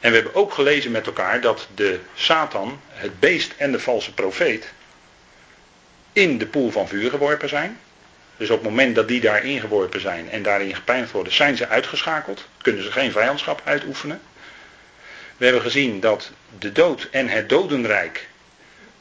En 0.00 0.10
we 0.10 0.16
hebben 0.16 0.34
ook 0.34 0.52
gelezen 0.52 0.90
met 0.90 1.06
elkaar 1.06 1.40
dat 1.40 1.68
de 1.74 2.00
Satan, 2.14 2.80
het 2.88 3.20
beest 3.20 3.54
en 3.56 3.72
de 3.72 3.80
valse 3.80 4.14
profeet 4.14 4.72
in 6.12 6.38
de 6.38 6.46
poel 6.46 6.70
van 6.70 6.88
vuur 6.88 7.10
geworpen 7.10 7.48
zijn. 7.48 7.78
Dus 8.38 8.50
op 8.50 8.60
het 8.60 8.68
moment 8.68 8.94
dat 8.94 9.08
die 9.08 9.20
daarin 9.20 9.60
geworpen 9.60 10.00
zijn 10.00 10.30
en 10.30 10.42
daarin 10.42 10.74
gepijnigd 10.74 11.12
worden, 11.12 11.32
zijn 11.32 11.56
ze 11.56 11.68
uitgeschakeld. 11.68 12.48
Kunnen 12.62 12.82
ze 12.82 12.92
geen 12.92 13.12
vijandschap 13.12 13.60
uitoefenen. 13.64 14.20
We 15.36 15.44
hebben 15.44 15.62
gezien 15.62 16.00
dat 16.00 16.30
de 16.58 16.72
dood 16.72 17.08
en 17.10 17.28
het 17.28 17.48
dodenrijk 17.48 18.28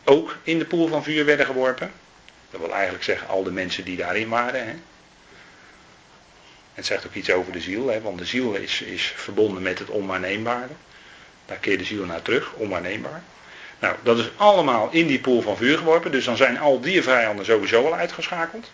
ook 0.04 0.38
in 0.44 0.60
de 0.60 0.66
poel 0.66 0.88
van 0.88 1.04
vuur 1.04 1.26
werden 1.26 1.46
geworpen. 1.46 1.92
Dat 2.52 2.62
wil 2.62 2.74
eigenlijk 2.74 3.04
zeggen 3.04 3.28
al 3.28 3.44
de 3.44 3.52
mensen 3.52 3.84
die 3.84 3.98
daarin 3.98 4.30
waren. 4.30 4.68
Hè. 4.68 4.74
Het 6.74 6.86
zegt 6.86 7.06
ook 7.06 7.14
iets 7.14 7.32
over 7.32 7.52
de 7.52 7.62
ziel, 7.62 7.88
hè, 7.88 8.02
want 8.02 8.18
de 8.18 8.26
ziel 8.26 8.54
is, 8.54 8.82
is 8.82 9.14
verbonden 9.16 9.64
met 9.64 9.80
het 9.80 9.90
onwaarneembare. 9.90 10.74
Daar 11.46 11.58
keert 11.58 11.80
de 11.80 11.86
ziel 11.86 12.06
naar 12.06 12.22
terug, 12.22 12.54
onwaarneembaar. 12.54 13.24
Nou, 13.80 13.96
dat 14.04 14.18
is 14.18 14.30
allemaal 14.36 14.90
in 14.92 15.08
die 15.08 15.20
pool 15.20 15.42
van 15.42 15.58
vuur 15.58 15.78
geworpen, 15.78 16.12
dus 16.12 16.26
dan 16.26 16.38
zijn 16.38 16.60
al 16.60 16.80
die 16.80 17.04
vijanden 17.04 17.46
sowieso 17.46 17.86
al 17.86 17.96
uitgeschakeld. 17.96 18.72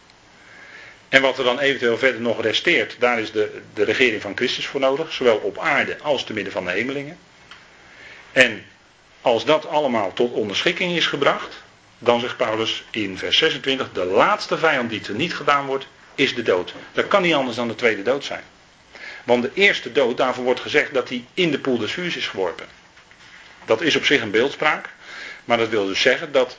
En 1.13 1.21
wat 1.21 1.37
er 1.37 1.43
dan 1.43 1.59
eventueel 1.59 1.97
verder 1.97 2.21
nog 2.21 2.41
resteert, 2.41 2.95
daar 2.99 3.19
is 3.19 3.31
de, 3.31 3.61
de 3.73 3.83
regering 3.83 4.21
van 4.21 4.35
Christus 4.35 4.67
voor 4.67 4.79
nodig, 4.79 5.13
zowel 5.13 5.37
op 5.37 5.57
aarde 5.57 5.97
als 6.01 6.23
te 6.23 6.33
midden 6.33 6.53
van 6.53 6.65
de 6.65 6.71
hemelingen. 6.71 7.17
En 8.31 8.65
als 9.21 9.45
dat 9.45 9.67
allemaal 9.67 10.13
tot 10.13 10.31
onderschikking 10.31 10.95
is 10.95 11.07
gebracht, 11.07 11.63
dan 11.99 12.19
zegt 12.19 12.37
Paulus 12.37 12.83
in 12.91 13.17
vers 13.17 13.37
26, 13.37 13.91
de 13.91 14.05
laatste 14.05 14.57
vijand 14.57 14.89
die 14.89 15.01
er 15.07 15.13
niet 15.13 15.35
gedaan 15.35 15.65
wordt, 15.65 15.87
is 16.15 16.35
de 16.35 16.41
dood. 16.41 16.73
Dat 16.91 17.07
kan 17.07 17.21
niet 17.21 17.33
anders 17.33 17.55
dan 17.55 17.67
de 17.67 17.75
tweede 17.75 18.03
dood 18.03 18.23
zijn. 18.23 18.43
Want 19.23 19.43
de 19.43 19.51
eerste 19.53 19.91
dood, 19.91 20.17
daarvoor 20.17 20.43
wordt 20.43 20.59
gezegd 20.59 20.93
dat 20.93 21.09
hij 21.09 21.25
in 21.33 21.51
de 21.51 21.59
poel 21.59 21.77
des 21.77 21.91
vuurs 21.91 22.15
is 22.15 22.27
geworpen. 22.27 22.67
Dat 23.65 23.81
is 23.81 23.95
op 23.95 24.05
zich 24.05 24.21
een 24.21 24.31
beeldspraak. 24.31 24.89
Maar 25.45 25.57
dat 25.57 25.69
wil 25.69 25.85
dus 25.85 26.01
zeggen 26.01 26.31
dat 26.31 26.57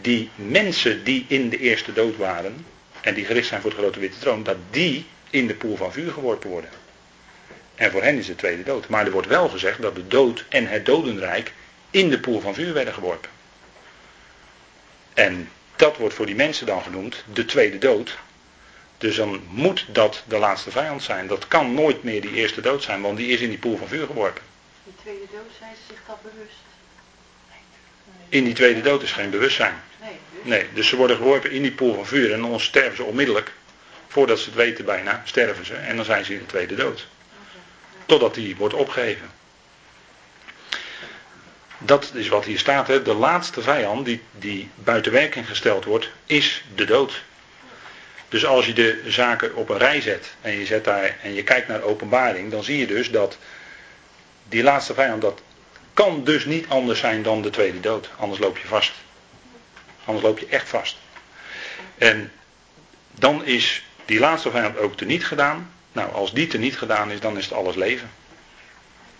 die 0.00 0.30
mensen 0.34 1.04
die 1.04 1.24
in 1.28 1.48
de 1.48 1.58
eerste 1.58 1.92
dood 1.92 2.16
waren, 2.16 2.64
en 3.00 3.14
die 3.14 3.24
gericht 3.24 3.48
zijn 3.48 3.60
voor 3.60 3.70
de 3.70 3.76
grote 3.76 3.98
witte 4.00 4.18
troon, 4.18 4.42
dat 4.42 4.56
die 4.70 5.06
in 5.30 5.46
de 5.46 5.54
poel 5.54 5.76
van 5.76 5.92
vuur 5.92 6.12
geworpen 6.12 6.50
worden. 6.50 6.70
En 7.74 7.90
voor 7.90 8.02
hen 8.02 8.18
is 8.18 8.26
de 8.26 8.34
tweede 8.34 8.62
dood. 8.62 8.88
Maar 8.88 9.06
er 9.06 9.12
wordt 9.12 9.28
wel 9.28 9.48
gezegd 9.48 9.82
dat 9.82 9.94
de 9.94 10.06
dood 10.06 10.44
en 10.48 10.66
het 10.66 10.86
dodenrijk 10.86 11.52
in 11.90 12.10
de 12.10 12.20
poel 12.20 12.40
van 12.40 12.54
vuur 12.54 12.72
werden 12.72 12.94
geworpen. 12.94 13.30
En 15.14 15.50
dat 15.76 15.96
wordt 15.96 16.14
voor 16.14 16.26
die 16.26 16.34
mensen 16.34 16.66
dan 16.66 16.82
genoemd 16.82 17.24
de 17.32 17.44
tweede 17.44 17.78
dood. 17.78 18.18
Dus 18.98 19.16
dan 19.16 19.42
moet 19.48 19.86
dat 19.88 20.22
de 20.26 20.38
laatste 20.38 20.70
vijand 20.70 21.02
zijn. 21.02 21.26
Dat 21.26 21.48
kan 21.48 21.74
nooit 21.74 22.02
meer 22.02 22.20
die 22.20 22.34
eerste 22.34 22.60
dood 22.60 22.82
zijn, 22.82 23.00
want 23.00 23.16
die 23.16 23.28
is 23.28 23.40
in 23.40 23.48
die 23.48 23.58
poel 23.58 23.76
van 23.76 23.88
vuur 23.88 24.06
geworpen. 24.06 24.42
Die 24.84 24.94
tweede 25.02 25.26
dood 25.32 25.50
zijn 25.58 25.74
ze 25.74 25.92
zich 25.92 26.02
dat 26.06 26.22
bewust? 26.22 26.58
In 28.28 28.44
die 28.44 28.54
tweede 28.54 28.80
dood 28.80 29.02
is 29.02 29.12
geen 29.12 29.30
bewustzijn. 29.30 29.74
Nee, 30.00 30.18
dus? 30.32 30.44
Nee, 30.44 30.66
dus 30.74 30.88
ze 30.88 30.96
worden 30.96 31.16
geworpen 31.16 31.50
in 31.50 31.62
die 31.62 31.72
poel 31.72 31.94
van 31.94 32.06
vuur 32.06 32.32
en 32.32 32.40
dan 32.40 32.60
sterven 32.60 32.96
ze 32.96 33.04
onmiddellijk. 33.04 33.52
Voordat 34.08 34.38
ze 34.38 34.44
het 34.44 34.54
weten 34.54 34.84
bijna, 34.84 35.22
sterven 35.24 35.66
ze 35.66 35.74
en 35.74 35.96
dan 35.96 36.04
zijn 36.04 36.24
ze 36.24 36.32
in 36.32 36.38
de 36.38 36.46
tweede 36.46 36.74
dood. 36.74 37.06
Totdat 38.06 38.34
die 38.34 38.56
wordt 38.56 38.74
opgeheven. 38.74 39.30
Dat 41.78 42.10
is 42.14 42.28
wat 42.28 42.44
hier 42.44 42.58
staat. 42.58 42.86
Hè. 42.86 43.02
De 43.02 43.14
laatste 43.14 43.62
vijand 43.62 44.04
die, 44.04 44.22
die 44.32 44.70
buiten 44.74 45.12
werking 45.12 45.48
gesteld 45.48 45.84
wordt, 45.84 46.10
is 46.26 46.64
de 46.74 46.84
dood. 46.84 47.22
Dus 48.28 48.46
als 48.46 48.66
je 48.66 48.72
de 48.72 49.02
zaken 49.06 49.54
op 49.54 49.68
een 49.68 49.78
rij 49.78 50.00
zet 50.00 50.34
en 50.40 50.58
je, 50.58 50.66
zet 50.66 50.84
daar, 50.84 51.16
en 51.22 51.34
je 51.34 51.42
kijkt 51.42 51.68
naar 51.68 51.82
openbaring, 51.82 52.50
dan 52.50 52.64
zie 52.64 52.78
je 52.78 52.86
dus 52.86 53.10
dat 53.10 53.38
die 54.48 54.62
laatste 54.62 54.94
vijand, 54.94 55.22
dat 55.22 55.42
kan 55.94 56.24
dus 56.24 56.44
niet 56.44 56.68
anders 56.68 57.00
zijn 57.00 57.22
dan 57.22 57.42
de 57.42 57.50
tweede 57.50 57.80
dood. 57.80 58.10
Anders 58.16 58.40
loop 58.40 58.58
je 58.58 58.66
vast. 58.66 58.92
Anders 60.04 60.26
loop 60.26 60.38
je 60.38 60.46
echt 60.46 60.68
vast. 60.68 60.96
En 61.98 62.32
dan 63.10 63.44
is 63.44 63.84
die 64.04 64.18
laatste 64.18 64.50
vijand 64.50 64.76
ook 64.76 64.96
teniet 64.96 65.24
gedaan. 65.24 65.70
Nou, 65.92 66.12
als 66.12 66.32
die 66.32 66.46
teniet 66.46 66.78
gedaan 66.78 67.10
is, 67.10 67.20
dan 67.20 67.38
is 67.38 67.44
het 67.44 67.54
alles 67.54 67.74
leven. 67.74 68.10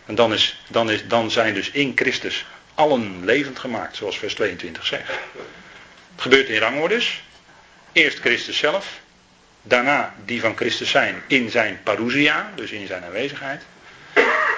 En 0.06 0.14
dan, 0.14 0.32
is, 0.32 0.62
dan, 0.68 0.90
is, 0.90 1.08
dan 1.08 1.30
zijn 1.30 1.54
dus 1.54 1.70
in 1.70 1.92
Christus 1.94 2.46
allen 2.74 3.24
levend 3.24 3.58
gemaakt, 3.58 3.96
zoals 3.96 4.18
vers 4.18 4.34
22 4.34 4.86
zegt. 4.86 5.08
Het 6.12 6.22
gebeurt 6.22 6.48
in 6.48 6.58
rangordes. 6.58 7.22
Eerst 7.92 8.18
Christus 8.18 8.58
zelf. 8.58 9.00
Daarna 9.62 10.14
die 10.24 10.40
van 10.40 10.56
Christus 10.56 10.90
zijn 10.90 11.22
in 11.26 11.50
zijn 11.50 11.80
parousia, 11.82 12.52
dus 12.54 12.70
in 12.70 12.86
zijn 12.86 13.04
aanwezigheid. 13.04 13.62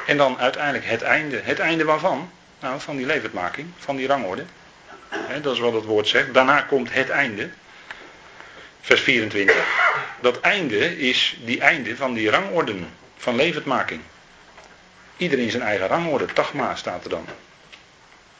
En 0.07 0.17
dan 0.17 0.39
uiteindelijk 0.39 0.85
het 0.85 1.03
einde. 1.03 1.41
Het 1.45 1.59
einde 1.59 1.85
waarvan? 1.85 2.31
Nou, 2.61 2.81
van 2.81 2.97
die 2.97 3.07
levendmaking, 3.07 3.69
van 3.79 3.97
die 3.97 4.07
rangorde. 4.07 4.45
Dat 5.43 5.55
is 5.55 5.61
wat 5.61 5.73
het 5.73 5.85
woord 5.85 6.09
zegt. 6.09 6.35
Daarna 6.35 6.61
komt 6.61 6.93
het 6.93 7.11
einde. 7.11 7.51
Vers 8.81 9.01
24. 9.01 9.57
Dat 10.21 10.41
einde 10.41 10.99
is 10.99 11.37
die 11.45 11.61
einde 11.61 11.97
van 11.97 12.15
die 12.15 12.31
rangorden 12.31 12.89
van 13.17 13.37
levendmaking. 13.37 14.01
Ieder 15.17 15.39
in 15.39 15.51
zijn 15.51 15.63
eigen 15.63 15.87
rangorde. 15.87 16.27
Tachma 16.27 16.75
staat 16.75 17.05
er 17.05 17.11
dan. 17.11 17.27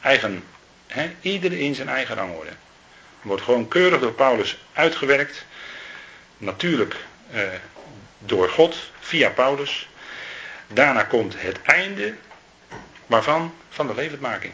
Eigen, 0.01 0.43
he, 0.87 1.11
zijn 1.73 1.89
eigen 1.89 2.15
rangorde. 2.15 2.51
Wordt 3.21 3.43
gewoon 3.43 3.67
keurig 3.67 3.99
door 3.99 4.13
Paulus 4.13 4.57
uitgewerkt. 4.73 5.45
Natuurlijk 6.37 6.95
eh, 7.31 7.41
door 8.19 8.49
God, 8.49 8.91
via 8.99 9.29
Paulus. 9.29 9.89
Daarna 10.67 11.03
komt 11.03 11.41
het 11.41 11.61
einde. 11.61 12.13
Waarvan? 13.05 13.53
Van 13.69 13.87
de 13.87 13.95
levendmaking. 13.95 14.53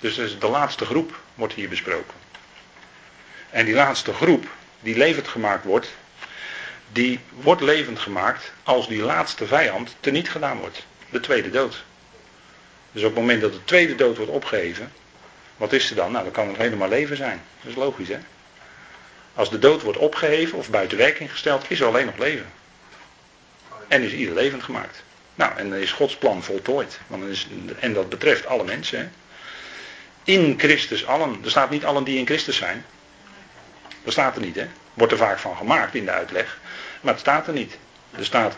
Dus 0.00 0.38
de 0.38 0.48
laatste 0.48 0.84
groep 0.84 1.24
wordt 1.36 1.54
hier 1.54 1.68
besproken. 1.68 2.14
En 3.50 3.64
die 3.64 3.74
laatste 3.74 4.12
groep 4.12 4.46
die 4.80 4.96
levend 4.96 5.28
gemaakt 5.28 5.64
wordt, 5.64 5.94
die 6.92 7.20
wordt 7.30 7.62
levend 7.62 7.98
gemaakt 7.98 8.52
als 8.62 8.88
die 8.88 9.02
laatste 9.02 9.46
vijand 9.46 9.96
teniet 10.00 10.30
gedaan 10.30 10.58
wordt. 10.58 10.86
De 11.10 11.20
tweede 11.20 11.50
dood. 11.50 11.84
Dus 12.92 13.02
op 13.02 13.08
het 13.08 13.18
moment 13.18 13.40
dat 13.40 13.52
de 13.52 13.64
tweede 13.64 13.94
dood 13.94 14.16
wordt 14.16 14.32
opgeheven, 14.32 14.92
Wat 15.56 15.72
is 15.72 15.90
er 15.90 15.96
dan? 15.96 16.12
Nou, 16.12 16.24
dan 16.24 16.32
kan 16.32 16.48
het 16.48 16.56
helemaal 16.56 16.88
leven 16.88 17.16
zijn. 17.16 17.42
Dat 17.60 17.70
is 17.70 17.76
logisch, 17.76 18.08
hè? 18.08 18.18
Als 19.34 19.50
de 19.50 19.58
dood 19.58 19.82
wordt 19.82 19.98
opgeheven 19.98 20.58
of 20.58 20.70
buiten 20.70 20.98
werking 20.98 21.30
gesteld, 21.30 21.70
is 21.70 21.80
er 21.80 21.86
alleen 21.86 22.06
nog 22.06 22.18
leven. 22.18 22.46
En 23.88 24.02
is 24.02 24.12
ieder 24.12 24.34
levend 24.34 24.62
gemaakt. 24.62 25.02
Nou, 25.34 25.56
en 25.56 25.70
dan 25.70 25.78
is 25.78 25.92
Gods 25.92 26.16
plan 26.16 26.42
voltooid. 26.42 26.98
Want 27.06 27.24
is, 27.24 27.46
en 27.80 27.92
dat 27.92 28.08
betreft 28.08 28.46
alle 28.46 28.64
mensen. 28.64 28.98
Hè? 28.98 29.08
In 30.26 30.54
Christus 30.58 31.06
allen. 31.06 31.40
Er 31.44 31.50
staat 31.50 31.70
niet 31.70 31.84
allen 31.84 32.04
die 32.04 32.18
in 32.18 32.26
Christus 32.26 32.56
zijn. 32.56 32.84
Dat 34.02 34.12
staat 34.12 34.36
er 34.36 34.42
niet, 34.42 34.54
hè? 34.54 34.68
Wordt 34.94 35.12
er 35.12 35.18
vaak 35.18 35.38
van 35.38 35.56
gemaakt 35.56 35.94
in 35.94 36.04
de 36.04 36.10
uitleg. 36.10 36.58
Maar 37.00 37.12
het 37.12 37.20
staat 37.20 37.46
er 37.46 37.52
niet. 37.52 37.78
Er 38.10 38.24
staat, 38.24 38.56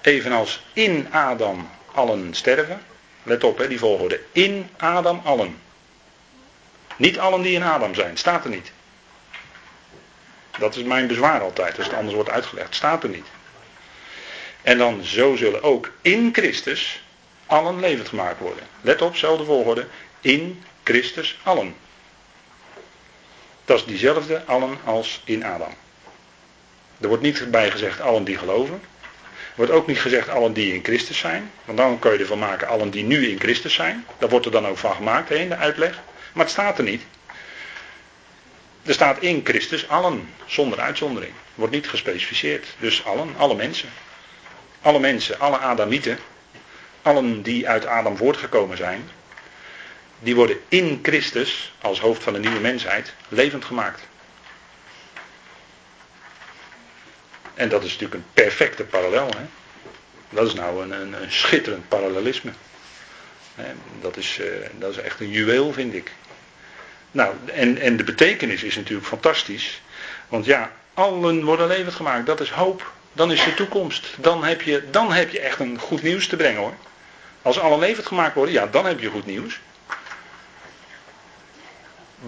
evenals 0.00 0.64
in 0.72 1.08
Adam 1.12 1.70
allen 1.92 2.34
sterven. 2.34 2.82
Let 3.22 3.44
op, 3.44 3.58
hè, 3.58 3.68
die 3.68 3.78
volgorde. 3.78 4.20
In 4.32 4.68
Adam 4.76 5.20
allen. 5.24 5.58
Niet 6.96 7.18
allen 7.18 7.42
die 7.42 7.54
in 7.54 7.62
Adam 7.62 7.94
zijn. 7.94 8.16
Staat 8.16 8.44
er 8.44 8.50
niet. 8.50 8.72
Dat 10.58 10.76
is 10.76 10.82
mijn 10.82 11.06
bezwaar 11.06 11.40
altijd, 11.40 11.76
als 11.76 11.86
het 11.86 11.96
anders 11.96 12.14
wordt 12.14 12.30
uitgelegd. 12.30 12.74
Staat 12.74 13.02
er 13.02 13.08
niet. 13.08 13.26
En 14.62 14.78
dan 14.78 15.04
zo 15.04 15.36
zullen 15.36 15.62
ook 15.62 15.90
in 16.02 16.28
Christus 16.32 17.02
allen 17.46 17.80
levend 17.80 18.08
gemaakt 18.08 18.38
worden. 18.38 18.64
Let 18.80 19.02
op, 19.02 19.16
zelfde 19.16 19.44
volgorde. 19.44 19.86
In 20.20 20.62
Christus 20.84 21.38
allen. 21.42 21.76
Dat 23.64 23.78
is 23.78 23.84
diezelfde 23.84 24.44
allen 24.44 24.78
als 24.84 25.22
in 25.24 25.44
Adam. 25.44 25.74
Er 27.00 27.08
wordt 27.08 27.22
niet 27.22 27.50
bij 27.50 27.70
gezegd 27.70 28.00
allen 28.00 28.24
die 28.24 28.38
geloven. 28.38 28.82
Er 29.32 29.60
wordt 29.60 29.72
ook 29.72 29.86
niet 29.86 30.00
gezegd 30.00 30.28
allen 30.28 30.52
die 30.52 30.74
in 30.74 30.84
Christus 30.84 31.18
zijn. 31.18 31.50
Want 31.64 31.78
dan 31.78 31.98
kun 31.98 32.12
je 32.12 32.18
ervan 32.18 32.38
maken 32.38 32.68
allen 32.68 32.90
die 32.90 33.04
nu 33.04 33.28
in 33.28 33.40
Christus 33.40 33.74
zijn. 33.74 34.06
Daar 34.18 34.28
wordt 34.28 34.46
er 34.46 34.52
dan 34.52 34.66
ook 34.66 34.78
van 34.78 34.94
gemaakt 34.94 35.30
in 35.30 35.48
de 35.48 35.56
uitleg. 35.56 36.00
Maar 36.32 36.44
het 36.44 36.52
staat 36.52 36.78
er 36.78 36.84
niet. 36.84 37.02
Er 38.82 38.94
staat 38.94 39.18
in 39.18 39.40
Christus 39.44 39.88
allen, 39.88 40.28
zonder 40.46 40.80
uitzondering. 40.80 41.32
Wordt 41.54 41.72
niet 41.72 41.88
gespecificeerd. 41.88 42.66
Dus 42.78 43.04
allen, 43.04 43.34
alle 43.36 43.54
mensen. 43.54 43.88
Alle 44.82 44.98
mensen, 44.98 45.38
alle 45.40 45.58
Adamieten. 45.58 46.18
Allen 47.02 47.42
die 47.42 47.68
uit 47.68 47.86
Adam 47.86 48.16
voortgekomen 48.16 48.76
zijn. 48.76 49.10
Die 50.24 50.34
worden 50.34 50.60
in 50.68 50.98
Christus, 51.02 51.74
als 51.80 52.00
hoofd 52.00 52.22
van 52.22 52.32
de 52.32 52.38
nieuwe 52.38 52.60
mensheid, 52.60 53.14
levend 53.28 53.64
gemaakt. 53.64 54.02
En 57.54 57.68
dat 57.68 57.84
is 57.84 57.92
natuurlijk 57.92 58.14
een 58.14 58.26
perfecte 58.34 58.84
parallel. 58.84 59.26
Hè? 59.26 59.44
Dat 60.28 60.46
is 60.46 60.54
nou 60.54 60.82
een, 60.82 61.12
een, 61.22 61.32
schitterend 61.32 61.88
parallelisme. 61.88 62.50
Dat 64.00 64.16
is, 64.16 64.38
uh, 64.40 64.46
dat 64.78 64.90
is 64.90 64.96
echt 64.96 65.20
een 65.20 65.30
juweel, 65.30 65.72
vind 65.72 65.94
ik. 65.94 66.12
Nou, 67.10 67.34
en, 67.52 67.78
en 67.78 67.96
de 67.96 68.04
betekenis 68.04 68.62
is 68.62 68.76
natuurlijk 68.76 69.06
fantastisch. 69.06 69.82
Want 70.28 70.44
ja, 70.44 70.72
allen 70.94 71.44
worden 71.44 71.66
levend 71.66 71.94
gemaakt. 71.94 72.26
Dat 72.26 72.40
is 72.40 72.50
hoop. 72.50 72.92
Dan 73.12 73.32
is 73.32 73.44
de 73.44 73.54
toekomst. 73.54 74.06
Dan 74.16 74.44
heb 74.44 74.62
je, 74.62 74.90
dan 74.90 75.12
heb 75.12 75.30
je 75.30 75.40
echt 75.40 75.58
een 75.58 75.78
goed 75.78 76.02
nieuws 76.02 76.26
te 76.26 76.36
brengen 76.36 76.60
hoor. 76.60 76.74
Als 77.42 77.58
allen 77.58 77.78
levend 77.78 78.06
gemaakt 78.06 78.34
worden, 78.34 78.54
ja, 78.54 78.66
dan 78.66 78.86
heb 78.86 79.00
je 79.00 79.08
goed 79.08 79.26
nieuws. 79.26 79.60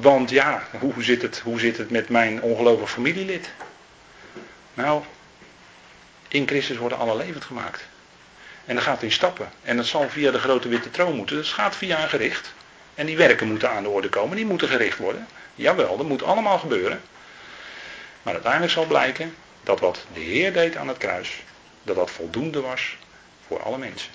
Want 0.00 0.30
ja, 0.30 0.62
hoe 0.80 1.02
zit 1.02 1.22
het, 1.22 1.38
hoe 1.38 1.60
zit 1.60 1.76
het 1.76 1.90
met 1.90 2.08
mijn 2.08 2.42
ongelovig 2.42 2.90
familielid? 2.90 3.50
Nou, 4.74 5.02
in 6.28 6.46
Christus 6.46 6.76
worden 6.76 6.98
alle 6.98 7.16
levend 7.16 7.44
gemaakt. 7.44 7.86
En 8.64 8.74
dat 8.74 8.84
gaat 8.84 9.02
in 9.02 9.12
stappen. 9.12 9.50
En 9.62 9.76
dat 9.76 9.86
zal 9.86 10.08
via 10.08 10.30
de 10.30 10.38
grote 10.38 10.68
witte 10.68 10.90
troon 10.90 11.16
moeten. 11.16 11.36
Dat 11.36 11.46
gaat 11.46 11.76
via 11.76 12.02
een 12.02 12.08
gericht. 12.08 12.54
En 12.94 13.06
die 13.06 13.16
werken 13.16 13.48
moeten 13.48 13.70
aan 13.70 13.82
de 13.82 13.88
orde 13.88 14.08
komen. 14.08 14.36
Die 14.36 14.46
moeten 14.46 14.68
gericht 14.68 14.98
worden. 14.98 15.26
Jawel, 15.54 15.96
dat 15.96 16.06
moet 16.06 16.22
allemaal 16.22 16.58
gebeuren. 16.58 17.00
Maar 18.22 18.32
uiteindelijk 18.32 18.72
zal 18.72 18.86
blijken 18.86 19.34
dat 19.62 19.80
wat 19.80 20.06
de 20.12 20.20
Heer 20.20 20.52
deed 20.52 20.76
aan 20.76 20.88
het 20.88 20.98
kruis, 20.98 21.42
dat 21.82 21.96
dat 21.96 22.10
voldoende 22.10 22.60
was 22.60 22.96
voor 23.46 23.62
alle 23.62 23.78
mensen. 23.78 24.10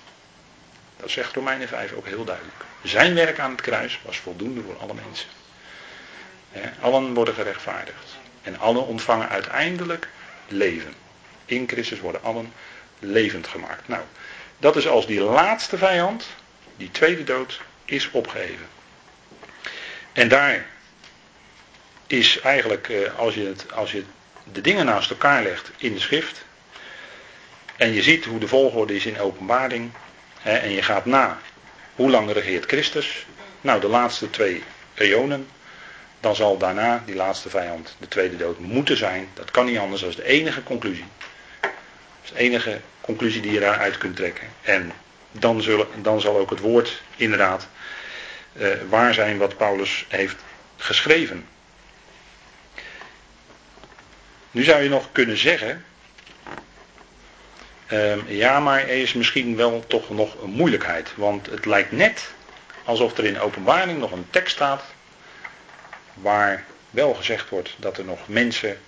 Dat 0.96 1.10
zegt 1.10 1.34
Romeinen 1.34 1.68
5 1.68 1.92
ook 1.92 2.06
heel 2.06 2.24
duidelijk. 2.24 2.56
Zijn 2.82 3.14
werk 3.14 3.38
aan 3.38 3.50
het 3.50 3.60
kruis 3.60 4.00
was 4.04 4.18
voldoende 4.18 4.62
voor 4.62 4.76
alle 4.78 4.94
mensen. 4.94 5.28
Allen 6.80 7.14
worden 7.14 7.34
gerechtvaardigd. 7.34 8.16
En 8.42 8.58
allen 8.58 8.86
ontvangen 8.86 9.28
uiteindelijk 9.28 10.08
leven. 10.48 10.94
In 11.44 11.68
Christus 11.68 12.00
worden 12.00 12.22
allen 12.22 12.52
levend 12.98 13.46
gemaakt. 13.46 13.88
Nou, 13.88 14.02
dat 14.58 14.76
is 14.76 14.88
als 14.88 15.06
die 15.06 15.20
laatste 15.20 15.78
vijand, 15.78 16.26
die 16.76 16.90
tweede 16.90 17.24
dood, 17.24 17.60
is 17.84 18.10
opgeheven. 18.10 18.66
En 20.12 20.28
daar 20.28 20.66
is 22.06 22.40
eigenlijk, 22.40 22.88
eh, 22.88 23.18
als 23.18 23.34
je, 23.34 23.46
het, 23.46 23.72
als 23.72 23.92
je 23.92 24.04
de 24.52 24.60
dingen 24.60 24.86
naast 24.86 25.10
elkaar 25.10 25.42
legt 25.42 25.70
in 25.76 25.94
de 25.94 26.00
schrift. 26.00 26.44
En 27.76 27.92
je 27.92 28.02
ziet 28.02 28.24
hoe 28.24 28.38
de 28.38 28.48
volgorde 28.48 28.94
is 28.94 29.06
in 29.06 29.20
openbaring. 29.20 29.90
En 30.42 30.70
je 30.70 30.82
gaat 30.82 31.04
na 31.04 31.40
hoe 31.94 32.10
lang 32.10 32.32
regeert 32.32 32.64
Christus. 32.64 33.26
Nou, 33.60 33.80
de 33.80 33.88
laatste 33.88 34.30
twee 34.30 34.62
eonen. 34.94 35.48
Dan 36.22 36.34
zal 36.34 36.58
daarna 36.58 37.02
die 37.06 37.14
laatste 37.14 37.50
vijand, 37.50 37.96
de 37.98 38.08
tweede 38.08 38.36
dood, 38.36 38.58
moeten 38.58 38.96
zijn. 38.96 39.28
Dat 39.34 39.50
kan 39.50 39.66
niet 39.66 39.78
anders, 39.78 40.00
dat 40.00 40.10
is 40.10 40.16
de 40.16 40.24
enige 40.24 40.62
conclusie. 40.62 41.04
Dat 41.60 41.70
is 42.22 42.30
de 42.30 42.38
enige 42.38 42.80
conclusie 43.00 43.42
die 43.42 43.52
je 43.52 43.60
daaruit 43.60 43.98
kunt 43.98 44.16
trekken. 44.16 44.48
En 44.62 44.92
dan, 45.32 45.62
zullen, 45.62 45.86
dan 46.02 46.20
zal 46.20 46.38
ook 46.38 46.50
het 46.50 46.60
woord 46.60 47.02
inderdaad 47.16 47.68
uh, 48.52 48.68
waar 48.88 49.14
zijn 49.14 49.38
wat 49.38 49.56
Paulus 49.56 50.06
heeft 50.08 50.36
geschreven. 50.76 51.46
Nu 54.50 54.62
zou 54.62 54.82
je 54.82 54.88
nog 54.88 55.08
kunnen 55.12 55.36
zeggen, 55.36 55.84
uh, 57.88 58.30
ja, 58.30 58.60
maar 58.60 58.80
er 58.80 59.02
is 59.02 59.12
misschien 59.12 59.56
wel 59.56 59.84
toch 59.86 60.10
nog 60.10 60.42
een 60.42 60.50
moeilijkheid. 60.50 61.12
Want 61.14 61.46
het 61.46 61.64
lijkt 61.64 61.92
net 61.92 62.32
alsof 62.84 63.18
er 63.18 63.24
in 63.24 63.40
openbaring 63.40 63.98
nog 63.98 64.12
een 64.12 64.26
tekst 64.30 64.54
staat 64.54 64.84
waar 66.22 66.64
wel 66.90 67.14
gezegd 67.14 67.48
wordt 67.48 67.74
dat 67.78 67.98
er 67.98 68.04
nog 68.04 68.28
mensen 68.28 68.78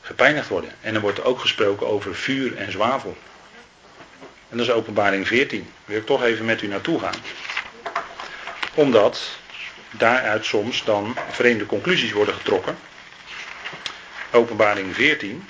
gepeinigd 0.00 0.48
worden. 0.48 0.70
En 0.80 0.94
er 0.94 1.00
wordt 1.00 1.24
ook 1.24 1.38
gesproken 1.40 1.86
over 1.86 2.14
vuur 2.14 2.56
en 2.56 2.72
zwavel. 2.72 3.16
En 4.48 4.56
dat 4.56 4.66
is 4.66 4.72
openbaring 4.72 5.26
14. 5.26 5.60
Daar 5.60 5.68
wil 5.84 5.96
ik 5.96 6.06
toch 6.06 6.22
even 6.22 6.44
met 6.44 6.62
u 6.62 6.66
naartoe 6.66 7.00
gaan. 7.00 7.14
Omdat 8.74 9.38
daaruit 9.90 10.44
soms 10.44 10.84
dan 10.84 11.16
vreemde 11.30 11.66
conclusies 11.66 12.12
worden 12.12 12.34
getrokken. 12.34 12.76
Openbaring 14.30 14.94
14. 14.94 15.48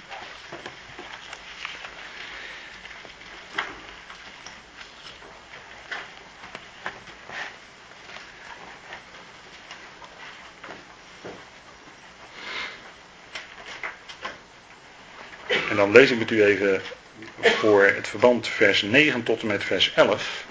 Dan 15.85 15.93
lees 15.93 16.11
ik 16.11 16.19
met 16.19 16.31
u 16.31 16.45
even 16.45 16.83
voor 17.41 17.85
het 17.85 18.09
verband 18.09 18.49
vers 18.49 18.83
9 18.83 19.23
tot 19.23 19.41
en 19.41 19.47
met 19.47 19.65
vers 19.65 19.93
11. 19.95 20.45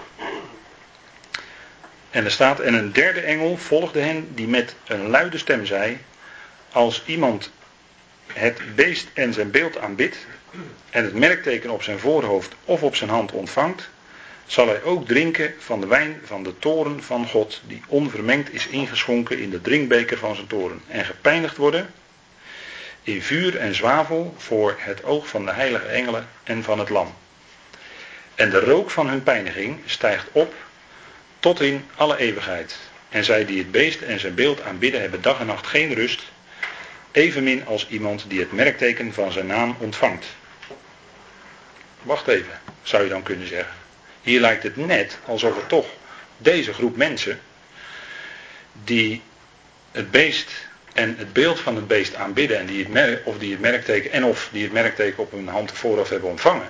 En 2.10 2.24
er 2.24 2.30
staat, 2.30 2.60
en 2.60 2.74
een 2.74 2.92
derde 2.92 3.20
engel 3.20 3.56
volgde 3.56 4.00
hen 4.00 4.28
die 4.34 4.46
met 4.46 4.74
een 4.86 5.08
luide 5.08 5.38
stem 5.38 5.66
zei, 5.66 5.98
als 6.72 7.02
iemand 7.06 7.52
het 8.32 8.60
beest 8.74 9.08
en 9.14 9.32
zijn 9.32 9.50
beeld 9.50 9.78
aanbidt 9.78 10.16
en 10.90 11.04
het 11.04 11.14
merkteken 11.14 11.70
op 11.70 11.82
zijn 11.82 11.98
voorhoofd 11.98 12.54
of 12.64 12.82
op 12.82 12.96
zijn 12.96 13.10
hand 13.10 13.32
ontvangt, 13.32 13.88
zal 14.46 14.66
hij 14.66 14.82
ook 14.82 15.06
drinken 15.06 15.54
van 15.58 15.80
de 15.80 15.86
wijn 15.86 16.20
van 16.24 16.42
de 16.42 16.58
toren 16.58 17.02
van 17.02 17.28
God, 17.28 17.62
die 17.66 17.82
onvermengd 17.86 18.52
is 18.52 18.66
ingeschonken 18.66 19.38
in 19.38 19.50
de 19.50 19.60
drinkbeker 19.60 20.18
van 20.18 20.34
zijn 20.34 20.46
toren, 20.46 20.80
en 20.88 21.04
gepeinigd 21.04 21.56
worden 21.56 21.90
in 23.04 23.22
vuur 23.22 23.56
en 23.56 23.74
zwavel 23.74 24.34
voor 24.38 24.74
het 24.78 25.04
oog 25.04 25.28
van 25.28 25.44
de 25.44 25.52
heilige 25.52 25.86
engelen 25.86 26.28
en 26.44 26.62
van 26.62 26.78
het 26.78 26.88
lam. 26.88 27.14
En 28.34 28.50
de 28.50 28.60
rook 28.60 28.90
van 28.90 29.08
hun 29.08 29.22
pijniging 29.22 29.80
stijgt 29.84 30.26
op 30.32 30.54
tot 31.40 31.60
in 31.60 31.86
alle 31.94 32.16
eeuwigheid. 32.16 32.76
En 33.08 33.24
zij 33.24 33.44
die 33.44 33.58
het 33.58 33.70
beest 33.70 34.00
en 34.00 34.20
zijn 34.20 34.34
beeld 34.34 34.62
aanbidden 34.62 35.00
hebben 35.00 35.22
dag 35.22 35.40
en 35.40 35.46
nacht 35.46 35.66
geen 35.66 35.94
rust, 35.94 36.22
evenmin 37.12 37.66
als 37.66 37.88
iemand 37.88 38.24
die 38.28 38.40
het 38.40 38.52
merkteken 38.52 39.12
van 39.12 39.32
zijn 39.32 39.46
naam 39.46 39.76
ontvangt. 39.78 40.26
Wacht 42.02 42.28
even, 42.28 42.60
zou 42.82 43.02
je 43.02 43.08
dan 43.08 43.22
kunnen 43.22 43.48
zeggen. 43.48 43.74
Hier 44.22 44.40
lijkt 44.40 44.62
het 44.62 44.76
net 44.76 45.18
alsof 45.24 45.56
het 45.56 45.68
toch 45.68 45.86
deze 46.36 46.72
groep 46.72 46.96
mensen 46.96 47.40
die 48.72 49.22
het 49.92 50.10
beest 50.10 50.63
en 50.94 51.14
het 51.18 51.32
beeld 51.32 51.60
van 51.60 51.76
het 51.76 51.86
beest 51.86 52.14
aanbidden 52.14 52.58
en 52.58 52.66
die 52.66 52.86
het 52.90 53.20
of 53.24 53.38
die 53.38 53.50
het 53.50 53.60
merkteken 53.60 54.12
en 54.12 54.24
of 54.24 54.48
die 54.52 54.62
het 54.62 54.72
merkteken 54.72 55.22
op 55.22 55.30
hun 55.30 55.48
hand 55.48 55.72
vooraf 55.72 56.08
hebben 56.08 56.30
ontvangen, 56.30 56.68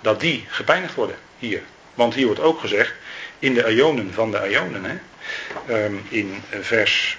dat 0.00 0.20
die 0.20 0.44
gepeinigd 0.48 0.94
worden 0.94 1.16
hier. 1.38 1.60
Want 1.94 2.14
hier 2.14 2.26
wordt 2.26 2.40
ook 2.40 2.60
gezegd, 2.60 2.92
in 3.38 3.54
de 3.54 3.74
ionen 3.74 4.12
van 4.12 4.30
de 4.30 4.48
ionen. 4.50 4.84
Hè? 4.84 4.98
ehm, 5.66 5.94
in 6.08 6.42
vers 6.60 7.18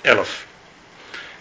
11. 0.00 0.46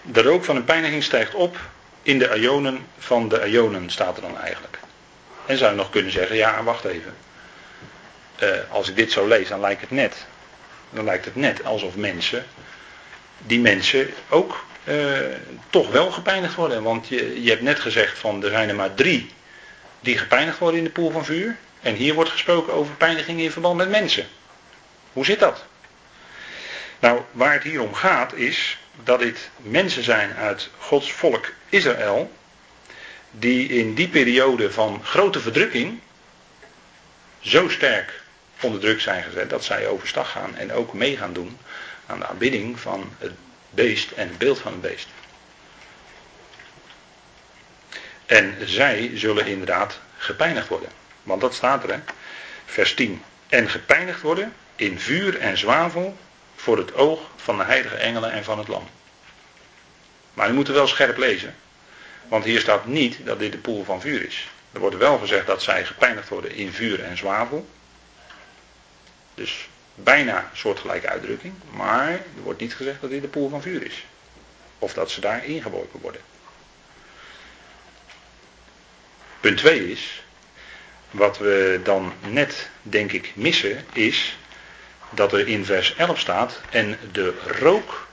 De 0.01 0.21
rook 0.21 0.43
van 0.43 0.55
een 0.55 0.63
pijniging 0.63 1.03
stijgt 1.03 1.33
op 1.33 1.57
in 2.01 2.19
de 2.19 2.39
ionen 2.39 2.87
van 2.97 3.29
de 3.29 3.45
ionen, 3.45 3.89
staat 3.89 4.15
er 4.15 4.21
dan 4.21 4.39
eigenlijk. 4.39 4.79
En 5.45 5.57
zou 5.57 5.71
je 5.71 5.77
nog 5.77 5.89
kunnen 5.89 6.11
zeggen, 6.11 6.35
ja, 6.35 6.63
wacht 6.63 6.85
even. 6.85 7.15
Uh, 8.43 8.49
als 8.69 8.89
ik 8.89 8.95
dit 8.95 9.11
zo 9.11 9.27
lees, 9.27 9.47
dan 9.47 9.59
lijkt 9.59 9.81
het 9.81 9.91
net. 9.91 10.25
Dan 10.89 11.05
lijkt 11.05 11.25
het 11.25 11.35
net 11.35 11.63
alsof 11.63 11.95
mensen, 11.95 12.45
die 13.37 13.59
mensen 13.59 14.09
ook 14.29 14.65
uh, 14.83 15.17
toch 15.69 15.91
wel 15.91 16.11
gepijnigd 16.11 16.55
worden. 16.55 16.83
Want 16.83 17.07
je, 17.07 17.43
je 17.43 17.49
hebt 17.49 17.61
net 17.61 17.79
gezegd 17.79 18.19
van 18.19 18.43
er 18.43 18.49
zijn 18.49 18.69
er 18.69 18.75
maar 18.75 18.93
drie 18.93 19.31
die 19.99 20.17
gepijnigd 20.17 20.57
worden 20.57 20.77
in 20.77 20.85
de 20.85 20.91
poel 20.91 21.11
van 21.11 21.25
vuur. 21.25 21.57
En 21.81 21.95
hier 21.95 22.13
wordt 22.13 22.29
gesproken 22.29 22.73
over 22.73 22.93
pijniging 22.93 23.39
in 23.39 23.51
verband 23.51 23.77
met 23.77 23.89
mensen. 23.89 24.27
Hoe 25.13 25.25
zit 25.25 25.39
dat? 25.39 25.65
Nou, 26.99 27.21
waar 27.31 27.53
het 27.53 27.63
hier 27.63 27.81
om 27.81 27.93
gaat 27.93 28.33
is 28.33 28.77
dat 29.03 29.19
dit 29.19 29.49
mensen 29.57 30.03
zijn 30.03 30.33
uit 30.33 30.69
Gods 30.77 31.11
volk 31.11 31.51
Israël, 31.69 32.31
die 33.31 33.67
in 33.67 33.93
die 33.93 34.07
periode 34.07 34.71
van 34.71 35.01
grote 35.03 35.39
verdrukking 35.39 35.99
zo 37.39 37.69
sterk 37.69 38.18
onder 38.61 38.80
druk 38.80 39.02
zijn 39.02 39.23
gezet 39.23 39.49
dat 39.49 39.64
zij 39.64 39.88
overstag 39.88 40.31
gaan 40.31 40.56
en 40.56 40.73
ook 40.73 40.94
mee 40.94 41.18
gaan 41.18 41.34
doen 41.34 41.57
aan 42.06 42.19
de 42.19 42.27
aanbidding 42.27 42.80
van 42.80 43.14
het 43.18 43.34
beest 43.69 44.11
en 44.11 44.27
het 44.27 44.38
beeld 44.38 44.60
van 44.60 44.72
het 44.72 44.81
beest. 44.81 45.07
En 48.26 48.57
zij 48.65 49.11
zullen 49.14 49.45
inderdaad 49.45 49.99
gepijnigd 50.18 50.68
worden. 50.68 50.90
Want 51.23 51.41
dat 51.41 51.53
staat 51.53 51.84
er, 51.84 51.90
hè? 51.94 51.99
vers 52.65 52.94
10. 52.94 53.23
En 53.48 53.69
gepijnigd 53.69 54.22
worden 54.22 54.53
in 54.76 54.99
vuur 54.99 55.40
en 55.40 55.57
zwavel 55.57 56.18
voor 56.56 56.77
het 56.77 56.94
oog 56.94 57.19
van 57.36 57.57
de 57.57 57.64
heilige 57.64 57.95
engelen 57.95 58.31
en 58.31 58.44
van 58.44 58.57
het 58.57 58.68
lam. 58.68 58.90
Maar 60.34 60.49
u 60.49 60.53
moet 60.53 60.68
er 60.68 60.73
wel 60.73 60.88
scherp 60.88 61.18
lezen. 61.18 61.56
Want 62.27 62.44
hier 62.44 62.60
staat 62.60 62.86
niet 62.86 63.26
dat 63.26 63.40
dit 63.40 63.52
de 63.52 63.57
poel 63.57 63.84
van 63.84 64.02
vuur 64.02 64.26
is. 64.26 64.48
Er 64.72 64.80
wordt 64.80 64.98
wel 64.98 65.18
gezegd 65.18 65.48
dat 65.48 65.64
zij 65.64 65.86
gepijnigd 65.86 66.30
worden 66.30 66.56
in 66.56 66.73
vuur 66.73 67.03
en 67.03 67.18
zwavel. 67.18 67.69
Dus 69.39 69.69
bijna 69.95 70.49
soortgelijke 70.53 71.07
uitdrukking. 71.07 71.53
Maar 71.71 72.09
er 72.11 72.43
wordt 72.43 72.59
niet 72.59 72.75
gezegd 72.75 73.01
dat 73.01 73.09
dit 73.09 73.21
de 73.21 73.27
poel 73.27 73.49
van 73.49 73.61
vuur 73.61 73.85
is. 73.85 74.05
Of 74.79 74.93
dat 74.93 75.11
ze 75.11 75.21
daar 75.21 75.45
ingeworpen 75.45 75.99
worden. 75.99 76.21
Punt 79.39 79.57
2 79.57 79.91
is, 79.91 80.23
wat 81.11 81.37
we 81.37 81.79
dan 81.83 82.13
net 82.27 82.69
denk 82.81 83.11
ik 83.11 83.31
missen, 83.35 83.85
is 83.93 84.37
dat 85.09 85.33
er 85.33 85.47
in 85.47 85.65
vers 85.65 85.95
11 85.95 86.19
staat, 86.19 86.61
en 86.69 86.97
de 87.11 87.33
rook 87.45 88.07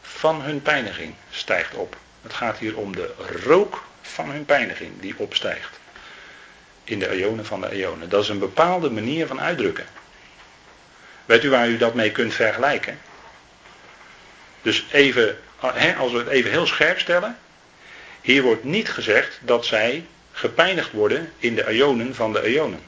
van 0.00 0.42
hun 0.42 0.62
pijniging 0.62 1.14
stijgt 1.30 1.74
op. 1.74 1.96
Het 2.22 2.32
gaat 2.32 2.58
hier 2.58 2.76
om 2.76 2.96
de 2.96 3.14
rook 3.44 3.84
van 4.00 4.30
hun 4.30 4.44
pijniging 4.44 5.00
die 5.00 5.14
opstijgt. 5.18 5.80
In 6.84 6.98
de 6.98 7.10
eonen 7.10 7.46
van 7.46 7.60
de 7.60 7.70
eonen. 7.70 8.08
Dat 8.08 8.22
is 8.22 8.28
een 8.28 8.38
bepaalde 8.38 8.90
manier 8.90 9.26
van 9.26 9.40
uitdrukken. 9.40 9.86
Weet 11.28 11.44
u 11.44 11.50
waar 11.50 11.68
u 11.68 11.76
dat 11.76 11.94
mee 11.94 12.12
kunt 12.12 12.34
vergelijken? 12.34 12.98
Dus 14.62 14.86
even, 14.90 15.38
als 15.98 16.12
we 16.12 16.18
het 16.18 16.28
even 16.28 16.50
heel 16.50 16.66
scherp 16.66 16.98
stellen. 16.98 17.38
Hier 18.20 18.42
wordt 18.42 18.64
niet 18.64 18.90
gezegd 18.90 19.38
dat 19.42 19.66
zij 19.66 20.06
gepijnigd 20.32 20.92
worden 20.92 21.32
in 21.38 21.54
de 21.54 21.66
eonen 21.66 22.14
van 22.14 22.32
de 22.32 22.42
eonen. 22.42 22.80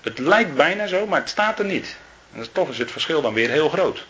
Het 0.00 0.18
lijkt 0.18 0.54
bijna 0.54 0.86
zo, 0.86 1.06
maar 1.06 1.20
het 1.20 1.28
staat 1.28 1.58
er 1.58 1.64
niet. 1.64 1.96
En 2.32 2.52
toch 2.52 2.68
is 2.68 2.78
het 2.78 2.90
verschil 2.90 3.22
dan 3.22 3.34
weer 3.34 3.50
heel 3.50 3.68
groot. 3.68 4.04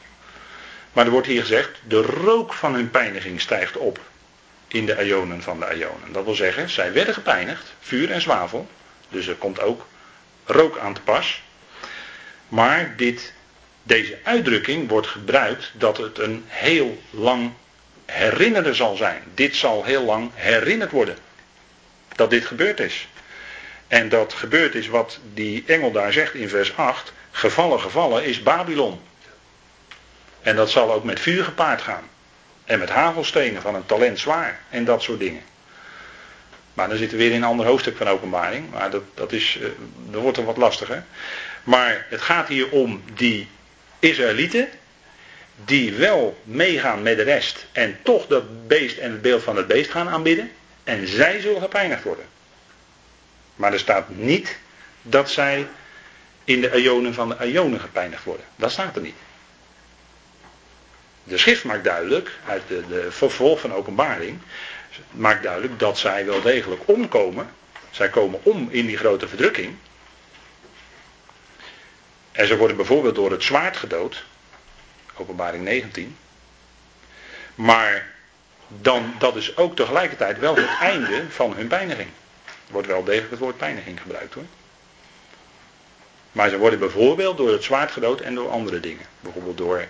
Maar 0.92 1.04
er 1.04 1.10
wordt 1.10 1.26
hier 1.26 1.40
gezegd, 1.40 1.70
de 1.88 2.02
rook 2.02 2.52
van 2.52 2.74
hun 2.74 2.90
pijniging 2.90 3.40
stijgt 3.40 3.76
op 3.76 4.00
in 4.68 4.86
de 4.86 5.04
ionen 5.04 5.42
van 5.42 5.60
de 5.60 5.74
ionen. 5.76 6.12
Dat 6.12 6.24
wil 6.24 6.34
zeggen, 6.34 6.70
zij 6.70 6.92
werden 6.92 7.14
gepijnigd, 7.14 7.74
vuur 7.80 8.10
en 8.10 8.20
zwavel. 8.20 8.68
Dus 9.08 9.26
er 9.26 9.36
komt 9.36 9.60
ook 9.60 9.86
rook 10.44 10.78
aan 10.78 10.94
te 10.94 11.00
pas. 11.00 11.42
Maar 12.48 12.94
dit, 12.96 13.32
deze 13.82 14.18
uitdrukking 14.22 14.88
wordt 14.88 15.06
gebruikt 15.06 15.72
dat 15.72 15.96
het 15.96 16.18
een 16.18 16.44
heel 16.46 17.02
lang 17.10 17.52
herinneren 18.04 18.74
zal 18.74 18.96
zijn. 18.96 19.22
Dit 19.34 19.56
zal 19.56 19.84
heel 19.84 20.04
lang 20.04 20.30
herinnerd 20.34 20.90
worden. 20.90 21.16
Dat 22.14 22.30
dit 22.30 22.46
gebeurd 22.46 22.80
is. 22.80 23.08
En 23.88 24.08
dat 24.08 24.32
gebeurd 24.32 24.74
is 24.74 24.88
wat 24.88 25.18
die 25.34 25.64
engel 25.66 25.92
daar 25.92 26.12
zegt 26.12 26.34
in 26.34 26.48
vers 26.48 26.76
8. 26.76 27.12
Gevallen, 27.30 27.80
gevallen 27.80 28.24
is 28.24 28.42
Babylon. 28.42 29.00
En 30.42 30.56
dat 30.56 30.70
zal 30.70 30.92
ook 30.92 31.04
met 31.04 31.20
vuur 31.20 31.44
gepaard 31.44 31.82
gaan. 31.82 32.08
En 32.64 32.78
met 32.78 32.90
hagelstenen 32.90 33.62
van 33.62 33.74
een 33.74 33.86
talent 33.86 34.18
zwaar. 34.18 34.60
En 34.70 34.84
dat 34.84 35.02
soort 35.02 35.18
dingen. 35.18 35.42
Maar 36.74 36.88
dan 36.88 36.98
zitten 36.98 37.18
we 37.18 37.24
weer 37.24 37.32
in 37.32 37.42
een 37.42 37.48
ander 37.48 37.66
hoofdstuk 37.66 37.96
van 37.96 38.08
openbaring. 38.08 38.70
Maar 38.70 38.90
dat, 38.90 39.02
dat, 39.14 39.32
is, 39.32 39.58
uh, 39.60 39.68
dat 40.10 40.22
wordt 40.22 40.36
er 40.36 40.44
wat 40.44 40.56
lastiger. 40.56 41.04
Maar 41.64 42.06
het 42.08 42.20
gaat 42.20 42.48
hier 42.48 42.70
om 42.70 43.02
die 43.14 43.48
Israëlieten. 43.98 44.68
Die 45.64 45.92
wel 45.92 46.40
meegaan 46.44 47.02
met 47.02 47.16
de 47.16 47.22
rest. 47.22 47.66
En 47.72 47.98
toch 48.02 48.26
dat 48.26 48.68
beest 48.68 48.98
en 48.98 49.10
het 49.10 49.22
beeld 49.22 49.42
van 49.42 49.56
het 49.56 49.66
beest 49.66 49.90
gaan 49.90 50.08
aanbidden. 50.08 50.50
En 50.84 51.08
zij 51.08 51.40
zullen 51.40 51.60
gepijnigd 51.60 52.02
worden. 52.02 52.24
Maar 53.56 53.72
er 53.72 53.78
staat 53.78 54.08
niet 54.08 54.56
dat 55.02 55.30
zij 55.30 55.66
in 56.44 56.60
de 56.60 56.70
ionen 56.82 57.14
van 57.14 57.28
de 57.28 57.50
ionen 57.50 57.80
gepijnigd 57.80 58.24
worden. 58.24 58.46
Dat 58.56 58.70
staat 58.70 58.96
er 58.96 59.02
niet. 59.02 59.14
De 61.24 61.38
schrift 61.38 61.64
maakt 61.64 61.84
duidelijk, 61.84 62.30
uit 62.46 62.62
de, 62.68 62.82
de 62.88 63.12
vervolg 63.12 63.60
van 63.60 63.72
openbaring, 63.72 64.38
maakt 65.10 65.42
duidelijk 65.42 65.78
dat 65.78 65.98
zij 65.98 66.26
wel 66.26 66.42
degelijk 66.42 66.82
omkomen. 66.84 67.50
Zij 67.90 68.08
komen 68.08 68.40
om 68.42 68.68
in 68.70 68.86
die 68.86 68.96
grote 68.96 69.28
verdrukking. 69.28 69.76
En 72.34 72.46
ze 72.46 72.56
worden 72.56 72.76
bijvoorbeeld 72.76 73.14
door 73.14 73.30
het 73.30 73.42
zwaard 73.42 73.76
gedood. 73.76 74.24
Openbaring 75.16 75.64
19. 75.64 76.16
Maar 77.54 78.06
dan, 78.68 79.14
dat 79.18 79.36
is 79.36 79.56
ook 79.56 79.76
tegelijkertijd 79.76 80.38
wel 80.38 80.56
het 80.56 80.78
einde 80.80 81.24
van 81.28 81.54
hun 81.54 81.66
pijniging. 81.66 82.08
Er 82.46 82.72
wordt 82.72 82.86
wel 82.86 83.04
degelijk 83.04 83.30
het 83.30 83.38
woord 83.38 83.56
pijniging 83.56 84.00
gebruikt 84.00 84.34
hoor. 84.34 84.44
Maar 86.32 86.48
ze 86.48 86.58
worden 86.58 86.78
bijvoorbeeld 86.78 87.36
door 87.36 87.52
het 87.52 87.64
zwaard 87.64 87.90
gedood 87.90 88.20
en 88.20 88.34
door 88.34 88.50
andere 88.50 88.80
dingen. 88.80 89.06
Bijvoorbeeld 89.20 89.58
door 89.58 89.86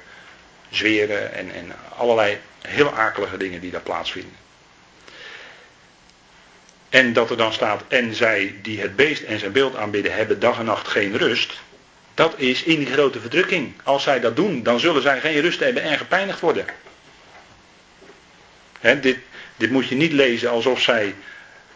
zweren 0.71 1.33
en, 1.33 1.53
en 1.55 1.73
allerlei 1.97 2.39
heel 2.61 2.93
akelige 2.93 3.37
dingen 3.37 3.61
die 3.61 3.71
daar 3.71 3.81
plaatsvinden. 3.81 4.37
En 6.89 7.13
dat 7.13 7.31
er 7.31 7.37
dan 7.37 7.53
staat, 7.53 7.83
en 7.89 8.15
zij 8.15 8.55
die 8.63 8.81
het 8.81 8.97
beest 8.97 9.23
en 9.23 9.39
zijn 9.39 9.53
beeld 9.53 9.77
aanbidden 9.77 10.15
hebben 10.15 10.41
dag 10.41 10.59
en 10.59 10.65
nacht 10.65 10.89
geen 10.89 11.17
rust. 11.17 11.61
Dat 12.15 12.35
is 12.37 12.63
in 12.63 12.79
die 12.79 12.93
grote 12.93 13.21
verdrukking. 13.21 13.75
Als 13.83 14.03
zij 14.03 14.21
dat 14.21 14.37
doen, 14.37 14.63
dan 14.63 14.81
zullen 14.81 15.03
zij 15.03 15.21
geen 15.21 15.41
rust 15.41 15.61
hebben 15.61 15.83
en 15.83 15.99
gepijnigd 15.99 16.41
worden. 16.41 16.67
dit, 19.01 19.19
dit 19.57 19.71
moet 19.71 19.89
je 19.89 19.95
niet 19.95 20.13
lezen 20.13 20.51
alsof 20.51 20.81
zij 20.81 21.15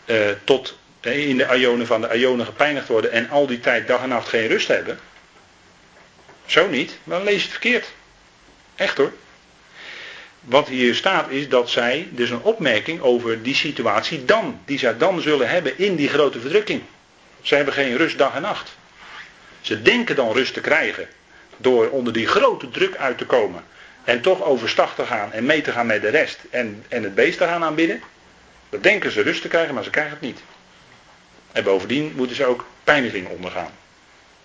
uh, 0.06 0.26
tot 0.44 0.78
in 1.00 1.36
de 1.36 1.56
ionen 1.56 1.86
van 1.86 2.00
de 2.00 2.18
ionen 2.18 2.46
gepijnigd 2.46 2.88
worden 2.88 3.12
en 3.12 3.30
al 3.30 3.46
die 3.46 3.60
tijd 3.60 3.86
dag 3.86 4.02
en 4.02 4.08
nacht 4.08 4.28
geen 4.28 4.46
rust 4.46 4.68
hebben. 4.68 4.98
Zo 6.46 6.68
niet, 6.68 6.98
dan 7.04 7.24
lees 7.24 7.34
je 7.34 7.42
het 7.42 7.50
verkeerd. 7.50 7.92
Echt 8.76 8.96
hoor. 8.96 9.12
Wat 10.40 10.68
hier 10.68 10.94
staat 10.94 11.30
is 11.30 11.48
dat 11.48 11.70
zij, 11.70 12.08
dus 12.10 12.30
een 12.30 12.42
opmerking 12.42 13.00
over 13.00 13.42
die 13.42 13.54
situatie 13.54 14.24
dan, 14.24 14.60
die 14.64 14.78
zij 14.78 14.96
dan 14.96 15.20
zullen 15.20 15.48
hebben 15.48 15.78
in 15.78 15.96
die 15.96 16.08
grote 16.08 16.40
verdrukking. 16.40 16.82
Ze 17.42 17.54
hebben 17.54 17.74
geen 17.74 17.96
rust 17.96 18.18
dag 18.18 18.34
en 18.34 18.42
nacht. 18.42 18.76
Ze 19.68 19.82
denken 19.82 20.16
dan 20.16 20.32
rust 20.32 20.54
te 20.54 20.60
krijgen 20.60 21.08
door 21.56 21.88
onder 21.88 22.12
die 22.12 22.26
grote 22.26 22.70
druk 22.70 22.96
uit 22.96 23.18
te 23.18 23.26
komen. 23.26 23.64
En 24.04 24.20
toch 24.20 24.42
overstag 24.42 24.94
te 24.94 25.06
gaan 25.06 25.32
en 25.32 25.46
mee 25.46 25.60
te 25.60 25.72
gaan 25.72 25.86
met 25.86 26.00
de 26.00 26.08
rest 26.08 26.38
en, 26.50 26.84
en 26.88 27.02
het 27.02 27.14
beest 27.14 27.38
te 27.38 27.44
gaan 27.44 27.64
aanbidden. 27.64 28.02
Dan 28.68 28.80
denken 28.80 29.10
ze 29.10 29.22
rust 29.22 29.42
te 29.42 29.48
krijgen, 29.48 29.74
maar 29.74 29.84
ze 29.84 29.90
krijgen 29.90 30.12
het 30.12 30.20
niet. 30.20 30.40
En 31.52 31.64
bovendien 31.64 32.12
moeten 32.16 32.36
ze 32.36 32.44
ook 32.44 32.66
pijniging 32.84 33.28
ondergaan. 33.28 33.70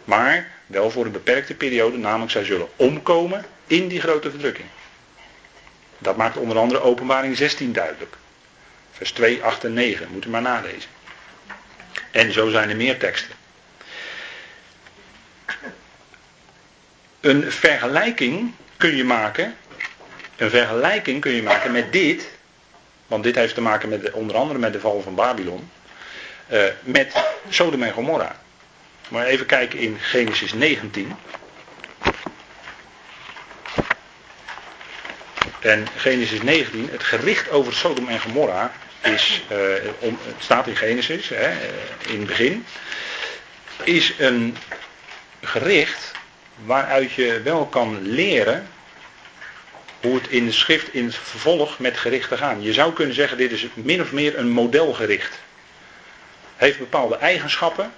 Maar 0.04 0.52
wel 0.66 0.92
voor 0.92 1.06
een 1.06 1.12
beperkte 1.12 1.54
periode, 1.54 1.98
namelijk 1.98 2.32
zij 2.32 2.44
zullen 2.44 2.68
omkomen 2.76 3.46
in 3.68 3.88
die 3.88 4.02
grote 4.02 4.30
verdrukking. 4.30 4.68
Dat 5.98 6.18
maakt 6.18 6.38
onder 6.38 6.58
andere 6.58 6.82
openbaring 6.82 7.38
16 7.38 7.74
duidelijk. 7.74 8.16
Vers 8.92 9.12
2, 9.12 9.44
8 9.44 9.64
en 9.64 9.74
9, 9.74 10.08
moet 10.12 10.26
u 10.26 10.30
maar 10.30 10.42
nalezen. 10.42 10.90
En 12.12 12.34
zo 12.34 12.50
zijn 12.50 12.70
er 12.70 12.76
meer 12.76 12.98
teksten. 12.98 13.42
Een 17.24 17.52
vergelijking 17.52 18.52
kun 18.78 18.96
je 18.96 19.04
maken. 19.04 19.56
Een 20.36 20.50
vergelijking 20.50 21.22
kun 21.22 21.32
je 21.32 21.44
maken 21.44 21.72
met 21.72 21.92
dit. 21.92 22.30
Want 23.08 23.24
dit 23.24 23.36
heeft 23.36 23.54
te 23.54 23.62
maken 23.62 23.90
met 23.90 24.12
onder 24.12 24.36
andere 24.36 24.60
met 24.60 24.74
de 24.74 24.80
val 24.80 25.02
van 25.02 25.16
Babylon. 25.16 25.70
Uh, 26.52 26.64
met 26.82 27.14
Sodom 27.50 27.84
en 27.84 27.94
Gomorra. 27.94 28.42
Maar 29.08 29.26
even 29.26 29.46
kijken 29.46 29.80
in 29.80 29.98
Genesis 30.00 30.54
19. 30.54 31.16
En 35.60 35.88
Genesis 35.96 36.42
19, 36.42 36.90
het 36.92 37.04
gericht 37.04 37.50
over 37.50 37.74
Sodom 37.74 38.08
en 38.08 38.20
Gomorra 38.20 38.72
is, 39.02 39.44
uh, 39.52 39.58
om, 40.00 40.18
het 40.24 40.44
staat 40.44 40.68
in 40.68 40.76
Genesis, 40.76 41.30
hè, 41.30 41.52
in 42.08 42.18
het 42.18 42.28
begin, 42.28 42.66
is 43.84 44.14
een 44.18 44.58
gericht 45.42 46.14
waaruit 46.66 47.12
je 47.12 47.42
wel 47.44 47.66
kan 47.66 48.02
leren 48.02 48.68
hoe 50.02 50.16
het 50.16 50.28
in 50.28 50.46
de 50.46 50.52
schrift 50.52 50.94
in 50.94 51.06
het 51.06 51.16
vervolg 51.16 51.80
met 51.80 51.98
gerichten 51.98 52.38
gaan. 52.38 52.62
Je 52.62 52.74
zou 52.74 52.94
kunnen 52.94 53.16
zeggen, 53.16 53.38
dit 53.38 53.52
is 53.52 53.68
min 53.74 54.02
of 54.02 54.12
meer 54.12 54.38
een 54.38 54.50
modelgericht. 54.50 55.40
Heeft 56.56 56.78
bepaalde 56.78 57.18
eigenschappen 57.18 57.92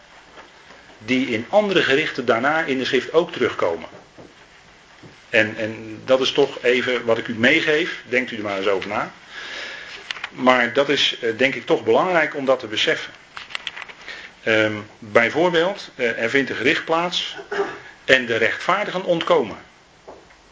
die 0.97 1.27
in 1.27 1.45
andere 1.49 1.83
gerichten 1.83 2.25
daarna 2.25 2.63
in 2.63 2.77
de 2.77 2.85
schrift 2.85 3.13
ook 3.13 3.31
terugkomen. 3.31 3.89
En, 5.29 5.55
en 5.57 6.01
dat 6.05 6.21
is 6.21 6.31
toch 6.31 6.63
even 6.63 7.05
wat 7.05 7.17
ik 7.17 7.27
u 7.27 7.35
meegeef. 7.35 8.03
Denkt 8.09 8.31
u 8.31 8.35
er 8.35 8.43
maar 8.43 8.57
eens 8.57 8.67
over 8.67 8.89
na. 8.89 9.11
Maar 10.29 10.73
dat 10.73 10.89
is 10.89 11.17
eh, 11.21 11.37
denk 11.37 11.55
ik 11.55 11.65
toch 11.65 11.83
belangrijk 11.83 12.35
om 12.35 12.45
dat 12.45 12.59
te 12.59 12.67
beseffen. 12.67 13.13
Um, 14.47 14.87
bijvoorbeeld, 14.99 15.91
uh, 15.95 16.21
er 16.21 16.29
vindt 16.29 16.49
een 16.49 16.55
gericht 16.55 16.85
plaats 16.85 17.35
en 18.05 18.25
de 18.25 18.35
rechtvaardigen 18.35 19.03
ontkomen. 19.03 19.57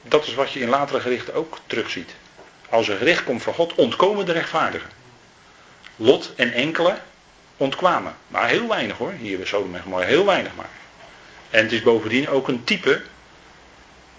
Dat 0.02 0.28
is 0.28 0.34
wat 0.34 0.52
je 0.52 0.60
in 0.60 0.70
latere 0.70 1.00
gerichten 1.00 1.34
ook 1.34 1.58
terugziet. 1.68 2.12
Als 2.70 2.88
een 2.88 2.98
gericht 2.98 3.24
komt 3.24 3.44
van 3.44 3.54
God, 3.54 3.76
ontkomen 3.76 4.26
de 4.26 4.32
rechtvaardigen. 4.32 4.90
Lot 5.96 6.34
en 6.36 6.54
enkele 6.54 6.98
ontkwamen. 7.58 8.16
Maar 8.28 8.48
heel 8.48 8.68
weinig 8.68 8.98
hoor, 8.98 9.12
hier 9.12 9.38
bij 9.38 9.46
Sodom 9.46 9.76
en 9.76 9.82
Gomorra, 9.82 10.06
heel 10.06 10.26
weinig 10.26 10.56
maar. 10.56 10.70
En 11.50 11.64
het 11.64 11.72
is 11.72 11.82
bovendien 11.82 12.30
ook 12.30 12.48
een 12.48 12.64
type 12.64 13.02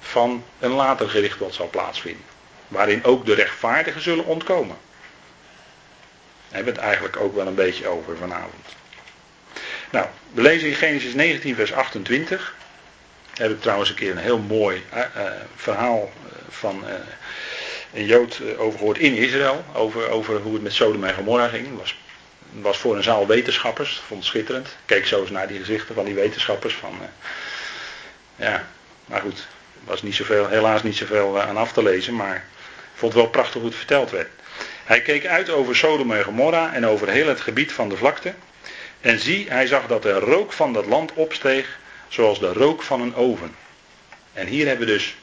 van 0.01 0.45
een 0.59 0.71
later 0.71 1.09
gericht 1.09 1.39
wat 1.39 1.55
zal 1.55 1.69
plaatsvinden. 1.71 2.25
Waarin 2.69 3.05
ook 3.05 3.27
de 3.27 3.35
rechtvaardigen 3.35 4.03
zullen 4.03 4.25
ontkomen. 4.25 4.77
Daar 6.49 6.63
hebben 6.63 6.75
we 6.75 6.81
het 6.81 6.89
eigenlijk 6.89 7.17
ook 7.17 7.35
wel 7.35 7.47
een 7.47 7.55
beetje 7.55 7.89
over 7.89 8.17
vanavond. 8.17 8.67
Nou, 9.91 10.07
we 10.33 10.43
lezen 10.43 10.69
in 10.69 10.75
Genesis 10.75 11.15
19, 11.15 11.55
vers 11.55 11.73
28. 11.73 12.55
Heb 13.35 13.51
ik 13.51 13.61
trouwens 13.61 13.91
een 13.91 13.97
keer 13.97 14.11
een 14.11 14.17
heel 14.17 14.39
mooi 14.39 14.83
uh, 14.95 15.03
verhaal 15.57 16.13
van 16.49 16.85
uh, 16.85 16.91
een 17.93 18.07
Jood 18.07 18.41
over 18.57 18.79
gehoord 18.79 18.99
in 18.99 19.15
Israël. 19.15 19.65
Over, 19.75 20.09
over 20.09 20.41
hoe 20.41 20.53
het 20.53 20.63
met 20.63 20.73
Sodom 20.73 21.05
en 21.05 21.15
Gomorra 21.15 21.49
ging. 21.49 21.79
Was, 21.79 21.99
was 22.61 22.79
voor 22.79 22.97
een 22.97 23.03
zaal 23.03 23.27
wetenschappers. 23.27 24.03
Vond 24.07 24.21
het 24.21 24.29
schitterend. 24.29 24.77
Keek 24.85 25.07
zo 25.07 25.21
eens 25.21 25.31
naar 25.31 25.49
die 25.49 25.59
gezichten 25.59 25.95
van 25.95 26.05
die 26.05 26.15
wetenschappers. 26.15 26.75
Van, 26.75 26.99
ja, 28.37 28.69
maar 29.05 29.21
goed. 29.21 29.47
Was 29.85 30.03
niet 30.03 30.15
zoveel, 30.15 30.49
helaas 30.49 30.83
niet 30.83 30.97
zoveel 30.97 31.41
aan 31.41 31.57
af 31.57 31.73
te 31.73 31.83
lezen. 31.83 32.15
Maar 32.17 32.45
vond 32.95 33.13
het 33.13 33.23
wel 33.23 33.31
prachtig 33.31 33.55
hoe 33.55 33.69
het 33.69 33.79
verteld 33.79 34.11
werd. 34.11 34.29
Hij 34.85 35.01
keek 35.01 35.27
uit 35.27 35.51
over 35.51 35.77
Sodom 35.77 36.13
en 36.13 36.25
Gomorra 36.25 36.75
en 36.75 36.87
over 36.87 37.09
heel 37.09 37.29
het 37.29 37.41
gebied 37.41 37.73
van 37.73 37.89
de 37.89 37.97
vlakte. 37.97 38.35
En 39.01 39.19
zie, 39.19 39.47
hij 39.49 39.67
zag 39.67 39.87
dat 39.87 40.05
er 40.05 40.19
rook 40.19 40.53
van 40.53 40.73
dat 40.73 40.87
land 40.87 41.13
opsteeg, 41.13 41.79
zoals 42.15 42.39
de 42.39 42.53
rook 42.53 42.83
van 42.83 43.01
een 43.01 43.15
oven. 43.15 43.55
En 44.33 44.47
hier 44.47 44.67
hebben 44.67 44.87
we 44.87 44.93
dus 44.93 45.17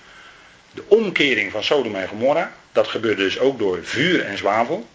de 0.72 0.84
omkering 0.88 1.52
van 1.52 1.64
Sodom 1.64 1.96
en 1.96 2.08
Gomorra. 2.08 2.56
Dat 2.72 2.88
gebeurde 2.88 3.24
dus 3.24 3.40
ook 3.40 3.60
door 3.60 3.80
vuur 3.84 4.26
en 4.26 4.38
zwavel. 4.38 4.88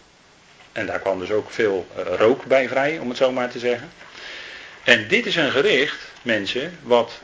En 0.73 0.87
daar 0.87 0.99
kwam 0.99 1.19
dus 1.19 1.31
ook 1.31 1.51
veel 1.51 1.87
eh, 1.97 2.03
rook 2.17 2.45
bij 2.45 2.69
vrij, 2.69 2.99
om 2.99 3.09
het 3.09 3.17
zo 3.17 3.33
maar 3.33 3.51
te 3.51 3.59
zeggen. 3.59 3.91
En 4.85 5.09
dit 5.09 5.27
is 5.27 5.37
een 5.37 5.51
gericht, 5.51 5.99
mensen, 6.23 6.79
wat 6.83 7.21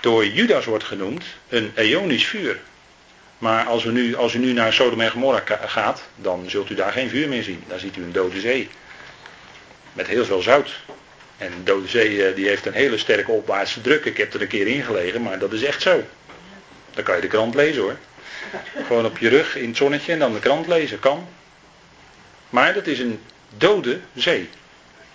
door 0.00 0.26
Judas 0.26 0.64
wordt 0.64 0.84
genoemd 0.84 1.24
een 1.48 1.72
eonisch 1.74 2.26
vuur. 2.26 2.60
Maar 3.38 3.64
als, 3.66 3.84
we 3.84 3.90
nu, 3.90 4.16
als 4.16 4.34
u 4.34 4.38
nu 4.38 4.52
naar 4.52 4.72
Sodom 4.72 5.00
en 5.00 5.10
Gomorra 5.10 5.42
gaat, 5.64 6.02
dan 6.16 6.50
zult 6.50 6.70
u 6.70 6.74
daar 6.74 6.92
geen 6.92 7.08
vuur 7.08 7.28
meer 7.28 7.42
zien. 7.42 7.64
Dan 7.68 7.78
ziet 7.78 7.96
u 7.96 8.02
een 8.02 8.12
dode 8.12 8.40
zee. 8.40 8.68
Met 9.92 10.06
heel 10.06 10.24
veel 10.24 10.42
zout. 10.42 10.80
En 11.44 11.50
de 11.50 11.62
Dode 11.62 11.88
Zee 11.88 12.26
eh, 12.26 12.34
die 12.34 12.48
heeft 12.48 12.66
een 12.66 12.72
hele 12.72 12.98
sterke 12.98 13.30
opwaartse 13.30 13.80
druk. 13.80 14.04
Ik 14.04 14.16
heb 14.16 14.34
er 14.34 14.40
een 14.40 14.48
keer 14.48 14.66
in 14.66 14.82
gelegen, 14.82 15.22
maar 15.22 15.38
dat 15.38 15.52
is 15.52 15.62
echt 15.62 15.82
zo. 15.82 16.02
Dan 16.94 17.04
kan 17.04 17.14
je 17.14 17.20
de 17.20 17.26
krant 17.26 17.54
lezen 17.54 17.82
hoor. 17.82 17.96
Gewoon 18.86 19.04
op 19.04 19.18
je 19.18 19.28
rug 19.28 19.56
in 19.56 19.68
het 19.68 19.76
zonnetje 19.76 20.12
en 20.12 20.18
dan 20.18 20.32
de 20.32 20.38
krant 20.38 20.66
lezen. 20.66 20.98
Kan. 20.98 21.28
Maar 22.50 22.74
dat 22.74 22.86
is 22.86 22.98
een 22.98 23.20
dode 23.56 24.00
zee. 24.14 24.48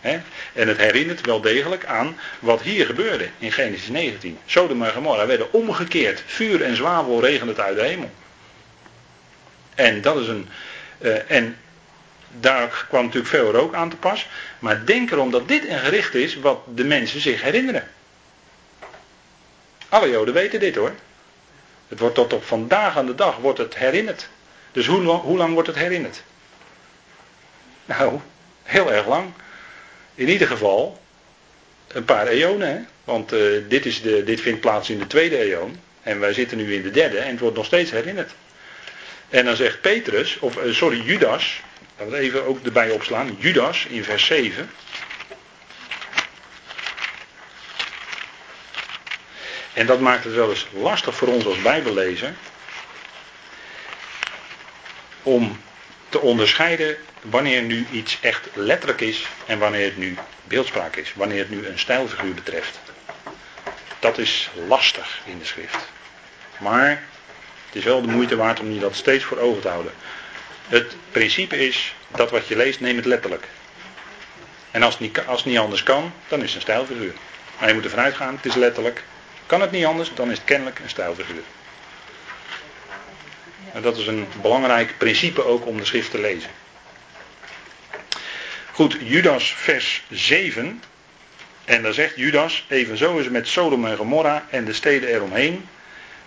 En 0.02 0.24
het 0.54 0.78
herinnert 0.78 1.26
wel 1.26 1.42
degelijk 1.42 1.86
aan 1.86 2.18
wat 2.40 2.62
hier 2.62 2.86
gebeurde 2.86 3.30
in 3.38 3.52
Genesis 3.52 3.88
19. 3.88 4.38
Sodom 4.46 4.84
en 4.84 4.92
Gomorra 4.92 5.26
werden 5.26 5.54
omgekeerd. 5.54 6.24
Vuur 6.26 6.64
en 6.64 6.76
zwavel 6.76 7.22
regende 7.22 7.62
uit 7.62 7.76
de 7.76 7.84
hemel. 7.84 8.12
En 9.76 10.02
dat 10.02 10.18
is 10.18 10.28
een. 10.28 10.50
Uh, 11.02 11.32
en 11.32 11.58
daar 12.40 12.86
kwam 12.90 13.04
natuurlijk 13.04 13.32
veel 13.32 13.52
rook 13.52 13.74
aan 13.74 13.90
te 13.90 13.96
pas. 13.96 14.28
Maar 14.60 14.86
denk 14.86 15.12
erom 15.12 15.32
dat 15.32 15.48
dit 15.48 15.68
een 15.68 15.80
gericht 15.80 16.16
is 16.16 16.36
wat 16.36 16.62
de 16.76 16.84
mensen 16.84 17.22
zich 17.22 17.42
herinneren. 17.42 17.88
Alle 19.90 20.10
Joden 20.10 20.34
weten 20.34 20.60
dit 20.60 20.76
hoor. 20.76 20.94
Het 21.88 22.00
wordt 22.00 22.16
tot 22.16 22.34
op 22.34 22.44
vandaag 22.44 22.98
aan 22.98 23.06
de 23.06 23.16
dag 23.16 23.38
wordt 23.38 23.60
het 23.60 23.76
herinnerd. 23.76 24.28
Dus 24.72 24.88
hoe, 24.88 25.02
hoe 25.02 25.38
lang 25.38 25.54
wordt 25.54 25.68
het 25.68 25.78
herinnerd? 25.78 26.24
Nou, 27.86 28.20
heel 28.64 28.92
erg 28.92 29.08
lang. 29.08 29.32
In 30.16 30.30
ieder 30.30 30.48
geval 30.48 31.00
een 31.88 32.06
paar 32.06 32.28
eonen. 32.28 32.68
Hè? 32.68 32.80
Want 33.04 33.34
uh, 33.34 33.64
dit, 33.68 33.86
is 33.86 34.02
de, 34.02 34.24
dit 34.24 34.42
vindt 34.42 34.62
plaats 34.62 34.90
in 34.90 35.00
de 35.00 35.08
tweede 35.08 35.38
eon. 35.38 35.80
En 36.02 36.20
wij 36.20 36.34
zitten 36.34 36.58
nu 36.58 36.74
in 36.74 36.82
de 36.82 36.92
derde 36.92 37.18
en 37.18 37.32
het 37.32 37.40
wordt 37.40 37.56
nog 37.56 37.66
steeds 37.66 37.92
herinnerd. 37.92 38.32
En 39.30 39.46
dan 39.46 39.56
zegt 39.56 39.82
Petrus, 39.82 40.40
of 40.40 40.58
uh, 40.58 40.74
sorry, 40.74 41.02
Judas, 41.02 41.62
Laten 42.00 42.14
we 42.14 42.20
even 42.20 42.46
ook 42.46 42.66
erbij 42.66 42.90
opslaan. 42.92 43.36
Judas 43.40 43.86
in 43.86 44.04
vers 44.04 44.26
7. 44.26 44.72
En 49.74 49.86
dat 49.86 50.00
maakt 50.00 50.24
het 50.24 50.34
wel 50.34 50.50
eens 50.50 50.68
lastig 50.72 51.16
voor 51.16 51.28
ons 51.28 51.46
als 51.46 51.62
Bijbellezer. 51.62 52.34
Om 55.24 55.62
te 56.10 56.20
onderscheiden 56.20 56.98
wanneer 57.22 57.62
nu 57.62 57.88
iets 57.92 58.18
echt 58.22 58.50
letterlijk 58.54 59.02
is 59.02 59.28
en 59.46 59.60
wanneer 59.60 59.86
het 59.86 59.98
nu 59.98 60.18
beeldspraak 60.44 60.96
is. 60.96 61.14
Wanneer 61.16 61.40
het 61.40 61.50
nu 61.50 61.68
een 61.68 61.80
stijlfiguur 61.80 62.34
betreft. 62.34 62.80
Dat 64.00 64.18
is 64.18 64.50
lastig 64.68 65.20
in 65.26 65.40
de 65.40 65.46
schrift. 65.46 65.88
Maar 66.60 67.04
het 67.66 67.76
is 67.76 67.84
wel 67.84 68.02
de 68.02 68.08
moeite 68.08 68.36
waard 68.36 68.60
om 68.60 68.72
je 68.72 68.80
dat 68.80 68.96
steeds 68.96 69.24
voor 69.24 69.38
ogen 69.38 69.62
te 69.62 69.68
houden. 69.70 69.94
Het 70.70 70.96
principe 71.12 71.68
is 71.68 71.96
dat 72.08 72.32
wat 72.32 72.48
je 72.48 72.56
leest, 72.56 72.80
neem 72.80 72.96
het 72.96 73.06
letterlijk. 73.06 73.48
En 74.72 74.84
als 74.84 74.94
het 74.94 75.02
niet, 75.02 75.26
als 75.26 75.46
niet 75.46 75.58
anders 75.58 75.84
kan, 75.84 76.14
dan 76.28 76.40
is 76.40 76.46
het 76.46 76.56
een 76.56 76.62
stijlfiguur. 76.62 77.14
Maar 77.60 77.68
je 77.68 77.74
moet 77.74 77.84
ervan 77.84 78.00
uitgaan, 78.00 78.36
het 78.36 78.46
is 78.46 78.56
letterlijk. 78.56 79.04
Kan 79.46 79.62
het 79.62 79.72
niet 79.72 79.86
anders, 79.86 80.12
dan 80.14 80.32
is 80.32 80.38
het 80.38 80.46
kennelijk 80.46 80.80
een 80.80 80.90
stijlfiguur. 80.90 81.44
En 83.74 83.82
dat 83.82 83.98
is 83.98 84.08
een 84.08 84.28
belangrijk 84.42 84.98
principe 84.98 85.46
ook 85.46 85.66
om 85.66 85.78
de 85.78 85.86
schrift 85.86 86.12
te 86.12 86.20
lezen. 86.20 86.50
Goed, 88.72 88.98
Judas 89.04 89.54
vers 89.54 90.04
7. 90.10 90.84
En 91.66 91.84
daar 91.84 91.94
zegt 91.94 92.16
Judas, 92.16 92.66
evenzo 92.68 93.18
is 93.18 93.24
het 93.24 93.34
met 93.34 93.48
Sodom 93.48 93.86
en 93.86 93.98
Gomorra 93.98 94.46
en 94.50 94.66
de 94.66 94.74
steden 94.74 95.10
eromheen. 95.10 95.68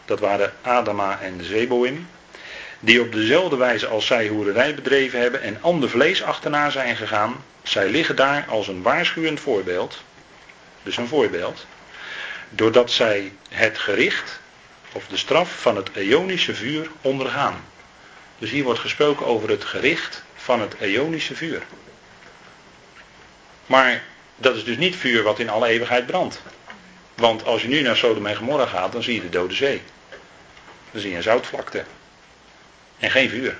Dat 0.04 0.20
waren 0.20 0.52
Adama 0.62 1.20
en 1.20 1.44
Zeboim 1.44 2.06
die 2.84 3.00
op 3.00 3.12
dezelfde 3.12 3.56
wijze 3.56 3.86
als 3.86 4.06
zij 4.06 4.28
hoerderij 4.28 4.74
bedreven 4.74 5.20
hebben 5.20 5.42
en 5.42 5.58
ander 5.60 5.90
vlees 5.90 6.22
achterna 6.22 6.70
zijn 6.70 6.96
gegaan, 6.96 7.44
zij 7.62 7.88
liggen 7.88 8.16
daar 8.16 8.44
als 8.48 8.68
een 8.68 8.82
waarschuwend 8.82 9.40
voorbeeld, 9.40 10.02
dus 10.82 10.96
een 10.96 11.08
voorbeeld, 11.08 11.66
doordat 12.50 12.90
zij 12.90 13.32
het 13.48 13.78
gericht 13.78 14.40
of 14.92 15.06
de 15.06 15.16
straf 15.16 15.60
van 15.60 15.76
het 15.76 15.90
eonische 15.94 16.54
vuur 16.54 16.90
ondergaan. 17.00 17.64
Dus 18.38 18.50
hier 18.50 18.64
wordt 18.64 18.80
gesproken 18.80 19.26
over 19.26 19.48
het 19.48 19.64
gericht 19.64 20.22
van 20.34 20.60
het 20.60 20.74
eonische 20.80 21.34
vuur. 21.34 21.62
Maar 23.66 24.02
dat 24.36 24.56
is 24.56 24.64
dus 24.64 24.76
niet 24.76 24.96
vuur 24.96 25.22
wat 25.22 25.38
in 25.38 25.48
alle 25.48 25.68
eeuwigheid 25.68 26.06
brandt. 26.06 26.42
Want 27.14 27.44
als 27.44 27.62
je 27.62 27.68
nu 27.68 27.82
naar 27.82 27.96
Sodom 27.96 28.26
en 28.26 28.36
Gomorra 28.36 28.66
gaat, 28.66 28.92
dan 28.92 29.02
zie 29.02 29.14
je 29.14 29.20
de 29.20 29.28
Dode 29.28 29.54
Zee. 29.54 29.82
Dan 30.90 31.00
zie 31.00 31.10
je 31.10 31.16
een 31.16 31.22
zoutvlakte. 31.22 31.84
En 33.02 33.10
geen 33.10 33.28
vuur. 33.28 33.58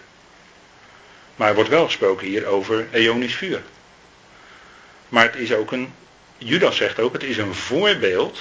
Maar 1.36 1.48
er 1.48 1.54
wordt 1.54 1.70
wel 1.70 1.84
gesproken 1.84 2.26
hier 2.26 2.46
over 2.46 2.86
eonisch 2.92 3.34
vuur. 3.34 3.62
Maar 5.08 5.24
het 5.24 5.34
is 5.34 5.52
ook 5.52 5.72
een, 5.72 5.94
Judas 6.38 6.76
zegt 6.76 7.00
ook, 7.00 7.12
het 7.12 7.22
is 7.22 7.36
een 7.36 7.54
voorbeeld. 7.54 8.40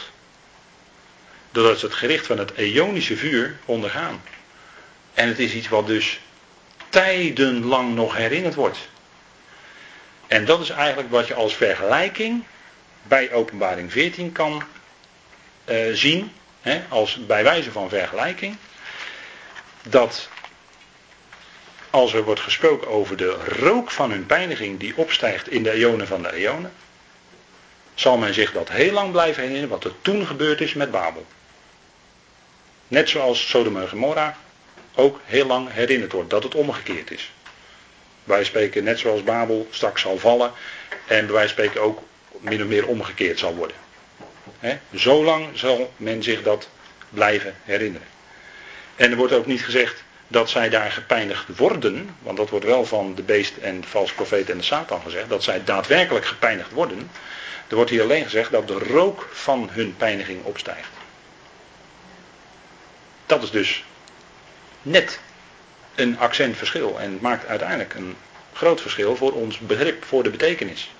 Doordat 1.51 1.79
ze 1.79 1.85
het 1.85 1.95
gericht 1.95 2.25
van 2.25 2.37
het 2.37 2.53
eonische 2.53 3.17
vuur 3.17 3.57
ondergaan. 3.65 4.21
En 5.13 5.27
het 5.27 5.39
is 5.39 5.53
iets 5.53 5.67
wat 5.67 5.87
dus 5.87 6.19
tijdenlang 6.89 7.95
nog 7.95 8.15
herinnerd 8.15 8.55
wordt. 8.55 8.89
En 10.27 10.45
dat 10.45 10.61
is 10.61 10.69
eigenlijk 10.69 11.09
wat 11.11 11.27
je 11.27 11.33
als 11.33 11.55
vergelijking 11.55 12.43
bij 13.03 13.31
openbaring 13.31 13.91
14 13.91 14.31
kan 14.31 14.63
eh, 15.65 15.77
zien, 15.93 16.31
hè, 16.61 16.83
als 16.89 17.25
bij 17.25 17.43
wijze 17.43 17.71
van 17.71 17.89
vergelijking, 17.89 18.57
dat 19.83 20.29
als 21.91 22.13
er 22.13 22.23
wordt 22.23 22.41
gesproken 22.41 22.87
over 22.87 23.17
de 23.17 23.37
rook 23.59 23.91
van 23.91 24.11
hun 24.11 24.25
pijniging 24.25 24.79
die 24.79 24.97
opstijgt 24.97 25.49
in 25.49 25.63
de 25.63 25.71
eonen 25.71 26.07
van 26.07 26.21
de 26.21 26.33
eonen, 26.33 26.71
zal 27.93 28.17
men 28.17 28.33
zich 28.33 28.51
dat 28.51 28.69
heel 28.69 28.91
lang 28.91 29.11
blijven 29.11 29.41
herinneren 29.41 29.69
wat 29.69 29.83
er 29.83 29.93
toen 30.01 30.27
gebeurd 30.27 30.61
is 30.61 30.73
met 30.73 30.91
Babel. 30.91 31.25
Net 32.87 33.09
zoals 33.09 33.49
Sodom 33.49 33.77
en 33.77 33.89
Gomorra 33.89 34.37
ook 34.95 35.19
heel 35.25 35.45
lang 35.45 35.71
herinnerd 35.71 36.11
wordt 36.11 36.29
dat 36.29 36.43
het 36.43 36.55
omgekeerd 36.55 37.11
is. 37.11 37.31
Wij 38.23 38.43
spreken 38.43 38.83
net 38.83 38.99
zoals 38.99 39.23
Babel 39.23 39.67
straks 39.69 40.01
zal 40.01 40.17
vallen 40.17 40.51
en 41.07 41.31
wij 41.31 41.47
spreken 41.47 41.81
ook 41.81 42.01
min 42.39 42.61
of 42.61 42.67
meer 42.67 42.87
omgekeerd 42.87 43.39
zal 43.39 43.55
worden. 43.55 43.77
Zolang 44.91 45.47
zal 45.53 45.93
men 45.97 46.23
zich 46.23 46.43
dat 46.43 46.69
blijven 47.09 47.55
herinneren. 47.63 48.07
En 48.95 49.11
er 49.11 49.17
wordt 49.17 49.33
ook 49.33 49.45
niet 49.45 49.63
gezegd 49.63 50.03
dat 50.31 50.49
zij 50.49 50.69
daar 50.69 50.91
gepijnigd 50.91 51.57
worden, 51.57 52.15
want 52.19 52.37
dat 52.37 52.49
wordt 52.49 52.65
wel 52.65 52.85
van 52.85 53.15
de 53.15 53.23
beest 53.23 53.57
en 53.57 53.81
de 53.81 53.87
valse 53.87 54.13
profeet 54.13 54.49
en 54.49 54.57
de 54.57 54.63
Satan 54.63 55.01
gezegd, 55.01 55.29
dat 55.29 55.43
zij 55.43 55.63
daadwerkelijk 55.63 56.25
gepijnigd 56.25 56.71
worden. 56.71 57.11
Er 57.67 57.75
wordt 57.75 57.91
hier 57.91 58.01
alleen 58.01 58.23
gezegd 58.23 58.51
dat 58.51 58.67
de 58.67 58.79
rook 58.79 59.29
van 59.31 59.69
hun 59.71 59.95
pijniging 59.97 60.43
opstijgt. 60.43 60.89
Dat 63.25 63.43
is 63.43 63.51
dus 63.51 63.83
net 64.81 65.19
een 65.95 66.19
accentverschil 66.19 66.99
en 66.99 67.17
maakt 67.21 67.47
uiteindelijk 67.47 67.93
een 67.93 68.15
groot 68.53 68.81
verschil 68.81 69.15
voor 69.15 69.31
ons 69.31 69.59
begrip, 69.59 70.05
voor 70.05 70.23
de 70.23 70.29
betekenis. 70.29 70.91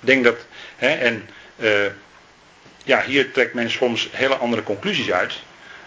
Ik 0.00 0.08
denk 0.08 0.24
dat, 0.24 0.46
hè, 0.76 0.88
en 0.88 1.28
uh, 1.56 1.86
ja, 2.84 3.02
hier 3.02 3.32
trekt 3.32 3.54
men 3.54 3.70
soms 3.70 4.08
hele 4.12 4.36
andere 4.36 4.62
conclusies 4.62 5.12
uit, 5.12 5.34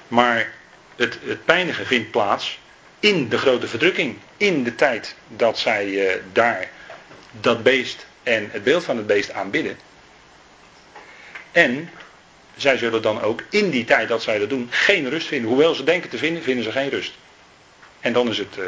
maar 0.07 0.53
het, 0.95 1.17
het 1.23 1.45
pijnigen 1.45 1.85
vindt 1.85 2.11
plaats 2.11 2.59
in 2.99 3.29
de 3.29 3.37
grote 3.37 3.67
verdrukking, 3.67 4.17
in 4.37 4.63
de 4.63 4.75
tijd 4.75 5.15
dat 5.27 5.59
zij 5.59 5.87
uh, 5.87 6.13
daar 6.33 6.69
dat 7.31 7.63
beest 7.63 8.05
en 8.23 8.49
het 8.51 8.63
beeld 8.63 8.83
van 8.83 8.97
het 8.97 9.07
beest 9.07 9.31
aanbidden. 9.31 9.79
En 11.51 11.89
zij 12.55 12.77
zullen 12.77 13.01
dan 13.01 13.21
ook 13.21 13.43
in 13.49 13.69
die 13.69 13.85
tijd 13.85 14.07
dat 14.07 14.23
zij 14.23 14.39
dat 14.39 14.49
doen 14.49 14.67
geen 14.69 15.09
rust 15.09 15.27
vinden. 15.27 15.49
Hoewel 15.49 15.75
ze 15.75 15.83
denken 15.83 16.09
te 16.09 16.17
vinden, 16.17 16.43
vinden 16.43 16.63
ze 16.63 16.71
geen 16.71 16.89
rust. 16.89 17.13
En 17.99 18.13
dan 18.13 18.29
is 18.29 18.37
het, 18.37 18.57
uh, 18.57 18.65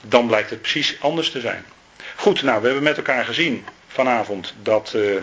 dan 0.00 0.26
blijkt 0.26 0.50
het 0.50 0.60
precies 0.60 0.96
anders 1.00 1.30
te 1.30 1.40
zijn. 1.40 1.64
Goed, 2.16 2.42
nou, 2.42 2.60
we 2.60 2.66
hebben 2.66 2.84
met 2.84 2.96
elkaar 2.96 3.24
gezien 3.24 3.64
vanavond 3.86 4.54
dat 4.62 4.92
uh, 4.96 5.20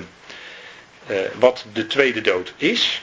wat 1.39 1.65
de 1.73 1.87
tweede 1.87 2.21
dood 2.21 2.53
is. 2.57 3.01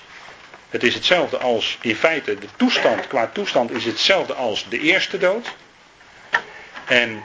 Het 0.71 0.83
is 0.83 0.95
hetzelfde 0.95 1.39
als 1.39 1.79
in 1.81 1.97
feite 1.97 2.39
de 2.39 2.47
toestand, 2.57 3.07
qua 3.07 3.31
toestand 3.33 3.71
is 3.71 3.85
hetzelfde 3.85 4.35
als 4.35 4.69
de 4.69 4.81
eerste 4.81 5.19
dood. 5.19 5.55
En 6.87 7.25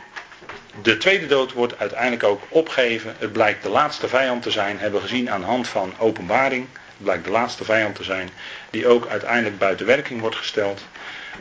de 0.82 0.98
tweede 0.98 1.28
dood 1.28 1.54
wordt 1.54 1.80
uiteindelijk 1.80 2.24
ook 2.24 2.42
opgegeven. 2.50 3.16
Het 3.20 3.32
blijkt 3.32 3.64
de 3.64 3.70
laatste 3.70 4.08
vijand 4.08 4.44
te 4.44 4.52
zijn, 4.52 4.80
hebben 4.80 5.02
we 5.02 5.08
gezien 5.08 5.32
aan 5.32 5.40
de 5.40 5.46
hand 5.46 5.68
van 5.68 5.94
openbaring. 5.98 6.68
Het 6.74 7.04
blijkt 7.04 7.24
de 7.24 7.32
laatste 7.32 7.64
vijand 7.64 7.96
te 7.96 8.04
zijn, 8.04 8.30
die 8.70 8.88
ook 8.88 9.08
uiteindelijk 9.08 9.58
buiten 9.58 9.86
werking 9.86 10.20
wordt 10.20 10.36
gesteld. 10.36 10.86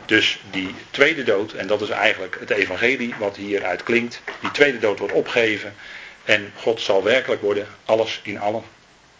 Dus 0.05 0.39
die 0.51 0.75
tweede 0.91 1.23
dood, 1.23 1.53
en 1.53 1.67
dat 1.67 1.81
is 1.81 1.89
eigenlijk 1.89 2.37
het 2.39 2.49
evangelie 2.49 3.15
wat 3.19 3.35
hieruit 3.35 3.83
klinkt, 3.83 4.21
die 4.39 4.51
tweede 4.51 4.79
dood 4.79 4.99
wordt 4.99 5.13
opgegeven 5.13 5.75
en 6.25 6.53
God 6.55 6.81
zal 6.81 7.03
werkelijk 7.03 7.41
worden 7.41 7.67
alles 7.85 8.19
in 8.23 8.39
allen. 8.39 8.63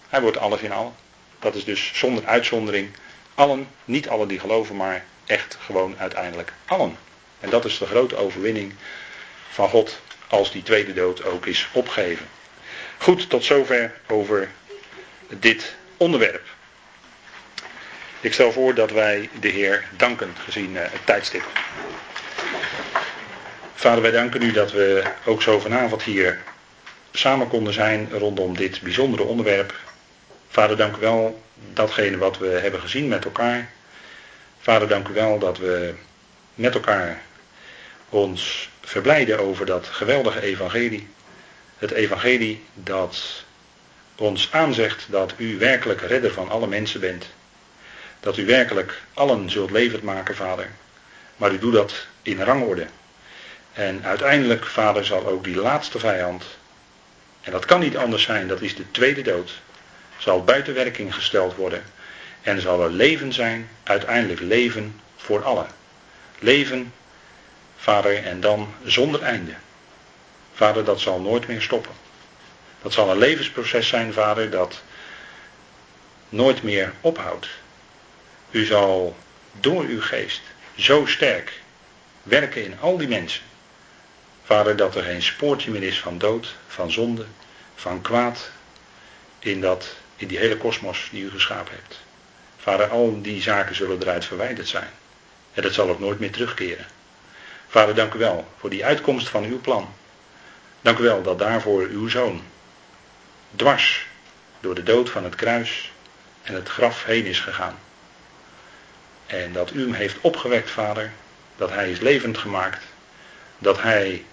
Hij 0.09 0.21
wordt 0.21 0.37
alles 0.37 0.61
in 0.61 0.71
allen. 0.71 0.93
Dat 1.41 1.55
is 1.55 1.63
dus 1.63 1.91
zonder 1.93 2.25
uitzondering 2.25 2.89
allen, 3.35 3.67
niet 3.85 4.09
allen 4.09 4.27
die 4.27 4.39
geloven, 4.39 4.75
maar 4.75 5.05
echt 5.25 5.57
gewoon 5.59 5.95
uiteindelijk 5.97 6.53
allen. 6.65 6.97
En 7.39 7.49
dat 7.49 7.65
is 7.65 7.77
de 7.77 7.85
grote 7.85 8.15
overwinning 8.15 8.73
van 9.49 9.69
God 9.69 10.01
als 10.27 10.51
die 10.51 10.63
tweede 10.63 10.93
dood 10.93 11.23
ook 11.23 11.45
is 11.45 11.67
opgegeven. 11.71 12.25
Goed, 12.97 13.29
tot 13.29 13.43
zover 13.43 13.93
over 14.07 14.49
dit 15.39 15.75
onderwerp. 15.97 16.43
Ik 18.19 18.33
stel 18.33 18.51
voor 18.51 18.73
dat 18.73 18.91
wij 18.91 19.29
de 19.39 19.47
Heer 19.47 19.87
danken 19.97 20.35
gezien 20.43 20.71
uh, 20.71 20.81
het 20.81 21.05
tijdstip. 21.05 21.43
Vader, 23.73 24.01
wij 24.01 24.11
danken 24.11 24.41
u 24.41 24.51
dat 24.51 24.71
we 24.71 25.03
ook 25.25 25.41
zo 25.41 25.59
vanavond 25.59 26.03
hier 26.03 26.41
samen 27.11 27.47
konden 27.47 27.73
zijn 27.73 28.09
rondom 28.11 28.57
dit 28.57 28.81
bijzondere 28.81 29.23
onderwerp. 29.23 29.79
Vader, 30.51 30.77
dank 30.77 30.95
u 30.95 30.99
wel 30.99 31.41
datgene 31.73 32.17
wat 32.17 32.37
we 32.37 32.47
hebben 32.47 32.79
gezien 32.79 33.07
met 33.07 33.25
elkaar. 33.25 33.71
Vader, 34.59 34.87
dank 34.87 35.07
u 35.07 35.13
wel 35.13 35.39
dat 35.39 35.57
we 35.57 35.93
met 36.55 36.73
elkaar 36.73 37.21
ons 38.09 38.69
verblijden 38.81 39.39
over 39.39 39.65
dat 39.65 39.87
geweldige 39.87 40.41
evangelie. 40.41 41.07
Het 41.77 41.91
evangelie 41.91 42.63
dat 42.73 43.43
ons 44.15 44.51
aanzegt 44.51 45.05
dat 45.09 45.33
u 45.37 45.57
werkelijk 45.57 46.01
redder 46.01 46.31
van 46.31 46.49
alle 46.49 46.67
mensen 46.67 46.99
bent. 46.99 47.25
Dat 48.19 48.37
u 48.37 48.45
werkelijk 48.45 49.01
allen 49.13 49.49
zult 49.49 49.71
levend 49.71 50.03
maken, 50.03 50.35
vader. 50.35 50.69
Maar 51.35 51.51
u 51.51 51.59
doet 51.59 51.73
dat 51.73 52.05
in 52.21 52.41
rangorde. 52.41 52.87
En 53.73 54.03
uiteindelijk, 54.03 54.65
vader, 54.65 55.05
zal 55.05 55.27
ook 55.27 55.43
die 55.43 55.55
laatste 55.55 55.99
vijand, 55.99 56.43
en 57.41 57.51
dat 57.51 57.65
kan 57.65 57.79
niet 57.79 57.97
anders 57.97 58.23
zijn, 58.23 58.47
dat 58.47 58.61
is 58.61 58.75
de 58.75 58.91
tweede 58.91 59.21
dood, 59.21 59.61
zal 60.21 60.43
buiten 60.43 60.73
werking 60.73 61.13
gesteld 61.13 61.55
worden. 61.55 61.83
En 62.41 62.61
zal 62.61 62.83
er 62.83 62.89
leven 62.89 63.33
zijn, 63.33 63.69
uiteindelijk 63.83 64.39
leven 64.39 64.99
voor 65.15 65.43
allen. 65.43 65.67
Leven, 66.39 66.93
vader, 67.77 68.23
en 68.23 68.39
dan 68.39 68.73
zonder 68.83 69.21
einde. 69.21 69.53
Vader, 70.53 70.83
dat 70.83 70.99
zal 70.99 71.21
nooit 71.21 71.47
meer 71.47 71.61
stoppen. 71.61 71.91
Dat 72.81 72.93
zal 72.93 73.11
een 73.11 73.17
levensproces 73.17 73.87
zijn, 73.87 74.13
vader, 74.13 74.49
dat 74.49 74.81
nooit 76.29 76.63
meer 76.63 76.93
ophoudt. 77.01 77.47
U 78.51 78.65
zal 78.65 79.15
door 79.59 79.83
uw 79.83 80.01
geest 80.01 80.41
zo 80.75 81.05
sterk 81.05 81.61
werken 82.23 82.63
in 82.63 82.79
al 82.79 82.97
die 82.97 83.07
mensen. 83.07 83.43
Vader, 84.43 84.75
dat 84.75 84.95
er 84.95 85.03
geen 85.03 85.23
spoortje 85.23 85.71
meer 85.71 85.83
is 85.83 85.99
van 85.99 86.17
dood, 86.17 86.55
van 86.67 86.91
zonde, 86.91 87.25
van 87.75 88.01
kwaad 88.01 88.51
in, 89.39 89.61
dat, 89.61 89.95
in 90.21 90.27
die 90.27 90.37
hele 90.37 90.57
kosmos 90.57 91.07
die 91.11 91.23
u 91.23 91.29
geschapen 91.29 91.73
hebt. 91.75 91.99
Vader, 92.57 92.87
al 92.89 93.21
die 93.21 93.41
zaken 93.41 93.75
zullen 93.75 94.01
eruit 94.01 94.25
verwijderd 94.25 94.67
zijn. 94.67 94.89
En 95.53 95.61
dat 95.61 95.73
zal 95.73 95.89
ook 95.89 95.99
nooit 95.99 96.19
meer 96.19 96.31
terugkeren. 96.31 96.85
Vader, 97.67 97.95
dank 97.95 98.13
u 98.13 98.19
wel 98.19 98.47
voor 98.59 98.69
die 98.69 98.85
uitkomst 98.85 99.29
van 99.29 99.43
uw 99.43 99.61
plan. 99.61 99.93
Dank 100.81 100.97
u 100.97 101.03
wel 101.03 101.21
dat 101.21 101.39
daarvoor 101.39 101.81
uw 101.81 102.07
zoon 102.07 102.41
dwars 103.55 104.07
door 104.59 104.75
de 104.75 104.83
dood 104.83 105.09
van 105.09 105.23
het 105.23 105.35
kruis 105.35 105.91
en 106.41 106.53
het 106.53 106.69
graf 106.69 107.05
heen 107.05 107.25
is 107.25 107.39
gegaan. 107.39 107.77
En 109.25 109.53
dat 109.53 109.73
u 109.73 109.81
hem 109.81 109.93
heeft 109.93 110.17
opgewekt, 110.21 110.69
vader, 110.69 111.11
dat 111.55 111.69
hij 111.69 111.91
is 111.91 111.99
levend 111.99 112.37
gemaakt, 112.37 112.83
dat 113.57 113.81
hij 113.81 114.25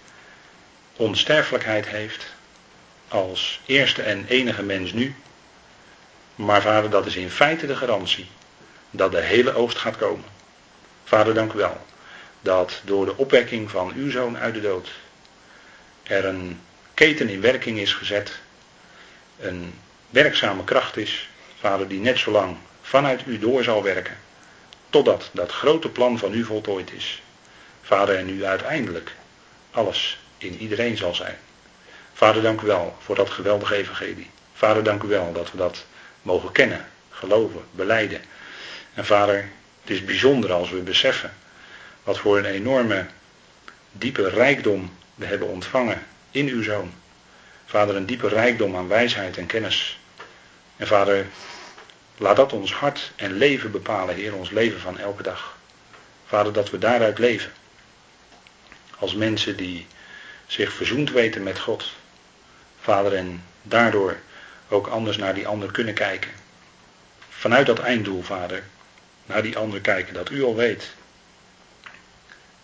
onsterfelijkheid 0.97 1.89
heeft 1.89 2.27
als 3.09 3.61
eerste 3.67 4.03
en 4.03 4.25
enige 4.29 4.63
mens 4.63 4.93
nu. 4.93 5.15
Maar 6.39 6.63
vader, 6.63 6.91
dat 6.91 7.07
is 7.07 7.17
in 7.17 7.31
feite 7.31 7.67
de 7.67 7.77
garantie 7.77 8.27
dat 8.91 9.13
de 9.13 9.21
hele 9.21 9.55
oogst 9.55 9.79
gaat 9.79 9.97
komen. 9.97 10.25
Vader, 11.05 11.35
dank 11.35 11.53
u 11.53 11.57
wel 11.57 11.87
dat 12.41 12.81
door 12.85 13.05
de 13.05 13.17
opwekking 13.17 13.71
van 13.71 13.93
uw 13.97 14.11
zoon 14.11 14.39
uit 14.39 14.55
de 14.55 14.61
dood 14.61 14.91
er 16.03 16.25
een 16.25 16.61
keten 16.95 17.29
in 17.29 17.41
werking 17.41 17.79
is 17.79 17.95
gezet 17.95 18.41
een 19.39 19.75
werkzame 20.11 20.65
kracht 20.65 20.97
is, 20.97 21.29
vader, 21.61 21.89
die 21.89 22.01
net 22.01 22.19
zo 22.19 22.31
lang 22.31 22.57
vanuit 22.83 23.23
u 23.27 23.39
door 23.39 23.63
zal 23.63 23.83
werken, 23.83 24.17
totdat 24.91 25.31
dat 25.33 25.53
grote 25.53 25.89
plan 25.89 26.19
van 26.19 26.33
u 26.33 26.45
voltooid 26.45 26.93
is. 26.93 27.23
Vader, 27.83 28.17
en 28.17 28.29
u 28.29 28.45
uiteindelijk 28.45 29.15
alles 29.71 30.19
in 30.39 30.59
iedereen 30.59 30.97
zal 30.97 31.15
zijn. 31.15 31.39
Vader, 32.13 32.43
dank 32.43 32.61
u 32.61 32.67
wel 32.67 32.97
voor 32.99 33.15
dat 33.15 33.31
geweldige 33.31 33.75
evangelie. 33.75 34.31
Vader, 34.55 34.83
dank 34.83 35.03
u 35.03 35.09
wel 35.09 35.33
dat 35.33 35.51
we 35.51 35.57
dat 35.57 35.87
mogen 36.23 36.53
kennen, 36.53 36.87
geloven, 37.11 37.63
beleiden. 37.71 38.21
En 38.95 39.05
vader, 39.05 39.49
het 39.81 39.91
is 39.91 40.05
bijzonder 40.05 40.53
als 40.53 40.71
we 40.71 40.81
beseffen 40.81 41.33
wat 42.03 42.19
voor 42.19 42.39
een 42.39 42.45
enorme, 42.45 43.07
diepe 43.93 44.29
rijkdom 44.29 44.97
we 45.15 45.27
hebben 45.27 45.49
ontvangen 45.49 46.07
in 46.31 46.49
uw 46.49 46.63
zoon. 46.63 46.93
Vader, 47.67 47.97
een 47.97 48.07
diepe 48.07 48.29
rijkdom 48.29 48.77
aan 48.77 48.89
wijsheid 48.89 49.37
en 49.37 49.47
kennis. 49.47 49.99
En 50.77 50.87
vader, 50.87 51.27
laat 52.17 52.37
dat 52.37 52.53
ons 52.53 52.73
hart 52.73 53.13
en 53.17 53.33
leven 53.33 53.71
bepalen, 53.71 54.15
Heer, 54.15 54.35
ons 54.35 54.51
leven 54.51 54.81
van 54.81 54.99
elke 54.99 55.23
dag. 55.23 55.57
Vader, 56.27 56.53
dat 56.53 56.71
we 56.71 56.79
daaruit 56.79 57.19
leven. 57.19 57.53
Als 58.99 59.15
mensen 59.15 59.57
die 59.57 59.87
zich 60.47 60.73
verzoend 60.73 61.11
weten 61.11 61.43
met 61.43 61.59
God. 61.59 61.93
Vader, 62.81 63.15
en 63.15 63.45
daardoor 63.63 64.17
ook 64.69 64.87
anders 64.87 65.17
naar 65.17 65.35
die 65.35 65.47
ander 65.47 65.73
kunnen 65.73 65.95
kijken. 65.95 66.31
vanuit 67.29 67.67
dat 67.67 67.79
einddoel, 67.79 68.23
vader, 68.23 68.63
naar 69.27 69.43
die 69.43 69.57
ander 69.57 69.81
kijken. 69.81 70.15
Dat 70.15 70.31
u 70.31 70.45
al 70.45 70.57
weet 70.57 70.91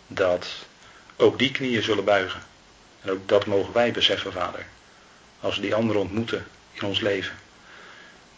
dat 0.07 0.49
ook 1.17 1.39
die 1.39 1.51
knieën 1.51 1.83
zullen 1.83 2.05
buigen. 2.05 2.43
En 3.01 3.11
ook 3.11 3.29
dat 3.29 3.47
mogen 3.47 3.73
wij 3.73 3.93
beseffen, 3.93 4.33
vader. 4.33 4.67
Als 5.41 5.57
we 5.57 5.63
die 5.63 5.75
anderen 5.75 6.03
ontmoeten 6.03 6.47
in 6.73 6.83
ons 6.83 7.01
leven. 7.01 7.35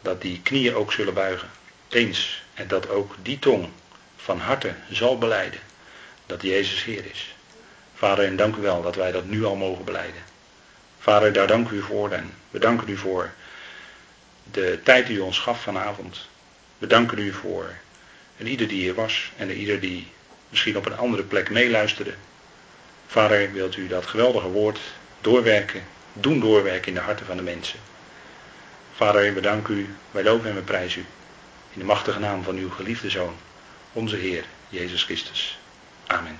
Dat 0.02 0.22
die 0.22 0.40
knieën 0.42 0.74
ook 0.74 0.92
zullen 0.92 1.14
buigen. 1.14 1.50
Eens. 1.88 2.44
En 2.54 2.68
dat 2.68 2.88
ook 2.88 3.14
die 3.22 3.38
tong 3.38 3.68
van 4.16 4.38
harte 4.38 4.74
zal 4.90 5.18
beleiden. 5.18 5.60
Dat 6.26 6.42
Jezus 6.42 6.84
Heer 6.84 7.04
is. 7.10 7.34
Vader, 7.94 8.24
en 8.24 8.36
dank 8.36 8.56
u 8.56 8.60
wel 8.60 8.82
dat 8.82 8.94
wij 8.94 9.12
dat 9.12 9.24
nu 9.24 9.44
al 9.44 9.56
mogen 9.56 9.84
beleiden. 9.84 10.22
Vader, 10.98 11.32
daar 11.32 11.46
dank 11.46 11.70
u 11.70 11.82
voor 11.82 12.10
en 12.10 12.32
we 12.50 12.58
danken 12.58 12.88
u 12.88 12.96
voor 12.96 13.30
de 14.50 14.80
tijd 14.82 15.06
die 15.06 15.16
u 15.16 15.20
ons 15.20 15.38
gaf 15.38 15.62
vanavond. 15.62 16.28
We 16.78 16.86
danken 16.86 17.18
u 17.18 17.32
voor 17.32 17.74
en 18.36 18.46
ieder 18.46 18.68
die 18.68 18.80
hier 18.80 18.94
was 18.94 19.32
en 19.36 19.50
ieder 19.50 19.80
die 19.80 20.08
misschien 20.48 20.76
op 20.76 20.86
een 20.86 20.96
andere 20.96 21.22
plek 21.22 21.50
meeluisterde. 21.50 22.14
Vader, 23.06 23.52
wilt 23.52 23.76
u 23.76 23.86
dat 23.86 24.06
geweldige 24.06 24.48
woord 24.48 24.78
doorwerken, 25.20 25.82
doen 26.12 26.40
doorwerken 26.40 26.88
in 26.88 26.94
de 26.94 27.00
harten 27.00 27.26
van 27.26 27.36
de 27.36 27.42
mensen. 27.42 27.78
Vader, 28.94 29.34
we 29.34 29.40
danken 29.40 29.74
u, 29.74 29.94
wij 30.10 30.22
loven 30.22 30.48
en 30.48 30.54
we 30.54 30.62
prijzen 30.62 31.00
u. 31.00 31.04
In 31.72 31.78
de 31.78 31.84
machtige 31.84 32.18
naam 32.18 32.42
van 32.42 32.56
uw 32.56 32.70
geliefde 32.70 33.10
Zoon, 33.10 33.36
onze 33.92 34.16
Heer, 34.16 34.44
Jezus 34.68 35.02
Christus. 35.04 35.58
Amen. 36.06 36.38